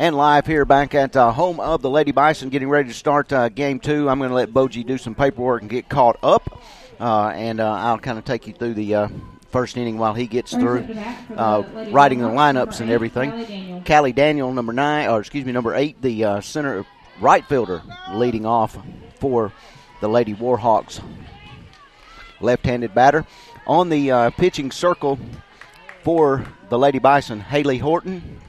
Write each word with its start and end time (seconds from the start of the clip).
and 0.00 0.16
live 0.16 0.46
here 0.46 0.64
back 0.64 0.94
at 0.94 1.14
uh, 1.14 1.30
home 1.30 1.60
of 1.60 1.82
the 1.82 1.90
Lady 1.90 2.10
Bison, 2.10 2.48
getting 2.48 2.70
ready 2.70 2.88
to 2.88 2.94
start 2.94 3.30
uh, 3.34 3.50
game 3.50 3.78
two. 3.78 4.08
I'm 4.08 4.16
going 4.16 4.30
to 4.30 4.34
let 4.34 4.50
Boji 4.50 4.84
do 4.86 4.96
some 4.96 5.14
paperwork 5.14 5.60
and 5.60 5.70
get 5.70 5.90
caught 5.90 6.18
up, 6.22 6.62
uh, 6.98 7.26
and 7.34 7.60
uh, 7.60 7.70
I'll 7.70 7.98
kind 7.98 8.16
of 8.18 8.24
take 8.24 8.46
you 8.46 8.54
through 8.54 8.72
the 8.72 8.94
uh, 8.94 9.08
first 9.50 9.76
inning 9.76 9.98
while 9.98 10.14
he 10.14 10.26
gets 10.26 10.52
through 10.52 10.88
uh, 11.36 11.64
writing 11.90 12.20
the 12.20 12.28
lineups 12.28 12.80
and 12.80 12.90
everything. 12.90 13.84
Callie 13.84 14.14
Daniel, 14.14 14.50
number 14.54 14.72
nine, 14.72 15.06
or 15.06 15.20
excuse 15.20 15.44
me, 15.44 15.52
number 15.52 15.74
eight, 15.74 16.00
the 16.00 16.40
center 16.40 16.86
right 17.20 17.44
fielder, 17.44 17.82
leading 18.14 18.46
off 18.46 18.78
for 19.18 19.52
the 20.00 20.08
Lady 20.08 20.32
Warhawks. 20.32 21.04
Left-handed 22.40 22.94
batter 22.94 23.26
on 23.66 23.90
the 23.90 24.32
pitching 24.38 24.70
circle 24.70 25.18
for 26.02 26.46
the 26.70 26.78
Lady 26.78 26.98
Bison, 26.98 27.40
Haley 27.40 27.76
Horton 27.76 28.40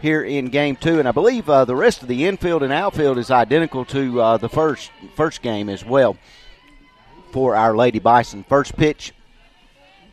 here 0.00 0.22
in 0.22 0.46
game 0.46 0.76
two. 0.76 0.98
And 0.98 1.08
I 1.08 1.12
believe 1.12 1.48
uh, 1.48 1.64
the 1.64 1.76
rest 1.76 2.02
of 2.02 2.08
the 2.08 2.26
infield 2.26 2.62
and 2.62 2.72
outfield 2.72 3.18
is 3.18 3.30
identical 3.30 3.84
to 3.86 4.20
uh, 4.20 4.36
the 4.36 4.48
first 4.48 4.90
first 5.14 5.42
game 5.42 5.68
as 5.68 5.84
well 5.84 6.16
for 7.32 7.56
our 7.56 7.76
Lady 7.76 7.98
Bison. 7.98 8.44
First 8.44 8.76
pitch 8.76 9.12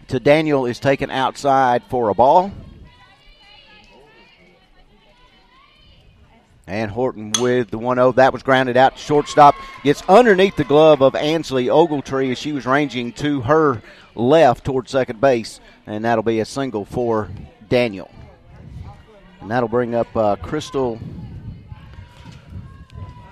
to 0.07 0.19
Daniel 0.19 0.65
is 0.65 0.79
taken 0.79 1.09
outside 1.09 1.83
for 1.89 2.09
a 2.09 2.13
ball. 2.13 2.51
And 6.67 6.89
Horton 6.89 7.31
with 7.39 7.69
the 7.69 7.77
1 7.77 7.97
0. 7.97 8.13
That 8.13 8.33
was 8.33 8.41
grounded 8.41 8.75
out 8.75 8.97
shortstop. 8.97 9.53
Gets 9.83 10.01
underneath 10.09 10.55
the 10.55 10.63
glove 10.63 11.01
of 11.01 11.13
Ansley 11.13 11.67
Ogletree 11.67 12.31
as 12.31 12.39
she 12.39 12.53
was 12.53 12.65
ranging 12.65 13.11
to 13.13 13.41
her 13.41 13.83
left 14.15 14.65
towards 14.65 14.89
second 14.89 15.21
base. 15.21 15.59
And 15.85 16.03
that'll 16.03 16.23
be 16.23 16.39
a 16.39 16.45
single 16.45 16.83
for 16.83 17.29
Daniel. 17.69 18.09
And 19.45 19.51
that'll 19.51 19.69
bring 19.69 19.93
up 19.93 20.07
uh, 20.17 20.37
Crystal 20.37 20.99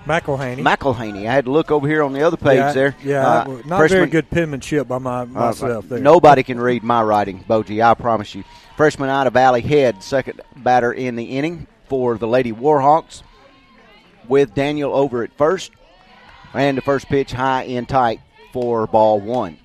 McElhaney. 0.06 0.62
McElhaney. 0.62 1.26
I 1.26 1.32
had 1.32 1.46
to 1.46 1.50
look 1.50 1.72
over 1.72 1.88
here 1.88 2.04
on 2.04 2.12
the 2.12 2.22
other 2.22 2.36
page 2.36 2.58
yeah, 2.58 2.72
there. 2.72 2.96
Yeah, 3.02 3.26
uh, 3.26 3.62
not 3.66 3.78
freshman, 3.78 3.88
very 3.88 4.10
good 4.10 4.30
penmanship 4.30 4.86
by 4.86 4.98
my, 4.98 5.24
myself 5.24 5.88
there. 5.88 5.98
Nobody 5.98 6.44
can 6.44 6.60
read 6.60 6.84
my 6.84 7.02
writing, 7.02 7.42
Boji, 7.42 7.84
I 7.84 7.94
promise 7.94 8.32
you. 8.32 8.44
Freshman 8.76 9.08
out 9.08 9.26
of 9.26 9.32
Valley 9.32 9.60
Head, 9.60 10.04
second 10.04 10.40
batter 10.58 10.92
in 10.92 11.16
the 11.16 11.24
inning 11.24 11.66
for 11.88 12.16
the 12.16 12.28
Lady 12.28 12.52
Warhawks, 12.52 13.24
with 14.28 14.54
Daniel 14.54 14.94
over 14.94 15.24
at 15.24 15.36
first. 15.36 15.72
And 16.52 16.78
the 16.78 16.82
first 16.82 17.08
pitch 17.08 17.32
high 17.32 17.64
and 17.64 17.88
tight 17.88 18.20
for 18.52 18.86
ball 18.86 19.20
one. 19.20 19.58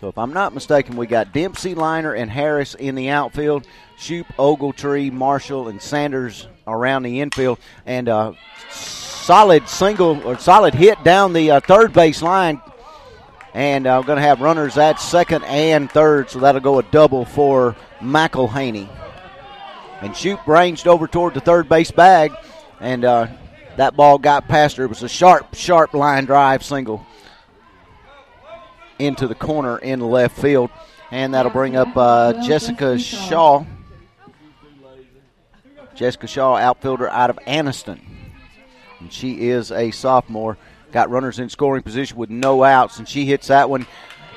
So 0.00 0.06
if 0.06 0.16
I'm 0.16 0.32
not 0.32 0.54
mistaken, 0.54 0.96
we 0.96 1.08
got 1.08 1.32
Dempsey, 1.32 1.74
Liner, 1.74 2.12
and 2.12 2.30
Harris 2.30 2.74
in 2.74 2.94
the 2.94 3.08
outfield. 3.08 3.66
Shoop, 3.96 4.28
Ogletree, 4.38 5.10
Marshall, 5.10 5.66
and 5.66 5.82
Sanders 5.82 6.46
around 6.68 7.02
the 7.02 7.20
infield, 7.20 7.58
and 7.84 8.06
a 8.06 8.36
solid 8.70 9.68
single 9.68 10.24
or 10.24 10.38
solid 10.38 10.72
hit 10.72 11.02
down 11.02 11.32
the 11.32 11.50
uh, 11.50 11.60
third 11.60 11.92
base 11.92 12.22
line. 12.22 12.62
And 13.54 13.88
I'm 13.88 14.00
uh, 14.00 14.02
going 14.02 14.18
to 14.18 14.22
have 14.22 14.40
runners 14.40 14.78
at 14.78 15.00
second 15.00 15.42
and 15.44 15.90
third, 15.90 16.30
so 16.30 16.38
that'll 16.38 16.60
go 16.60 16.78
a 16.78 16.84
double 16.84 17.24
for 17.24 17.74
McElhaney. 17.98 18.88
And 20.00 20.16
Shoop 20.16 20.46
ranged 20.46 20.86
over 20.86 21.08
toward 21.08 21.34
the 21.34 21.40
third 21.40 21.68
base 21.68 21.90
bag, 21.90 22.32
and 22.78 23.04
uh, 23.04 23.26
that 23.76 23.96
ball 23.96 24.18
got 24.18 24.46
past 24.46 24.76
her. 24.76 24.84
It 24.84 24.90
was 24.90 25.02
a 25.02 25.08
sharp, 25.08 25.56
sharp 25.56 25.92
line 25.92 26.24
drive 26.24 26.62
single 26.62 27.04
into 28.98 29.26
the 29.26 29.34
corner 29.34 29.78
in 29.78 30.00
left 30.00 30.38
field. 30.38 30.70
And 31.10 31.34
that'll 31.34 31.52
bring 31.52 31.76
up 31.76 31.96
uh, 31.96 32.46
Jessica 32.46 32.98
Shaw. 32.98 33.64
Jessica 35.94 36.26
Shaw, 36.26 36.56
outfielder 36.56 37.08
out 37.08 37.30
of 37.30 37.38
Anniston. 37.46 38.00
And 39.00 39.12
she 39.12 39.48
is 39.48 39.72
a 39.72 39.90
sophomore. 39.90 40.58
Got 40.92 41.10
runners 41.10 41.38
in 41.38 41.48
scoring 41.48 41.82
position 41.82 42.16
with 42.16 42.30
no 42.30 42.64
outs, 42.64 42.98
and 42.98 43.08
she 43.08 43.26
hits 43.26 43.48
that 43.48 43.68
one 43.68 43.86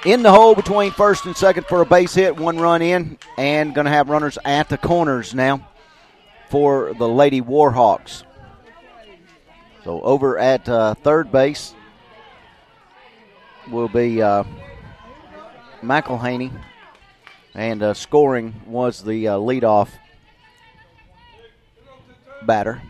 in 0.05 0.23
the 0.23 0.31
hole 0.31 0.55
between 0.55 0.91
first 0.91 1.25
and 1.25 1.35
second 1.35 1.65
for 1.67 1.81
a 1.81 1.85
base 1.85 2.13
hit, 2.13 2.35
one 2.35 2.57
run 2.57 2.81
in, 2.81 3.17
and 3.37 3.75
going 3.75 3.85
to 3.85 3.91
have 3.91 4.09
runners 4.09 4.37
at 4.43 4.67
the 4.69 4.77
corners 4.77 5.33
now 5.33 5.67
for 6.49 6.93
the 6.95 7.07
Lady 7.07 7.41
Warhawks. 7.41 8.23
So 9.83 10.01
over 10.01 10.37
at 10.37 10.67
uh, 10.67 10.95
third 10.95 11.31
base, 11.31 11.73
will 13.71 13.87
be 13.87 14.21
uh, 14.21 14.43
McElhaney, 15.81 16.51
and 17.55 17.81
uh, 17.81 17.93
scoring 17.93 18.61
was 18.67 19.03
the 19.03 19.29
uh, 19.29 19.37
leadoff 19.37 19.89
batter. 22.45 22.81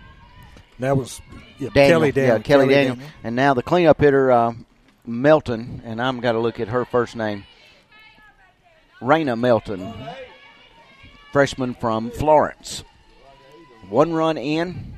That 0.80 0.98
was 0.98 1.22
yeah, 1.60 1.70
Daniel, 1.74 2.00
Kelly 2.00 2.12
Daniel. 2.12 2.38
Yeah, 2.38 2.44
Kelly, 2.44 2.64
Kelly 2.66 2.74
Daniel. 2.74 2.96
Daniel. 2.96 3.12
And 3.24 3.36
now 3.36 3.54
the 3.54 3.64
cleanup 3.64 4.00
hitter, 4.00 4.32
uh, 4.32 4.54
Melton, 5.06 5.82
and 5.86 6.02
I'm 6.02 6.20
got 6.20 6.32
to 6.34 6.40
look 6.40 6.60
at 6.60 6.70
her 6.70 6.86
first 6.86 7.16
name. 7.16 7.46
Raina 9.00 9.40
Melton, 9.40 9.94
freshman 11.32 11.76
from 11.76 12.12
Florence. 12.12 12.84
One 13.90 14.14
run 14.14 14.38
in 14.38 14.94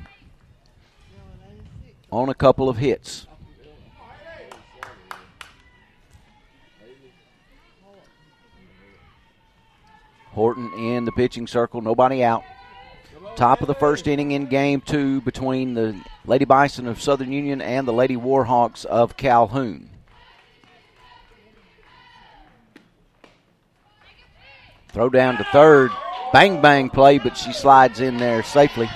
on 2.10 2.28
a 2.28 2.34
couple 2.34 2.68
of 2.68 2.76
hits. 2.76 3.26
Horton 10.34 10.72
in 10.74 11.04
the 11.04 11.12
pitching 11.12 11.46
circle, 11.46 11.80
nobody 11.80 12.22
out. 12.22 12.42
Top 13.36 13.60
of 13.60 13.66
the 13.66 13.74
first 13.74 14.06
inning 14.06 14.32
in 14.32 14.46
game 14.46 14.80
two 14.80 15.20
between 15.22 15.74
the 15.74 15.98
Lady 16.24 16.44
Bison 16.44 16.86
of 16.86 17.00
Southern 17.00 17.32
Union 17.32 17.60
and 17.60 17.86
the 17.86 17.92
Lady 17.92 18.16
Warhawks 18.16 18.84
of 18.84 19.16
Calhoun. 19.16 19.90
Throw 24.90 25.08
down 25.08 25.36
to 25.38 25.44
third. 25.44 25.90
Bang 26.32 26.60
bang 26.60 26.90
play, 26.90 27.18
but 27.18 27.36
she 27.36 27.52
slides 27.52 28.00
in 28.00 28.16
there 28.16 28.42
safely. 28.42 28.88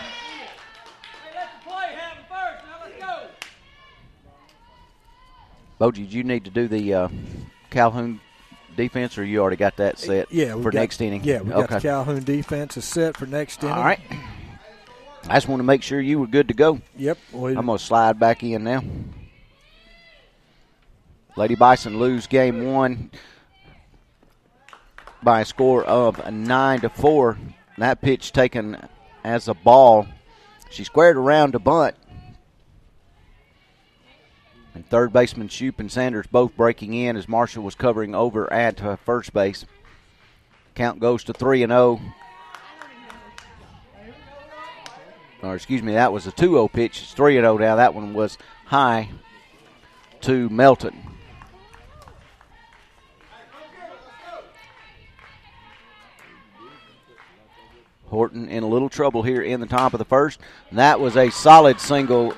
Bo, 5.79 5.93
did 5.93 6.13
you 6.13 6.25
need 6.25 6.45
to 6.45 6.51
do 6.51 6.67
the 6.67 6.95
uh, 6.95 7.09
Calhoun 7.71 8.21
defense, 8.79 9.19
or 9.19 9.25
you 9.25 9.41
already 9.41 9.57
got 9.57 9.77
that 9.77 9.97
uh, 9.97 9.99
set 9.99 10.33
yeah, 10.33 10.55
for 10.55 10.71
got, 10.71 10.75
next 10.75 11.01
inning? 11.03 11.23
Yeah, 11.23 11.43
we 11.43 11.53
okay. 11.53 11.67
got 11.67 11.83
the 11.83 11.89
Calhoun 11.89 12.25
defense 12.25 12.79
is 12.79 12.87
set 12.87 13.17
for 13.17 13.27
next 13.27 13.63
inning. 13.63 13.75
All 13.75 13.85
right. 13.85 14.01
I 15.29 15.35
just 15.35 15.49
want 15.49 15.61
to 15.61 15.65
make 15.65 15.83
sure 15.83 16.01
you 16.01 16.19
were 16.19 16.27
good 16.27 16.49
to 16.49 16.55
go. 16.55 16.81
Yep. 16.97 17.19
I'm 17.35 17.67
going 17.67 17.67
to 17.67 17.79
slide 17.79 18.19
back 18.19 18.43
in 18.43 18.65
now. 18.65 18.83
Lady 21.37 21.55
Bison 21.55 21.99
lose 21.99 22.27
game 22.27 22.73
one 22.73 23.11
by 25.23 25.43
a 25.43 25.45
score 25.45 25.85
of 25.85 26.33
nine 26.33 26.81
to 26.81 26.89
four. 26.89 27.39
That 27.77 28.01
pitch 28.01 28.33
taken 28.33 28.89
as 29.23 29.49
a 29.49 29.55
ball. 29.55 30.07
She 30.71 30.85
squared 30.85 31.17
around 31.17 31.53
to 31.53 31.59
bunt, 31.59 31.95
third 34.91 35.13
baseman 35.13 35.49
Shoop 35.49 35.81
and 35.81 35.91
Sanders 35.91 36.27
both 36.27 36.57
breaking 36.57 36.95
in 36.95 37.17
as 37.17 37.29
Marshall 37.29 37.63
was 37.63 37.75
covering 37.75 38.15
over 38.15 38.53
at 38.53 38.83
uh, 38.83 38.97
first 38.97 39.33
base. 39.33 39.65
Count 40.75 41.01
goes 41.01 41.25
to 41.25 41.33
3 41.33 41.65
and 41.65 41.71
0. 41.71 42.01
Or 45.43 45.55
excuse 45.55 45.83
me, 45.83 45.93
that 45.93 46.13
was 46.13 46.27
a 46.27 46.33
2 46.33 46.51
0 46.51 46.69
pitch. 46.69 47.03
It's 47.03 47.13
3 47.13 47.35
0 47.35 47.59
now. 47.59 47.77
That 47.77 47.95
one 47.95 48.15
was 48.15 48.39
high 48.67 49.11
to 50.23 50.49
Melton. 50.49 50.97
Horton 58.07 58.49
in 58.49 58.63
a 58.63 58.67
little 58.67 58.89
trouble 58.89 59.23
here 59.23 59.43
in 59.43 59.61
the 59.61 59.67
top 59.67 59.93
of 59.93 59.99
the 59.99 60.05
first. 60.05 60.41
That 60.73 60.99
was 60.99 61.17
a 61.17 61.31
solid 61.31 61.79
single 61.79 62.35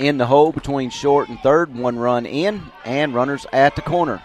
in 0.00 0.16
the 0.16 0.24
hole 0.24 0.50
between 0.50 0.88
short 0.88 1.28
and 1.28 1.38
third. 1.40 1.76
One 1.76 1.98
run 1.98 2.24
in, 2.24 2.62
and 2.86 3.14
runners 3.14 3.46
at 3.52 3.76
the 3.76 3.82
corner. 3.82 4.22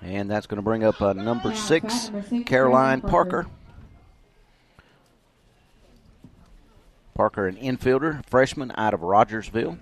And 0.00 0.28
that's 0.28 0.46
going 0.46 0.56
to 0.56 0.62
bring 0.62 0.82
up 0.82 1.00
uh, 1.00 1.12
number 1.12 1.54
six, 1.54 2.10
Caroline 2.46 3.02
Parker. 3.02 3.46
Parker, 7.14 7.46
an 7.46 7.56
infielder, 7.56 8.24
freshman 8.26 8.72
out 8.76 8.94
of 8.94 9.02
Rogersville. 9.02 9.78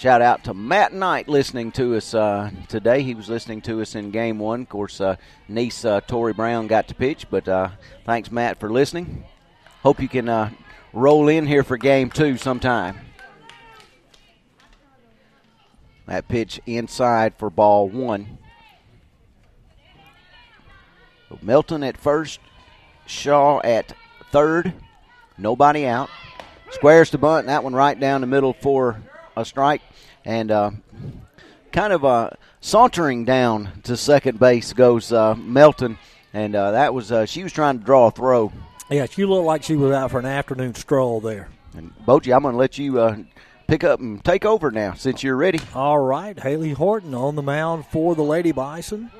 Shout 0.00 0.22
out 0.22 0.44
to 0.44 0.54
Matt 0.54 0.94
Knight 0.94 1.28
listening 1.28 1.72
to 1.72 1.94
us 1.94 2.14
uh, 2.14 2.50
today. 2.68 3.02
He 3.02 3.14
was 3.14 3.28
listening 3.28 3.60
to 3.60 3.82
us 3.82 3.94
in 3.94 4.10
game 4.10 4.38
one. 4.38 4.62
Of 4.62 4.70
course, 4.70 4.98
uh, 4.98 5.16
niece 5.46 5.84
uh, 5.84 6.00
Tori 6.00 6.32
Brown 6.32 6.68
got 6.68 6.88
to 6.88 6.94
pitch, 6.94 7.26
but 7.30 7.46
uh, 7.46 7.68
thanks, 8.06 8.32
Matt, 8.32 8.58
for 8.58 8.70
listening. 8.70 9.26
Hope 9.82 10.00
you 10.00 10.08
can 10.08 10.26
uh, 10.26 10.52
roll 10.94 11.28
in 11.28 11.46
here 11.46 11.62
for 11.62 11.76
game 11.76 12.08
two 12.08 12.38
sometime. 12.38 12.98
That 16.06 16.28
pitch 16.28 16.62
inside 16.64 17.34
for 17.36 17.50
ball 17.50 17.86
one. 17.86 18.38
Melton 21.42 21.84
at 21.84 21.98
first, 21.98 22.40
Shaw 23.04 23.60
at 23.62 23.92
third, 24.32 24.72
nobody 25.36 25.84
out. 25.84 26.08
Squares 26.70 27.10
to 27.10 27.18
bunt, 27.18 27.48
that 27.48 27.62
one 27.62 27.74
right 27.74 28.00
down 28.00 28.22
the 28.22 28.26
middle 28.26 28.54
for 28.54 29.02
a 29.36 29.44
strike. 29.44 29.82
And 30.24 30.50
uh, 30.50 30.70
kind 31.72 31.92
of 31.92 32.04
uh, 32.04 32.30
sauntering 32.60 33.24
down 33.24 33.70
to 33.84 33.96
second 33.96 34.38
base 34.38 34.72
goes 34.72 35.12
uh, 35.12 35.34
Melton. 35.34 35.98
And 36.32 36.54
uh, 36.54 36.72
that 36.72 36.94
was, 36.94 37.10
uh, 37.10 37.26
she 37.26 37.42
was 37.42 37.52
trying 37.52 37.78
to 37.78 37.84
draw 37.84 38.08
a 38.08 38.10
throw. 38.10 38.52
Yeah, 38.90 39.06
she 39.06 39.24
looked 39.24 39.46
like 39.46 39.62
she 39.62 39.76
was 39.76 39.92
out 39.92 40.10
for 40.10 40.18
an 40.18 40.26
afternoon 40.26 40.74
stroll 40.74 41.20
there. 41.20 41.48
And 41.76 41.92
Boji, 42.06 42.34
I'm 42.34 42.42
going 42.42 42.54
to 42.54 42.58
let 42.58 42.78
you 42.78 43.00
uh, 43.00 43.16
pick 43.66 43.84
up 43.84 44.00
and 44.00 44.24
take 44.24 44.44
over 44.44 44.70
now 44.70 44.94
since 44.94 45.22
you're 45.22 45.36
ready. 45.36 45.60
All 45.74 45.98
right, 45.98 46.38
Haley 46.38 46.72
Horton 46.72 47.14
on 47.14 47.36
the 47.36 47.42
mound 47.42 47.86
for 47.86 48.14
the 48.14 48.22
Lady 48.22 48.52
Bison. 48.52 49.10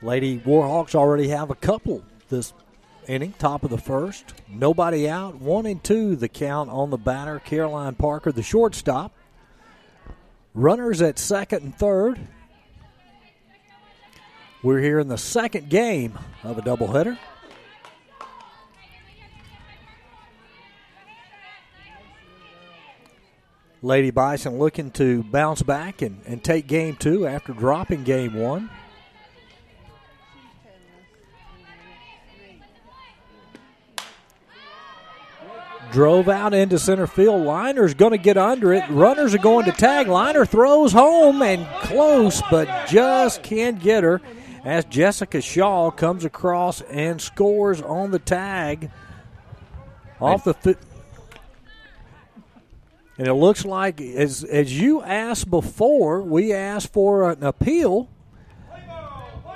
Lady 0.00 0.38
Warhawks 0.40 0.94
already 0.94 1.28
have 1.28 1.50
a 1.50 1.54
couple 1.54 2.02
this 2.28 2.52
inning, 3.08 3.34
top 3.38 3.64
of 3.64 3.70
the 3.70 3.78
first. 3.78 4.34
Nobody 4.48 5.08
out. 5.08 5.36
One 5.36 5.66
and 5.66 5.82
two, 5.82 6.16
the 6.16 6.28
count 6.28 6.70
on 6.70 6.90
the 6.90 6.98
batter, 6.98 7.38
Caroline 7.38 7.94
Parker, 7.94 8.32
the 8.32 8.42
shortstop. 8.42 9.12
Runners 10.54 11.00
at 11.00 11.18
second 11.18 11.62
and 11.62 11.74
third. 11.76 12.20
We're 14.62 14.80
here 14.80 15.00
in 15.00 15.08
the 15.08 15.18
second 15.18 15.68
game 15.68 16.18
of 16.44 16.58
a 16.58 16.62
doubleheader. 16.62 17.18
Lady 23.84 24.12
Bison 24.12 24.60
looking 24.60 24.92
to 24.92 25.24
bounce 25.24 25.62
back 25.62 26.02
and, 26.02 26.20
and 26.24 26.44
take 26.44 26.68
game 26.68 26.94
two 26.94 27.26
after 27.26 27.52
dropping 27.52 28.04
game 28.04 28.34
one. 28.34 28.70
Drove 35.92 36.28
out 36.28 36.54
into 36.54 36.78
center 36.78 37.06
field. 37.06 37.44
Liner's 37.44 37.94
going 37.94 38.12
to 38.12 38.18
get 38.18 38.36
under 38.36 38.72
it. 38.72 38.84
Runners 38.90 39.34
are 39.34 39.38
going 39.38 39.66
to 39.66 39.72
tag. 39.72 40.08
Liner 40.08 40.44
throws 40.44 40.92
home 40.92 41.42
and 41.42 41.66
close, 41.82 42.42
but 42.50 42.88
just 42.88 43.42
can't 43.42 43.80
get 43.80 44.02
her 44.02 44.20
as 44.64 44.84
Jessica 44.86 45.40
Shaw 45.40 45.90
comes 45.90 46.24
across 46.24 46.80
and 46.82 47.20
scores 47.20 47.82
on 47.82 48.10
the 48.10 48.18
tag 48.18 48.90
off 50.20 50.44
the. 50.44 50.54
Fi- 50.54 50.76
and 53.18 53.28
it 53.28 53.34
looks 53.34 53.64
like, 53.64 54.00
as 54.00 54.42
as 54.42 54.78
you 54.80 55.02
asked 55.02 55.50
before, 55.50 56.22
we 56.22 56.52
asked 56.52 56.92
for 56.92 57.30
an 57.30 57.44
appeal, 57.44 58.08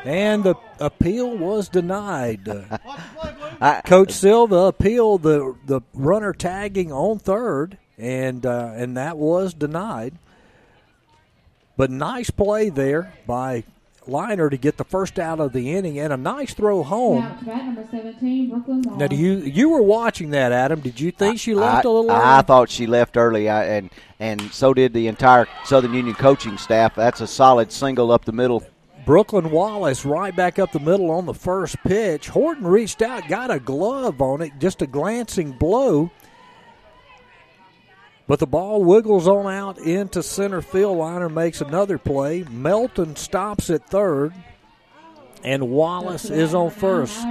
and 0.07 0.45
the 0.45 0.55
appeal 0.79 1.37
was 1.37 1.69
denied. 1.69 2.49
I, 3.61 3.81
Coach 3.85 4.13
Silva 4.13 4.57
appealed 4.57 5.23
the 5.23 5.57
the 5.67 5.81
runner 5.95 6.33
tagging 6.33 6.93
on 6.93 7.19
third, 7.19 7.79
and 7.99 8.45
uh, 8.45 8.73
and 8.75 8.97
that 8.97 9.17
was 9.17 9.55
denied. 9.55 10.15
But 11.77 11.91
nice 11.91 12.31
play 12.31 12.71
there 12.71 13.13
by 13.27 13.65
Liner 14.09 14.49
to 14.49 14.57
get 14.57 14.77
the 14.77 14.85
first 14.85 15.19
out 15.19 15.41
of 15.41 15.53
the 15.53 15.75
inning, 15.75 15.99
and 15.99 16.13
a 16.13 16.17
nice 16.17 16.55
throw 16.55 16.83
home. 16.83 17.21
Now, 17.45 17.85
17, 17.91 18.65
now, 18.97 19.07
do 19.09 19.17
you 19.17 19.39
you 19.39 19.69
were 19.69 19.83
watching 19.83 20.31
that, 20.31 20.53
Adam? 20.53 20.81
Did 20.81 21.01
you 21.01 21.11
think 21.11 21.41
she 21.41 21.55
left 21.55 21.85
I, 21.85 21.89
a 21.89 21.93
little? 21.93 22.11
Early? 22.11 22.21
I 22.23 22.43
thought 22.43 22.71
she 22.71 22.87
left 22.87 23.17
early, 23.17 23.49
I, 23.49 23.65
and 23.65 23.91
and 24.21 24.41
so 24.53 24.73
did 24.73 24.93
the 24.93 25.09
entire 25.09 25.49
Southern 25.65 25.93
Union 25.95 26.15
coaching 26.15 26.57
staff. 26.57 26.95
That's 26.95 27.21
a 27.21 27.27
solid 27.27 27.73
single 27.73 28.13
up 28.13 28.25
the 28.25 28.33
middle 28.33 28.63
Brooklyn 29.07 29.53
Wallace 29.53 30.05
right 30.05 30.35
back 30.35 30.59
up 30.59 30.73
the 30.73 30.81
middle 30.81 31.13
on 31.13 31.27
the 31.27 31.33
first 31.33 31.77
pitch. 31.85 32.29
Horton 32.29 32.67
reached 32.67 33.01
out, 33.01 33.29
got 33.29 33.53
a 33.53 33.61
glove 33.61 34.21
on 34.21 34.43
it, 34.43 34.53
just 34.59 34.83
a 34.83 34.87
glancing 34.87 35.53
blow. 35.53 36.11
But 38.27 38.41
the 38.41 38.49
ball 38.49 38.83
wiggles 38.83 39.29
on 39.29 39.47
out 39.47 39.79
into 39.79 40.25
center 40.25 40.61
field. 40.61 40.99
Liner 40.99 41.29
makes 41.29 41.61
another 41.61 41.99
play. 41.99 42.43
Melton 42.51 43.15
stops 43.15 43.71
at 43.71 43.89
third, 43.89 44.35
and 45.45 45.71
Wallace 45.71 46.29
is 46.29 46.53
on 46.53 46.71
first. 46.71 47.25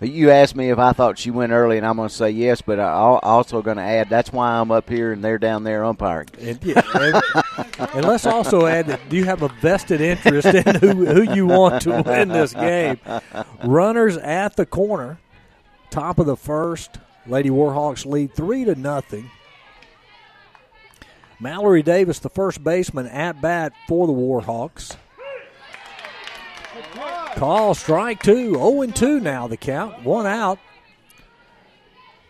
You 0.00 0.30
asked 0.32 0.56
me 0.56 0.70
if 0.70 0.80
I 0.80 0.92
thought 0.92 1.16
she 1.16 1.30
went 1.30 1.52
early, 1.52 1.76
and 1.76 1.86
I'm 1.86 1.94
going 1.94 2.08
to 2.08 2.14
say 2.14 2.30
yes, 2.30 2.60
but 2.60 2.80
I'm 2.80 3.20
also 3.22 3.62
going 3.62 3.76
to 3.76 3.84
add 3.84 4.08
that's 4.10 4.32
why 4.32 4.54
I'm 4.54 4.72
up 4.72 4.88
here 4.88 5.12
and 5.12 5.22
they're 5.22 5.38
down 5.38 5.62
there 5.62 5.84
umpiring. 5.84 6.30
And, 6.40 6.58
yeah, 6.64 6.82
and, 7.56 7.80
and, 7.94 8.04
let's 8.04 8.26
also 8.26 8.66
add 8.66 8.86
that 8.86 9.00
you 9.10 9.24
have 9.24 9.42
a 9.42 9.48
vested 9.48 10.00
interest 10.00 10.46
in 10.48 10.74
who, 10.76 11.06
who 11.06 11.34
you 11.34 11.46
want 11.46 11.82
to 11.82 12.02
win 12.02 12.28
this 12.28 12.54
game. 12.54 12.98
Runners 13.64 14.16
at 14.16 14.56
the 14.56 14.66
corner, 14.66 15.18
top 15.90 16.18
of 16.18 16.26
the 16.26 16.36
first. 16.36 16.98
Lady 17.26 17.50
Warhawks 17.50 18.04
lead 18.04 18.34
three 18.34 18.64
to 18.64 18.74
nothing. 18.74 19.30
Mallory 21.38 21.82
Davis, 21.82 22.18
the 22.20 22.30
first 22.30 22.62
baseman, 22.62 23.06
at 23.06 23.40
bat 23.40 23.72
for 23.88 24.06
the 24.06 24.12
Warhawks. 24.12 24.96
Call 27.34 27.74
strike 27.74 28.22
two. 28.22 28.54
0 28.54 28.86
2 28.86 29.20
now 29.20 29.48
the 29.48 29.56
count. 29.56 30.04
One 30.04 30.26
out. 30.26 30.58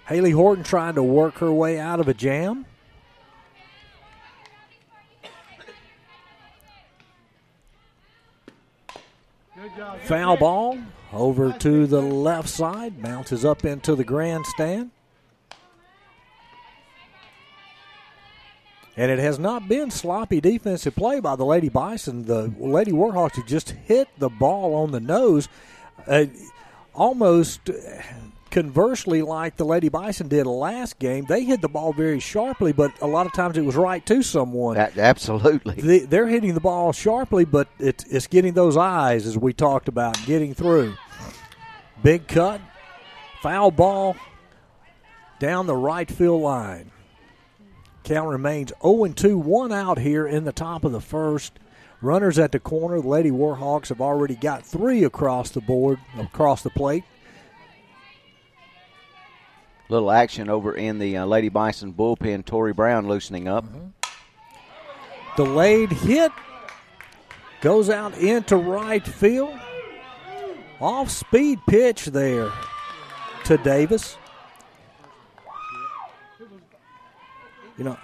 Haley 0.07 0.31
Horton 0.31 0.65
trying 0.65 0.95
to 0.95 1.03
work 1.03 1.39
her 1.39 1.53
way 1.53 1.79
out 1.79 2.01
of 2.01 2.09
a 2.09 2.15
jam. 2.15 2.65
Foul 10.05 10.37
ball 10.37 10.79
over 11.13 11.53
to 11.53 11.87
the 11.87 12.01
left 12.01 12.49
side. 12.49 13.03
Bounces 13.03 13.45
up 13.45 13.65
into 13.65 13.95
the 13.95 14.05
grandstand. 14.05 14.91
And 18.97 19.11
it 19.11 19.19
has 19.19 19.39
not 19.39 19.69
been 19.69 19.91
sloppy 19.91 20.41
defensive 20.41 20.95
play 20.95 21.21
by 21.21 21.37
the 21.37 21.47
Lady 21.47 21.71
Bison. 21.71 22.27
The 22.27 22.53
Lady 22.59 22.93
Warhawks 22.93 23.37
have 23.37 23.47
just 23.47 23.71
hit 23.71 24.09
the 24.19 24.29
ball 24.29 24.75
on 24.75 24.91
the 24.91 25.01
nose, 25.01 25.49
uh, 26.07 26.27
almost 26.95 27.71
conversely, 28.53 29.23
like 29.23 29.57
the 29.57 29.65
Lady 29.65 29.89
Bison 29.89 30.29
did 30.29 30.47
last 30.47 30.99
game. 31.01 31.25
They 31.25 31.43
hit 31.43 31.61
the 31.63 31.69
ball 31.69 31.93
very 31.93 32.21
sharply, 32.21 32.73
but 32.73 32.93
a 33.01 33.07
lot 33.07 33.27
of 33.27 33.33
times 33.33 33.57
it 33.57 33.65
was 33.65 33.75
right 33.75 34.05
to 34.07 34.23
someone. 34.23 34.77
absolutely. 34.77 36.05
They, 36.05 36.19
are 36.19 36.27
hitting 36.27 36.55
the 36.55 36.61
ball 36.61 36.93
sharply, 36.93 37.45
but 37.45 37.67
it, 37.81 38.05
it's 38.09 38.29
getting 38.29 38.53
those 38.53 38.77
eyes, 38.77 39.27
as 39.27 39.37
we 39.37 39.53
talked 39.53 39.89
about, 39.89 40.17
getting 40.27 40.55
through. 40.55 40.95
Big 42.03 42.29
cut, 42.29 42.61
foul 43.41 43.71
ball 43.71 44.17
down 45.41 45.67
the 45.67 45.77
right 45.77 46.11
field 46.11 46.43
line. 46.43 46.93
Count 48.05 48.29
remains 48.29 48.73
0 48.83 49.07
2, 49.07 49.39
one 49.39 49.73
out 49.73 49.99
here 49.99 50.27
in 50.27 50.45
the 50.45 50.53
top 50.53 50.85
of 50.85 50.93
the 50.93 51.01
first. 51.01 51.59
Runners 52.01 52.39
at 52.39 52.51
the 52.51 52.59
corner. 52.59 53.01
The 53.01 53.09
Lady 53.09 53.31
Warhawks 53.31 53.89
have 53.89 54.01
already 54.01 54.35
got 54.35 54.67
three 54.67 55.05
across 55.05 55.51
the 55.51 55.61
board, 55.61 56.01
across 56.19 56.63
the 56.63 56.71
plate. 56.71 57.05
Little 59.93 60.11
action 60.11 60.49
over 60.49 60.75
in 60.75 60.99
the 60.99 61.19
uh, 61.19 61.27
Lady 61.27 61.51
Bison 61.51 61.93
bullpen. 61.93 62.47
Tori 62.47 62.73
Brown 62.73 63.09
loosening 63.09 63.47
up. 63.47 63.67
Mm-hmm. 63.67 63.89
Delayed 65.37 65.93
hit 65.93 66.33
goes 67.61 67.91
out 67.91 68.17
into 68.17 68.57
right 68.57 69.07
field. 69.07 69.53
Off 70.81 71.11
speed 71.11 71.59
pitch 71.69 72.07
there 72.07 72.51
to 73.45 73.59
Davis. 73.59 74.17
You 77.77 77.85
know, 77.85 77.99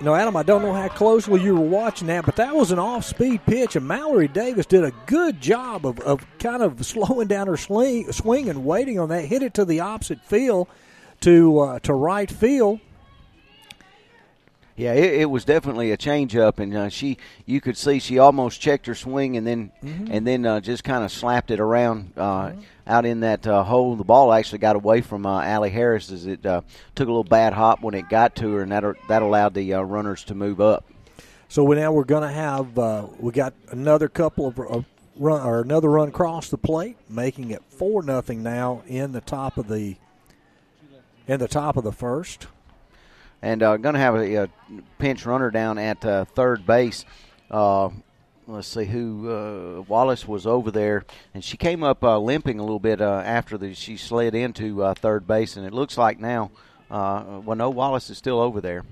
you 0.00 0.04
know, 0.04 0.16
Adam, 0.16 0.36
I 0.36 0.42
don't 0.42 0.62
know 0.62 0.72
how 0.72 0.88
closely 0.88 1.40
you 1.42 1.54
were 1.54 1.60
watching 1.60 2.08
that, 2.08 2.24
but 2.24 2.34
that 2.36 2.56
was 2.56 2.72
an 2.72 2.78
off-speed 2.78 3.44
pitch, 3.46 3.74
and 3.74 3.86
Mallory 3.86 4.28
Davis 4.28 4.64
did 4.64 4.84
a 4.84 4.92
good 5.06 5.40
job 5.40 5.84
of, 5.84 5.98
of 6.00 6.24
kind 6.38 6.62
of 6.62 6.86
slowing 6.86 7.26
down 7.26 7.48
her 7.48 7.56
swing, 7.56 8.10
swing 8.12 8.48
and 8.48 8.64
waiting 8.64 9.00
on 9.00 9.08
that. 9.08 9.24
Hit 9.24 9.42
it 9.42 9.54
to 9.54 9.64
the 9.64 9.80
opposite 9.80 10.24
field, 10.24 10.68
to 11.20 11.58
uh, 11.58 11.78
to 11.80 11.94
right 11.94 12.30
field. 12.30 12.80
Yeah, 14.78 14.92
it, 14.92 15.22
it, 15.22 15.24
was 15.24 15.44
definitely 15.44 15.90
a 15.90 15.96
change 15.96 16.36
up, 16.36 16.60
and 16.60 16.74
uh, 16.76 16.88
she 16.88 17.18
you 17.46 17.60
could 17.60 17.76
see 17.76 17.98
she 17.98 18.20
almost 18.20 18.60
checked 18.60 18.86
her 18.86 18.94
swing 18.94 19.36
and 19.36 19.44
then 19.44 19.72
mm-hmm. 19.82 20.06
and 20.08 20.24
then 20.24 20.46
uh, 20.46 20.60
just 20.60 20.84
kind 20.84 21.02
of 21.02 21.10
slapped 21.10 21.50
it 21.50 21.58
around 21.58 22.12
uh, 22.16 22.50
mm-hmm. 22.50 22.60
out 22.86 23.04
in 23.04 23.20
that 23.20 23.44
uh, 23.44 23.64
hole. 23.64 23.96
The 23.96 24.04
ball 24.04 24.32
actually 24.32 24.60
got 24.60 24.76
away 24.76 25.00
from 25.00 25.26
uh, 25.26 25.42
Allie 25.42 25.70
Harris 25.70 26.12
as 26.12 26.26
it 26.26 26.46
uh, 26.46 26.60
took 26.94 27.08
a 27.08 27.10
little 27.10 27.24
bad 27.24 27.54
hop 27.54 27.82
when 27.82 27.94
it 27.94 28.08
got 28.08 28.36
to 28.36 28.52
her, 28.52 28.62
and 28.62 28.70
that 28.70 28.84
that 29.08 29.22
allowed 29.22 29.54
the 29.54 29.74
uh, 29.74 29.82
runners 29.82 30.22
to 30.24 30.36
move 30.36 30.60
up. 30.60 30.84
So 31.48 31.66
now 31.66 31.90
we're 31.90 32.04
going 32.04 32.22
to 32.22 32.32
have 32.32 32.76
we 33.18 33.32
got 33.32 33.54
another 33.70 34.08
couple 34.08 34.46
of, 34.46 34.60
of 34.60 34.84
run 35.16 35.42
or 35.42 35.60
another 35.60 35.90
run 35.90 36.06
across 36.06 36.50
the 36.50 36.58
plate, 36.58 36.96
making 37.08 37.50
it 37.50 37.64
four 37.68 38.04
nothing 38.04 38.44
now 38.44 38.82
in 38.86 39.10
the 39.10 39.22
top 39.22 39.58
of 39.58 39.66
the 39.66 39.96
in 41.28 41.38
the 41.38 41.46
top 41.48 41.76
of 41.76 41.84
the 41.84 41.92
first 41.92 42.48
and 43.42 43.62
uh, 43.62 43.76
going 43.76 43.94
to 43.94 44.00
have 44.00 44.16
a, 44.16 44.34
a, 44.34 44.48
pinch 44.98 45.24
runner 45.24 45.50
down 45.50 45.78
at 45.78 46.04
uh, 46.04 46.24
third 46.24 46.66
base. 46.66 47.04
Uh, 47.50 47.88
let's 48.46 48.66
see 48.66 48.84
who 48.84 49.30
uh, 49.30 49.82
Wallace 49.82 50.26
was 50.26 50.46
over 50.46 50.70
there, 50.70 51.04
and 51.34 51.44
she 51.44 51.56
came 51.56 51.84
up 51.84 52.02
uh, 52.02 52.18
limping 52.18 52.58
a 52.58 52.62
little 52.62 52.80
bit 52.80 53.00
uh, 53.00 53.22
after 53.24 53.56
the, 53.56 53.74
she 53.74 53.96
slid 53.96 54.34
into 54.34 54.92
third 54.96 55.26
base, 55.26 55.56
and 55.56 55.64
it 55.64 55.72
looks 55.72 55.96
like 55.96 56.18
now, 56.18 56.50
well, 56.90 57.54
no, 57.56 57.70
Wallace 57.70 58.10
is 58.10 58.18
still 58.18 58.40
over 58.40 58.60
there. 58.60 58.84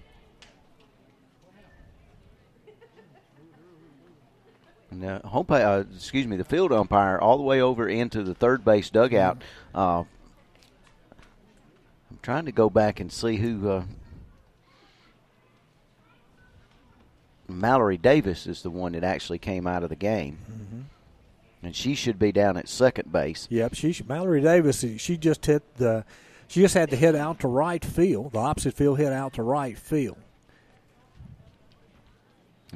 And, 4.91 5.05
uh, 5.05 5.29
home, 5.29 5.47
uh, 5.51 5.85
excuse 5.95 6.27
me, 6.27 6.37
the 6.37 6.45
field 6.45 6.73
umpire 6.73 7.19
all 7.19 7.37
the 7.37 7.43
way 7.43 7.61
over 7.61 7.89
into 7.89 8.23
the 8.23 8.35
third 8.35 8.65
base 8.65 8.89
dugout. 8.89 9.43
Uh, 9.75 10.05
trying 12.27 12.47
to 12.47 12.51
go 12.51 12.69
back 12.69 12.99
and 12.99 13.13
see 13.13 13.37
who 13.37 13.71
uh, 13.71 13.85
Mallory 17.47 17.97
Davis 17.97 18.49
is 18.49 18.63
the 18.63 18.71
one 18.71 18.95
that 18.95 19.05
actually 19.05 19.39
came 19.39 19.65
out 19.65 19.85
of 19.85 19.91
the 19.91 19.95
game. 19.95 20.37
Mm-hmm. 20.51 20.81
And 21.63 21.77
she 21.77 21.95
should 21.95 22.19
be 22.19 22.33
down 22.33 22.57
at 22.57 22.69
second 22.69 23.13
base. 23.13 23.47
Yep, 23.49 23.75
she 23.75 23.93
should, 23.93 24.09
Mallory 24.09 24.41
Davis. 24.41 24.85
She 24.97 25.17
just 25.17 25.47
hit 25.47 25.63
the. 25.77 26.05
She 26.49 26.63
just 26.63 26.75
had 26.75 26.91
to 26.91 26.97
hit 26.97 27.15
out 27.15 27.39
to 27.41 27.49
right 27.49 27.85
field. 27.85 28.33
The 28.33 28.41
opposite 28.41 28.75
field 28.75 28.99
hit 28.99 29.13
out 29.13 29.35
to 29.35 29.45
right 29.45 29.79
field. 29.79 30.19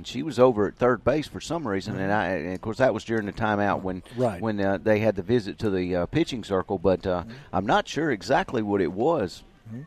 And 0.00 0.06
she 0.06 0.22
was 0.22 0.38
over 0.38 0.66
at 0.66 0.76
third 0.76 1.04
base 1.04 1.28
for 1.28 1.42
some 1.42 1.68
reason, 1.68 1.98
and, 1.98 2.10
I, 2.10 2.28
and 2.28 2.54
of 2.54 2.60
course 2.62 2.78
that 2.78 2.94
was 2.94 3.04
during 3.04 3.26
the 3.26 3.34
timeout 3.34 3.82
when 3.82 4.02
right. 4.16 4.40
when 4.40 4.58
uh, 4.58 4.78
they 4.78 5.00
had 5.00 5.14
the 5.14 5.20
visit 5.20 5.58
to 5.58 5.68
the 5.68 5.94
uh, 5.94 6.06
pitching 6.06 6.42
circle. 6.42 6.78
But 6.78 7.06
uh, 7.06 7.24
mm-hmm. 7.24 7.32
I'm 7.52 7.66
not 7.66 7.86
sure 7.86 8.10
exactly 8.10 8.62
what 8.62 8.80
it 8.80 8.92
was. 8.92 9.42
Mm-hmm. 9.68 9.82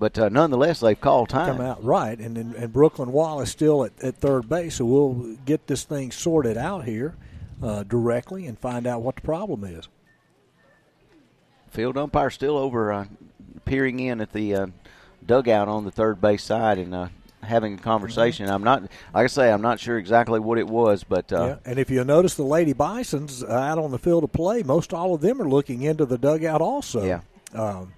But 0.00 0.18
uh, 0.18 0.30
nonetheless, 0.30 0.80
they've 0.80 1.00
called 1.00 1.28
time. 1.28 1.58
Come 1.58 1.64
out 1.64 1.84
right, 1.84 2.18
and 2.18 2.36
and 2.36 2.72
Brooklyn 2.72 3.12
Wallace 3.12 3.52
still 3.52 3.84
at, 3.84 3.92
at 4.02 4.16
third 4.16 4.48
base, 4.48 4.74
so 4.74 4.84
we'll 4.84 5.36
get 5.44 5.68
this 5.68 5.84
thing 5.84 6.10
sorted 6.10 6.56
out 6.56 6.84
here 6.84 7.14
uh, 7.62 7.84
directly 7.84 8.46
and 8.46 8.58
find 8.58 8.84
out 8.84 9.02
what 9.02 9.14
the 9.14 9.22
problem 9.22 9.62
is. 9.62 9.86
Field 11.70 11.96
umpire 11.96 12.30
still 12.30 12.58
over, 12.58 12.92
uh, 12.92 13.04
peering 13.64 14.00
in 14.00 14.20
at 14.20 14.32
the 14.32 14.56
uh, 14.56 14.66
dugout 15.24 15.68
on 15.68 15.84
the 15.84 15.92
third 15.92 16.20
base 16.20 16.42
side 16.42 16.78
and 16.78 16.92
uh, 16.92 17.08
having 17.46 17.74
a 17.74 17.78
conversation. 17.78 18.46
Mm-hmm. 18.46 18.54
I'm 18.54 18.64
not, 18.64 18.82
like 18.82 19.24
I 19.24 19.26
say, 19.26 19.50
I'm 19.50 19.62
not 19.62 19.80
sure 19.80 19.98
exactly 19.98 20.40
what 20.40 20.58
it 20.58 20.66
was, 20.66 21.04
but 21.04 21.32
uh, 21.32 21.44
yeah. 21.44 21.56
And 21.70 21.78
if 21.78 21.90
you 21.90 22.04
notice 22.04 22.34
the 22.34 22.44
Lady 22.44 22.72
Bison's 22.72 23.42
out 23.42 23.78
on 23.78 23.90
the 23.90 23.98
field 23.98 24.24
of 24.24 24.32
play, 24.32 24.62
most 24.62 24.92
all 24.92 25.14
of 25.14 25.20
them 25.20 25.40
are 25.40 25.48
looking 25.48 25.82
into 25.82 26.04
the 26.04 26.18
dugout 26.18 26.60
also. 26.60 27.04
Yeah. 27.04 27.20
Um, 27.54 27.92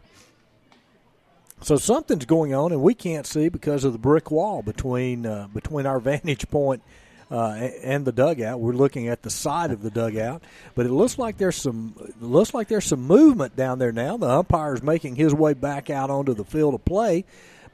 so 1.61 1.77
something's 1.77 2.25
going 2.25 2.55
on, 2.55 2.73
and 2.73 2.83
we 2.83 2.95
can't 2.95 3.27
see 3.27 3.49
because 3.49 3.85
of 3.85 3.93
the 3.93 3.99
brick 3.99 4.31
wall 4.31 4.63
between 4.63 5.27
uh, 5.27 5.49
between 5.53 5.87
our 5.87 5.99
vantage 6.01 6.49
point 6.49 6.83
uh, 7.31 7.69
and 7.83 8.05
the 8.05 8.13
dugout. 8.13 8.61
We're 8.61 8.73
looking 8.73 9.09
at 9.09 9.23
the 9.23 9.31
side 9.31 9.71
of 9.71 9.83
the 9.83 9.91
dugout, 9.91 10.43
but 10.75 10.87
it 10.87 10.93
looks 10.93 11.19
like 11.19 11.39
there's 11.39 11.57
some 11.57 11.95
looks 12.21 12.55
like 12.55 12.69
there's 12.69 12.87
some 12.87 13.03
movement 13.03 13.57
down 13.57 13.79
there 13.79 13.93
now. 13.93 14.17
The 14.17 14.29
umpire's 14.29 14.83
making 14.83 15.17
his 15.17 15.35
way 15.35 15.55
back 15.55 15.91
out 15.91 16.11
onto 16.11 16.35
the 16.35 16.45
field 16.45 16.75
of 16.75 16.85
play, 16.85 17.25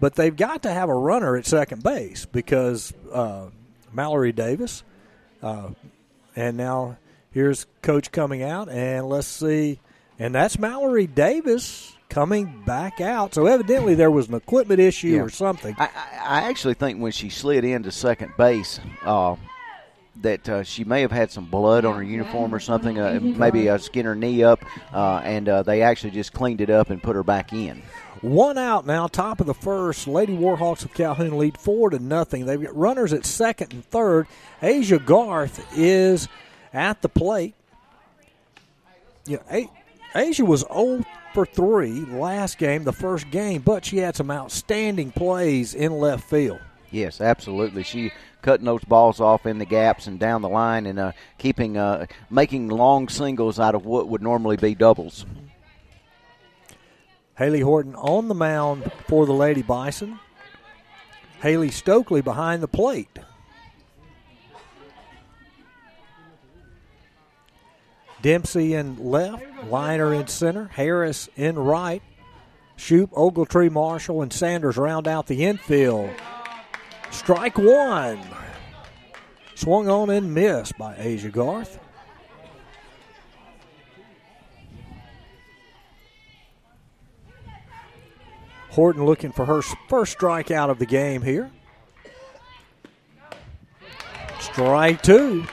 but 0.00 0.14
they've 0.14 0.34
got 0.34 0.62
to 0.62 0.70
have 0.70 0.88
a 0.88 0.94
runner 0.94 1.36
at 1.36 1.46
second 1.46 1.82
base 1.82 2.26
because 2.26 2.92
uh, 3.12 3.48
Mallory 3.92 4.32
Davis, 4.32 4.82
uh, 5.42 5.70
and 6.36 6.56
now 6.56 6.96
here's 7.30 7.66
coach 7.82 8.12
coming 8.12 8.42
out, 8.42 8.68
and 8.68 9.08
let's 9.08 9.26
see, 9.26 9.80
and 10.18 10.34
that's 10.34 10.58
Mallory 10.58 11.06
Davis 11.06 11.96
coming 12.08 12.62
back 12.64 13.00
out. 13.00 13.34
So 13.34 13.46
evidently 13.46 13.94
there 13.94 14.10
was 14.10 14.28
an 14.28 14.34
equipment 14.34 14.80
issue 14.80 15.08
yeah. 15.08 15.20
or 15.20 15.30
something. 15.30 15.74
I, 15.78 15.88
I, 16.22 16.48
actually 16.48 16.74
think 16.74 17.00
when 17.00 17.10
she 17.10 17.28
slid 17.28 17.64
into 17.64 17.90
second 17.90 18.32
base, 18.36 18.78
uh, 19.04 19.34
that 20.22 20.48
uh, 20.48 20.62
she 20.62 20.84
may 20.84 21.00
have 21.00 21.10
had 21.10 21.30
some 21.30 21.46
blood 21.46 21.84
on 21.84 21.96
her 21.96 22.02
uniform 22.02 22.54
or 22.54 22.60
something, 22.60 22.98
uh, 22.98 23.18
maybe 23.20 23.68
uh, 23.68 23.78
skin 23.78 24.06
her 24.06 24.14
knee 24.14 24.44
up, 24.44 24.64
uh, 24.92 25.20
and 25.24 25.48
uh, 25.48 25.62
they 25.62 25.82
actually 25.82 26.10
just 26.10 26.32
cleaned 26.32 26.60
it 26.60 26.70
up 26.70 26.90
and 26.90 27.02
put 27.02 27.16
her 27.16 27.24
back 27.24 27.52
in. 27.52 27.82
One 28.24 28.56
out 28.56 28.86
now, 28.86 29.06
top 29.06 29.40
of 29.40 29.46
the 29.46 29.52
first. 29.52 30.08
Lady 30.08 30.34
Warhawks 30.34 30.82
of 30.82 30.94
Calhoun 30.94 31.36
lead 31.36 31.58
four 31.58 31.90
to 31.90 31.98
nothing. 31.98 32.46
They've 32.46 32.62
got 32.62 32.74
runners 32.74 33.12
at 33.12 33.26
second 33.26 33.74
and 33.74 33.84
third. 33.84 34.26
Asia 34.62 34.98
Garth 34.98 35.62
is 35.76 36.26
at 36.72 37.02
the 37.02 37.10
plate. 37.10 37.54
Yeah, 39.26 39.66
Asia 40.14 40.42
was 40.42 40.64
0 40.72 41.04
for 41.34 41.44
3 41.44 42.06
last 42.06 42.56
game, 42.56 42.84
the 42.84 42.94
first 42.94 43.30
game, 43.30 43.60
but 43.60 43.84
she 43.84 43.98
had 43.98 44.16
some 44.16 44.30
outstanding 44.30 45.10
plays 45.10 45.74
in 45.74 45.92
left 45.92 46.24
field. 46.24 46.60
Yes, 46.90 47.20
absolutely. 47.20 47.82
She 47.82 48.10
cutting 48.40 48.64
those 48.64 48.84
balls 48.84 49.20
off 49.20 49.44
in 49.44 49.58
the 49.58 49.66
gaps 49.66 50.06
and 50.06 50.18
down 50.18 50.40
the 50.40 50.48
line 50.48 50.86
and 50.86 50.98
uh, 50.98 51.12
keeping 51.36 51.76
uh, 51.76 52.06
making 52.30 52.68
long 52.68 53.10
singles 53.10 53.60
out 53.60 53.74
of 53.74 53.84
what 53.84 54.08
would 54.08 54.22
normally 54.22 54.56
be 54.56 54.74
doubles. 54.74 55.26
Haley 57.36 57.60
Horton 57.60 57.94
on 57.96 58.28
the 58.28 58.34
mound 58.34 58.90
for 59.08 59.26
the 59.26 59.32
Lady 59.32 59.62
Bison. 59.62 60.18
Haley 61.42 61.70
Stokely 61.70 62.20
behind 62.20 62.62
the 62.62 62.68
plate. 62.68 63.18
Dempsey 68.22 68.72
in 68.72 68.96
left, 69.10 69.44
Liner 69.64 70.14
in 70.14 70.26
center, 70.28 70.68
Harris 70.68 71.28
in 71.36 71.58
right, 71.58 72.02
Shoop, 72.76 73.10
Ogletree, 73.10 73.70
Marshall, 73.70 74.22
and 74.22 74.32
Sanders 74.32 74.76
round 74.76 75.06
out 75.06 75.26
the 75.26 75.44
infield. 75.44 76.10
Strike 77.10 77.58
one. 77.58 78.18
Swung 79.54 79.88
on 79.88 80.10
and 80.10 80.34
missed 80.34 80.76
by 80.78 80.94
Asia 80.98 81.28
Garth. 81.28 81.78
Horton 88.74 89.04
looking 89.04 89.32
for 89.32 89.44
her 89.44 89.62
first 89.62 90.18
strikeout 90.18 90.70
of 90.70 90.78
the 90.78 90.86
game 90.86 91.22
here. 91.22 91.50
Strike 94.40 95.02
two. 95.02 95.46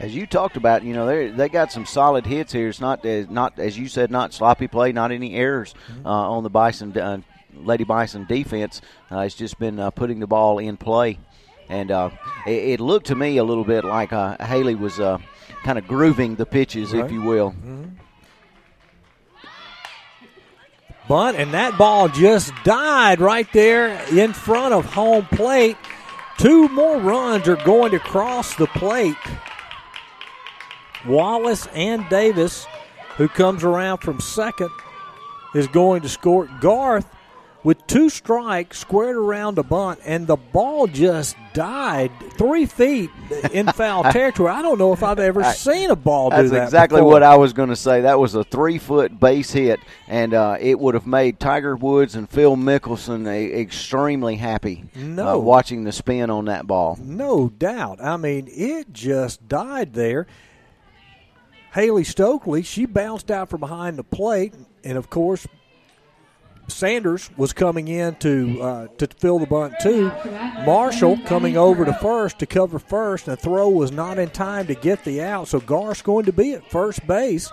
as 0.00 0.14
you 0.14 0.26
talked 0.26 0.56
about, 0.56 0.82
you 0.82 0.94
know 0.94 1.06
they 1.06 1.28
they 1.28 1.48
got 1.48 1.70
some 1.70 1.84
solid 1.86 2.26
hits 2.26 2.52
here. 2.52 2.68
It's 2.68 2.80
not 2.80 3.04
as 3.04 3.28
not 3.28 3.58
as 3.58 3.78
you 3.78 3.86
said, 3.86 4.10
not 4.10 4.32
sloppy 4.32 4.66
play, 4.66 4.92
not 4.92 5.12
any 5.12 5.34
errors 5.34 5.74
mm-hmm. 5.92 6.06
uh, 6.06 6.10
on 6.10 6.42
the 6.42 6.50
Bison 6.50 6.96
uh, 6.98 7.20
Lady 7.54 7.84
Bison 7.84 8.24
defense. 8.24 8.80
Uh, 9.12 9.20
it's 9.20 9.34
just 9.34 9.58
been 9.58 9.78
uh, 9.78 9.90
putting 9.90 10.18
the 10.18 10.26
ball 10.26 10.58
in 10.58 10.78
play, 10.78 11.18
and 11.68 11.90
uh, 11.90 12.10
it, 12.46 12.50
it, 12.50 12.80
looked 12.80 13.08
to 13.08 13.14
me 13.14 13.36
a 13.36 13.44
little 13.44 13.64
bit 13.64 13.84
like 13.84 14.12
uh, 14.12 14.42
Haley 14.44 14.74
was 14.74 14.96
kind 14.96 15.78
of 15.78 15.86
grooving 15.86 16.36
the 16.36 16.46
pitches, 16.46 16.92
right. 16.92 17.04
if 17.04 17.12
you 17.12 17.20
will. 17.20 17.50
Mm-hmm. 17.50 17.84
Bunt, 21.10 21.36
and 21.36 21.52
that 21.54 21.76
ball 21.76 22.08
just 22.08 22.52
died 22.62 23.20
right 23.20 23.52
there 23.52 24.00
in 24.16 24.32
front 24.32 24.72
of 24.72 24.84
home 24.84 25.26
plate. 25.26 25.76
Two 26.38 26.68
more 26.68 26.98
runs 26.98 27.48
are 27.48 27.56
going 27.56 27.90
to 27.90 27.98
cross 27.98 28.54
the 28.54 28.68
plate. 28.68 29.16
Wallace 31.04 31.66
and 31.74 32.08
Davis, 32.08 32.64
who 33.16 33.26
comes 33.26 33.64
around 33.64 33.98
from 33.98 34.20
second, 34.20 34.70
is 35.52 35.66
going 35.66 36.02
to 36.02 36.08
score. 36.08 36.48
Garth 36.60 37.12
with 37.62 37.86
two 37.86 38.08
strikes 38.08 38.78
squared 38.78 39.16
around 39.16 39.58
a 39.58 39.62
bunt, 39.62 40.00
and 40.04 40.26
the 40.26 40.36
ball 40.36 40.86
just 40.86 41.36
died 41.52 42.10
three 42.38 42.64
feet 42.64 43.10
in 43.52 43.66
foul 43.72 44.04
territory. 44.04 44.50
I 44.50 44.62
don't 44.62 44.78
know 44.78 44.92
if 44.92 45.02
I've 45.02 45.18
ever 45.18 45.44
seen 45.52 45.90
a 45.90 45.96
ball 45.96 46.30
do 46.30 46.36
that. 46.36 46.48
That's 46.48 46.68
exactly 46.68 47.00
before. 47.00 47.12
what 47.12 47.22
I 47.22 47.36
was 47.36 47.52
going 47.52 47.68
to 47.68 47.76
say. 47.76 48.02
That 48.02 48.18
was 48.18 48.34
a 48.34 48.44
three 48.44 48.78
foot 48.78 49.18
base 49.18 49.50
hit, 49.50 49.80
and 50.08 50.32
uh, 50.32 50.56
it 50.60 50.78
would 50.78 50.94
have 50.94 51.06
made 51.06 51.38
Tiger 51.38 51.76
Woods 51.76 52.14
and 52.14 52.28
Phil 52.28 52.56
Mickelson 52.56 53.28
a, 53.28 53.60
extremely 53.60 54.36
happy 54.36 54.84
uh, 54.96 55.00
no. 55.00 55.28
Uh, 55.28 55.38
watching 55.38 55.84
the 55.84 55.92
spin 55.92 56.30
on 56.30 56.46
that 56.46 56.66
ball. 56.66 56.98
No 57.00 57.48
doubt. 57.48 58.02
I 58.02 58.16
mean, 58.16 58.48
it 58.50 58.92
just 58.92 59.48
died 59.48 59.92
there. 59.92 60.26
Haley 61.74 62.02
Stokely, 62.02 62.62
she 62.62 62.84
bounced 62.84 63.30
out 63.30 63.48
from 63.48 63.60
behind 63.60 63.96
the 63.96 64.02
plate, 64.02 64.54
and 64.82 64.98
of 64.98 65.08
course, 65.08 65.46
Sanders 66.70 67.30
was 67.36 67.52
coming 67.52 67.88
in 67.88 68.14
to 68.16 68.62
uh, 68.62 68.86
to 68.98 69.06
fill 69.06 69.38
the 69.38 69.46
bunt 69.46 69.74
too. 69.80 70.10
Marshall 70.64 71.18
coming 71.26 71.56
over 71.56 71.84
to 71.84 71.92
first 71.94 72.38
to 72.38 72.46
cover 72.46 72.78
first, 72.78 73.28
and 73.28 73.36
the 73.36 73.40
throw 73.40 73.68
was 73.68 73.92
not 73.92 74.18
in 74.18 74.30
time 74.30 74.66
to 74.68 74.74
get 74.74 75.04
the 75.04 75.22
out. 75.22 75.48
So 75.48 75.60
Garth's 75.60 76.02
going 76.02 76.26
to 76.26 76.32
be 76.32 76.54
at 76.54 76.70
first 76.70 77.06
base 77.06 77.52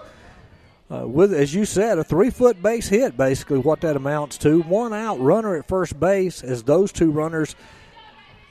uh, 0.89 1.07
with, 1.07 1.33
as 1.33 1.53
you 1.53 1.65
said, 1.65 1.97
a 1.97 2.03
three 2.03 2.29
foot 2.29 2.61
base 2.61 2.87
hit. 2.87 3.17
Basically, 3.17 3.59
what 3.59 3.81
that 3.81 3.95
amounts 3.95 4.37
to. 4.39 4.61
One 4.61 4.93
out, 4.93 5.19
runner 5.19 5.55
at 5.55 5.67
first 5.67 5.99
base 5.99 6.43
as 6.43 6.63
those 6.63 6.91
two 6.91 7.11
runners 7.11 7.55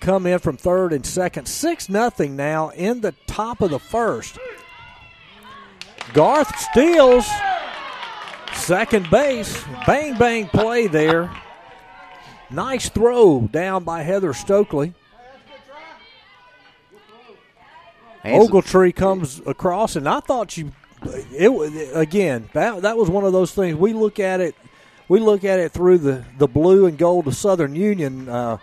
come 0.00 0.26
in 0.26 0.38
from 0.38 0.56
third 0.56 0.92
and 0.92 1.04
second. 1.06 1.46
Six 1.46 1.88
nothing 1.88 2.36
now 2.36 2.68
in 2.70 3.00
the 3.00 3.14
top 3.26 3.60
of 3.62 3.70
the 3.70 3.78
first. 3.78 4.38
Garth 6.12 6.56
steals 6.58 7.26
second 8.66 9.08
base. 9.10 9.64
Bang 9.86 10.18
bang 10.18 10.48
play 10.48 10.88
there. 10.88 11.30
Nice 12.50 12.88
throw 12.88 13.42
down 13.42 13.84
by 13.84 14.02
Heather 14.02 14.32
Stokely. 14.32 14.92
Ogletree 18.24 18.94
comes 18.94 19.40
across, 19.46 19.94
and 19.94 20.08
I 20.08 20.18
thought 20.18 20.56
you. 20.56 20.72
it 21.04 21.90
again 21.94 22.48
that 22.54 22.82
that 22.82 22.96
was 22.96 23.08
one 23.08 23.24
of 23.24 23.32
those 23.32 23.52
things 23.52 23.76
we 23.76 23.92
look 23.92 24.18
at 24.18 24.40
it, 24.40 24.56
we 25.08 25.20
look 25.20 25.44
at 25.44 25.60
it 25.60 25.70
through 25.70 25.98
the 25.98 26.24
the 26.38 26.48
blue 26.48 26.86
and 26.86 26.98
gold 26.98 27.28
of 27.28 27.36
Southern 27.36 27.76
Union. 27.76 28.28
Uh, 28.28 28.58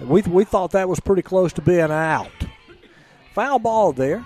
we 0.00 0.22
we 0.22 0.44
thought 0.44 0.72
that 0.72 0.88
was 0.88 0.98
pretty 0.98 1.22
close 1.22 1.52
to 1.52 1.62
being 1.62 1.92
out. 1.92 2.32
Foul 3.34 3.60
ball 3.60 3.92
there. 3.92 4.24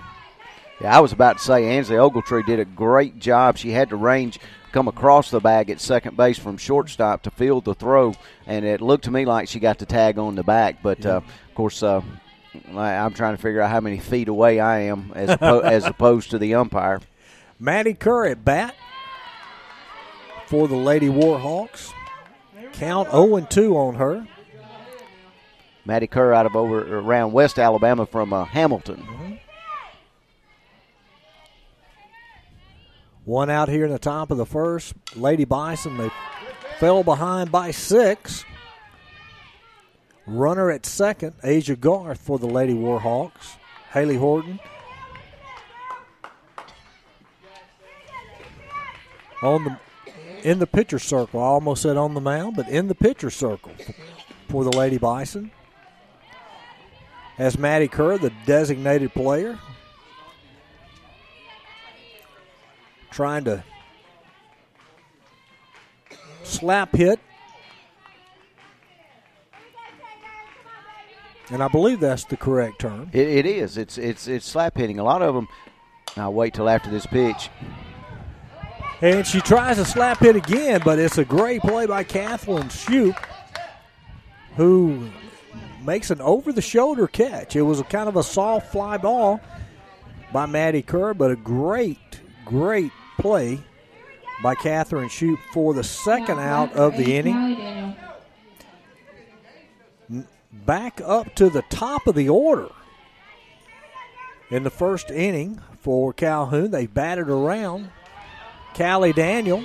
Yeah, 0.81 0.97
I 0.97 1.01
was 1.01 1.11
about 1.11 1.37
to 1.37 1.43
say 1.43 1.65
Ansley 1.77 1.97
Ogletree 1.97 2.47
did 2.47 2.59
a 2.59 2.65
great 2.65 3.19
job. 3.19 3.57
She 3.57 3.69
had 3.69 3.89
to 3.89 3.95
range 3.95 4.39
come 4.73 4.87
across 4.87 5.29
the 5.29 5.39
bag 5.39 5.69
at 5.69 5.79
second 5.79 6.17
base 6.17 6.37
from 6.37 6.57
shortstop 6.57 7.21
to 7.23 7.31
field 7.31 7.63
the 7.63 7.75
throw, 7.75 8.13
and 8.45 8.65
it 8.65 8.81
looked 8.81 9.05
to 9.05 9.11
me 9.11 9.23
like 9.23 9.47
she 9.47 9.59
got 9.59 9.77
the 9.77 9.85
tag 9.85 10.17
on 10.17 10.35
the 10.35 10.43
back. 10.43 10.81
But 10.83 11.05
uh, 11.05 11.21
of 11.21 11.55
course, 11.55 11.81
uh, 11.83 12.01
I'm 12.75 13.13
trying 13.13 13.35
to 13.35 13.41
figure 13.41 13.61
out 13.61 13.69
how 13.69 13.79
many 13.79 13.99
feet 13.99 14.27
away 14.27 14.59
I 14.59 14.79
am 14.81 15.11
as 15.15 15.29
oppo- 15.29 15.63
as 15.71 15.85
opposed 15.85 16.31
to 16.31 16.39
the 16.39 16.55
umpire. 16.55 16.99
Maddie 17.59 17.93
Kerr 17.93 18.25
at 18.25 18.43
bat 18.43 18.75
for 20.47 20.67
the 20.67 20.75
Lady 20.75 21.07
Warhawks. 21.07 21.93
Count 22.73 23.11
0 23.11 23.39
2 23.41 23.77
on 23.77 23.95
her. 23.95 24.27
Maddie 25.85 26.07
Kerr 26.07 26.33
out 26.33 26.45
of 26.45 26.55
over 26.55 26.97
around 26.99 27.33
West 27.33 27.59
Alabama 27.59 28.05
from 28.05 28.33
uh, 28.33 28.45
Hamilton. 28.45 28.97
Mm-hmm. 28.97 29.22
One 33.25 33.49
out 33.49 33.69
here 33.69 33.85
in 33.85 33.91
the 33.91 33.99
top 33.99 34.31
of 34.31 34.37
the 34.37 34.45
first. 34.45 34.93
Lady 35.15 35.45
Bison, 35.45 35.97
they 35.97 36.09
fell 36.79 37.03
behind 37.03 37.51
by 37.51 37.71
six. 37.71 38.43
Runner 40.25 40.71
at 40.71 40.85
second, 40.85 41.33
Asia 41.43 41.75
Garth 41.75 42.19
for 42.19 42.37
the 42.39 42.47
Lady 42.47 42.73
Warhawks. 42.73 43.55
Haley 43.91 44.15
Horton. 44.15 44.59
On 49.41 49.63
the 49.63 49.77
in 50.43 50.59
the 50.59 50.67
pitcher 50.67 50.99
circle. 50.99 51.39
I 51.39 51.45
almost 51.45 51.81
said 51.81 51.95
on 51.95 52.13
the 52.13 52.21
mound, 52.21 52.55
but 52.55 52.67
in 52.67 52.87
the 52.87 52.95
pitcher 52.95 53.29
circle 53.29 53.71
for 54.49 54.63
the 54.63 54.71
Lady 54.71 54.97
Bison. 54.97 55.51
As 57.37 57.57
Maddie 57.57 57.87
Kerr, 57.87 58.17
the 58.17 58.31
designated 58.45 59.13
player, 59.13 59.57
trying 63.13 63.43
to 63.45 63.63
slap 66.43 66.95
hit. 66.95 67.19
And 71.49 71.61
I 71.61 71.67
believe 71.67 71.99
that's 71.99 72.23
the 72.25 72.37
correct 72.37 72.79
term. 72.79 73.09
It, 73.13 73.27
it 73.27 73.45
is. 73.45 73.77
It's 73.77 73.97
it's 73.97 74.27
it's 74.27 74.45
slap 74.45 74.77
hitting. 74.77 74.99
A 74.99 75.03
lot 75.03 75.21
of 75.21 75.35
them. 75.35 75.47
I'll 76.15 76.33
wait 76.33 76.53
till 76.53 76.69
after 76.69 76.89
this 76.89 77.05
pitch. 77.05 77.49
And 79.01 79.27
she 79.27 79.41
tries 79.41 79.77
to 79.77 79.85
slap 79.85 80.19
hit 80.19 80.35
again, 80.35 80.81
but 80.85 80.97
it's 80.97 81.17
a 81.17 81.25
great 81.25 81.61
play 81.61 81.85
by 81.85 82.03
Kathleen 82.03 82.69
Shoup, 82.69 83.17
who 84.55 85.09
makes 85.83 86.09
an 86.09 86.21
over 86.21 86.53
the 86.53 86.61
shoulder 86.61 87.07
catch. 87.07 87.55
It 87.55 87.63
was 87.63 87.79
a 87.79 87.83
kind 87.83 88.07
of 88.07 88.15
a 88.15 88.23
soft 88.23 88.71
fly 88.71 88.97
ball 88.97 89.41
by 90.31 90.45
Maddie 90.45 90.81
Kerr, 90.81 91.13
but 91.13 91.31
a 91.31 91.35
great, 91.35 92.21
great 92.45 92.91
play 93.19 93.59
by 94.41 94.55
Catherine 94.55 95.09
Shoup 95.09 95.37
for 95.53 95.73
the 95.73 95.83
second 95.83 96.39
out 96.39 96.73
of 96.73 96.97
the 96.97 97.15
inning. 97.15 97.95
Back 100.51 101.01
up 101.03 101.33
to 101.35 101.49
the 101.49 101.63
top 101.63 102.07
of 102.07 102.15
the 102.15 102.29
order 102.29 102.69
in 104.49 104.63
the 104.63 104.69
first 104.69 105.09
inning 105.09 105.61
for 105.79 106.13
Calhoun. 106.13 106.71
They 106.71 106.85
batted 106.85 107.29
around. 107.29 107.89
Callie 108.75 109.13
Daniel 109.13 109.63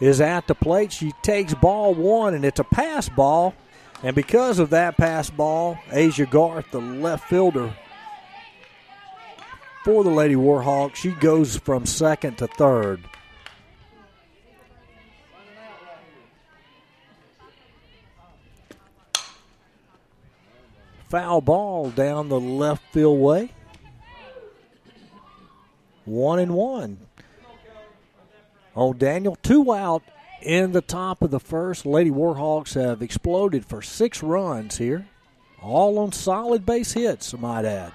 is 0.00 0.20
at 0.20 0.46
the 0.46 0.54
plate. 0.54 0.92
She 0.92 1.12
takes 1.22 1.54
ball 1.54 1.94
one, 1.94 2.34
and 2.34 2.44
it's 2.44 2.60
a 2.60 2.64
pass 2.64 3.08
ball. 3.08 3.54
And 4.02 4.16
because 4.16 4.58
of 4.58 4.70
that 4.70 4.96
pass 4.96 5.28
ball, 5.28 5.78
Asia 5.90 6.26
Garth, 6.26 6.70
the 6.70 6.80
left 6.80 7.28
fielder 7.28 7.74
for 9.84 10.04
the 10.04 10.10
Lady 10.10 10.34
Warhawk, 10.34 10.94
she 10.94 11.12
goes 11.12 11.56
from 11.56 11.86
second 11.86 12.36
to 12.38 12.46
third. 12.46 13.02
Foul 21.08 21.40
ball 21.40 21.90
down 21.90 22.28
the 22.28 22.38
left 22.38 22.84
field 22.92 23.18
way. 23.18 23.52
One 26.04 26.38
and 26.38 26.54
one. 26.54 26.98
Oh, 28.76 28.92
Daniel, 28.92 29.36
two 29.42 29.72
out 29.72 30.02
in 30.40 30.72
the 30.72 30.80
top 30.80 31.22
of 31.22 31.30
the 31.30 31.40
first. 31.40 31.84
Lady 31.84 32.10
Warhawks 32.10 32.74
have 32.80 33.02
exploded 33.02 33.66
for 33.66 33.82
six 33.82 34.22
runs 34.22 34.78
here, 34.78 35.08
all 35.60 35.98
on 35.98 36.12
solid 36.12 36.64
base 36.64 36.92
hits, 36.92 37.34
I 37.34 37.38
might 37.38 37.64
add. 37.64 37.92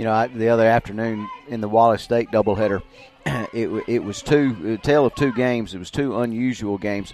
You 0.00 0.06
know, 0.06 0.12
I, 0.14 0.28
the 0.28 0.48
other 0.48 0.64
afternoon 0.64 1.28
in 1.48 1.60
the 1.60 1.68
Wallace 1.68 2.00
State 2.00 2.30
doubleheader, 2.30 2.82
it 3.52 3.68
it 3.86 3.98
was 4.02 4.22
two 4.22 4.78
a 4.80 4.82
tale 4.82 5.04
of 5.04 5.14
two 5.14 5.30
games. 5.30 5.74
It 5.74 5.78
was 5.78 5.90
two 5.90 6.20
unusual 6.20 6.78
games. 6.78 7.12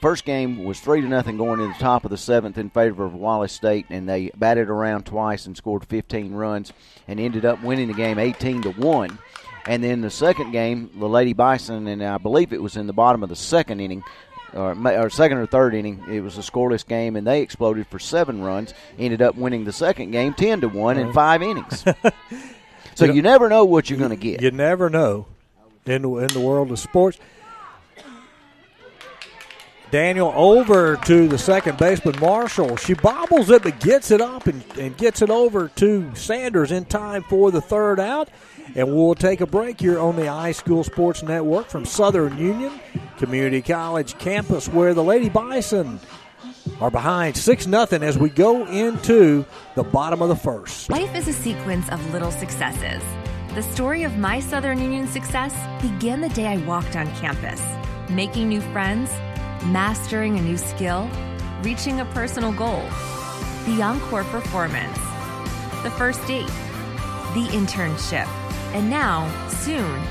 First 0.00 0.24
game 0.24 0.64
was 0.64 0.80
three 0.80 1.00
to 1.00 1.06
nothing 1.06 1.36
going 1.36 1.60
to 1.60 1.68
the 1.68 1.74
top 1.74 2.04
of 2.04 2.10
the 2.10 2.18
seventh 2.18 2.58
in 2.58 2.70
favor 2.70 3.04
of 3.04 3.14
Wallace 3.14 3.52
State, 3.52 3.86
and 3.88 4.08
they 4.08 4.32
batted 4.34 4.68
around 4.68 5.06
twice 5.06 5.46
and 5.46 5.56
scored 5.56 5.84
15 5.84 6.34
runs, 6.34 6.72
and 7.06 7.20
ended 7.20 7.44
up 7.44 7.62
winning 7.62 7.86
the 7.86 7.94
game 7.94 8.18
18 8.18 8.62
to 8.62 8.70
one. 8.72 9.16
And 9.66 9.84
then 9.84 10.00
the 10.00 10.10
second 10.10 10.50
game, 10.50 10.90
the 10.98 11.08
Lady 11.08 11.34
Bison, 11.34 11.86
and 11.86 12.02
I 12.02 12.18
believe 12.18 12.52
it 12.52 12.60
was 12.60 12.76
in 12.76 12.88
the 12.88 12.92
bottom 12.92 13.22
of 13.22 13.28
the 13.28 13.36
second 13.36 13.78
inning, 13.78 14.02
or, 14.54 14.76
or, 14.98 15.10
second 15.10 15.38
or 15.38 15.46
third 15.46 15.74
inning. 15.74 16.02
It 16.08 16.20
was 16.20 16.38
a 16.38 16.42
scoreless 16.42 16.86
game, 16.86 17.16
and 17.16 17.26
they 17.26 17.42
exploded 17.42 17.86
for 17.88 17.98
seven 17.98 18.42
runs. 18.42 18.72
Ended 18.98 19.22
up 19.22 19.34
winning 19.34 19.64
the 19.64 19.72
second 19.72 20.10
game 20.10 20.34
ten 20.34 20.60
to 20.60 20.68
one 20.68 20.98
in 20.98 21.04
uh-huh. 21.04 21.12
five 21.12 21.42
innings. 21.42 21.84
so 22.94 23.04
you, 23.04 23.14
you, 23.14 23.22
never 23.22 23.48
know 23.48 23.64
what 23.64 23.90
you're 23.90 23.98
going 23.98 24.10
to 24.10 24.16
get. 24.16 24.40
You 24.40 24.50
never 24.50 24.88
know 24.88 25.26
in 25.86 26.02
the, 26.02 26.10
in 26.16 26.28
the 26.28 26.40
world 26.40 26.70
of 26.70 26.78
sports. 26.78 27.18
Daniel 29.90 30.32
over 30.34 30.96
to 31.04 31.28
the 31.28 31.38
second 31.38 31.78
baseman 31.78 32.18
Marshall. 32.18 32.76
She 32.76 32.94
bobbles 32.94 33.48
it, 33.50 33.62
but 33.62 33.78
gets 33.78 34.10
it 34.10 34.20
up 34.20 34.48
and, 34.48 34.64
and 34.76 34.96
gets 34.96 35.22
it 35.22 35.30
over 35.30 35.68
to 35.76 36.12
Sanders 36.16 36.72
in 36.72 36.84
time 36.84 37.22
for 37.22 37.52
the 37.52 37.60
third 37.60 38.00
out. 38.00 38.28
And 38.74 38.92
we'll 38.92 39.14
take 39.14 39.40
a 39.40 39.46
break 39.46 39.80
here 39.80 40.00
on 40.00 40.16
the 40.16 40.22
iSchool 40.22 40.84
Sports 40.84 41.22
Network 41.22 41.68
from 41.68 41.84
Southern 41.84 42.36
Union 42.38 42.72
Community 43.16 43.62
College 43.62 44.18
campus, 44.18 44.68
where 44.68 44.94
the 44.94 45.02
Lady 45.02 45.28
Bison 45.28 46.00
are 46.80 46.90
behind 46.90 47.36
6 47.36 47.64
0 47.64 47.86
as 48.02 48.18
we 48.18 48.28
go 48.30 48.66
into 48.66 49.44
the 49.74 49.82
bottom 49.82 50.22
of 50.22 50.28
the 50.28 50.36
first. 50.36 50.90
Life 50.90 51.14
is 51.14 51.28
a 51.28 51.32
sequence 51.32 51.88
of 51.90 52.12
little 52.12 52.30
successes. 52.30 53.02
The 53.54 53.62
story 53.62 54.02
of 54.02 54.16
my 54.18 54.40
Southern 54.40 54.80
Union 54.80 55.06
success 55.06 55.54
began 55.80 56.20
the 56.20 56.28
day 56.30 56.46
I 56.46 56.56
walked 56.66 56.96
on 56.96 57.06
campus, 57.16 57.62
making 58.10 58.48
new 58.48 58.60
friends, 58.60 59.10
mastering 59.66 60.36
a 60.38 60.42
new 60.42 60.56
skill, 60.56 61.08
reaching 61.62 62.00
a 62.00 62.04
personal 62.06 62.52
goal. 62.52 62.82
The 63.66 63.80
Encore 63.82 64.24
performance, 64.24 64.98
the 65.82 65.92
first 65.96 66.26
date, 66.26 66.46
the 67.34 67.48
internship 67.52 68.28
and 68.74 68.90
now, 68.90 69.30
soon, 69.48 70.02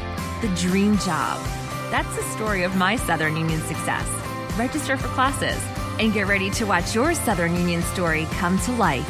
the 0.41 0.47
dream 0.55 0.97
job. 0.99 1.37
That's 1.93 2.15
the 2.15 2.23
story 2.23 2.63
of 2.63 2.75
my 2.75 2.95
Southern 2.95 3.38
Union 3.38 3.62
success. 3.62 4.08
Register 4.58 4.97
for 4.97 5.10
classes 5.10 5.62
and 5.99 6.12
get 6.12 6.25
ready 6.25 6.49
to 6.49 6.65
watch 6.65 6.95
your 6.95 7.13
Southern 7.13 7.53
Union 7.53 7.84
story 7.84 8.25
come 8.32 8.58
to 8.62 8.71
life. 8.71 9.06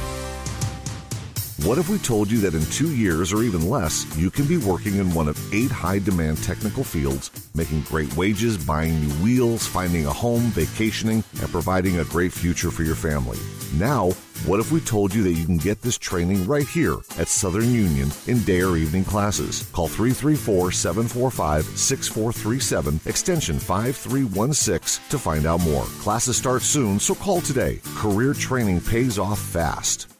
What 1.65 1.78
if 1.78 1.88
we 1.88 1.98
told 2.00 2.30
you 2.30 2.39
that 2.39 2.54
in 2.54 2.65
two 2.72 2.93
years 2.93 3.32
or 3.32 3.41
even 3.41 3.69
less, 3.69 4.06
you 4.17 4.30
can 4.30 4.46
be 4.48 4.58
working 4.58 4.96
in 4.96 5.13
one 5.13 5.30
of 5.30 5.54
eight 5.54 5.72
high 5.72 6.00
demand 6.00 6.43
technical 6.43 6.84
fields, 6.84 7.32
making 7.56 7.84
great 7.84 8.13
wages, 8.17 8.58
buying 8.58 9.00
new 9.00 9.13
wheels, 9.24 9.65
finding 9.65 10.06
a 10.06 10.12
home, 10.12 10.52
vacationing, 10.52 11.24
and 11.39 11.50
providing 11.52 12.02
a 12.02 12.04
great 12.04 12.34
future 12.34 12.69
for 12.69 12.84
your 12.84 12.96
family? 12.96 13.39
Now, 13.73 14.12
what 14.45 14.59
if 14.59 14.71
we 14.71 14.79
told 14.81 15.15
you 15.15 15.23
that 15.23 15.31
you 15.33 15.45
can 15.45 15.57
get 15.57 15.81
this 15.81 15.97
training 15.97 16.45
right 16.45 16.67
here 16.67 16.97
at 17.17 17.27
Southern 17.27 17.71
Union 17.73 18.12
in 18.27 18.43
day 18.43 18.62
or 18.62 18.77
evening 18.77 19.03
classes? 19.03 19.67
Call 19.71 19.88
334 19.88 20.71
745 20.71 21.65
6437, 21.65 22.99
extension 23.05 23.57
5316 23.57 25.09
to 25.09 25.17
find 25.17 25.47
out 25.47 25.62
more. 25.62 25.86
Classes 26.01 26.38
start 26.38 26.62
soon, 26.62 26.99
so 26.99 27.15
call 27.15 27.41
today. 27.41 27.81
Career 27.95 28.33
training 28.33 28.79
pays 28.79 29.17
off 29.17 29.39
fast. 29.39 30.12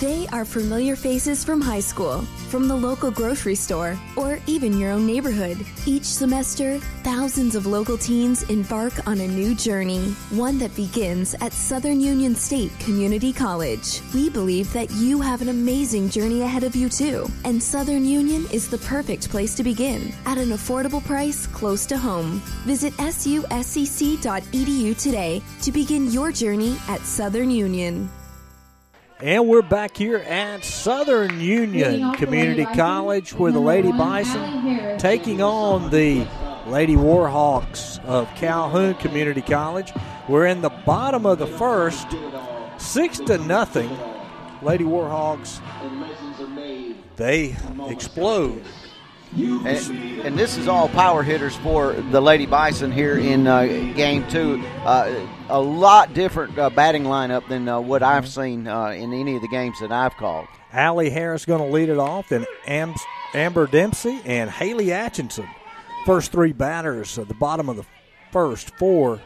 They 0.00 0.28
are 0.28 0.44
familiar 0.44 0.94
faces 0.94 1.42
from 1.42 1.60
high 1.60 1.80
school, 1.80 2.20
from 2.50 2.68
the 2.68 2.76
local 2.76 3.10
grocery 3.10 3.56
store, 3.56 3.98
or 4.16 4.38
even 4.46 4.78
your 4.78 4.92
own 4.92 5.08
neighborhood. 5.08 5.58
Each 5.86 6.04
semester, 6.04 6.78
thousands 7.02 7.56
of 7.56 7.66
local 7.66 7.98
teens 7.98 8.44
embark 8.44 8.92
on 9.08 9.18
a 9.18 9.26
new 9.26 9.56
journey, 9.56 10.12
one 10.30 10.56
that 10.58 10.76
begins 10.76 11.34
at 11.40 11.52
Southern 11.52 12.00
Union 12.00 12.36
State 12.36 12.70
Community 12.78 13.32
College. 13.32 14.00
We 14.14 14.30
believe 14.30 14.72
that 14.72 14.88
you 14.92 15.20
have 15.20 15.42
an 15.42 15.48
amazing 15.48 16.10
journey 16.10 16.42
ahead 16.42 16.62
of 16.62 16.76
you, 16.76 16.88
too, 16.88 17.26
and 17.44 17.60
Southern 17.60 18.04
Union 18.04 18.46
is 18.52 18.68
the 18.68 18.78
perfect 18.78 19.28
place 19.30 19.56
to 19.56 19.64
begin 19.64 20.14
at 20.26 20.38
an 20.38 20.50
affordable 20.50 21.04
price 21.04 21.48
close 21.48 21.86
to 21.86 21.98
home. 21.98 22.40
Visit 22.66 22.92
suscc.edu 22.98 23.42
today 25.02 25.42
to 25.62 25.72
begin 25.72 26.08
your 26.12 26.30
journey 26.30 26.76
at 26.86 27.00
Southern 27.00 27.50
Union. 27.50 28.08
And 29.20 29.48
we're 29.48 29.62
back 29.62 29.96
here 29.96 30.18
at 30.18 30.62
Southern 30.62 31.40
Union 31.40 32.12
Community 32.12 32.64
College 32.64 33.32
where 33.32 33.50
the 33.50 33.58
Lady 33.58 33.90
Bison 33.90 34.96
taking 34.98 35.42
on 35.42 35.90
the 35.90 36.24
Lady 36.68 36.94
Warhawks 36.94 37.98
of 38.04 38.32
Calhoun 38.36 38.94
Community 38.94 39.40
College. 39.40 39.92
We're 40.28 40.46
in 40.46 40.60
the 40.60 40.68
bottom 40.68 41.26
of 41.26 41.40
the 41.40 41.48
first, 41.48 42.06
six 42.76 43.18
to 43.18 43.38
nothing. 43.38 43.90
Lady 44.62 44.84
Warhawks, 44.84 45.60
they 47.16 47.56
explode 47.88 48.62
and, 49.36 49.66
and, 49.66 50.38
this 50.38 50.56
is 50.56 50.68
all 50.68 50.88
power 50.88 51.22
hitters 51.22 51.54
for 51.56 51.92
the 51.92 52.20
Lady 52.20 52.46
Bison 52.46 52.90
here 52.90 53.18
in 53.18 53.46
uh, 53.46 53.64
game 53.64 54.26
two. 54.28 54.62
Uh, 54.84 55.26
a 55.48 55.60
lot 55.60 56.14
different 56.14 56.58
uh, 56.58 56.70
batting 56.70 57.04
lineup 57.04 57.46
than 57.48 57.68
uh, 57.68 57.80
what 57.80 58.02
I've 58.02 58.28
seen 58.28 58.66
uh, 58.66 58.88
in 58.88 59.12
any 59.12 59.36
of 59.36 59.42
the 59.42 59.48
games 59.48 59.80
that 59.80 59.92
I've 59.92 60.16
called. 60.16 60.46
Allie 60.72 61.10
Harris 61.10 61.44
going 61.44 61.60
to 61.60 61.72
lead 61.72 61.88
it 61.88 61.98
off, 61.98 62.28
then 62.28 62.46
Am- 62.66 62.94
Amber 63.34 63.66
Dempsey 63.66 64.20
and 64.24 64.50
Haley 64.50 64.92
Atchison. 64.92 65.48
First 66.06 66.32
three 66.32 66.52
batters 66.52 67.18
at 67.18 67.28
the 67.28 67.34
bottom 67.34 67.68
of 67.68 67.76
the 67.76 67.84
first 68.32 68.70
for 68.76 69.20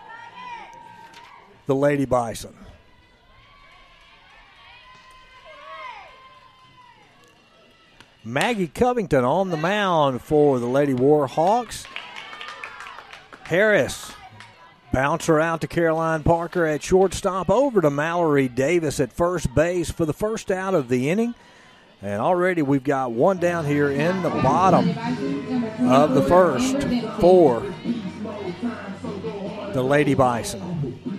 the 1.66 1.74
Lady 1.74 2.04
Bison. 2.04 2.54
Maggie 8.24 8.68
Covington 8.68 9.24
on 9.24 9.50
the 9.50 9.56
mound 9.56 10.22
for 10.22 10.60
the 10.60 10.66
Lady 10.66 10.94
Warhawks. 10.94 11.86
Harris 13.42 14.12
bouncer 14.92 15.40
out 15.40 15.60
to 15.62 15.66
Caroline 15.66 16.22
Parker 16.22 16.64
at 16.64 16.84
shortstop, 16.84 17.50
over 17.50 17.80
to 17.80 17.90
Mallory 17.90 18.46
Davis 18.46 19.00
at 19.00 19.12
first 19.12 19.52
base 19.56 19.90
for 19.90 20.06
the 20.06 20.12
first 20.12 20.52
out 20.52 20.72
of 20.72 20.88
the 20.88 21.10
inning. 21.10 21.34
And 22.00 22.20
already 22.20 22.62
we've 22.62 22.84
got 22.84 23.10
one 23.10 23.38
down 23.38 23.64
here 23.66 23.90
in 23.90 24.22
the 24.22 24.30
bottom 24.30 24.88
of 25.88 26.14
the 26.14 26.22
first 26.22 26.82
for 27.20 27.60
the 29.72 29.82
Lady 29.82 30.14
Bison. 30.14 30.71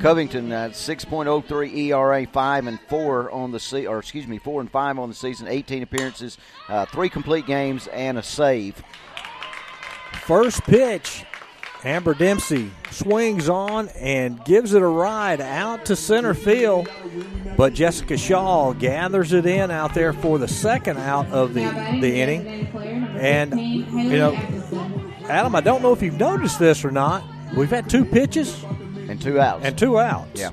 Covington 0.04 0.52
uh, 0.52 0.68
6.03 0.68 1.78
ERA, 1.78 2.28
five 2.28 2.68
and 2.68 2.78
four 2.90 3.32
on 3.32 3.52
the 3.52 3.60
se- 3.60 3.86
or 3.86 4.00
excuse 4.00 4.28
me, 4.28 4.38
four 4.38 4.60
and 4.60 4.70
five 4.70 5.00
on 5.00 5.08
the 5.08 5.16
season, 5.16 5.48
18 5.48 5.82
appearances, 5.82 6.38
uh, 6.68 6.86
three 6.88 7.08
complete 7.08 7.46
games, 7.46 7.88
and 7.88 8.18
a 8.18 8.22
save. 8.22 8.84
First 10.26 10.64
pitch, 10.64 11.24
Amber 11.86 12.14
Dempsey 12.16 12.70
swings 12.92 13.48
on 13.48 13.88
and 13.98 14.44
gives 14.44 14.74
it 14.74 14.82
a 14.82 14.88
ride 14.88 15.40
out 15.40 15.86
to 15.86 15.96
center 15.96 16.34
field, 16.34 16.90
but 17.56 17.74
Jessica 17.74 18.18
Shaw 18.18 18.74
gathers 18.74 19.32
it 19.32 19.46
in 19.46 19.72
out 19.72 19.94
there 19.94 20.12
for 20.12 20.38
the 20.38 20.50
second 20.50 20.98
out 20.98 21.28
of 21.28 21.54
the 21.54 21.64
the 22.02 22.20
inning, 22.20 22.68
and 23.18 23.58
you 23.58 24.18
know, 24.18 24.34
Adam, 25.30 25.56
I 25.56 25.62
don't 25.62 25.82
know 25.82 25.94
if 25.94 26.02
you've 26.02 26.20
noticed 26.20 26.60
this 26.60 26.84
or 26.84 26.92
not. 26.92 27.24
We've 27.56 27.70
had 27.70 27.90
two 27.90 28.04
pitches 28.04 28.66
and 29.14 29.22
two 29.22 29.40
outs. 29.40 29.64
And 29.64 29.78
two 29.78 30.00
outs. 30.00 30.40
Yeah. 30.40 30.52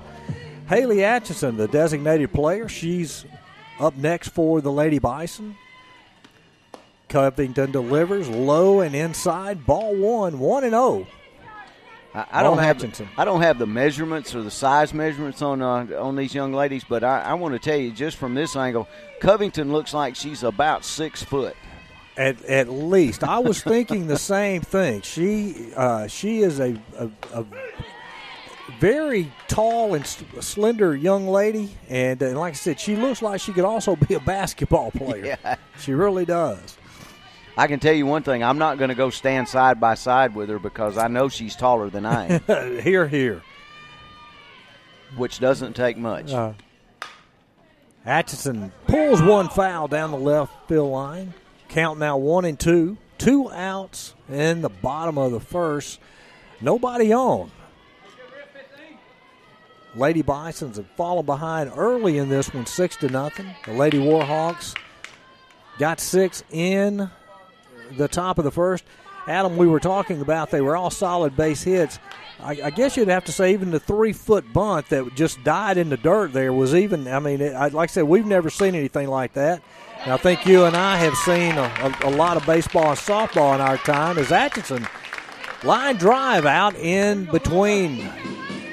Haley 0.68 1.02
Atchison, 1.02 1.56
the 1.56 1.66
designated 1.66 2.32
player, 2.32 2.68
she's 2.68 3.24
up 3.80 3.96
next 3.96 4.28
for 4.28 4.60
the 4.60 4.70
Lady 4.70 4.98
Bison. 4.98 5.56
Covington 7.08 7.72
delivers 7.72 8.28
low 8.28 8.80
and 8.80 8.94
inside. 8.94 9.66
Ball 9.66 9.96
one, 9.96 10.38
one 10.38 10.62
and 10.62 10.72
zero. 10.72 10.82
Oh. 10.82 11.06
I, 12.14 12.26
I 12.32 12.42
don't 12.42 12.58
have 12.58 12.78
the, 12.78 13.06
I 13.16 13.24
don't 13.24 13.42
have 13.42 13.58
the 13.58 13.66
measurements 13.66 14.34
or 14.34 14.42
the 14.42 14.50
size 14.50 14.92
measurements 14.92 15.42
on 15.42 15.62
uh, 15.62 15.86
on 15.98 16.16
these 16.16 16.34
young 16.34 16.52
ladies, 16.52 16.84
but 16.88 17.04
I, 17.04 17.20
I 17.20 17.34
want 17.34 17.54
to 17.54 17.58
tell 17.58 17.78
you 17.78 17.92
just 17.92 18.16
from 18.16 18.34
this 18.34 18.56
angle, 18.56 18.88
Covington 19.20 19.72
looks 19.72 19.94
like 19.94 20.16
she's 20.16 20.42
about 20.42 20.84
six 20.84 21.22
foot. 21.22 21.56
At, 22.16 22.44
at 22.44 22.68
least 22.68 23.22
I 23.24 23.38
was 23.38 23.62
thinking 23.62 24.06
the 24.06 24.18
same 24.34 24.62
thing. 24.62 25.02
She 25.02 25.72
uh, 25.76 26.06
she 26.08 26.40
is 26.42 26.60
a, 26.60 26.76
a, 26.98 27.10
a 27.32 27.46
very 28.80 29.30
tall 29.46 29.94
and 29.94 30.06
slender 30.06 30.96
young 30.96 31.28
lady, 31.28 31.76
and, 31.88 32.20
and, 32.22 32.38
like 32.38 32.54
I 32.54 32.56
said, 32.56 32.80
she 32.80 32.96
looks 32.96 33.20
like 33.20 33.40
she 33.40 33.52
could 33.52 33.66
also 33.66 33.94
be 33.94 34.14
a 34.14 34.20
basketball 34.20 34.90
player. 34.96 35.38
Yeah. 35.44 35.56
She 35.78 35.92
really 35.92 36.24
does. 36.24 36.78
I 37.56 37.66
can 37.66 37.78
tell 37.78 37.92
you 37.92 38.06
one 38.06 38.22
thing: 38.22 38.42
I'm 38.42 38.58
not 38.58 38.78
going 38.78 38.88
to 38.88 38.94
go 38.94 39.10
stand 39.10 39.48
side 39.48 39.78
by 39.78 39.94
side 39.94 40.34
with 40.34 40.48
her 40.48 40.58
because 40.58 40.96
I 40.96 41.08
know 41.08 41.28
she's 41.28 41.54
taller 41.54 41.90
than 41.90 42.06
I 42.06 42.40
am. 42.48 42.80
here, 42.82 43.06
here. 43.06 43.42
Which 45.16 45.40
doesn't 45.40 45.74
take 45.74 45.98
much. 45.98 46.32
Uh, 46.32 46.54
Atchison 48.06 48.72
pulls 48.86 49.20
one 49.20 49.50
foul 49.50 49.88
down 49.88 50.10
the 50.10 50.16
left 50.16 50.68
field 50.68 50.90
line. 50.90 51.34
Count 51.68 51.98
now 51.98 52.16
one 52.16 52.46
and 52.46 52.58
two. 52.58 52.96
Two 53.18 53.50
outs 53.50 54.14
in 54.30 54.62
the 54.62 54.70
bottom 54.70 55.18
of 55.18 55.32
the 55.32 55.40
first. 55.40 56.00
Nobody 56.62 57.12
on. 57.12 57.50
Lady 59.94 60.22
Bisons 60.22 60.76
have 60.76 60.87
fallen 60.96 61.26
behind 61.26 61.70
early 61.74 62.18
in 62.18 62.29
this 62.29 62.53
one, 62.55 62.66
six 62.66 62.96
to 62.96 63.09
nothing. 63.09 63.46
The 63.64 63.72
Lady 63.72 63.98
Warhawks 63.98 64.74
got 65.79 66.00
six 66.00 66.44
in 66.50 67.11
the 67.96 68.09
top 68.09 68.38
of 68.38 68.44
the 68.44 68.50
first. 68.50 68.85
Adam, 69.26 69.57
we 69.57 69.66
were 69.66 69.81
talking 69.81 70.20
about 70.20 70.50
they 70.50 70.61
were 70.61 70.76
all 70.76 70.90
solid 70.90 71.37
base 71.37 71.62
hits. 71.62 71.98
I, 72.40 72.59
I 72.64 72.70
guess 72.70 72.96
you'd 72.96 73.09
have 73.09 73.24
to 73.26 73.33
say 73.33 73.53
even 73.53 73.70
the 73.70 73.81
three 73.81 74.12
foot 74.12 74.50
bunt 74.53 74.88
that 74.88 75.14
just 75.14 75.42
died 75.44 75.76
in 75.76 75.90
the 75.90 75.96
dirt 75.96 76.33
there 76.33 76.53
was 76.53 76.74
even. 76.74 77.07
I 77.07 77.18
mean, 77.18 77.40
it, 77.40 77.55
like 77.55 77.90
I 77.90 77.92
said, 77.92 78.05
we've 78.05 78.26
never 78.26 78.48
seen 78.48 78.74
anything 78.74 79.09
like 79.09 79.35
that. 79.35 79.62
And 80.03 80.12
I 80.12 80.16
think 80.16 80.46
you 80.46 80.64
and 80.64 80.76
I 80.76 80.96
have 80.96 81.14
seen 81.16 81.57
a, 81.59 81.94
a, 82.03 82.09
a 82.09 82.12
lot 82.16 82.37
of 82.37 82.46
baseball 82.46 82.90
and 82.90 82.98
softball 82.98 83.55
in 83.55 83.61
our 83.61 83.76
time. 83.76 84.18
As 84.18 84.33
Atchison 84.33 84.87
line 85.62 85.96
drive 85.96 86.46
out 86.46 86.74
in 86.76 87.26
between 87.26 88.09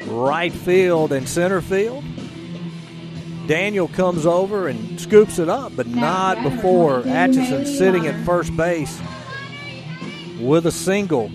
right 0.08 0.52
field 0.52 1.12
and 1.12 1.28
center 1.28 1.62
field. 1.62 2.04
Daniel 3.48 3.88
comes 3.88 4.26
over 4.26 4.68
and 4.68 5.00
scoops 5.00 5.40
it 5.40 5.48
up, 5.48 5.74
but 5.76 5.88
not 5.88 6.42
before 6.44 7.08
Atchison 7.08 7.66
sitting 7.66 8.06
at 8.06 8.26
first 8.26 8.56
base 8.58 9.00
with 10.40 10.66
a 10.66 10.72
single 10.72 11.32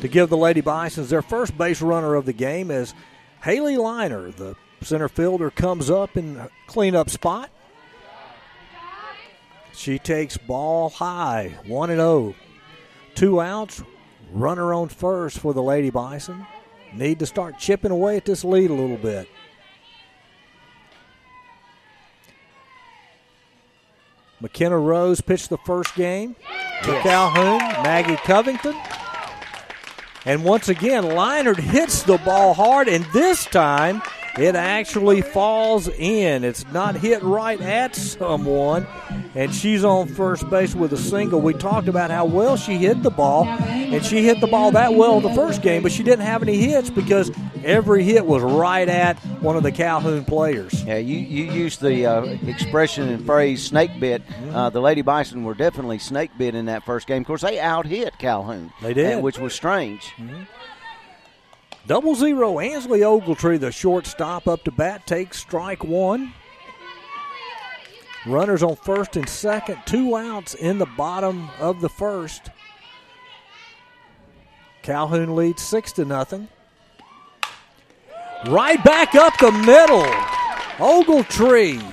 to 0.00 0.08
give 0.08 0.28
the 0.28 0.36
Lady 0.36 0.60
Bisons 0.60 1.08
their 1.08 1.22
first 1.22 1.56
base 1.56 1.80
runner 1.80 2.14
of 2.14 2.26
the 2.26 2.32
game 2.32 2.70
as 2.70 2.94
Haley 3.42 3.76
Liner, 3.76 4.30
the 4.32 4.56
center 4.82 5.08
fielder, 5.08 5.50
comes 5.50 5.88
up 5.88 6.16
in 6.16 6.48
cleanup 6.66 7.10
spot. 7.10 7.50
She 9.72 9.98
takes 9.98 10.36
ball 10.36 10.90
high, 10.90 11.54
1 11.66 11.90
and 11.90 12.00
0. 12.00 12.34
Two 13.14 13.40
outs, 13.40 13.82
runner 14.32 14.74
on 14.74 14.88
first 14.88 15.38
for 15.38 15.54
the 15.54 15.62
Lady 15.62 15.90
Bison 15.90 16.46
need 16.96 17.18
to 17.18 17.26
start 17.26 17.58
chipping 17.58 17.90
away 17.90 18.16
at 18.16 18.24
this 18.24 18.44
lead 18.44 18.70
a 18.70 18.74
little 18.74 18.96
bit. 18.96 19.28
McKenna 24.40 24.78
Rose 24.78 25.20
pitched 25.20 25.48
the 25.48 25.58
first 25.58 25.94
game 25.94 26.36
to 26.82 26.90
yes. 26.90 27.02
Calhoun, 27.02 27.58
Maggie 27.82 28.16
Covington. 28.16 28.76
And 30.26 30.44
once 30.44 30.68
again, 30.68 31.14
Liner 31.14 31.54
hits 31.54 32.02
the 32.02 32.18
ball 32.18 32.52
hard, 32.52 32.88
and 32.88 33.04
this 33.06 33.44
time 33.46 34.02
It 34.38 34.54
actually 34.54 35.22
falls 35.22 35.88
in. 35.88 36.44
It's 36.44 36.66
not 36.72 36.94
hit 36.94 37.22
right 37.22 37.60
at 37.60 37.96
someone, 37.96 38.86
and 39.34 39.54
she's 39.54 39.82
on 39.82 40.08
first 40.08 40.48
base 40.50 40.74
with 40.74 40.92
a 40.92 40.96
single. 40.98 41.40
We 41.40 41.54
talked 41.54 41.88
about 41.88 42.10
how 42.10 42.26
well 42.26 42.56
she 42.56 42.76
hit 42.76 43.02
the 43.02 43.10
ball, 43.10 43.46
and 43.46 44.04
she 44.04 44.24
hit 44.24 44.40
the 44.40 44.46
ball 44.46 44.72
that 44.72 44.94
well 44.94 45.16
in 45.16 45.22
the 45.22 45.34
first 45.34 45.62
game, 45.62 45.82
but 45.82 45.90
she 45.90 46.02
didn't 46.02 46.26
have 46.26 46.42
any 46.42 46.58
hits 46.58 46.90
because 46.90 47.30
every 47.64 48.04
hit 48.04 48.26
was 48.26 48.42
right 48.42 48.88
at 48.88 49.16
one 49.40 49.56
of 49.56 49.62
the 49.62 49.72
Calhoun 49.72 50.24
players. 50.24 50.84
Yeah, 50.84 50.98
you, 50.98 51.18
you 51.18 51.50
used 51.50 51.80
the 51.80 52.04
uh, 52.06 52.24
expression 52.46 53.08
and 53.08 53.24
phrase 53.24 53.64
snake 53.64 53.98
bit. 53.98 54.22
Uh, 54.50 54.68
the 54.68 54.80
Lady 54.80 55.02
Bison 55.02 55.44
were 55.44 55.54
definitely 55.54 55.98
snake 55.98 56.30
bit 56.36 56.54
in 56.54 56.66
that 56.66 56.84
first 56.84 57.06
game. 57.06 57.22
Of 57.22 57.26
course, 57.26 57.42
they 57.42 57.58
out 57.58 57.86
hit 57.86 58.18
Calhoun. 58.18 58.72
They 58.82 58.92
did. 58.92 59.22
which 59.22 59.38
was 59.38 59.54
strange. 59.54 60.12
Mm-hmm. 60.18 60.42
Double 61.86 62.16
zero, 62.16 62.58
Ansley 62.58 63.00
Ogletree, 63.00 63.60
the 63.60 63.70
shortstop, 63.70 64.48
up 64.48 64.64
to 64.64 64.72
bat, 64.72 65.06
takes 65.06 65.38
strike 65.38 65.84
one. 65.84 66.32
Runners 68.26 68.64
on 68.64 68.74
first 68.74 69.16
and 69.16 69.28
second, 69.28 69.78
two 69.86 70.16
outs 70.16 70.54
in 70.54 70.78
the 70.78 70.86
bottom 70.86 71.48
of 71.60 71.80
the 71.80 71.88
first. 71.88 72.50
Calhoun 74.82 75.36
leads 75.36 75.62
six 75.62 75.92
to 75.92 76.04
nothing. 76.04 76.48
Right 78.48 78.82
back 78.82 79.14
up 79.14 79.34
the 79.38 79.52
middle. 79.52 80.04
Ogletree 80.78 81.92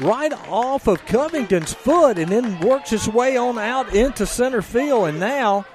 right 0.00 0.32
off 0.48 0.88
of 0.88 1.04
Covington's 1.06 1.72
foot 1.72 2.18
and 2.18 2.30
then 2.30 2.60
works 2.60 2.90
his 2.90 3.08
way 3.08 3.36
on 3.36 3.58
out 3.58 3.94
into 3.94 4.26
center 4.26 4.62
field. 4.62 5.08
And 5.08 5.20
now 5.20 5.66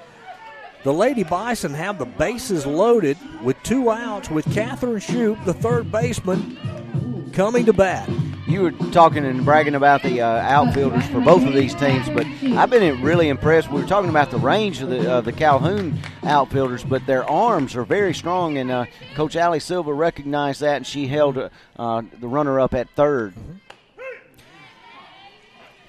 the 0.84 0.94
Lady 0.94 1.24
Bison 1.24 1.74
have 1.74 2.00
the 2.00 2.06
bases 2.06 2.66
loaded 2.66 3.18
with 3.44 3.62
two 3.64 3.92
outs 3.92 4.30
with 4.30 4.52
Catherine 4.54 4.96
Shoup, 4.96 5.44
the 5.46 5.54
third 5.54 5.92
baseman, 5.92 7.32
coming 7.34 7.66
to 7.66 7.74
bat. 7.74 8.10
You 8.48 8.62
were 8.62 8.72
talking 8.92 9.26
and 9.26 9.46
bragging 9.46 9.76
about 9.76 10.02
the 10.02 10.22
uh, 10.22 10.28
outfielders 10.28 11.06
for 11.08 11.22
both 11.22 11.46
of 11.46 11.54
these 11.54 11.76
teams, 11.76 12.10
but 12.10 12.26
I've 12.58 12.70
been 12.70 13.02
really 13.04 13.30
impressed. 13.30 13.72
We 13.72 13.82
were 13.82 13.88
talking 13.88 14.10
about 14.10 14.32
the 14.32 14.40
range 14.40 14.82
of 14.82 14.90
the, 14.90 15.12
uh, 15.12 15.22
the 15.22 15.32
Calhoun 15.32 16.00
outfielders, 16.24 16.84
but 16.84 17.06
their 17.06 17.24
arms 17.30 17.76
are 17.76 17.84
very 17.84 18.14
strong, 18.14 18.58
and 18.58 18.72
uh, 18.72 18.86
Coach 19.14 19.36
Ali 19.36 19.60
Silva 19.60 19.94
recognized 19.94 20.62
that, 20.62 20.78
and 20.78 20.88
she 20.88 21.06
held 21.06 21.38
uh, 21.78 22.02
the 22.20 22.28
runner 22.28 22.60
up 22.60 22.74
at 22.74 22.96
3rd 22.96 23.34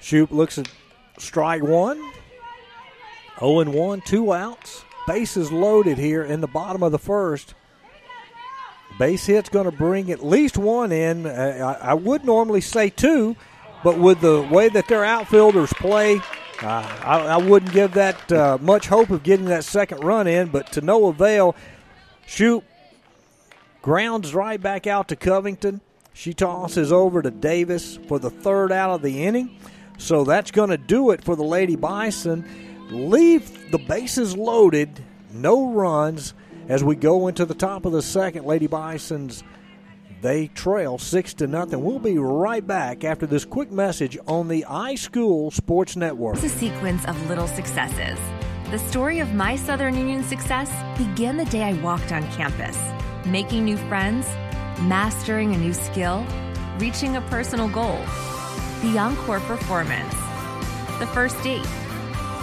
Shoup 0.01 0.31
looks 0.31 0.57
at 0.57 0.67
strike 1.19 1.61
one. 1.61 2.11
0 3.41 3.69
1, 3.69 4.01
two 4.01 4.31
outs. 4.31 4.85
Bases 5.07 5.51
loaded 5.51 5.97
here 5.97 6.23
in 6.23 6.41
the 6.41 6.47
bottom 6.47 6.83
of 6.83 6.91
the 6.91 6.99
first. 6.99 7.55
Base 8.99 9.25
hit's 9.25 9.49
going 9.49 9.65
to 9.65 9.75
bring 9.75 10.11
at 10.11 10.23
least 10.23 10.57
one 10.57 10.91
in. 10.91 11.25
Uh, 11.25 11.77
I, 11.81 11.89
I, 11.89 11.93
would 11.95 12.23
normally 12.23 12.61
say 12.61 12.89
two, 12.89 13.35
but 13.83 13.97
with 13.97 14.21
the 14.21 14.43
way 14.43 14.69
that 14.69 14.87
their 14.87 15.03
outfielders 15.03 15.73
play, 15.73 16.17
uh, 16.61 16.99
I, 17.03 17.19
I, 17.19 17.37
wouldn't 17.37 17.71
give 17.71 17.93
that 17.93 18.31
uh, 18.31 18.57
much 18.61 18.87
hope 18.87 19.09
of 19.09 19.23
getting 19.23 19.45
that 19.45 19.63
second 19.63 20.03
run 20.03 20.27
in, 20.27 20.49
but 20.49 20.71
to 20.73 20.81
no 20.81 21.07
avail. 21.07 21.55
Shoop 22.27 22.63
grounds 23.81 24.35
right 24.35 24.61
back 24.61 24.85
out 24.85 25.07
to 25.07 25.15
Covington. 25.15 25.81
She 26.13 26.33
tosses 26.33 26.91
over 26.91 27.21
to 27.21 27.31
Davis 27.31 27.97
for 28.07 28.19
the 28.19 28.29
third 28.29 28.71
out 28.71 28.91
of 28.91 29.01
the 29.01 29.23
inning. 29.23 29.57
So 29.97 30.23
that's 30.23 30.51
going 30.51 30.69
to 30.69 30.77
do 30.77 31.11
it 31.11 31.23
for 31.23 31.35
the 31.35 31.43
Lady 31.43 31.75
Bison. 31.75 32.70
Leave 32.91 33.71
the 33.71 33.79
bases 33.79 34.35
loaded, 34.35 35.03
no 35.31 35.71
runs 35.71 36.33
as 36.67 36.83
we 36.83 36.95
go 36.95 37.27
into 37.27 37.45
the 37.45 37.53
top 37.53 37.85
of 37.85 37.93
the 37.93 38.01
second. 38.01 38.45
Lady 38.45 38.67
Bisons 38.67 39.43
they 40.21 40.47
trail 40.47 40.99
six 40.99 41.33
to 41.35 41.47
nothing. 41.47 41.83
We'll 41.83 41.97
be 41.97 42.17
right 42.19 42.65
back 42.65 43.03
after 43.03 43.25
this 43.25 43.43
quick 43.43 43.71
message 43.71 44.17
on 44.27 44.47
the 44.47 44.65
iSchool 44.69 45.51
Sports 45.51 45.95
Network. 45.95 46.35
It's 46.35 46.43
a 46.43 46.49
sequence 46.49 47.03
of 47.05 47.27
little 47.27 47.47
successes. 47.47 48.19
The 48.69 48.77
story 48.77 49.19
of 49.19 49.33
my 49.33 49.55
Southern 49.55 49.97
Union 49.97 50.23
success 50.23 50.69
began 50.97 51.37
the 51.37 51.45
day 51.45 51.63
I 51.63 51.73
walked 51.81 52.11
on 52.11 52.29
campus, 52.33 52.77
making 53.25 53.65
new 53.65 53.77
friends, 53.77 54.27
mastering 54.81 55.55
a 55.55 55.57
new 55.57 55.73
skill, 55.73 56.25
reaching 56.77 57.15
a 57.15 57.21
personal 57.21 57.67
goal. 57.67 57.99
The 58.83 58.97
encore 58.99 59.39
performance, 59.41 60.13
the 60.99 61.09
first 61.13 61.41
date, 61.41 61.65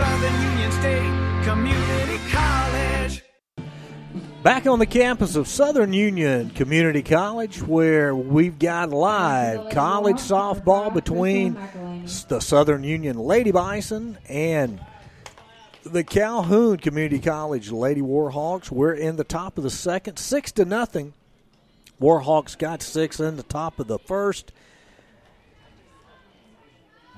Southern 0.00 0.40
Union 0.40 0.72
State 0.72 1.44
Community 1.44 2.18
College? 2.30 3.22
Back 4.42 4.66
on 4.66 4.78
the 4.78 4.86
campus 4.86 5.36
of 5.36 5.46
Southern 5.46 5.92
Union 5.92 6.48
Community 6.48 7.02
College, 7.02 7.60
where 7.60 8.14
we've 8.16 8.58
got 8.58 8.88
live 8.88 9.68
college 9.68 10.16
softball 10.16 10.94
between 10.94 11.52
the 12.28 12.40
Southern 12.40 12.82
Union 12.82 13.18
Lady 13.18 13.50
Bison 13.50 14.16
and 14.26 14.80
the 15.82 16.02
Calhoun 16.02 16.78
Community 16.78 17.18
College 17.18 17.70
Lady 17.70 18.00
Warhawks. 18.00 18.70
We're 18.70 18.94
in 18.94 19.16
the 19.16 19.24
top 19.24 19.58
of 19.58 19.64
the 19.64 19.70
second, 19.70 20.18
six 20.18 20.50
to 20.52 20.64
nothing. 20.64 21.12
Warhawks 22.00 22.56
got 22.56 22.80
six 22.80 23.20
in 23.20 23.36
the 23.36 23.42
top 23.42 23.78
of 23.78 23.86
the 23.86 23.98
first. 23.98 24.50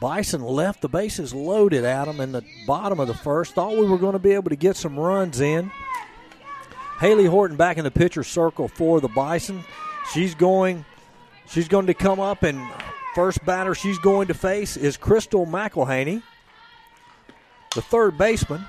Bison 0.02 0.42
left 0.42 0.80
the 0.80 0.88
bases 0.88 1.32
loaded 1.32 1.84
them 1.84 2.20
in 2.20 2.32
the 2.32 2.44
bottom 2.66 2.98
of 2.98 3.06
the 3.06 3.14
first. 3.14 3.54
Thought 3.54 3.78
we 3.78 3.86
were 3.86 3.98
going 3.98 4.14
to 4.14 4.18
be 4.18 4.32
able 4.32 4.50
to 4.50 4.56
get 4.56 4.74
some 4.74 4.98
runs 4.98 5.40
in. 5.40 5.70
Haley 6.98 7.26
Horton 7.26 7.56
back 7.56 7.78
in 7.78 7.84
the 7.84 7.90
pitcher 7.92 8.24
circle 8.24 8.66
for 8.66 9.00
the 9.00 9.06
Bison. 9.06 9.62
She's 10.12 10.34
going 10.34 10.84
she's 11.46 11.68
going 11.68 11.86
to 11.86 11.94
come 11.94 12.18
up 12.18 12.42
and 12.42 12.60
first 13.14 13.44
batter 13.44 13.76
she's 13.76 13.98
going 14.00 14.26
to 14.26 14.34
face 14.34 14.76
is 14.76 14.96
Crystal 14.96 15.46
McElhaney, 15.46 16.20
the 17.72 17.82
third 17.82 18.18
baseman. 18.18 18.64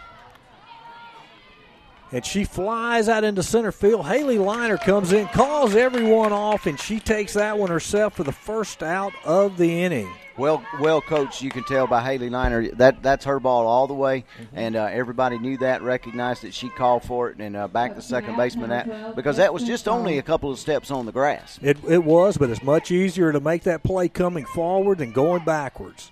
And 2.12 2.24
she 2.24 2.44
flies 2.44 3.10
out 3.10 3.24
into 3.24 3.42
center 3.42 3.72
field. 3.72 4.06
Haley 4.06 4.38
Liner 4.38 4.78
comes 4.78 5.12
in, 5.12 5.28
calls 5.30 5.74
everyone 5.74 6.32
off, 6.32 6.68
and 6.68 6.80
she 6.80 7.00
takes 7.00 7.34
that 7.34 7.58
one 7.58 7.72
herself 7.72 8.14
for 8.14 8.24
the 8.24 8.32
first 8.32 8.84
out 8.84 9.14
of 9.26 9.58
the 9.58 9.82
inning. 9.82 10.14
Well, 10.38 10.64
well 10.80 11.00
coached. 11.00 11.42
You 11.44 11.52
can 11.52 11.64
tell 11.64 11.86
by 11.86 12.02
Haley 12.04 12.30
Liner 12.30 12.68
that 12.76 13.04
that's 13.04 13.26
her 13.26 13.40
ball 13.40 13.68
all 13.68 13.86
the 13.88 13.94
way, 13.94 14.26
Mm-hmm. 14.42 14.58
and 14.58 14.76
uh, 14.76 14.86
everybody 14.86 15.38
knew 15.38 15.58
that, 15.58 15.82
recognized 15.84 16.42
that 16.42 16.54
she 16.54 16.70
called 16.70 17.04
for 17.04 17.30
it, 17.30 17.38
and 17.38 17.56
uh, 17.56 17.68
backed 17.68 17.96
the 17.96 18.02
second 18.02 18.36
baseman 18.36 18.72
at 18.72 19.16
because 19.16 19.38
that 19.38 19.54
was 19.54 19.64
just 19.64 19.88
only 19.88 20.18
a 20.18 20.24
couple 20.24 20.52
of 20.52 20.58
steps 20.58 20.90
on 20.90 21.06
the 21.06 21.12
grass. 21.12 21.60
It, 21.62 21.78
it 21.88 22.04
was, 22.04 22.38
but 22.38 22.50
it's 22.50 22.64
much 22.64 22.90
easier 22.90 23.32
to 23.32 23.40
make 23.40 23.64
that 23.64 23.84
play 23.84 24.10
coming 24.10 24.46
forward 24.46 24.98
than 25.00 25.12
going 25.12 25.46
backwards. 25.46 26.10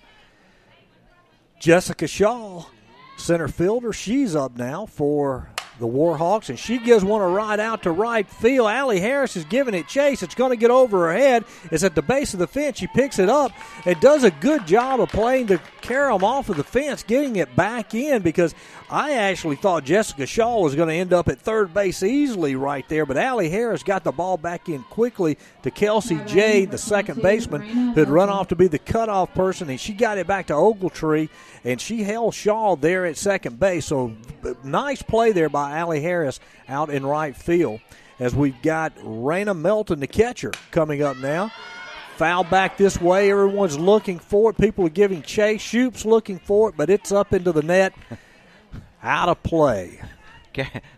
Jessica 1.58 2.06
Shaw, 2.06 2.64
center 3.16 3.48
fielder, 3.48 3.92
she's 3.92 4.34
up 4.34 4.56
now 4.56 4.86
for 4.86 5.48
the 5.82 5.88
Warhawks, 5.88 6.48
and 6.48 6.58
she 6.58 6.78
gives 6.78 7.04
one 7.04 7.20
a 7.20 7.28
ride 7.28 7.60
out 7.60 7.82
to 7.82 7.90
right 7.90 8.26
field. 8.26 8.68
Allie 8.68 9.00
Harris 9.00 9.36
is 9.36 9.44
giving 9.44 9.74
it 9.74 9.88
chase. 9.88 10.22
It's 10.22 10.34
going 10.34 10.50
to 10.50 10.56
get 10.56 10.70
over 10.70 11.08
her 11.08 11.12
head. 11.12 11.44
It's 11.70 11.84
at 11.84 11.94
the 11.94 12.02
base 12.02 12.32
of 12.32 12.38
the 12.38 12.46
fence. 12.46 12.78
She 12.78 12.86
picks 12.86 13.18
it 13.18 13.28
up. 13.28 13.52
It 13.84 14.00
does 14.00 14.24
a 14.24 14.30
good 14.30 14.66
job 14.66 15.00
of 15.00 15.10
playing 15.10 15.46
the 15.46 15.60
carom 15.82 16.24
off 16.24 16.48
of 16.48 16.56
the 16.56 16.64
fence, 16.64 17.02
getting 17.02 17.36
it 17.36 17.54
back 17.56 17.94
in 17.94 18.22
because 18.22 18.54
I 18.92 19.12
actually 19.12 19.56
thought 19.56 19.84
Jessica 19.84 20.26
Shaw 20.26 20.60
was 20.60 20.74
going 20.74 20.90
to 20.90 20.94
end 20.94 21.12
up 21.12 21.28
at 21.28 21.40
third 21.40 21.72
base 21.72 22.02
easily 22.02 22.56
right 22.56 22.86
there, 22.88 23.06
but 23.06 23.16
Allie 23.16 23.48
Harris 23.48 23.82
got 23.82 24.04
the 24.04 24.12
ball 24.12 24.36
back 24.36 24.68
in 24.68 24.82
quickly 24.84 25.38
to 25.62 25.70
Kelsey 25.70 26.20
J, 26.26 26.66
the 26.66 26.76
second 26.76 27.22
baseman, 27.22 27.62
who 27.62 28.00
had 28.00 28.10
run 28.10 28.28
off 28.28 28.48
to 28.48 28.56
be 28.56 28.68
the 28.68 28.78
cutoff 28.78 29.32
person, 29.34 29.70
and 29.70 29.80
she 29.80 29.94
got 29.94 30.18
it 30.18 30.26
back 30.26 30.48
to 30.48 30.52
Ogletree, 30.52 31.30
and 31.64 31.80
she 31.80 32.02
held 32.02 32.34
Shaw 32.34 32.76
there 32.76 33.06
at 33.06 33.16
second 33.16 33.58
base. 33.58 33.86
So 33.86 34.12
nice 34.62 35.02
play 35.02 35.32
there 35.32 35.48
by 35.48 35.71
Allie 35.72 36.00
Harris 36.00 36.40
out 36.68 36.90
in 36.90 37.04
right 37.04 37.36
field. 37.36 37.80
As 38.18 38.34
we've 38.34 38.60
got 38.62 38.94
Raina 38.98 39.58
Melton, 39.58 40.00
the 40.00 40.06
catcher, 40.06 40.52
coming 40.70 41.02
up 41.02 41.16
now. 41.16 41.50
Foul 42.16 42.44
back 42.44 42.76
this 42.76 43.00
way. 43.00 43.30
Everyone's 43.30 43.78
looking 43.78 44.18
for 44.18 44.50
it. 44.50 44.58
People 44.58 44.86
are 44.86 44.90
giving 44.90 45.22
chase. 45.22 45.60
Shoop's 45.60 46.04
looking 46.04 46.38
for 46.38 46.68
it, 46.68 46.76
but 46.76 46.90
it's 46.90 47.10
up 47.10 47.32
into 47.32 47.52
the 47.52 47.62
net. 47.62 47.94
Out 49.02 49.28
of 49.28 49.42
play. 49.42 50.00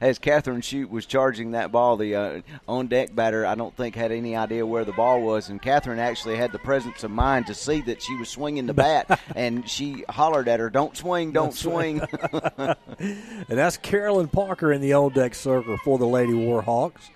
As 0.00 0.18
Catherine 0.18 0.60
Shoop 0.60 0.90
was 0.90 1.06
charging 1.06 1.52
that 1.52 1.72
ball, 1.72 1.96
the 1.96 2.14
uh, 2.14 2.40
on 2.68 2.86
deck 2.86 3.14
batter, 3.14 3.46
I 3.46 3.54
don't 3.54 3.76
think 3.76 3.94
had 3.94 4.12
any 4.12 4.36
idea 4.36 4.66
where 4.66 4.84
the 4.84 4.92
ball 4.92 5.20
was, 5.20 5.48
and 5.48 5.60
Catherine 5.60 5.98
actually 5.98 6.36
had 6.36 6.52
the 6.52 6.58
presence 6.58 7.04
of 7.04 7.10
mind 7.10 7.46
to 7.46 7.54
see 7.54 7.80
that 7.82 8.02
she 8.02 8.16
was 8.16 8.28
swinging 8.28 8.66
the 8.66 8.74
bat, 8.74 9.20
and 9.36 9.68
she 9.68 10.04
hollered 10.08 10.48
at 10.48 10.60
her, 10.60 10.70
"Don't 10.70 10.96
swing, 10.96 11.32
don't 11.32 11.54
swing." 11.54 12.00
and 12.98 13.46
that's 13.48 13.76
Carolyn 13.76 14.28
Parker 14.28 14.72
in 14.72 14.80
the 14.80 14.94
on 14.94 15.12
deck 15.12 15.34
circle 15.34 15.76
for 15.84 15.98
the 15.98 16.06
Lady 16.06 16.32
Warhawks. 16.32 17.10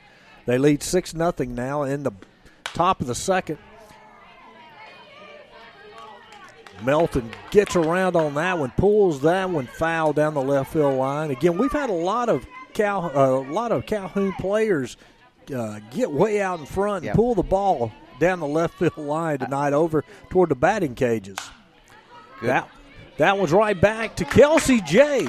They 0.46 0.59
lead 0.59 0.83
six 0.83 1.14
nothing 1.14 1.55
now 1.55 1.83
in 1.83 2.05
the 2.05 2.12
top 2.64 3.01
of 3.01 3.07
the 3.07 3.14
second. 3.14 3.59
Melton 6.85 7.31
gets 7.51 7.77
around 7.77 8.17
on 8.17 8.35
that 8.35 8.59
one, 8.59 8.73
pulls 8.77 9.21
that 9.23 9.49
one 9.51 9.67
foul 9.67 10.12
down 10.12 10.35
the 10.35 10.43
left 10.43 10.73
field 10.73 10.95
line. 10.97 11.31
Again, 11.31 11.59
we've 11.59 11.73
had 11.73 11.91
a 11.91 11.95
lot 11.95 12.29
of 12.29 12.47
Cal, 12.75 13.07
uh, 13.17 13.41
a 13.41 13.51
lot 13.53 13.73
of 13.73 13.87
Calhoun 13.87 14.33
players 14.41 14.97
uh, 15.55 15.81
get 15.91 16.11
way 16.12 16.41
out 16.41 16.61
in 16.61 16.67
front 16.67 16.99
and 16.99 17.05
Yeah. 17.07 17.14
pull 17.14 17.35
the 17.35 17.43
ball 17.43 17.91
down 18.21 18.41
the 18.41 18.47
left 18.47 18.75
field 18.75 18.97
line 18.99 19.38
tonight 19.38 19.73
over 19.73 20.05
toward 20.31 20.49
the 20.51 20.55
batting 20.55 20.95
cages. 20.95 21.38
Good. 22.41 22.51
That 22.51 22.69
that 23.17 23.37
one's 23.38 23.53
right 23.53 23.81
back 23.81 24.14
to 24.17 24.25
Kelsey 24.25 24.81
J. 24.83 25.27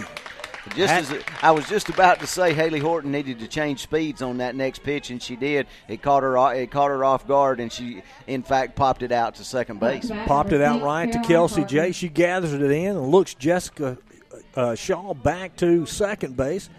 Just 0.75 0.93
At- 0.93 1.11
as 1.11 1.23
I 1.41 1.51
was 1.51 1.67
just 1.67 1.89
about 1.89 2.19
to 2.19 2.27
say, 2.27 2.53
Haley 2.53 2.79
Horton 2.79 3.11
needed 3.11 3.39
to 3.39 3.47
change 3.47 3.81
speeds 3.81 4.21
on 4.21 4.37
that 4.37 4.55
next 4.55 4.83
pitch, 4.83 5.09
and 5.09 5.21
she 5.21 5.35
did. 5.35 5.67
It 5.87 6.01
caught 6.01 6.23
her. 6.23 6.37
It 6.53 6.71
caught 6.71 6.89
her 6.89 7.03
off 7.03 7.27
guard, 7.27 7.59
and 7.59 7.71
she, 7.71 8.01
in 8.27 8.43
fact, 8.43 8.75
popped 8.75 9.01
it 9.03 9.11
out 9.11 9.35
to 9.35 9.43
second 9.43 9.79
base. 9.79 10.11
popped 10.25 10.51
it 10.51 10.61
out 10.61 10.81
right 10.81 11.11
to 11.11 11.19
Kelsey 11.21 11.65
J. 11.65 11.91
She 11.91 12.09
gathers 12.09 12.53
it 12.53 12.61
in 12.61 12.97
and 12.97 13.07
looks 13.09 13.33
Jessica 13.33 13.97
uh, 14.55 14.75
Shaw 14.75 15.13
back 15.13 15.55
to 15.57 15.85
second 15.85 16.37
base. 16.37 16.69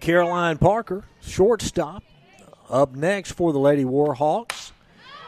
Caroline 0.00 0.58
Parker, 0.58 1.04
shortstop, 1.20 2.02
up 2.68 2.94
next 2.94 3.32
for 3.32 3.52
the 3.52 3.58
Lady 3.58 3.84
Warhawks. 3.84 4.65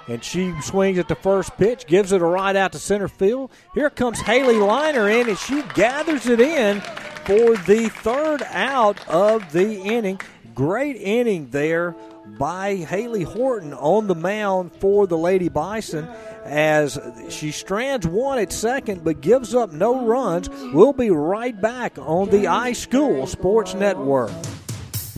And 0.09 0.25
she 0.25 0.59
swings 0.63 0.99
at 0.99 1.09
the 1.09 1.15
first 1.15 1.57
pitch, 1.59 1.87
gives 1.87 2.13
it 2.13 2.23
a 2.23 2.25
right 2.25 2.57
out 2.57 2.73
to 2.73 2.79
center 2.79 3.09
field. 3.09 3.51
Here 3.75 3.91
comes 3.91 4.21
Haley 4.21 4.57
Liner 4.57 5.09
in, 5.09 5.29
and 5.29 5.39
she 5.39 5.63
gathers 5.75 6.27
it 6.27 6.41
in 6.41 6.81
for 6.81 7.57
the 7.59 7.91
third 8.03 8.43
out 8.45 9.07
of 9.07 9.53
the 9.53 9.81
inning. 9.83 10.19
Great 10.55 10.97
inning 10.97 11.51
there 11.51 11.95
by 12.39 12.77
Haley 12.77 13.23
Horton 13.23 13.75
on 13.75 14.07
the 14.07 14.15
mound 14.15 14.73
for 14.73 15.07
the 15.07 15.19
Lady 15.19 15.49
Bison 15.49 16.09
as 16.45 16.99
she 17.29 17.51
strands 17.51 18.07
one 18.07 18.39
at 18.39 18.53
second 18.53 19.05
but 19.05 19.21
gives 19.21 19.55
up 19.55 19.73
no 19.73 20.07
runs. 20.07 20.49
We'll 20.73 20.93
be 20.93 21.11
right 21.11 21.59
back 21.61 21.99
on 21.99 22.31
the 22.31 22.45
iSchool 22.45 23.29
Sports 23.29 23.75
Network. 23.75 24.31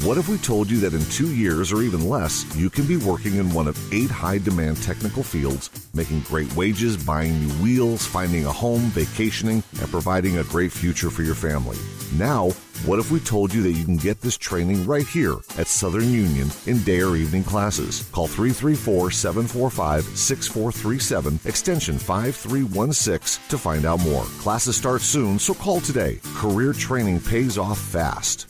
What 0.02 0.16
if 0.16 0.28
we 0.28 0.38
told 0.38 0.70
you 0.70 0.80
that 0.80 0.94
in 0.94 1.04
two 1.10 1.34
years 1.34 1.72
or 1.72 1.82
even 1.82 2.08
less, 2.08 2.46
you 2.56 2.70
can 2.70 2.86
be 2.86 2.96
working 2.96 3.36
in 3.36 3.52
one 3.52 3.68
of 3.68 3.76
eight 3.92 4.10
high 4.10 4.38
demand 4.38 4.82
technical 4.82 5.22
fields, 5.22 5.68
making 5.92 6.20
great 6.20 6.50
wages, 6.56 6.96
buying 6.96 7.38
new 7.38 7.52
wheels, 7.56 8.06
finding 8.06 8.46
a 8.46 8.52
home, 8.52 8.84
vacationing, 8.92 9.62
and 9.78 9.90
providing 9.90 10.38
a 10.38 10.44
great 10.44 10.72
future 10.72 11.10
for 11.10 11.22
your 11.22 11.34
family? 11.34 11.76
Now, 12.16 12.48
what 12.86 12.98
if 12.98 13.10
we 13.10 13.20
told 13.20 13.52
you 13.52 13.62
that 13.62 13.72
you 13.72 13.84
can 13.84 13.98
get 13.98 14.22
this 14.22 14.38
training 14.38 14.86
right 14.86 15.06
here 15.06 15.36
at 15.58 15.66
Southern 15.66 16.10
Union 16.10 16.48
in 16.64 16.82
day 16.82 17.02
or 17.02 17.16
evening 17.16 17.44
classes? 17.44 18.08
Call 18.10 18.26
334 18.26 19.10
745 19.10 20.04
6437, 20.16 21.40
extension 21.44 21.98
5316 21.98 23.50
to 23.50 23.58
find 23.58 23.84
out 23.84 24.00
more. 24.00 24.24
Classes 24.40 24.76
start 24.76 25.02
soon, 25.02 25.38
so 25.38 25.52
call 25.52 25.82
today. 25.82 26.20
Career 26.36 26.72
training 26.72 27.20
pays 27.20 27.58
off 27.58 27.78
fast. 27.78 28.49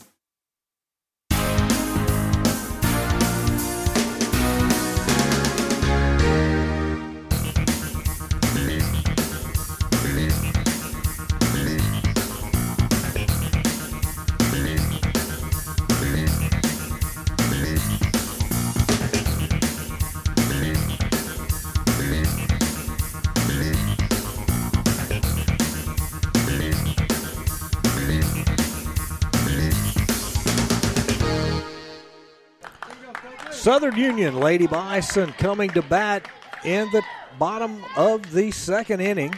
Southern 33.61 33.95
Union 33.95 34.39
Lady 34.39 34.65
Bison 34.65 35.31
coming 35.33 35.69
to 35.69 35.83
bat 35.83 36.27
in 36.65 36.89
the 36.89 37.03
bottom 37.37 37.85
of 37.95 38.31
the 38.31 38.49
second 38.49 39.01
inning. 39.01 39.31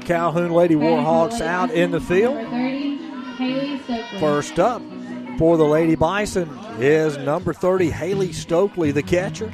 Calhoun 0.00 0.50
Lady 0.50 0.74
Warhawks 0.74 1.40
out 1.40 1.70
in 1.70 1.92
the 1.92 2.00
field. 2.00 2.34
Number 2.34 2.50
30, 2.50 2.96
Haley 3.36 3.78
Stokely. 3.78 4.18
First 4.18 4.58
up 4.58 4.82
for 5.38 5.56
the 5.56 5.64
Lady 5.64 5.94
Bison 5.94 6.48
is 6.80 7.16
number 7.18 7.52
30, 7.52 7.90
Haley 7.90 8.32
Stokely, 8.32 8.90
the 8.90 9.04
catcher. 9.04 9.52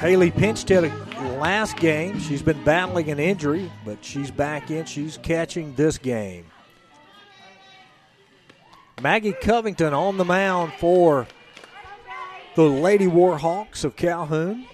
Haley 0.00 0.32
pinched 0.32 0.70
hit 0.70 0.92
last 1.38 1.76
game. 1.76 2.18
She's 2.18 2.42
been 2.42 2.64
battling 2.64 3.12
an 3.12 3.20
injury, 3.20 3.70
but 3.84 4.04
she's 4.04 4.32
back 4.32 4.72
in. 4.72 4.86
She's 4.86 5.18
catching 5.18 5.72
this 5.76 5.98
game. 5.98 6.46
Maggie 9.02 9.34
Covington 9.34 9.92
on 9.92 10.16
the 10.16 10.24
mound 10.24 10.72
for 10.78 11.26
the 12.54 12.62
Lady 12.62 13.06
Warhawks 13.06 13.84
of 13.84 13.94
Calhoun. 13.94 14.66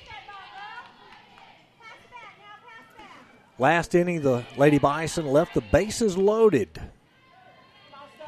Last 3.58 3.96
inning, 3.96 4.22
the 4.22 4.44
Lady 4.56 4.78
Bison 4.78 5.26
left 5.26 5.54
the 5.54 5.60
bases 5.60 6.16
loaded. 6.16 6.80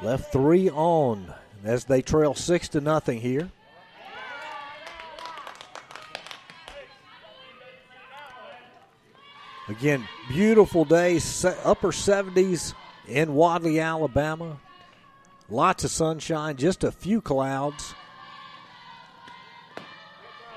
Left 0.03 0.33
three 0.33 0.69
on 0.69 1.33
as 1.63 1.85
they 1.85 2.03
trail 2.03 2.35
six 2.35 2.69
to 2.71 2.81
nothing 2.81 3.21
here. 3.21 3.51
Again, 9.69 10.07
beautiful 10.29 10.85
day, 10.85 11.17
upper 11.65 11.91
70s 11.91 12.75
in 13.07 13.35
Wadley, 13.35 13.81
Alabama. 13.81 14.59
Lots 15.51 15.85
of 15.85 15.91
sunshine, 15.91 16.57
just 16.57 16.85
a 16.85 16.91
few 16.91 17.21
clouds. 17.21 17.95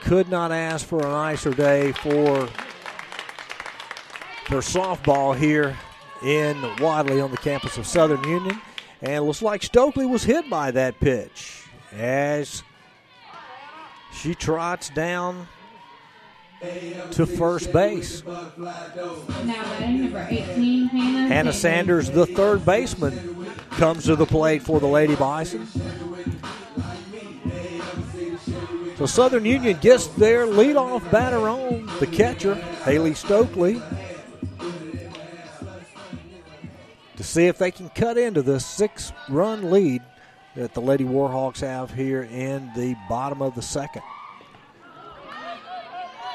Could 0.01 0.29
not 0.29 0.51
ask 0.51 0.85
for 0.85 0.99
a 0.99 1.09
nicer 1.09 1.51
day 1.51 1.91
for 1.91 2.47
for 4.45 4.59
softball 4.59 5.35
here 5.35 5.77
in 6.23 6.61
Wadley 6.79 7.19
on 7.19 7.31
the 7.31 7.37
campus 7.37 7.77
of 7.77 7.85
Southern 7.85 8.23
Union. 8.23 8.61
And 9.01 9.11
it 9.11 9.21
looks 9.21 9.41
like 9.41 9.61
Stokely 9.61 10.05
was 10.05 10.23
hit 10.23 10.49
by 10.49 10.71
that 10.71 10.99
pitch 11.01 11.63
as 11.91 12.63
she 14.13 14.33
trots 14.33 14.89
down 14.89 15.47
to 17.11 17.25
first 17.25 17.71
base. 17.71 18.23
Now 18.25 18.51
number 19.79 20.27
18, 20.29 20.87
Hannah. 20.87 21.27
Hannah 21.27 21.53
Sanders, 21.53 22.09
the 22.09 22.25
third 22.25 22.65
baseman, 22.65 23.47
comes 23.71 24.05
to 24.05 24.15
the 24.15 24.25
plate 24.25 24.63
for 24.63 24.79
the 24.79 24.87
Lady 24.87 25.15
Bison. 25.15 25.67
So 28.97 29.05
Southern 29.05 29.45
Union 29.45 29.77
gets 29.79 30.07
their 30.07 30.47
leadoff 30.47 31.09
batter 31.11 31.47
on, 31.47 31.85
the 31.99 32.07
catcher, 32.07 32.55
Haley 32.83 33.13
Stokely, 33.13 33.79
to 37.15 37.23
see 37.23 37.45
if 37.45 37.59
they 37.59 37.69
can 37.69 37.89
cut 37.89 38.17
into 38.17 38.41
the 38.41 38.59
six 38.59 39.13
run 39.29 39.69
lead 39.69 40.01
that 40.55 40.73
the 40.73 40.81
Lady 40.81 41.03
Warhawks 41.03 41.59
have 41.59 41.93
here 41.93 42.23
in 42.23 42.71
the 42.75 42.95
bottom 43.07 43.43
of 43.43 43.53
the 43.53 43.61
second. 43.61 44.01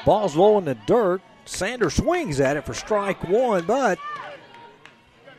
Ball's 0.05 0.35
low 0.35 0.57
in 0.57 0.65
the 0.65 0.75
dirt. 0.75 1.21
Sanders 1.45 1.95
swings 1.95 2.39
at 2.39 2.57
it 2.57 2.65
for 2.65 2.73
strike 2.73 3.27
one, 3.27 3.65
but 3.65 3.99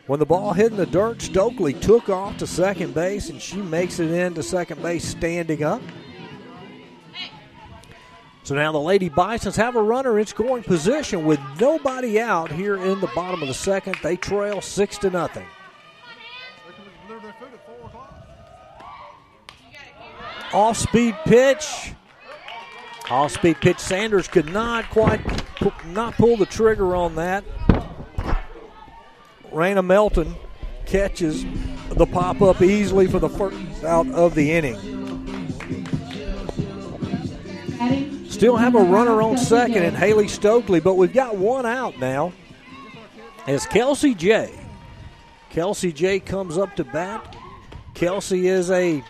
when 0.07 0.19
the 0.19 0.27
ball 0.27 0.53
hit 0.53 0.71
in 0.71 0.77
the 0.77 0.87
dirt, 0.87 1.23
Stokely 1.23 1.73
took 1.73 2.09
off 2.09 2.37
to 2.39 2.47
second 2.47 2.95
base, 2.95 3.31
and 3.31 3.41
she 3.41 3.57
makes 3.57 4.01
it 4.01 4.11
into 4.11 4.43
second 4.43 4.83
base 4.83 5.05
standing 5.05 5.63
up. 5.63 5.81
So 8.43 8.55
now 8.55 8.73
the 8.73 8.79
Lady 8.79 9.09
Bisons 9.09 9.57
have 9.57 9.77
a 9.77 9.83
runner 9.83 10.19
in 10.19 10.27
scoring 10.27 10.63
position 10.63 11.25
with 11.25 11.41
nobody 11.59 12.21
out 12.21 12.53
here 12.53 12.77
in 12.77 13.01
the 13.01 13.11
bottom 13.15 13.41
of 13.41 13.49
the 13.49 13.55
second. 13.55 13.97
They 14.03 14.17
trail 14.17 14.61
six 14.61 14.99
to 14.99 15.09
nothing. 15.09 15.47
off 20.55 20.77
speed 20.77 21.17
pitch. 21.25 21.93
Off 23.11 23.33
speed 23.33 23.61
pitch. 23.61 23.79
Sanders 23.79 24.29
could 24.29 24.47
not 24.47 24.89
quite 24.91 25.21
not 25.87 26.15
pull 26.15 26.37
the 26.37 26.47
trigger 26.47 26.97
on 26.97 27.15
that. 27.17 27.45
Raina 29.53 29.85
Melton 29.85 30.35
catches 30.87 31.45
the 31.91 32.07
pop 32.07 32.43
up 32.43 32.61
easily 32.63 33.07
for 33.07 33.19
the 33.19 33.29
first 33.29 33.85
out 33.85 34.09
of 34.11 34.35
the 34.35 34.53
inning. 34.53 34.79
Still 38.29 38.57
have 38.57 38.75
a 38.75 38.83
runner 38.83 39.23
on 39.23 39.39
second 39.39 39.85
and 39.85 39.97
Haley 39.97 40.27
Stokely, 40.27 40.81
but 40.81 40.95
we've 40.95 41.13
got 41.13 41.37
one 41.37 41.67
out 41.67 41.99
now. 41.99 42.33
As 43.47 43.67
Kelsey 43.67 44.15
J. 44.15 44.53
Kelsey 45.51 45.93
J 45.93 46.19
comes 46.19 46.59
up 46.59 46.75
to 46.77 46.85
bat. 46.85 47.37
Kelsey 47.95 48.49
is 48.49 48.71
a 48.71 49.05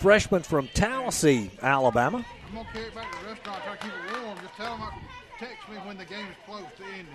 freshman 0.00 0.42
from 0.42 0.68
Tallassee, 0.74 1.50
Alabama. 1.62 2.24
I'm 2.50 2.56
gonna 2.56 2.68
carry 2.72 2.86
it 2.86 2.94
back 2.96 3.12
to 3.12 3.18
the 3.20 3.26
restaurant, 3.30 3.62
try 3.62 3.76
to 3.76 3.82
keep 3.82 3.92
it 3.92 4.22
warm. 4.22 4.36
Just 4.42 4.56
tell 4.56 4.76
them, 4.76 4.82
uh, 4.82 4.90
text 5.38 5.68
me 5.68 5.76
when 5.84 5.96
the 5.96 6.04
game 6.04 6.26
is 6.26 6.36
close 6.44 6.64
to 6.78 6.82
ending. 6.98 7.06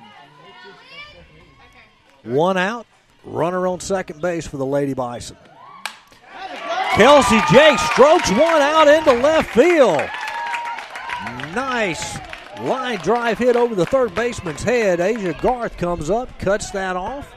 One 2.24 2.56
out, 2.56 2.88
runner 3.26 3.68
on 3.68 3.82
second 3.82 4.22
base 4.22 4.48
for 4.48 4.56
the 4.56 4.66
Lady 4.66 4.94
Bison. 4.94 5.36
Kelsey 6.92 7.42
J 7.52 7.76
strokes 7.92 8.32
one 8.32 8.62
out 8.62 8.88
into 8.88 9.12
left 9.12 9.54
field. 9.54 10.10
Nice 11.54 12.18
line 12.62 13.00
drive 13.00 13.38
hit 13.38 13.58
over 13.58 13.76
the 13.76 13.86
third 13.86 14.16
baseman's 14.16 14.64
head. 14.64 15.02
Asia 15.02 15.38
Garth 15.42 15.76
comes 15.78 16.10
up, 16.10 16.40
cuts 16.40 16.72
that 16.72 16.96
off. 16.96 17.30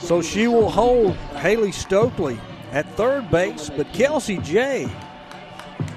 So 0.00 0.20
she 0.20 0.48
will 0.48 0.68
hold 0.68 1.14
Haley 1.36 1.72
Stokely 1.72 2.38
at 2.72 2.86
third 2.94 3.30
base, 3.30 3.70
but 3.70 3.90
Kelsey 3.94 4.36
J 4.36 4.90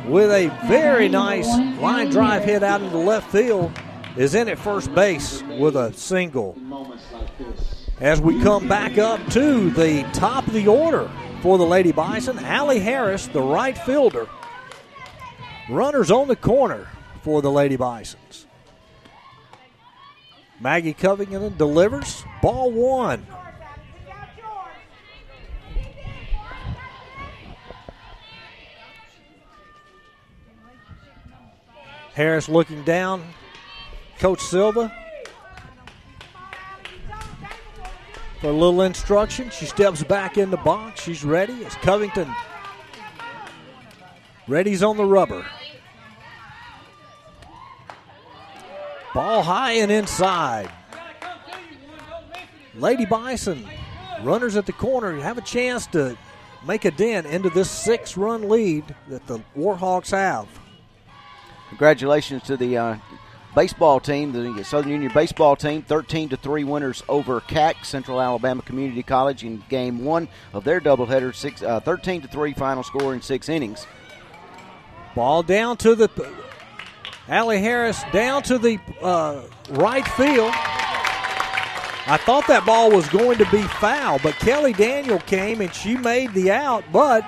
with 0.08 0.32
a 0.32 0.48
very 0.68 1.10
nice 1.10 1.48
line 1.80 2.10
drive 2.10 2.44
hit 2.44 2.64
out 2.64 2.82
into 2.82 2.98
left 2.98 3.32
field 3.32 3.72
is 4.18 4.36
in 4.36 4.48
at 4.48 4.58
first 4.58 4.94
base 4.94 5.44
with 5.60 5.76
a 5.76 5.94
single. 5.94 6.58
As 8.00 8.22
we 8.22 8.42
come 8.42 8.68
back 8.68 8.98
up 8.98 9.26
to 9.32 9.70
the 9.72 10.04
top 10.14 10.48
of 10.48 10.54
the 10.54 10.68
order 10.68 11.10
for 11.42 11.58
the 11.58 11.66
Lady 11.66 11.92
Bison, 11.92 12.40
Allie 12.40 12.80
Harris, 12.80 13.28
the 13.28 13.42
right 13.42 13.78
fielder. 13.78 14.28
Runners 15.70 16.12
on 16.12 16.28
the 16.28 16.36
corner 16.36 16.88
for 17.22 17.42
the 17.42 17.52
Lady 17.52 17.76
Bisons. 17.76 18.46
Maggie 20.60 20.94
Covington 20.94 21.58
delivers. 21.58 22.24
Ball 22.42 22.72
one. 22.72 23.26
Harris 32.16 32.50
looking 32.50 32.84
down. 32.84 33.24
Coach 34.18 34.40
Silva 34.40 34.92
for 38.42 38.48
a 38.48 38.52
little 38.52 38.82
instruction. 38.82 39.52
She 39.52 39.66
steps 39.66 40.04
back 40.04 40.38
in 40.38 40.50
the 40.50 40.58
box. 40.58 41.04
She's 41.04 41.24
ready. 41.24 41.54
It's 41.54 41.76
Covington 41.76 42.34
ready's 44.48 44.84
on 44.84 44.98
the 44.98 45.06
rubber. 45.06 45.46
Ball 49.14 49.44
high 49.44 49.74
and 49.74 49.92
inside. 49.92 50.70
Lady 52.76 53.06
Bison, 53.06 53.66
runners 54.24 54.58
at 54.58 54.66
the 54.66 54.74
corner, 54.74 55.16
have 55.22 55.38
a 55.38 55.42
chance 55.42 55.88
to 55.88 56.18
make 56.68 56.84
a 56.84 56.92
dent 56.92 57.26
into 57.26 57.50
this 57.50 57.72
six 57.72 58.18
run 58.18 58.50
lead 58.50 58.84
that 59.08 59.26
the 59.28 59.40
Warhawks 59.56 60.12
have. 60.12 60.48
Congratulations 61.76 62.42
to 62.44 62.56
the 62.56 62.78
uh, 62.78 62.96
baseball 63.54 64.00
team, 64.00 64.32
the 64.32 64.64
Southern 64.64 64.92
Union 64.92 65.12
baseball 65.14 65.58
team, 65.58 65.82
13 65.82 66.30
to 66.30 66.38
3 66.38 66.64
winners 66.64 67.04
over 67.10 67.42
CAC, 67.42 67.84
Central 67.84 68.22
Alabama 68.22 68.62
Community 68.62 69.04
College, 69.04 69.44
in 69.44 69.62
game 69.68 70.06
one 70.06 70.30
of 70.54 70.64
their 70.64 70.80
doubleheader, 70.80 71.36
six, 71.36 71.62
uh, 71.62 71.82
13 71.82 72.22
to 72.22 72.30
3 72.30 72.54
final 72.54 72.82
score 72.82 73.14
in 73.14 73.22
six 73.22 73.50
innings. 73.50 73.88
Ball 75.16 75.44
down 75.44 75.76
to 75.76 75.96
the 75.96 76.10
Allie 77.28 77.60
Harris 77.60 78.02
down 78.14 78.42
to 78.44 78.58
the 78.58 78.80
uh, 79.02 79.42
right 79.72 80.08
field. 80.08 80.54
I 82.08 82.18
thought 82.24 82.48
that 82.48 82.66
ball 82.66 82.90
was 82.90 83.10
going 83.10 83.38
to 83.40 83.52
be 83.52 83.64
foul, 83.64 84.20
but 84.20 84.36
Kelly 84.36 84.72
Daniel 84.72 85.20
came 85.20 85.60
and 85.60 85.74
she 85.74 85.98
made 85.98 86.34
the 86.34 86.52
out. 86.52 86.86
But 86.94 87.26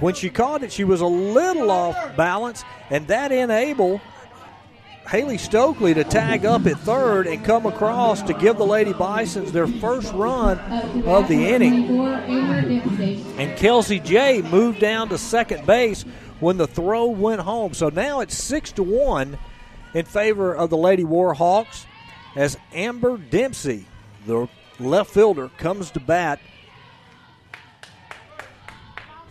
when 0.00 0.14
she 0.14 0.30
caught 0.30 0.62
it, 0.62 0.72
she 0.72 0.84
was 0.84 1.00
a 1.00 1.06
little 1.06 1.70
off 1.70 2.16
balance, 2.16 2.64
and 2.90 3.06
that 3.08 3.32
enabled 3.32 4.00
Haley 5.08 5.36
Stokely 5.36 5.92
to 5.94 6.04
tag 6.04 6.46
up 6.46 6.66
at 6.66 6.78
third 6.80 7.26
and 7.26 7.44
come 7.44 7.66
across 7.66 8.22
to 8.22 8.32
give 8.34 8.56
the 8.56 8.64
Lady 8.64 8.92
Bisons 8.92 9.52
their 9.52 9.66
first 9.66 10.12
run 10.14 10.58
of 11.04 11.28
the 11.28 11.48
inning. 11.48 12.00
And 13.38 13.56
Kelsey 13.58 14.00
J 14.00 14.40
moved 14.42 14.80
down 14.80 15.10
to 15.10 15.18
second 15.18 15.66
base 15.66 16.04
when 16.40 16.56
the 16.56 16.66
throw 16.66 17.06
went 17.06 17.42
home. 17.42 17.74
So 17.74 17.90
now 17.90 18.20
it's 18.20 18.34
six 18.34 18.72
to 18.72 18.82
one 18.82 19.38
in 19.92 20.06
favor 20.06 20.54
of 20.54 20.70
the 20.70 20.76
Lady 20.76 21.04
Warhawks 21.04 21.84
as 22.34 22.56
Amber 22.72 23.18
Dempsey, 23.18 23.86
the 24.26 24.48
left 24.80 25.10
fielder, 25.10 25.50
comes 25.58 25.90
to 25.92 26.00
bat 26.00 26.40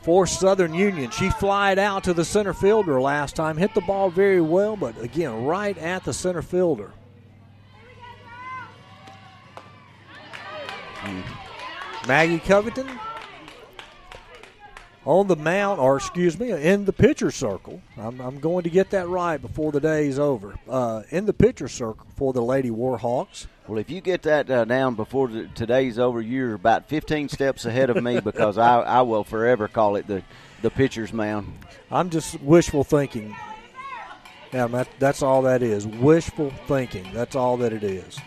for 0.03 0.27
Southern 0.27 0.73
Union. 0.73 1.09
She 1.11 1.29
flied 1.29 1.79
out 1.79 2.03
to 2.03 2.13
the 2.13 2.25
center 2.25 2.53
fielder 2.53 3.01
last 3.01 3.35
time, 3.35 3.57
hit 3.57 3.73
the 3.73 3.81
ball 3.81 4.09
very 4.09 4.41
well, 4.41 4.75
but 4.75 5.01
again, 5.01 5.45
right 5.45 5.77
at 5.77 6.03
the 6.03 6.13
center 6.13 6.41
fielder. 6.41 6.91
Maggie 12.07 12.39
Covington 12.39 12.87
on 15.05 15.27
the 15.27 15.35
mound, 15.35 15.79
or 15.79 15.97
excuse 15.97 16.39
me, 16.39 16.51
in 16.51 16.85
the 16.85 16.93
pitcher 16.93 17.31
circle. 17.31 17.81
I'm, 17.97 18.19
I'm 18.21 18.39
going 18.39 18.63
to 18.63 18.69
get 18.69 18.89
that 18.91 19.07
right 19.07 19.41
before 19.41 19.71
the 19.71 19.79
day 19.79 20.07
is 20.07 20.19
over. 20.19 20.57
Uh, 20.67 21.03
in 21.09 21.25
the 21.25 21.33
pitcher 21.33 21.67
circle 21.67 22.07
for 22.15 22.33
the 22.33 22.41
Lady 22.41 22.69
Warhawks. 22.69 23.47
Well, 23.67 23.77
if 23.77 23.89
you 23.89 24.01
get 24.01 24.23
that 24.23 24.49
uh, 24.49 24.65
down 24.65 24.95
before 24.95 25.29
the, 25.29 25.47
today's 25.55 25.97
over, 25.97 26.21
you're 26.21 26.53
about 26.53 26.89
15 26.89 27.29
steps 27.29 27.63
ahead 27.63 27.89
of 27.89 28.03
me 28.03 28.19
because 28.23 28.57
I, 28.57 28.81
I 28.81 29.01
will 29.03 29.23
forever 29.23 29.69
call 29.69 29.95
it 29.95 30.05
the, 30.05 30.21
the 30.61 30.69
pitcher's 30.69 31.13
mound. 31.13 31.53
I'm 31.89 32.09
just 32.09 32.41
wishful 32.41 32.83
thinking. 32.83 33.33
Yeah, 34.51 34.67
that, 34.67 34.89
that's 34.99 35.23
all 35.23 35.43
that 35.43 35.63
is. 35.63 35.87
Wishful 35.87 36.51
thinking. 36.67 37.07
That's 37.13 37.35
all 37.35 37.55
that 37.57 37.71
it 37.71 37.83
is. 37.83 38.19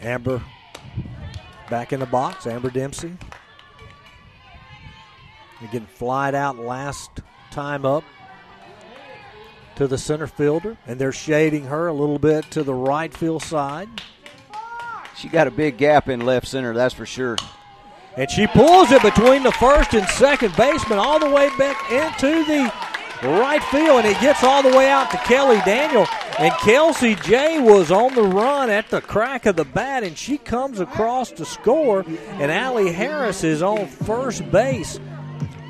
Amber 0.00 0.40
back 1.68 1.92
in 1.92 2.00
the 2.00 2.06
box. 2.06 2.46
Amber 2.46 2.70
Dempsey. 2.70 3.16
Again, 5.62 5.86
flied 5.86 6.34
out 6.34 6.56
last 6.56 7.10
time 7.50 7.84
up 7.84 8.04
to 9.80 9.86
the 9.86 9.96
center 9.96 10.26
fielder, 10.26 10.76
and 10.86 11.00
they're 11.00 11.10
shading 11.10 11.64
her 11.64 11.86
a 11.86 11.92
little 11.94 12.18
bit 12.18 12.44
to 12.50 12.62
the 12.62 12.74
right 12.74 13.14
field 13.14 13.42
side. 13.42 13.88
She 15.16 15.26
got 15.26 15.46
a 15.46 15.50
big 15.50 15.78
gap 15.78 16.10
in 16.10 16.20
left 16.26 16.46
center, 16.46 16.74
that's 16.74 16.92
for 16.92 17.06
sure. 17.06 17.36
And 18.14 18.30
she 18.30 18.46
pulls 18.46 18.92
it 18.92 19.00
between 19.00 19.42
the 19.42 19.52
first 19.52 19.94
and 19.94 20.06
second 20.10 20.54
baseman 20.54 20.98
all 20.98 21.18
the 21.18 21.30
way 21.30 21.48
back 21.56 21.90
into 21.90 22.44
the 22.44 22.70
right 23.22 23.62
field, 23.64 24.04
and 24.04 24.08
it 24.08 24.20
gets 24.20 24.44
all 24.44 24.62
the 24.62 24.76
way 24.76 24.90
out 24.90 25.10
to 25.12 25.16
Kelly 25.16 25.62
Daniel. 25.64 26.06
And 26.38 26.52
Kelsey 26.58 27.14
J 27.14 27.58
was 27.58 27.90
on 27.90 28.14
the 28.14 28.22
run 28.22 28.68
at 28.68 28.90
the 28.90 29.00
crack 29.00 29.46
of 29.46 29.56
the 29.56 29.64
bat, 29.64 30.04
and 30.04 30.16
she 30.16 30.36
comes 30.36 30.80
across 30.80 31.30
to 31.32 31.46
score. 31.46 32.04
And 32.32 32.52
Allie 32.52 32.92
Harris 32.92 33.44
is 33.44 33.62
on 33.62 33.86
first 33.86 34.50
base 34.50 35.00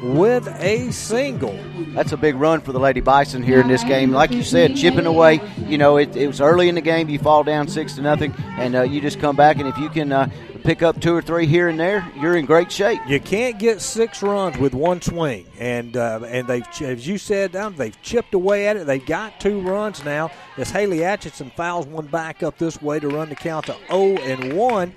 with 0.02 0.48
a 0.60 0.90
single. 0.90 1.58
That's 1.94 2.12
a 2.12 2.16
big 2.16 2.36
run 2.36 2.60
for 2.60 2.72
the 2.72 2.80
Lady 2.80 3.00
Bison 3.00 3.42
here 3.42 3.60
in 3.60 3.68
this 3.68 3.84
game. 3.84 4.12
Like 4.12 4.30
you 4.30 4.42
said, 4.42 4.76
chipping 4.76 5.06
away. 5.06 5.40
You 5.66 5.78
know, 5.78 5.96
it, 5.96 6.16
it 6.16 6.26
was 6.26 6.40
early 6.40 6.68
in 6.68 6.74
the 6.74 6.80
game. 6.80 7.08
You 7.08 7.18
fall 7.18 7.44
down 7.44 7.68
six 7.68 7.94
to 7.96 8.02
nothing, 8.02 8.34
and 8.58 8.74
uh, 8.74 8.82
you 8.82 9.00
just 9.00 9.20
come 9.20 9.36
back. 9.36 9.58
And 9.58 9.68
if 9.68 9.76
you 9.78 9.88
can 9.88 10.12
uh, 10.12 10.30
pick 10.64 10.82
up 10.82 11.00
two 11.00 11.14
or 11.14 11.22
three 11.22 11.46
here 11.46 11.68
and 11.68 11.78
there, 11.78 12.06
you're 12.18 12.36
in 12.36 12.46
great 12.46 12.70
shape. 12.72 13.00
You 13.06 13.20
can't 13.20 13.58
get 13.58 13.80
six 13.80 14.22
runs 14.22 14.58
with 14.58 14.74
one 14.74 15.02
swing, 15.02 15.46
and 15.58 15.96
uh, 15.96 16.20
and 16.26 16.46
they've 16.46 16.66
as 16.82 17.06
you 17.06 17.18
said, 17.18 17.56
um, 17.56 17.74
they've 17.76 18.00
chipped 18.02 18.34
away 18.34 18.66
at 18.66 18.76
it. 18.76 18.86
They've 18.86 19.04
got 19.04 19.40
two 19.40 19.60
runs 19.60 20.04
now. 20.04 20.30
As 20.56 20.70
Haley 20.70 21.04
Atchison 21.04 21.50
fouls 21.56 21.86
one 21.86 22.06
back 22.06 22.42
up 22.42 22.58
this 22.58 22.80
way 22.80 23.00
to 23.00 23.08
run 23.08 23.28
the 23.28 23.36
count 23.36 23.66
to 23.66 23.76
0 23.88 24.16
and 24.18 24.54
one. 24.54 24.92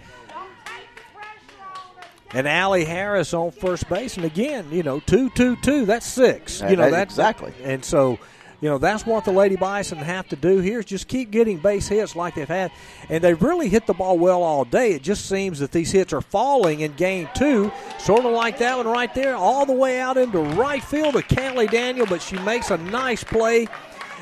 And 2.34 2.48
Allie 2.48 2.86
Harris 2.86 3.34
on 3.34 3.52
first 3.52 3.88
base, 3.90 4.18
and 4.18 4.26
again, 4.26 4.68
you 4.72 4.82
know, 4.84 5.00
two, 5.02 5.30
two, 5.32 5.56
two. 5.58 5.86
That's 5.86 6.06
six. 6.06 6.60
That- 6.60 6.72
you 6.72 6.78
know, 6.78 6.90
that- 6.90 7.04
exactly. 7.04 7.54
And 7.64 7.84
so, 7.86 8.18
you 8.60 8.70
know 8.70 8.78
that's 8.78 9.06
what 9.06 9.26
the 9.26 9.32
Lady 9.32 9.58
Bison 9.58 9.98
have 9.98 10.30
to 10.30 10.38
do 10.38 10.60
here 10.60 10.80
is 10.80 10.86
just 10.86 11.10
keep 11.10 11.32
getting 11.32 11.58
base 11.58 11.90
hits 11.90 12.16
like 12.16 12.36
they've 12.36 12.48
had, 12.48 12.72
and 13.10 13.22
they've 13.22 13.42
really 13.44 13.68
hit 13.68 13.86
the 13.88 13.94
ball 13.94 14.18
well 14.18 14.42
all 14.42 14.64
day. 14.64 14.94
It 14.94 15.02
just 15.04 15.28
seems 15.28 15.60
that 15.60 15.74
these 15.74 15.92
hits 15.92 16.14
are 16.14 16.22
falling 16.22 16.80
in 16.80 16.94
game 16.94 17.28
two, 17.36 17.72
sort 18.00 18.24
of 18.26 18.32
like 18.32 18.60
that 18.60 18.78
one 18.78 18.88
right 18.88 19.14
there, 19.14 19.36
all 19.36 19.66
the 19.66 19.74
way 19.74 20.00
out 20.00 20.16
into 20.16 20.40
right 20.40 20.82
field 20.84 21.16
to 21.16 21.22
Callie 21.36 21.68
Daniel, 21.68 22.06
but 22.08 22.22
she 22.22 22.38
makes 22.40 22.72
a 22.72 22.78
nice 22.78 23.24
play. 23.24 23.68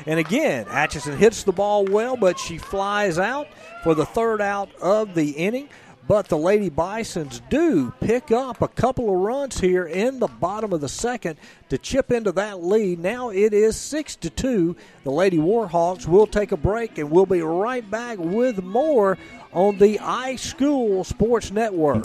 And 0.06 0.18
again, 0.18 0.66
Atchison 0.68 1.16
hits 1.16 1.44
the 1.44 1.52
ball 1.52 1.84
well, 1.84 2.16
but 2.16 2.36
she 2.36 2.58
flies 2.58 3.20
out 3.20 3.46
for 3.84 3.94
the 3.94 4.04
third 4.04 4.40
out 4.40 4.68
of 4.82 5.14
the 5.14 5.30
inning. 5.30 5.68
But 6.08 6.28
the 6.28 6.36
Lady 6.36 6.68
Bisons 6.68 7.40
do 7.48 7.92
pick 8.00 8.30
up 8.32 8.60
a 8.60 8.68
couple 8.68 9.08
of 9.08 9.20
runs 9.20 9.60
here 9.60 9.86
in 9.86 10.18
the 10.18 10.26
bottom 10.26 10.72
of 10.72 10.80
the 10.80 10.88
second 10.88 11.38
to 11.68 11.78
chip 11.78 12.10
into 12.10 12.32
that 12.32 12.62
lead. 12.62 12.98
Now 12.98 13.30
it 13.30 13.54
is 13.54 13.76
six 13.76 14.16
to 14.16 14.30
two. 14.30 14.76
The 15.04 15.10
Lady 15.10 15.38
Warhawks 15.38 16.06
will 16.06 16.26
take 16.26 16.52
a 16.52 16.56
break, 16.56 16.98
and 16.98 17.10
we'll 17.10 17.26
be 17.26 17.40
right 17.40 17.88
back 17.88 18.18
with 18.18 18.62
more 18.62 19.16
on 19.52 19.78
the 19.78 19.98
iSchool 19.98 21.06
Sports 21.06 21.50
Network. 21.52 22.04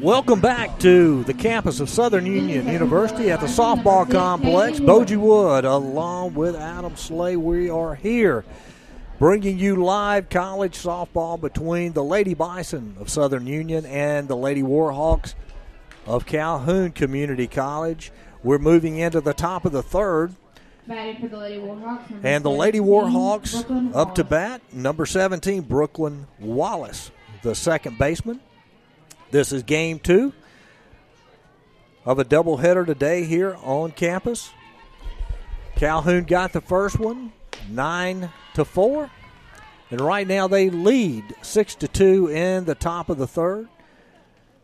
Welcome 0.00 0.40
back 0.40 0.78
to 0.78 1.24
the 1.24 1.34
campus 1.34 1.78
of 1.78 1.90
Southern 1.90 2.24
Union 2.24 2.66
University 2.66 3.30
at 3.30 3.40
the 3.40 3.46
softball 3.46 4.10
complex. 4.10 4.80
Boji 4.80 5.18
Wood, 5.18 5.66
along 5.66 6.32
with 6.32 6.56
Adam 6.56 6.96
Slay, 6.96 7.36
we 7.36 7.68
are 7.68 7.94
here 7.94 8.42
bringing 9.18 9.58
you 9.58 9.76
live 9.76 10.30
college 10.30 10.78
softball 10.78 11.38
between 11.38 11.92
the 11.92 12.02
Lady 12.02 12.32
Bison 12.32 12.96
of 12.98 13.10
Southern 13.10 13.46
Union 13.46 13.84
and 13.84 14.26
the 14.26 14.36
Lady 14.38 14.62
Warhawks 14.62 15.34
of 16.06 16.24
Calhoun 16.24 16.92
Community 16.92 17.46
College. 17.46 18.10
We're 18.42 18.58
moving 18.58 18.96
into 18.96 19.20
the 19.20 19.34
top 19.34 19.66
of 19.66 19.72
the 19.72 19.82
third. 19.82 20.34
The 20.86 20.94
Lady 20.94 21.28
Warhawks. 21.60 22.24
And 22.24 22.42
the 22.42 22.50
Lady 22.50 22.80
Warhawks 22.80 23.94
up 23.94 24.14
to 24.14 24.24
bat, 24.24 24.62
number 24.72 25.04
17, 25.04 25.60
Brooklyn 25.60 26.26
Wallace, 26.38 27.10
the 27.42 27.54
second 27.54 27.98
baseman. 27.98 28.40
This 29.30 29.52
is 29.52 29.62
game 29.62 30.00
two 30.00 30.32
of 32.04 32.18
a 32.18 32.24
doubleheader 32.24 32.84
today 32.84 33.24
here 33.24 33.56
on 33.62 33.92
campus. 33.92 34.50
Calhoun 35.76 36.24
got 36.24 36.52
the 36.52 36.60
first 36.60 36.98
one, 36.98 37.32
nine 37.68 38.30
to 38.54 38.64
four, 38.64 39.08
and 39.90 40.00
right 40.00 40.26
now 40.26 40.48
they 40.48 40.68
lead 40.68 41.24
six 41.42 41.76
to 41.76 41.86
two 41.86 42.28
in 42.28 42.64
the 42.64 42.74
top 42.74 43.08
of 43.08 43.18
the 43.18 43.26
third. 43.26 43.68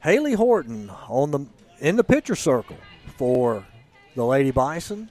Haley 0.03 0.35
Horton 0.35 0.91
on 1.09 1.31
the 1.31 1.47
in 1.79 1.97
the 1.97 2.05
pitcher 2.05 2.35
circle 2.35 2.77
for 3.17 3.65
the 4.17 4.25
Lady 4.25 4.51
Bison. 4.51 5.11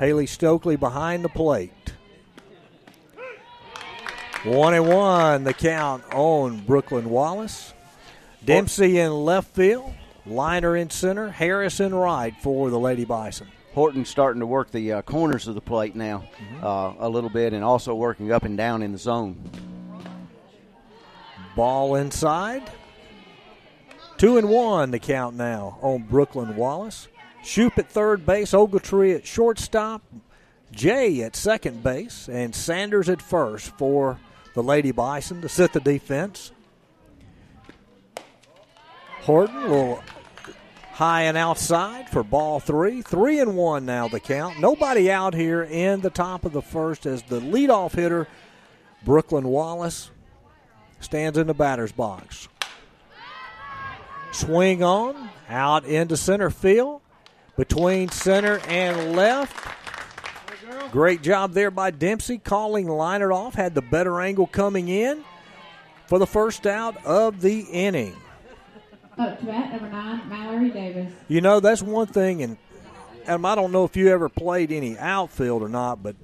Haley 0.00 0.26
Stokely 0.26 0.74
behind 0.74 1.24
the 1.24 1.28
plate. 1.28 1.92
One 4.44 4.74
and 4.74 4.88
one, 4.88 5.44
the 5.44 5.54
count 5.54 6.04
on 6.12 6.60
Brooklyn 6.60 7.08
Wallace. 7.08 7.72
Dempsey 8.46 8.98
in 8.98 9.12
left 9.12 9.54
field, 9.54 9.92
Liner 10.24 10.76
in 10.76 10.88
center, 10.90 11.28
Harris 11.30 11.80
in 11.80 11.94
right 11.94 12.34
for 12.40 12.70
the 12.70 12.78
Lady 12.78 13.04
Bison. 13.04 13.48
Horton's 13.74 14.08
starting 14.08 14.40
to 14.40 14.46
work 14.46 14.70
the 14.70 14.92
uh, 14.94 15.02
corners 15.02 15.46
of 15.48 15.54
the 15.54 15.60
plate 15.60 15.94
now 15.94 16.24
Mm-hmm. 16.38 16.64
uh, 16.64 17.06
a 17.06 17.08
little 17.08 17.28
bit, 17.30 17.52
and 17.52 17.62
also 17.64 17.94
working 17.94 18.32
up 18.32 18.44
and 18.44 18.56
down 18.56 18.82
in 18.82 18.92
the 18.92 18.98
zone. 18.98 19.50
Ball 21.54 21.96
inside. 21.96 22.62
Two 24.16 24.38
and 24.38 24.48
one 24.48 24.90
the 24.90 24.98
count 24.98 25.36
now 25.36 25.78
on 25.82 26.02
Brooklyn 26.04 26.56
Wallace. 26.56 27.08
Shoop 27.42 27.78
at 27.78 27.90
third 27.90 28.24
base, 28.24 28.52
Ogletree 28.52 29.14
at 29.14 29.26
shortstop, 29.26 30.02
Jay 30.72 31.22
at 31.22 31.36
second 31.36 31.82
base, 31.82 32.28
and 32.28 32.54
Sanders 32.54 33.08
at 33.08 33.20
first 33.22 33.76
for 33.78 34.18
the 34.54 34.62
Lady 34.62 34.90
Bison 34.90 35.42
to 35.42 35.48
sit 35.48 35.72
the 35.72 35.80
defense. 35.80 36.52
Horton, 39.26 39.56
a 39.56 39.60
little 39.62 40.02
high 40.92 41.22
and 41.22 41.36
outside 41.36 42.08
for 42.08 42.22
ball 42.22 42.60
three. 42.60 43.02
Three 43.02 43.40
and 43.40 43.56
one 43.56 43.84
now 43.84 44.06
the 44.06 44.20
count. 44.20 44.60
Nobody 44.60 45.10
out 45.10 45.34
here 45.34 45.64
in 45.64 46.00
the 46.00 46.10
top 46.10 46.44
of 46.44 46.52
the 46.52 46.62
first 46.62 47.06
as 47.06 47.24
the 47.24 47.40
leadoff 47.40 47.96
hitter, 47.96 48.28
Brooklyn 49.04 49.48
Wallace, 49.48 50.12
stands 51.00 51.38
in 51.38 51.48
the 51.48 51.54
batter's 51.54 51.90
box. 51.90 52.46
Swing 54.30 54.84
on, 54.84 55.28
out 55.48 55.84
into 55.84 56.16
center 56.16 56.48
field, 56.48 57.00
between 57.56 58.10
center 58.10 58.60
and 58.68 59.16
left. 59.16 59.56
Great 60.92 61.22
job 61.22 61.52
there 61.52 61.72
by 61.72 61.90
Dempsey, 61.90 62.38
calling 62.38 62.86
Liner 62.86 63.32
off, 63.32 63.54
had 63.54 63.74
the 63.74 63.82
better 63.82 64.20
angle 64.20 64.46
coming 64.46 64.86
in 64.86 65.24
for 66.06 66.20
the 66.20 66.28
first 66.28 66.64
out 66.64 67.04
of 67.04 67.40
the 67.40 67.62
inning. 67.72 68.14
Up 69.18 69.40
to 69.40 69.46
bat, 69.46 69.72
number 69.72 69.88
nine, 69.88 70.28
Mallory 70.28 70.70
Davis. 70.70 71.12
You 71.28 71.40
know, 71.40 71.60
that's 71.60 71.82
one 71.82 72.06
thing, 72.06 72.42
and 72.42 72.58
Adam, 73.26 73.44
I 73.46 73.54
don't 73.54 73.72
know 73.72 73.84
if 73.84 73.96
you 73.96 74.08
ever 74.08 74.28
played 74.28 74.70
any 74.70 74.98
outfield 74.98 75.62
or 75.62 75.68
not, 75.68 76.02
but 76.02 76.16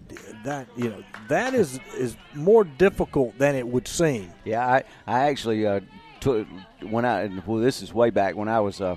that 0.45 0.66
you 0.76 0.90
know 0.90 1.03
that 1.28 1.55
is 1.55 1.80
is 1.97 2.16
more 2.34 2.64
difficult 2.64 3.38
than 3.38 3.55
it 3.55 3.66
would 3.66 3.88
seem. 3.88 4.30
Yeah, 4.45 4.66
I 4.66 4.84
I 5.07 5.20
actually 5.30 5.66
uh, 5.66 5.80
took 6.20 6.47
when 6.82 7.05
I 7.05 7.30
well 7.47 7.59
this 7.61 7.82
is 7.82 7.95
way 7.95 8.11
back 8.11 8.36
when 8.36 8.49
I 8.49 8.61
was 8.61 8.80
uh, 8.80 8.97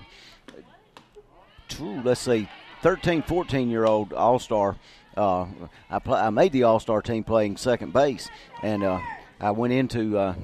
two, 1.67 2.01
let's 2.03 2.21
say 2.21 2.49
13, 2.81 3.23
14 3.23 3.69
year 3.69 3.85
old 3.85 4.13
all 4.13 4.39
star. 4.39 4.75
Uh, 5.15 5.45
I 5.89 5.99
play, 5.99 6.19
I 6.19 6.29
made 6.29 6.51
the 6.51 6.63
all 6.63 6.79
star 6.79 7.01
team 7.01 7.23
playing 7.23 7.57
second 7.57 7.93
base, 7.93 8.29
and 8.61 8.83
uh, 8.83 8.99
I 9.39 9.51
went 9.51 9.73
into 9.73 10.17
uh, 10.17 10.35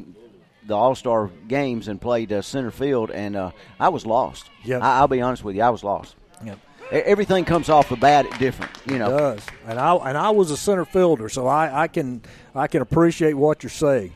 the 0.66 0.76
all 0.76 0.96
star 0.96 1.30
games 1.48 1.88
and 1.88 2.00
played 2.00 2.32
uh, 2.32 2.42
center 2.42 2.72
field, 2.72 3.12
and 3.12 3.36
uh, 3.36 3.52
I 3.80 3.90
was 3.90 4.06
lost. 4.06 4.50
Yep. 4.64 4.82
I, 4.84 5.00
I'll 5.00 5.08
be 5.08 5.22
honest 5.22 5.44
with 5.44 5.56
you, 5.56 5.62
I 5.64 5.70
was 5.70 5.84
lost. 5.84 6.16
Yep. 6.46 6.60
E- 6.94 6.96
Everything 6.98 7.46
comes 7.46 7.70
off 7.70 7.90
the 7.90 7.96
bat 7.96 8.26
different, 8.40 8.72
you 8.86 8.98
know. 9.00 9.10
does, 9.18 9.46
and 9.68 9.80
I 9.80 9.96
and 9.96 10.18
I 10.18 10.30
was 10.30 10.52
a 10.52 10.58
center 10.58 10.86
fielder, 10.86 11.30
so 11.30 11.48
I, 11.48 11.84
I 11.84 11.88
can 11.88 12.22
I 12.54 12.68
can 12.68 12.82
appreciate 12.82 13.34
what 13.34 13.64
you're 13.64 13.70
saying. 13.70 14.14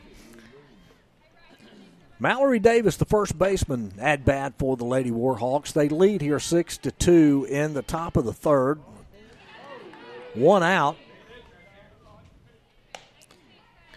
Mallory 2.18 2.58
Davis, 2.60 2.96
the 2.96 3.04
first 3.04 3.38
baseman, 3.38 3.92
at 4.00 4.24
bat 4.24 4.54
for 4.58 4.76
the 4.76 4.86
Lady 4.86 5.10
Warhawks. 5.10 5.72
They 5.74 5.90
lead 5.90 6.22
here 6.22 6.40
six 6.40 6.78
to 6.78 6.90
two 6.90 7.46
in 7.50 7.74
the 7.74 7.82
top 7.82 8.16
of 8.16 8.24
the 8.24 8.32
third. 8.32 8.80
One 10.34 10.62
out. 10.62 10.96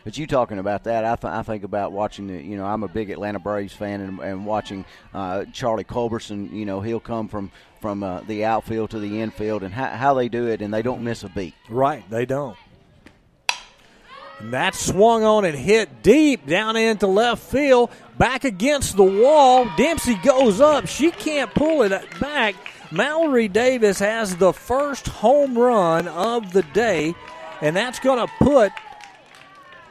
But 0.10 0.18
you 0.18 0.26
talking 0.26 0.58
about 0.58 0.86
that, 0.86 1.06
I, 1.06 1.16
th- 1.16 1.32
I 1.32 1.44
think 1.44 1.64
about 1.64 1.92
watching 1.92 2.26
the. 2.26 2.42
You 2.42 2.58
know, 2.58 2.66
I'm 2.66 2.82
a 2.82 2.88
big 2.88 3.12
Atlanta 3.12 3.38
Braves 3.38 3.74
fan, 3.74 4.02
and, 4.02 4.20
and 4.20 4.44
watching 4.44 4.84
uh, 5.14 5.46
Charlie 5.54 5.84
Culberson. 5.84 6.52
You 6.52 6.66
know, 6.66 6.82
he'll 6.82 7.00
come 7.00 7.28
from 7.28 7.52
from 7.80 8.02
uh, 8.02 8.22
the 8.22 8.44
outfield 8.44 8.90
to 8.90 9.00
the 9.00 9.22
infield, 9.22 9.62
and 9.62 9.72
how, 9.72 9.90
how 9.90 10.14
they 10.16 10.28
do 10.28 10.48
it, 10.48 10.64
and 10.64 10.74
they 10.74 10.82
don't 10.82 11.04
miss 11.04 11.24
a 11.24 11.30
beat. 11.30 11.54
Right, 11.70 12.10
they 12.10 12.26
don't. 12.26 12.58
And 14.40 14.52
that 14.52 14.74
swung 14.74 15.24
on 15.24 15.46
and 15.46 15.56
hit 15.56 16.02
deep 16.02 16.48
down 16.48 16.76
into 16.76 17.06
left 17.06 17.44
field, 17.44 17.92
back 18.18 18.46
against 18.46 18.98
the 18.98 19.04
wall. 19.04 19.70
Dempsey 19.78 20.16
goes 20.24 20.60
up. 20.60 20.88
She 20.88 21.12
can't 21.12 21.54
pull 21.54 21.84
it 21.84 22.20
back. 22.20 22.56
Mallory 22.92 23.48
Davis 23.48 24.00
has 24.00 24.38
the 24.38 24.54
first 24.54 25.08
home 25.08 25.56
run 25.56 26.08
of 26.08 26.52
the 26.52 26.64
day, 26.64 27.14
and 27.62 27.76
that's 27.76 28.00
going 28.00 28.26
to 28.26 28.34
put 28.40 28.72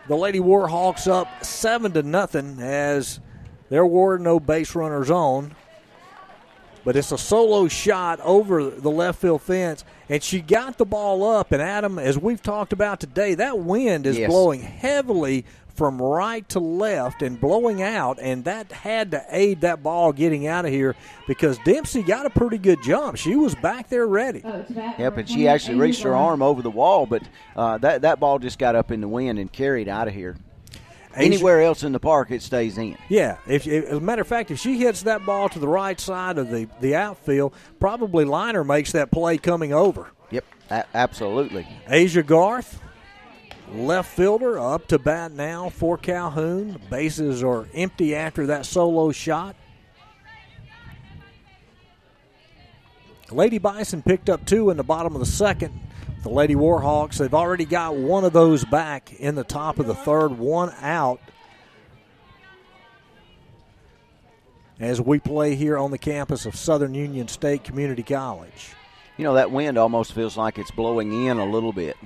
the 0.08 0.16
Lady 0.16 0.40
Warhawks 0.40 1.06
up 1.10 1.44
seven 1.44 1.92
to 1.92 2.02
nothing 2.02 2.58
as 2.60 3.20
there 3.70 3.86
were 3.86 4.18
no 4.18 4.40
base 4.40 4.74
runners 4.74 5.10
on. 5.10 5.54
But 6.84 6.96
it's 6.96 7.12
a 7.12 7.18
solo 7.18 7.68
shot 7.68 8.18
over 8.20 8.70
the 8.70 8.90
left 8.90 9.20
field 9.20 9.42
fence, 9.42 9.84
and 10.08 10.22
she 10.22 10.40
got 10.40 10.78
the 10.78 10.86
ball 10.86 11.22
up. 11.28 11.52
And 11.52 11.60
Adam, 11.60 11.98
as 11.98 12.16
we've 12.16 12.42
talked 12.42 12.72
about 12.72 12.98
today, 13.00 13.34
that 13.34 13.58
wind 13.58 14.06
is 14.06 14.16
Yes. 14.16 14.30
blowing 14.30 14.62
heavily 14.62 15.44
from 15.78 16.02
right 16.02 16.46
to 16.50 16.58
left 16.60 17.22
and 17.22 17.40
blowing 17.40 17.80
out, 17.80 18.18
and 18.20 18.44
that 18.44 18.70
had 18.72 19.12
to 19.12 19.24
aid 19.30 19.60
that 19.62 19.82
ball 19.82 20.12
getting 20.12 20.46
out 20.48 20.66
of 20.66 20.72
here 20.72 20.96
because 21.26 21.56
Dempsey 21.64 22.02
got 22.02 22.26
a 22.26 22.30
pretty 22.30 22.58
good 22.58 22.82
jump. 22.82 23.16
She 23.16 23.36
was 23.36 23.54
back 23.54 23.88
there 23.88 24.06
ready. 24.06 24.42
Oh, 24.44 24.64
Yep, 24.68 25.16
and 25.16 25.28
she 25.28 25.46
actually 25.48 25.76
reached 25.78 26.02
her 26.02 26.14
arm 26.14 26.42
over 26.42 26.60
the 26.60 26.70
wall, 26.70 27.06
but 27.06 27.22
uh, 27.56 27.78
that 27.78 28.02
that 28.02 28.18
ball 28.20 28.38
just 28.40 28.58
got 28.58 28.74
up 28.74 28.90
in 28.90 29.00
the 29.00 29.08
wind 29.08 29.38
and 29.38 29.50
carried 29.50 29.88
out 29.88 30.08
of 30.08 30.14
here. 30.14 30.36
Anywhere 31.14 31.62
else 31.62 31.82
in 31.84 31.92
the 31.92 31.98
park, 32.00 32.30
it 32.30 32.42
stays 32.42 32.76
in. 32.78 32.96
Yeah, 33.08 33.38
if, 33.46 33.66
if, 33.66 33.84
as 33.86 33.96
a 33.96 34.00
matter 34.00 34.22
of 34.22 34.28
fact, 34.28 34.50
if 34.50 34.58
she 34.58 34.78
hits 34.78 35.02
that 35.02 35.24
ball 35.24 35.48
to 35.48 35.58
the 35.58 35.66
right 35.66 35.98
side 35.98 36.38
of 36.38 36.50
the, 36.50 36.68
the 36.80 36.94
outfield, 36.96 37.54
probably 37.80 38.24
Liner 38.24 38.62
makes 38.62 38.92
that 38.92 39.10
play 39.10 39.38
coming 39.38 39.72
over. 39.72 40.10
Yep, 40.30 40.44
a- 40.70 40.84
absolutely. 40.94 41.66
Asia 41.88 42.22
Garth, 42.22 42.80
left 43.72 44.10
fielder, 44.14 44.58
up 44.58 44.86
to 44.88 44.98
bat 44.98 45.32
now 45.32 45.68
for 45.68 45.96
Calhoun. 45.98 46.80
Bases 46.90 47.42
are 47.42 47.66
empty 47.74 48.14
after 48.14 48.46
that 48.46 48.66
solo 48.66 49.12
shot. 49.12 49.56
Lady 53.30 53.58
Bison 53.58 54.00
picked 54.02 54.30
up 54.30 54.46
two 54.46 54.70
in 54.70 54.76
the 54.76 54.82
bottom 54.82 55.14
of 55.14 55.20
the 55.20 55.26
second. 55.26 55.78
The 56.22 56.30
Lady 56.30 56.54
Warhawks, 56.54 57.18
they've 57.18 57.34
already 57.34 57.64
got 57.64 57.94
one 57.94 58.24
of 58.24 58.32
those 58.32 58.64
back 58.64 59.12
in 59.12 59.34
the 59.34 59.44
top 59.44 59.78
of 59.78 59.86
the 59.86 59.94
third, 59.94 60.38
one 60.38 60.72
out. 60.80 61.20
As 64.80 65.00
we 65.00 65.18
play 65.18 65.56
here 65.56 65.76
on 65.76 65.90
the 65.90 65.98
campus 65.98 66.46
of 66.46 66.56
Southern 66.56 66.94
Union 66.94 67.28
State 67.28 67.64
Community 67.64 68.02
College. 68.02 68.74
You 69.16 69.24
know 69.24 69.34
that 69.34 69.50
wind 69.50 69.76
almost 69.76 70.12
feels 70.12 70.36
like 70.36 70.58
it's 70.58 70.70
blowing 70.70 71.26
in 71.26 71.38
a 71.38 71.44
little 71.44 71.72
bit. 71.72 71.96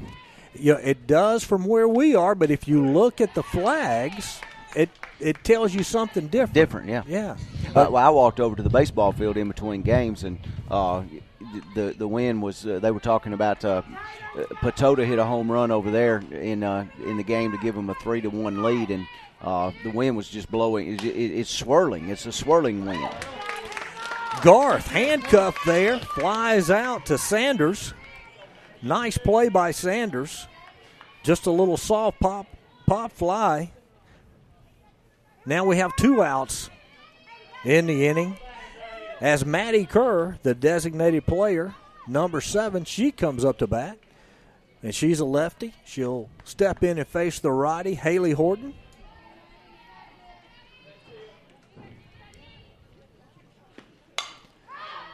Yeah, 0.54 0.78
it 0.78 1.06
does 1.06 1.44
from 1.44 1.64
where 1.64 1.88
we 1.88 2.14
are, 2.14 2.34
but 2.34 2.50
if 2.50 2.68
you 2.68 2.86
look 2.86 3.20
at 3.20 3.34
the 3.34 3.42
flags, 3.42 4.40
it 4.76 4.90
it 5.18 5.42
tells 5.44 5.74
you 5.74 5.82
something 5.82 6.26
different. 6.28 6.54
Different, 6.54 6.88
yeah. 6.88 7.02
Yeah. 7.06 7.36
Uh, 7.70 7.88
well, 7.90 7.96
I 7.96 8.10
walked 8.10 8.40
over 8.40 8.56
to 8.56 8.62
the 8.62 8.70
baseball 8.70 9.12
field 9.12 9.36
in 9.36 9.48
between 9.48 9.82
games, 9.82 10.24
and 10.24 10.38
uh, 10.70 11.02
the 11.74 11.94
the 11.96 12.08
wind 12.08 12.42
was. 12.42 12.66
Uh, 12.66 12.78
they 12.80 12.90
were 12.90 13.00
talking 13.00 13.32
about 13.32 13.64
uh, 13.64 13.82
Patota 14.60 15.06
hit 15.06 15.18
a 15.18 15.24
home 15.24 15.50
run 15.50 15.70
over 15.70 15.90
there 15.90 16.22
in 16.32 16.62
uh, 16.62 16.86
in 17.04 17.16
the 17.16 17.22
game 17.22 17.50
to 17.52 17.58
give 17.58 17.74
them 17.74 17.88
a 17.90 17.94
three 17.96 18.20
to 18.20 18.28
one 18.28 18.62
lead, 18.62 18.90
and 18.90 19.06
uh, 19.42 19.70
the 19.84 19.90
wind 19.90 20.16
was 20.16 20.28
just 20.28 20.50
blowing. 20.50 20.94
It, 20.94 21.04
it, 21.04 21.08
it's 21.38 21.50
swirling. 21.50 22.10
It's 22.10 22.26
a 22.26 22.32
swirling 22.32 22.84
wind. 22.84 23.08
Garth 24.42 24.88
handcuffed 24.88 25.64
there, 25.66 25.98
flies 25.98 26.70
out 26.70 27.06
to 27.06 27.18
Sanders. 27.18 27.94
Nice 28.82 29.16
play 29.16 29.48
by 29.48 29.70
Sanders. 29.70 30.46
Just 31.22 31.46
a 31.46 31.52
little 31.52 31.76
soft 31.76 32.18
pop 32.18 32.46
pop 32.86 33.12
fly. 33.12 33.70
Now 35.46 35.64
we 35.64 35.76
have 35.76 35.94
two 35.96 36.22
outs 36.22 36.68
in 37.64 37.86
the 37.86 38.06
inning. 38.06 38.36
As 39.20 39.46
Maddie 39.46 39.86
Kerr, 39.86 40.36
the 40.42 40.54
designated 40.54 41.26
player, 41.26 41.76
number 42.08 42.40
seven, 42.40 42.84
she 42.84 43.12
comes 43.12 43.44
up 43.44 43.58
to 43.58 43.68
bat. 43.68 43.98
And 44.82 44.92
she's 44.92 45.20
a 45.20 45.24
lefty. 45.24 45.74
She'll 45.84 46.28
step 46.42 46.82
in 46.82 46.98
and 46.98 47.06
face 47.06 47.38
the 47.38 47.52
righty, 47.52 47.94
Haley 47.94 48.32
Horton. 48.32 48.74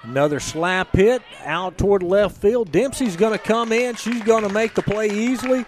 Another 0.03 0.41
slap 0.41 0.95
hit 0.95 1.23
out 1.45 1.77
toward 1.77 2.03
left 2.03 2.37
field. 2.37 2.71
Dempsey's 2.71 3.17
going 3.17 3.33
to 3.33 3.39
come 3.39 3.73
in. 3.73 3.97
She's 3.97 4.23
going 4.23 4.45
to 4.45 4.49
make 4.49 4.75
the 4.75 4.83
play 4.83 5.11
easily. 5.11 5.65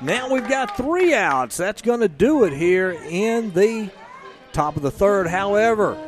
Now 0.00 0.32
we've 0.32 0.48
got 0.48 0.76
three 0.76 1.12
outs. 1.12 1.56
That's 1.56 1.82
going 1.82 2.00
to 2.00 2.08
do 2.08 2.44
it 2.44 2.52
here 2.52 2.92
in 3.08 3.52
the 3.52 3.90
top 4.52 4.76
of 4.76 4.82
the 4.82 4.92
third. 4.92 5.26
However, 5.26 5.98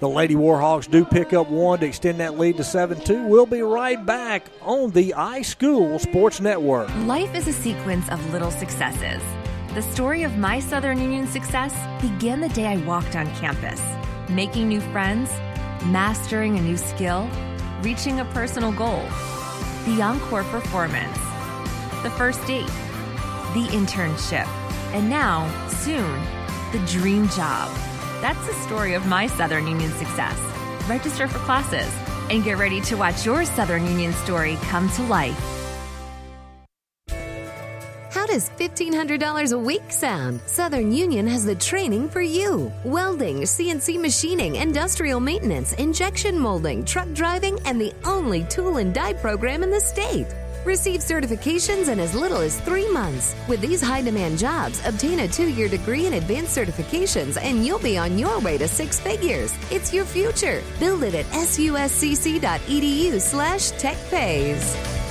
the 0.00 0.08
Lady 0.08 0.34
Warhawks 0.34 0.90
do 0.90 1.04
pick 1.04 1.32
up 1.32 1.48
one 1.48 1.78
to 1.80 1.86
extend 1.86 2.20
that 2.20 2.38
lead 2.38 2.56
to 2.56 2.64
7 2.64 3.00
2. 3.00 3.26
We'll 3.26 3.46
be 3.46 3.62
right 3.62 4.04
back 4.04 4.46
on 4.62 4.90
the 4.90 5.14
iSchool 5.16 6.00
Sports 6.00 6.40
Network. 6.40 6.88
Life 7.06 7.34
is 7.34 7.46
a 7.48 7.52
sequence 7.52 8.08
of 8.08 8.32
little 8.32 8.50
successes. 8.50 9.22
The 9.74 9.82
story 9.82 10.22
of 10.22 10.36
my 10.36 10.60
Southern 10.60 11.00
Union 11.00 11.26
success 11.26 11.72
began 12.00 12.40
the 12.40 12.48
day 12.50 12.66
I 12.66 12.76
walked 12.78 13.16
on 13.16 13.26
campus, 13.36 13.80
making 14.28 14.68
new 14.68 14.80
friends, 14.80 15.30
mastering 15.86 16.58
a 16.58 16.62
new 16.62 16.76
skill, 16.76 17.28
reaching 17.82 18.20
a 18.20 18.24
personal 18.26 18.72
goal. 18.72 19.02
The 19.86 20.00
encore 20.02 20.44
performance, 20.44 21.16
the 22.02 22.10
first 22.16 22.44
date, 22.46 22.66
the 23.54 23.66
internship, 23.70 24.46
and 24.94 25.10
now, 25.10 25.46
soon, 25.68 26.20
the 26.72 26.78
dream 26.86 27.28
job. 27.28 27.70
That's 28.20 28.46
the 28.46 28.54
story 28.54 28.94
of 28.94 29.06
my 29.06 29.26
Southern 29.26 29.66
Union 29.66 29.90
success. 29.92 30.38
Register 30.88 31.28
for 31.28 31.38
classes 31.40 31.92
and 32.30 32.42
get 32.42 32.58
ready 32.58 32.80
to 32.82 32.96
watch 32.96 33.26
your 33.26 33.44
Southern 33.44 33.84
Union 33.86 34.12
story 34.12 34.56
come 34.62 34.88
to 34.90 35.02
life. 35.02 35.63
How 38.14 38.26
does 38.26 38.48
$1,500 38.50 39.52
a 39.52 39.58
week 39.58 39.90
sound? 39.90 40.40
Southern 40.46 40.92
Union 40.92 41.26
has 41.26 41.44
the 41.44 41.56
training 41.56 42.08
for 42.08 42.20
you 42.22 42.72
welding, 42.84 43.40
CNC 43.40 44.00
machining, 44.00 44.54
industrial 44.54 45.18
maintenance, 45.18 45.72
injection 45.72 46.38
molding, 46.38 46.84
truck 46.84 47.12
driving, 47.12 47.58
and 47.64 47.80
the 47.80 47.92
only 48.04 48.44
tool 48.44 48.76
and 48.76 48.94
die 48.94 49.14
program 49.14 49.64
in 49.64 49.70
the 49.72 49.80
state. 49.80 50.28
Receive 50.64 51.00
certifications 51.00 51.88
in 51.88 51.98
as 51.98 52.14
little 52.14 52.38
as 52.38 52.60
three 52.60 52.88
months. 52.88 53.34
With 53.48 53.60
these 53.60 53.82
high 53.82 54.02
demand 54.02 54.38
jobs, 54.38 54.80
obtain 54.86 55.18
a 55.18 55.26
two 55.26 55.50
year 55.50 55.68
degree 55.68 56.06
in 56.06 56.14
advanced 56.14 56.56
certifications 56.56 57.36
and 57.36 57.66
you'll 57.66 57.80
be 57.80 57.98
on 57.98 58.16
your 58.16 58.38
way 58.38 58.56
to 58.58 58.68
six 58.68 59.00
figures. 59.00 59.52
It's 59.72 59.92
your 59.92 60.04
future. 60.04 60.62
Build 60.78 61.02
it 61.02 61.16
at 61.16 61.26
suscc.edu 61.26 63.20
slash 63.20 63.72
techpays. 63.72 65.03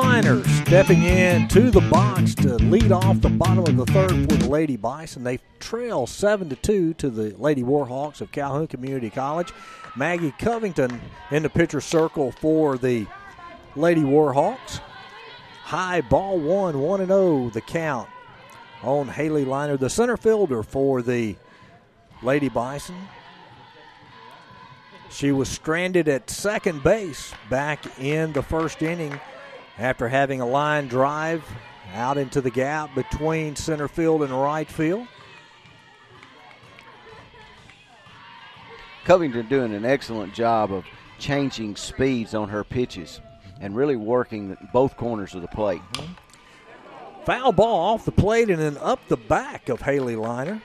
Liner 0.00 0.42
stepping 0.64 1.02
in 1.02 1.46
to 1.48 1.70
the 1.70 1.82
box 1.82 2.34
to 2.36 2.54
lead 2.56 2.90
off 2.90 3.20
the 3.20 3.28
bottom 3.28 3.58
of 3.58 3.76
the 3.76 3.92
third 3.92 4.30
for 4.30 4.36
the 4.38 4.48
Lady 4.48 4.78
Bison. 4.78 5.24
They 5.24 5.40
trail 5.58 6.06
seven 6.06 6.48
to 6.48 6.56
two 6.56 6.94
to 6.94 7.10
the 7.10 7.36
Lady 7.36 7.62
Warhawks 7.62 8.22
of 8.22 8.32
Calhoun 8.32 8.66
Community 8.66 9.10
College. 9.10 9.52
Maggie 9.94 10.32
Covington 10.38 11.02
in 11.30 11.42
the 11.42 11.50
pitcher 11.50 11.82
circle 11.82 12.32
for 12.32 12.78
the 12.78 13.06
Lady 13.76 14.00
Warhawks. 14.00 14.80
High 15.64 16.00
ball 16.00 16.38
one, 16.38 16.80
one 16.80 17.00
and 17.00 17.10
zero 17.10 17.50
the 17.50 17.60
count 17.60 18.08
on 18.82 19.06
Haley 19.06 19.44
Liner, 19.44 19.76
the 19.76 19.90
center 19.90 20.16
fielder 20.16 20.62
for 20.62 21.02
the 21.02 21.36
Lady 22.22 22.48
Bison. 22.48 22.96
She 25.10 25.30
was 25.30 25.50
stranded 25.50 26.08
at 26.08 26.30
second 26.30 26.82
base 26.82 27.34
back 27.50 27.98
in 28.00 28.32
the 28.32 28.42
first 28.42 28.80
inning 28.80 29.20
after 29.80 30.08
having 30.08 30.40
a 30.40 30.46
line 30.46 30.86
drive 30.88 31.42
out 31.94 32.18
into 32.18 32.40
the 32.40 32.50
gap 32.50 32.94
between 32.94 33.56
center 33.56 33.88
field 33.88 34.22
and 34.22 34.30
right 34.30 34.70
field. 34.70 35.08
Covington 39.04 39.48
doing 39.48 39.74
an 39.74 39.86
excellent 39.86 40.34
job 40.34 40.70
of 40.70 40.84
changing 41.18 41.74
speeds 41.76 42.34
on 42.34 42.50
her 42.50 42.62
pitches 42.62 43.20
and 43.60 43.74
really 43.74 43.96
working 43.96 44.56
both 44.72 44.96
corners 44.96 45.34
of 45.34 45.42
the 45.42 45.48
plate. 45.48 45.82
Mm-hmm. 45.94 46.12
Foul 47.24 47.52
ball 47.52 47.94
off 47.94 48.04
the 48.04 48.12
plate 48.12 48.50
and 48.50 48.60
then 48.60 48.76
up 48.78 49.00
the 49.08 49.16
back 49.16 49.68
of 49.68 49.80
Haley 49.80 50.16
Liner. 50.16 50.62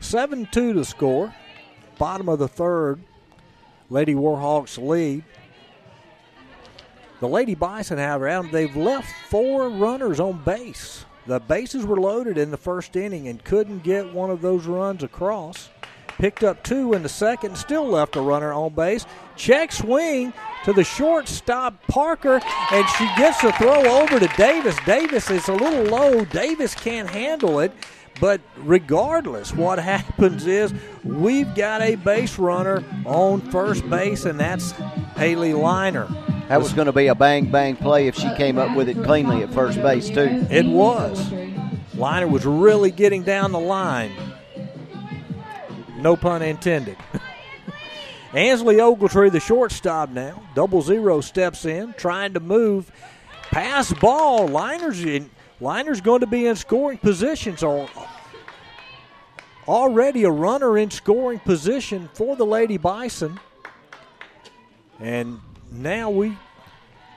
7 0.00 0.48
2 0.50 0.72
to 0.74 0.84
score. 0.84 1.34
Bottom 1.98 2.28
of 2.28 2.38
the 2.38 2.48
third. 2.48 3.00
Lady 3.90 4.14
Warhawks 4.14 4.78
lead. 4.78 5.24
The 7.20 7.28
Lady 7.28 7.56
Bison, 7.56 7.98
however, 7.98 8.48
they've 8.52 8.76
left 8.76 9.12
four 9.28 9.68
runners 9.68 10.20
on 10.20 10.40
base. 10.44 11.04
The 11.26 11.40
bases 11.40 11.84
were 11.84 12.00
loaded 12.00 12.38
in 12.38 12.52
the 12.52 12.56
first 12.56 12.94
inning 12.94 13.26
and 13.26 13.42
couldn't 13.42 13.82
get 13.82 14.14
one 14.14 14.30
of 14.30 14.40
those 14.40 14.66
runs 14.66 15.02
across. 15.02 15.68
picked 16.18 16.44
up 16.44 16.62
two 16.62 16.94
in 16.94 17.02
the 17.02 17.08
second, 17.08 17.56
still 17.58 17.86
left 17.86 18.16
a 18.16 18.20
runner 18.20 18.52
on 18.52 18.72
base. 18.72 19.04
Check 19.36 19.72
swing 19.72 20.32
to 20.64 20.72
the 20.72 20.84
shortstop 20.84 21.74
Parker, 21.88 22.40
and 22.72 22.88
she 22.90 23.06
gets 23.16 23.42
the 23.42 23.52
throw 23.52 23.82
over 24.00 24.20
to 24.20 24.28
Davis. 24.36 24.76
Davis 24.86 25.28
is 25.28 25.48
a 25.48 25.54
little 25.54 25.84
low. 25.84 26.24
Davis 26.24 26.74
can't 26.74 27.10
handle 27.10 27.58
it. 27.60 27.72
But 28.20 28.40
regardless, 28.58 29.52
what 29.52 29.78
happens 29.80 30.46
is 30.46 30.72
we've 31.02 31.52
got 31.56 31.82
a 31.82 31.96
base 31.96 32.38
runner 32.38 32.84
on 33.04 33.40
first 33.50 33.88
base, 33.90 34.24
and 34.24 34.38
that's 34.38 34.70
Haley 35.16 35.52
Liner. 35.52 36.08
That 36.48 36.60
was 36.60 36.72
going 36.72 36.86
to 36.86 36.92
be 36.92 37.08
a 37.08 37.14
bang 37.14 37.50
bang 37.50 37.76
play 37.76 38.08
if 38.08 38.14
she 38.14 38.34
came 38.36 38.56
up 38.56 38.74
with 38.74 38.88
it 38.88 39.02
cleanly 39.04 39.42
at 39.42 39.52
first 39.52 39.82
base 39.82 40.08
too. 40.08 40.46
It 40.50 40.64
was. 40.64 41.30
Liner 41.94 42.26
was 42.26 42.46
really 42.46 42.90
getting 42.90 43.22
down 43.22 43.52
the 43.52 43.58
line. 43.58 44.12
No 45.98 46.16
pun 46.16 46.42
intended. 46.42 46.96
Ansley 48.32 48.76
Ogletree, 48.76 49.32
the 49.32 49.40
shortstop 49.40 50.10
now. 50.10 50.42
Double 50.54 50.80
zero 50.80 51.20
steps 51.20 51.64
in, 51.64 51.92
trying 51.94 52.34
to 52.34 52.40
move. 52.40 52.90
Pass 53.50 53.92
ball. 53.92 54.46
Liner's 54.46 55.04
in. 55.04 55.30
Liner's 55.60 56.00
going 56.00 56.20
to 56.20 56.26
be 56.26 56.46
in 56.46 56.56
scoring 56.56 56.98
position. 56.98 57.56
So 57.56 57.88
already 59.66 60.24
a 60.24 60.30
runner 60.30 60.78
in 60.78 60.90
scoring 60.90 61.40
position 61.40 62.08
for 62.14 62.36
the 62.36 62.46
Lady 62.46 62.76
Bison. 62.76 63.38
And 65.00 65.40
now 65.70 66.10
we, 66.10 66.36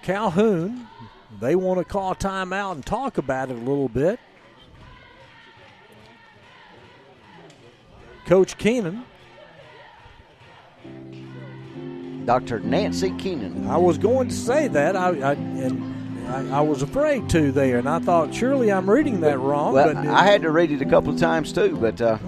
Calhoun, 0.04 0.88
they 1.40 1.56
want 1.56 1.80
to 1.80 1.86
call 1.86 2.16
timeout 2.16 2.74
and 2.74 2.86
talk 2.86 3.18
about 3.18 3.50
it 3.50 3.54
a 3.54 3.60
little 3.60 3.90
bit. 3.90 4.20
Coach 8.26 8.58
Keenan. 8.58 9.06
Dr. 12.26 12.60
Nancy 12.60 13.12
Keenan. 13.18 13.68
I 13.68 13.78
was 13.78 13.98
going 13.98 14.30
to 14.30 14.36
say 14.36 14.68
that, 14.70 14.96
I, 14.96 15.10
I 15.10 15.34
and 15.34 16.28
I, 16.28 16.60
I, 16.60 16.62
was 16.62 16.82
afraid 16.82 17.30
to 17.30 17.52
there, 17.52 17.80
and 17.80 17.90
I 17.90 18.00
thought 18.00 18.34
surely 18.34 18.72
I'm 18.72 18.90
reading 18.90 19.22
that 19.22 19.40
wrong. 19.40 19.74
Well, 19.74 19.94
but, 19.94 20.08
I 20.08 20.24
had 20.24 20.44
to 20.44 20.52
read 20.52 20.72
it 20.72 20.82
a 20.82 20.86
couple 20.86 21.14
of 21.14 21.20
times 21.20 21.52
too, 21.52 21.76
but 21.78 22.00
uh, 22.00 22.20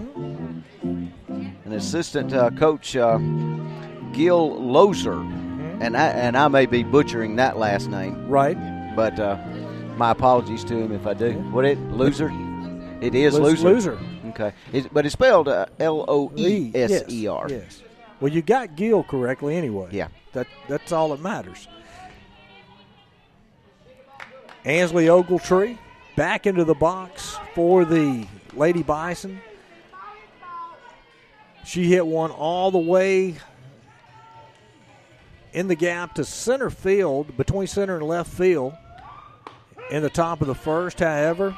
an 0.82 1.72
assistant 1.72 2.34
uh, 2.34 2.50
coach, 2.52 2.96
uh, 2.96 3.18
Gil 4.12 4.60
Loeser. 4.60 5.43
And 5.84 5.98
I 5.98 6.08
and 6.08 6.38
I 6.38 6.48
may 6.48 6.66
be 6.66 6.84
butchering 6.84 7.36
that 7.36 7.58
last 7.58 7.90
name, 7.90 8.28
right? 8.30 8.58
But 8.96 9.20
uh, 9.20 9.38
my 9.98 10.12
apologies 10.12 10.64
to 10.66 10.76
him 10.76 10.92
if 10.94 11.06
I 11.06 11.14
do. 11.14 11.34
What 11.52 11.66
it 11.66 11.78
loser? 11.92 12.32
It 13.02 13.14
is 13.14 13.38
loser. 13.38 13.68
Loser. 13.68 14.00
Okay, 14.28 14.54
it's, 14.72 14.88
but 14.88 15.06
it's 15.06 15.14
spelled 15.14 15.50
uh, 15.50 15.66
L 15.80 16.06
O 16.08 16.32
E 16.36 16.72
S 16.74 17.04
E 17.10 17.28
R. 17.28 17.48
Yes. 17.50 17.84
Well, 18.22 18.32
you 18.32 18.42
got 18.42 18.78
Gill 18.78 19.04
correctly 19.04 19.58
anyway. 19.58 19.90
Yeah. 19.92 20.08
That 20.32 20.48
that's 20.70 20.94
all 20.94 21.10
that 21.10 21.20
matters. 21.20 21.68
Ansley 24.64 25.08
Ogletree 25.08 25.78
back 26.16 26.48
into 26.48 26.64
the 26.64 26.74
box 26.74 27.38
for 27.54 27.84
the 27.84 28.26
Lady 28.54 28.82
Bison. 28.82 29.42
She 31.66 31.86
hit 31.86 32.08
one 32.08 32.32
all 32.32 32.72
the 32.72 32.80
way 32.80 33.36
in 35.54 35.68
the 35.68 35.76
gap 35.76 36.16
to 36.16 36.26
center 36.26 36.70
field, 36.70 37.38
between 37.38 37.68
center 37.68 37.96
and 37.96 38.08
left 38.08 38.32
field, 38.32 38.74
in 39.92 40.02
the 40.02 40.10
top 40.10 40.42
of 40.42 40.48
the 40.48 40.56
first. 40.56 41.00
However, 41.00 41.58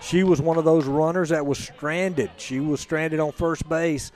she 0.00 0.22
was 0.22 0.40
one 0.40 0.58
of 0.58 0.64
those 0.64 0.86
runners 0.86 1.28
that 1.28 1.44
was 1.44 1.58
stranded. 1.58 2.30
She 2.36 2.60
was 2.60 2.80
stranded 2.80 3.20
on 3.20 3.32
first 3.32 3.68
base 3.68 4.12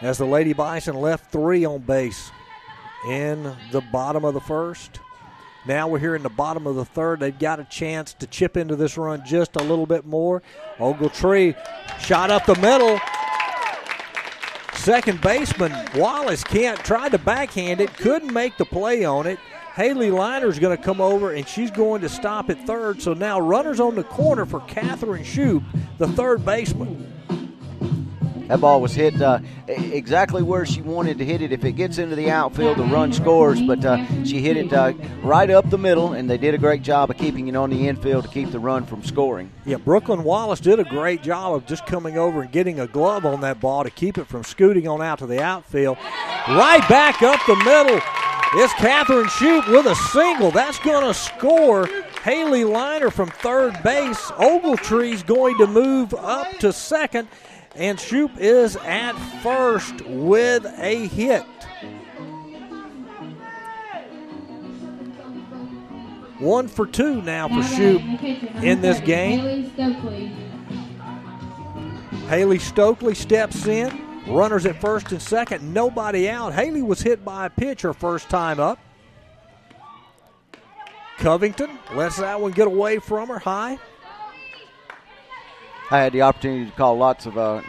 as 0.00 0.18
the 0.18 0.26
Lady 0.26 0.52
Bison 0.52 0.96
left 0.96 1.30
three 1.32 1.64
on 1.64 1.80
base 1.80 2.30
in 3.08 3.42
the 3.72 3.80
bottom 3.92 4.24
of 4.24 4.34
the 4.34 4.40
first. 4.40 5.00
Now 5.66 5.88
we're 5.88 5.98
here 5.98 6.14
in 6.14 6.22
the 6.22 6.28
bottom 6.28 6.66
of 6.66 6.74
the 6.74 6.84
third. 6.84 7.20
They've 7.20 7.38
got 7.38 7.58
a 7.58 7.64
chance 7.64 8.12
to 8.14 8.26
chip 8.26 8.56
into 8.56 8.76
this 8.76 8.98
run 8.98 9.24
just 9.24 9.56
a 9.56 9.62
little 9.62 9.86
bit 9.86 10.04
more. 10.04 10.42
Ogletree 10.76 11.56
shot 12.00 12.30
up 12.30 12.44
the 12.44 12.54
middle. 12.56 13.00
Second 14.84 15.22
baseman 15.22 15.72
Wallace 15.94 16.44
can't 16.44 16.78
tried 16.80 17.12
to 17.12 17.18
backhand 17.18 17.80
it, 17.80 17.96
couldn't 17.96 18.30
make 18.34 18.58
the 18.58 18.66
play 18.66 19.02
on 19.02 19.26
it. 19.26 19.38
Haley 19.74 20.10
Liner's 20.10 20.58
going 20.58 20.76
to 20.76 20.82
come 20.82 21.00
over 21.00 21.32
and 21.32 21.48
she's 21.48 21.70
going 21.70 22.02
to 22.02 22.08
stop 22.10 22.50
at 22.50 22.66
third. 22.66 23.00
So 23.00 23.14
now 23.14 23.40
runners 23.40 23.80
on 23.80 23.94
the 23.94 24.04
corner 24.04 24.44
for 24.44 24.60
Catherine 24.60 25.24
Shoop, 25.24 25.62
the 25.96 26.08
third 26.08 26.44
baseman. 26.44 27.13
That 28.48 28.60
ball 28.60 28.80
was 28.80 28.92
hit 28.92 29.20
uh, 29.22 29.38
exactly 29.68 30.42
where 30.42 30.66
she 30.66 30.82
wanted 30.82 31.18
to 31.18 31.24
hit 31.24 31.40
it. 31.40 31.52
If 31.52 31.64
it 31.64 31.72
gets 31.72 31.98
into 31.98 32.14
the 32.14 32.30
outfield, 32.30 32.76
the 32.76 32.84
run 32.84 33.12
scores, 33.12 33.62
but 33.62 33.84
uh, 33.84 34.04
she 34.24 34.40
hit 34.40 34.56
it 34.56 34.72
uh, 34.72 34.92
right 35.22 35.48
up 35.48 35.70
the 35.70 35.78
middle, 35.78 36.12
and 36.12 36.28
they 36.28 36.36
did 36.36 36.54
a 36.54 36.58
great 36.58 36.82
job 36.82 37.10
of 37.10 37.16
keeping 37.16 37.48
it 37.48 37.56
on 37.56 37.70
the 37.70 37.88
infield 37.88 38.24
to 38.24 38.30
keep 38.30 38.50
the 38.50 38.58
run 38.58 38.84
from 38.84 39.02
scoring. 39.02 39.50
Yeah, 39.64 39.76
Brooklyn 39.76 40.24
Wallace 40.24 40.60
did 40.60 40.78
a 40.78 40.84
great 40.84 41.22
job 41.22 41.54
of 41.54 41.66
just 41.66 41.86
coming 41.86 42.18
over 42.18 42.42
and 42.42 42.52
getting 42.52 42.80
a 42.80 42.86
glove 42.86 43.24
on 43.24 43.40
that 43.40 43.60
ball 43.60 43.84
to 43.84 43.90
keep 43.90 44.18
it 44.18 44.26
from 44.26 44.44
scooting 44.44 44.86
on 44.86 45.00
out 45.00 45.20
to 45.20 45.26
the 45.26 45.42
outfield. 45.42 45.96
Right 46.48 46.86
back 46.88 47.22
up 47.22 47.40
the 47.46 47.56
middle. 47.56 48.00
It's 48.56 48.72
Catherine 48.74 49.28
Shoop 49.28 49.66
with 49.68 49.86
a 49.86 49.96
single. 50.12 50.50
That's 50.50 50.78
going 50.78 51.04
to 51.04 51.14
score. 51.14 51.88
Haley 52.22 52.64
Liner 52.64 53.10
from 53.10 53.28
third 53.28 53.82
base. 53.82 54.30
Ogletree's 54.32 55.22
going 55.22 55.58
to 55.58 55.66
move 55.66 56.14
up 56.14 56.50
to 56.58 56.72
second 56.72 57.28
and 57.76 57.98
Shoop 57.98 58.32
is 58.38 58.76
at 58.76 59.12
first 59.42 60.00
with 60.06 60.64
a 60.78 61.06
hit. 61.08 61.44
One 66.38 66.68
for 66.68 66.86
two 66.86 67.22
now 67.22 67.48
for 67.48 67.62
Shoop 67.62 68.02
in 68.62 68.80
this 68.80 69.00
game. 69.00 69.70
Haley 72.28 72.58
Stokely 72.58 73.14
steps 73.14 73.66
in. 73.66 74.02
Runners 74.26 74.64
at 74.64 74.80
first 74.80 75.12
and 75.12 75.20
second, 75.20 75.74
nobody 75.74 76.30
out. 76.30 76.54
Haley 76.54 76.80
was 76.80 77.02
hit 77.02 77.24
by 77.24 77.46
a 77.46 77.50
pitch 77.50 77.82
her 77.82 77.92
first 77.92 78.30
time 78.30 78.58
up. 78.58 78.78
Covington 81.18 81.78
lets 81.94 82.16
that 82.16 82.40
one 82.40 82.52
get 82.52 82.66
away 82.66 82.98
from 82.98 83.28
her 83.28 83.38
high. 83.38 83.78
I 85.94 85.98
had 85.98 86.12
the 86.12 86.22
opportunity 86.22 86.68
to 86.68 86.76
call 86.76 86.96
lots 86.96 87.24
of 87.24 87.38
uh, 87.38 87.62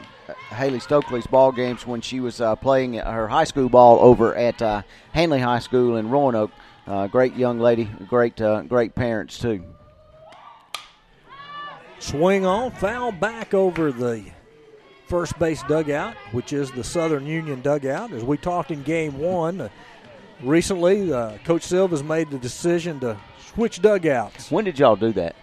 Haley 0.49 0.79
Stokely's 0.79 1.27
ball 1.27 1.51
games 1.51 1.85
when 1.85 2.01
she 2.01 2.21
was 2.21 2.41
uh, 2.41 2.55
playing 2.55 2.95
her 2.95 3.27
high 3.27 3.43
school 3.43 3.69
ball 3.69 3.99
over 3.99 4.33
at 4.33 4.59
uh, 4.63 4.81
Handley 5.13 5.39
High 5.39 5.59
School 5.59 5.97
in 5.97 6.09
Roanoke. 6.09 6.49
Uh, 6.87 7.05
great 7.05 7.35
young 7.35 7.59
lady, 7.59 7.87
great 8.09 8.41
uh, 8.41 8.63
great 8.63 8.95
parents 8.95 9.37
too. 9.37 9.63
Swing 11.99 12.47
on, 12.47 12.71
foul 12.71 13.11
back 13.11 13.53
over 13.53 13.91
the 13.91 14.25
first 15.05 15.37
base 15.37 15.61
dugout, 15.67 16.15
which 16.31 16.51
is 16.51 16.71
the 16.71 16.83
Southern 16.83 17.27
Union 17.27 17.61
dugout. 17.61 18.11
As 18.11 18.23
we 18.23 18.37
talked 18.37 18.71
in 18.71 18.81
game 18.81 19.19
one, 19.19 19.61
uh, 19.61 19.69
recently 20.41 21.09
Coach 21.43 21.61
Silva's 21.61 22.01
made 22.01 22.31
the 22.31 22.39
decision 22.39 22.99
to 23.01 23.19
switch 23.53 23.83
dugouts. 23.83 24.49
When 24.49 24.65
did 24.65 24.79
y'all 24.79 24.95
do 24.95 25.13
that? 25.13 25.35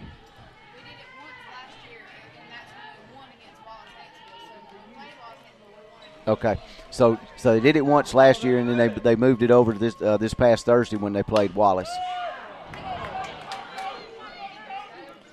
Okay, 6.27 6.57
so 6.89 7.17
so 7.35 7.53
they 7.53 7.59
did 7.59 7.75
it 7.75 7.85
once 7.85 8.13
last 8.13 8.43
year, 8.43 8.57
and 8.59 8.69
then 8.69 8.77
they 8.77 8.87
they 8.87 9.15
moved 9.15 9.43
it 9.43 9.51
over 9.51 9.73
to 9.73 9.79
this 9.79 10.01
uh, 10.01 10.17
this 10.17 10.33
past 10.33 10.65
Thursday 10.65 10.95
when 10.95 11.11
they 11.13 11.23
played 11.23 11.53
Wallace. 11.53 11.89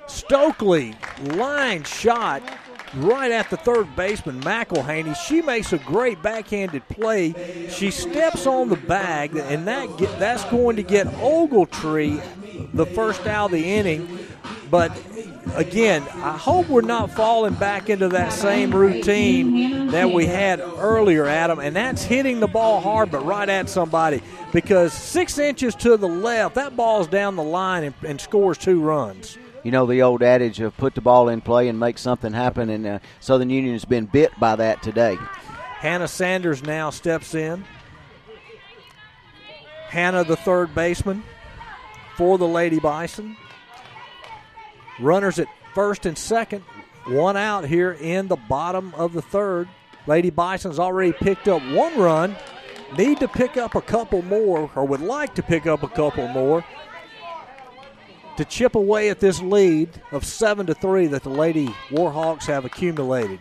Stokely 0.09 0.97
line 1.20 1.84
shot 1.84 2.43
right 2.97 3.30
at 3.30 3.49
the 3.51 3.57
third 3.57 3.95
baseman 3.95 4.41
McElhaney. 4.41 5.14
She 5.14 5.43
makes 5.43 5.72
a 5.72 5.78
great 5.78 6.22
backhanded 6.22 6.86
play. 6.88 7.68
She 7.68 7.91
steps 7.91 8.47
on 8.47 8.68
the 8.68 8.76
bag, 8.76 9.36
and 9.36 9.68
that 9.68 9.97
get, 9.97 10.18
that's 10.18 10.45
going 10.47 10.76
to 10.76 10.82
get 10.82 11.07
Ogletree 11.07 12.72
the 12.74 12.86
first 12.86 13.26
out 13.26 13.47
of 13.47 13.53
the 13.53 13.64
inning. 13.64 14.18
But 14.71 14.97
again, 15.55 16.03
I 16.14 16.37
hope 16.37 16.68
we're 16.68 16.83
not 16.83 17.11
falling 17.11 17.55
back 17.55 17.91
into 17.91 18.09
that 18.09 18.33
same 18.33 18.75
routine 18.75 19.89
that 19.89 20.11
we 20.11 20.27
had 20.27 20.61
earlier, 20.61 21.27
Adam, 21.27 21.59
and 21.59 21.75
that's 21.75 22.03
hitting 22.03 22.41
the 22.41 22.47
ball 22.47 22.81
hard 22.81 23.11
but 23.11 23.25
right 23.25 23.49
at 23.49 23.68
somebody 23.68 24.23
because 24.53 24.93
six 24.93 25.39
inches 25.39 25.75
to 25.77 25.97
the 25.97 26.09
left, 26.09 26.55
that 26.55 26.77
ball's 26.77 27.09
down 27.09 27.37
the 27.37 27.43
line 27.43 27.85
and, 27.85 27.95
and 28.07 28.21
scores 28.21 28.59
two 28.59 28.81
runs. 28.81 29.37
You 29.64 29.71
know 29.71 29.87
the 29.87 30.03
old 30.03 30.23
adage 30.23 30.61
of 30.61 30.77
put 30.77 30.95
the 30.95 31.01
ball 31.01 31.29
in 31.29 31.41
play 31.41 31.68
and 31.68 31.79
make 31.79 31.99
something 31.99 32.33
happen, 32.33 32.71
and 32.71 32.87
uh, 32.87 32.99
Southern 33.18 33.51
Union 33.51 33.75
has 33.75 33.85
been 33.85 34.07
bit 34.07 34.33
by 34.39 34.57
that 34.57 34.83
today. 34.83 35.18
Hannah 35.81 36.09
Sanders 36.09 36.62
now 36.62 36.91
steps 36.91 37.35
in. 37.35 37.64
Hannah, 39.89 40.25
the 40.25 40.37
third 40.37 40.75
baseman 40.75 41.25
for 42.16 42.39
the 42.39 42.47
Lady 42.47 42.79
Bison. 42.79 43.37
Runners 45.01 45.38
at 45.38 45.48
first 45.74 46.07
and 46.07 46.16
second. 46.16 46.62
one 47.07 47.36
out 47.36 47.64
here 47.64 47.92
in 47.92 48.28
the 48.28 48.36
bottom 48.36 48.92
of 48.96 49.12
the 49.12 49.22
third. 49.22 49.68
Lady 50.07 50.30
Bison's 50.30 50.78
already 50.78 51.12
picked 51.12 51.48
up 51.48 51.62
one 51.70 51.98
run. 51.98 52.36
Need 52.96 53.20
to 53.20 53.28
pick 53.28 53.57
up 53.57 53.74
a 53.74 53.80
couple 53.80 54.22
more, 54.22 54.70
or 54.74 54.84
would 54.84 55.01
like 55.01 55.34
to 55.36 55.42
pick 55.42 55.66
up 55.66 55.82
a 55.82 55.88
couple 55.88 56.26
more 56.28 56.64
to 58.36 58.44
chip 58.44 58.74
away 58.74 59.11
at 59.11 59.20
this 59.20 59.40
lead 59.42 59.90
of 60.12 60.24
seven 60.24 60.66
to 60.66 60.74
three 60.74 61.07
that 61.07 61.22
the 61.22 61.30
Lady 61.30 61.68
Warhawks 61.90 62.46
have 62.46 62.64
accumulated. 62.64 63.38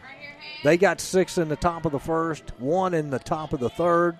They 0.63 0.77
got 0.77 0.99
six 0.99 1.37
in 1.37 1.47
the 1.47 1.55
top 1.55 1.85
of 1.85 1.93
the 1.93 1.99
first, 1.99 2.51
one 2.59 2.93
in 2.93 3.09
the 3.09 3.19
top 3.19 3.53
of 3.53 3.59
the 3.59 3.69
third. 3.69 4.17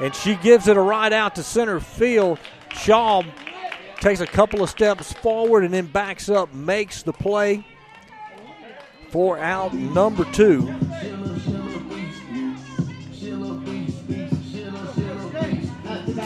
And 0.00 0.12
she 0.14 0.34
gives 0.34 0.66
it 0.66 0.76
a 0.76 0.80
ride 0.80 1.12
out 1.12 1.36
to 1.36 1.44
center 1.44 1.78
field. 1.78 2.40
Shaw 2.72 3.22
takes 4.02 4.20
a 4.20 4.26
couple 4.26 4.64
of 4.64 4.68
steps 4.68 5.12
forward 5.12 5.62
and 5.62 5.72
then 5.72 5.86
backs 5.86 6.28
up, 6.28 6.52
makes 6.52 7.04
the 7.04 7.12
play 7.12 7.64
for 9.10 9.38
out 9.38 9.72
number 9.72 10.24
two. 10.32 10.66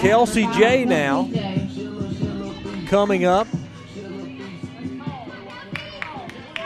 Kelsey 0.01 0.47
J 0.55 0.87
now 0.87 1.31
coming 2.87 3.27
up. 3.27 3.47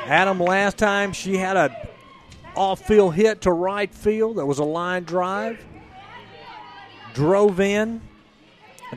Adam, 0.06 0.38
last 0.38 0.78
time 0.78 1.12
she 1.12 1.36
had 1.36 1.56
a 1.56 1.88
off-field 2.54 3.14
hit 3.14 3.40
to 3.40 3.52
right 3.52 3.92
field. 3.92 4.36
That 4.36 4.46
was 4.46 4.58
a 4.58 4.64
line 4.64 5.02
drive. 5.02 5.64
Drove 7.14 7.58
in, 7.58 8.00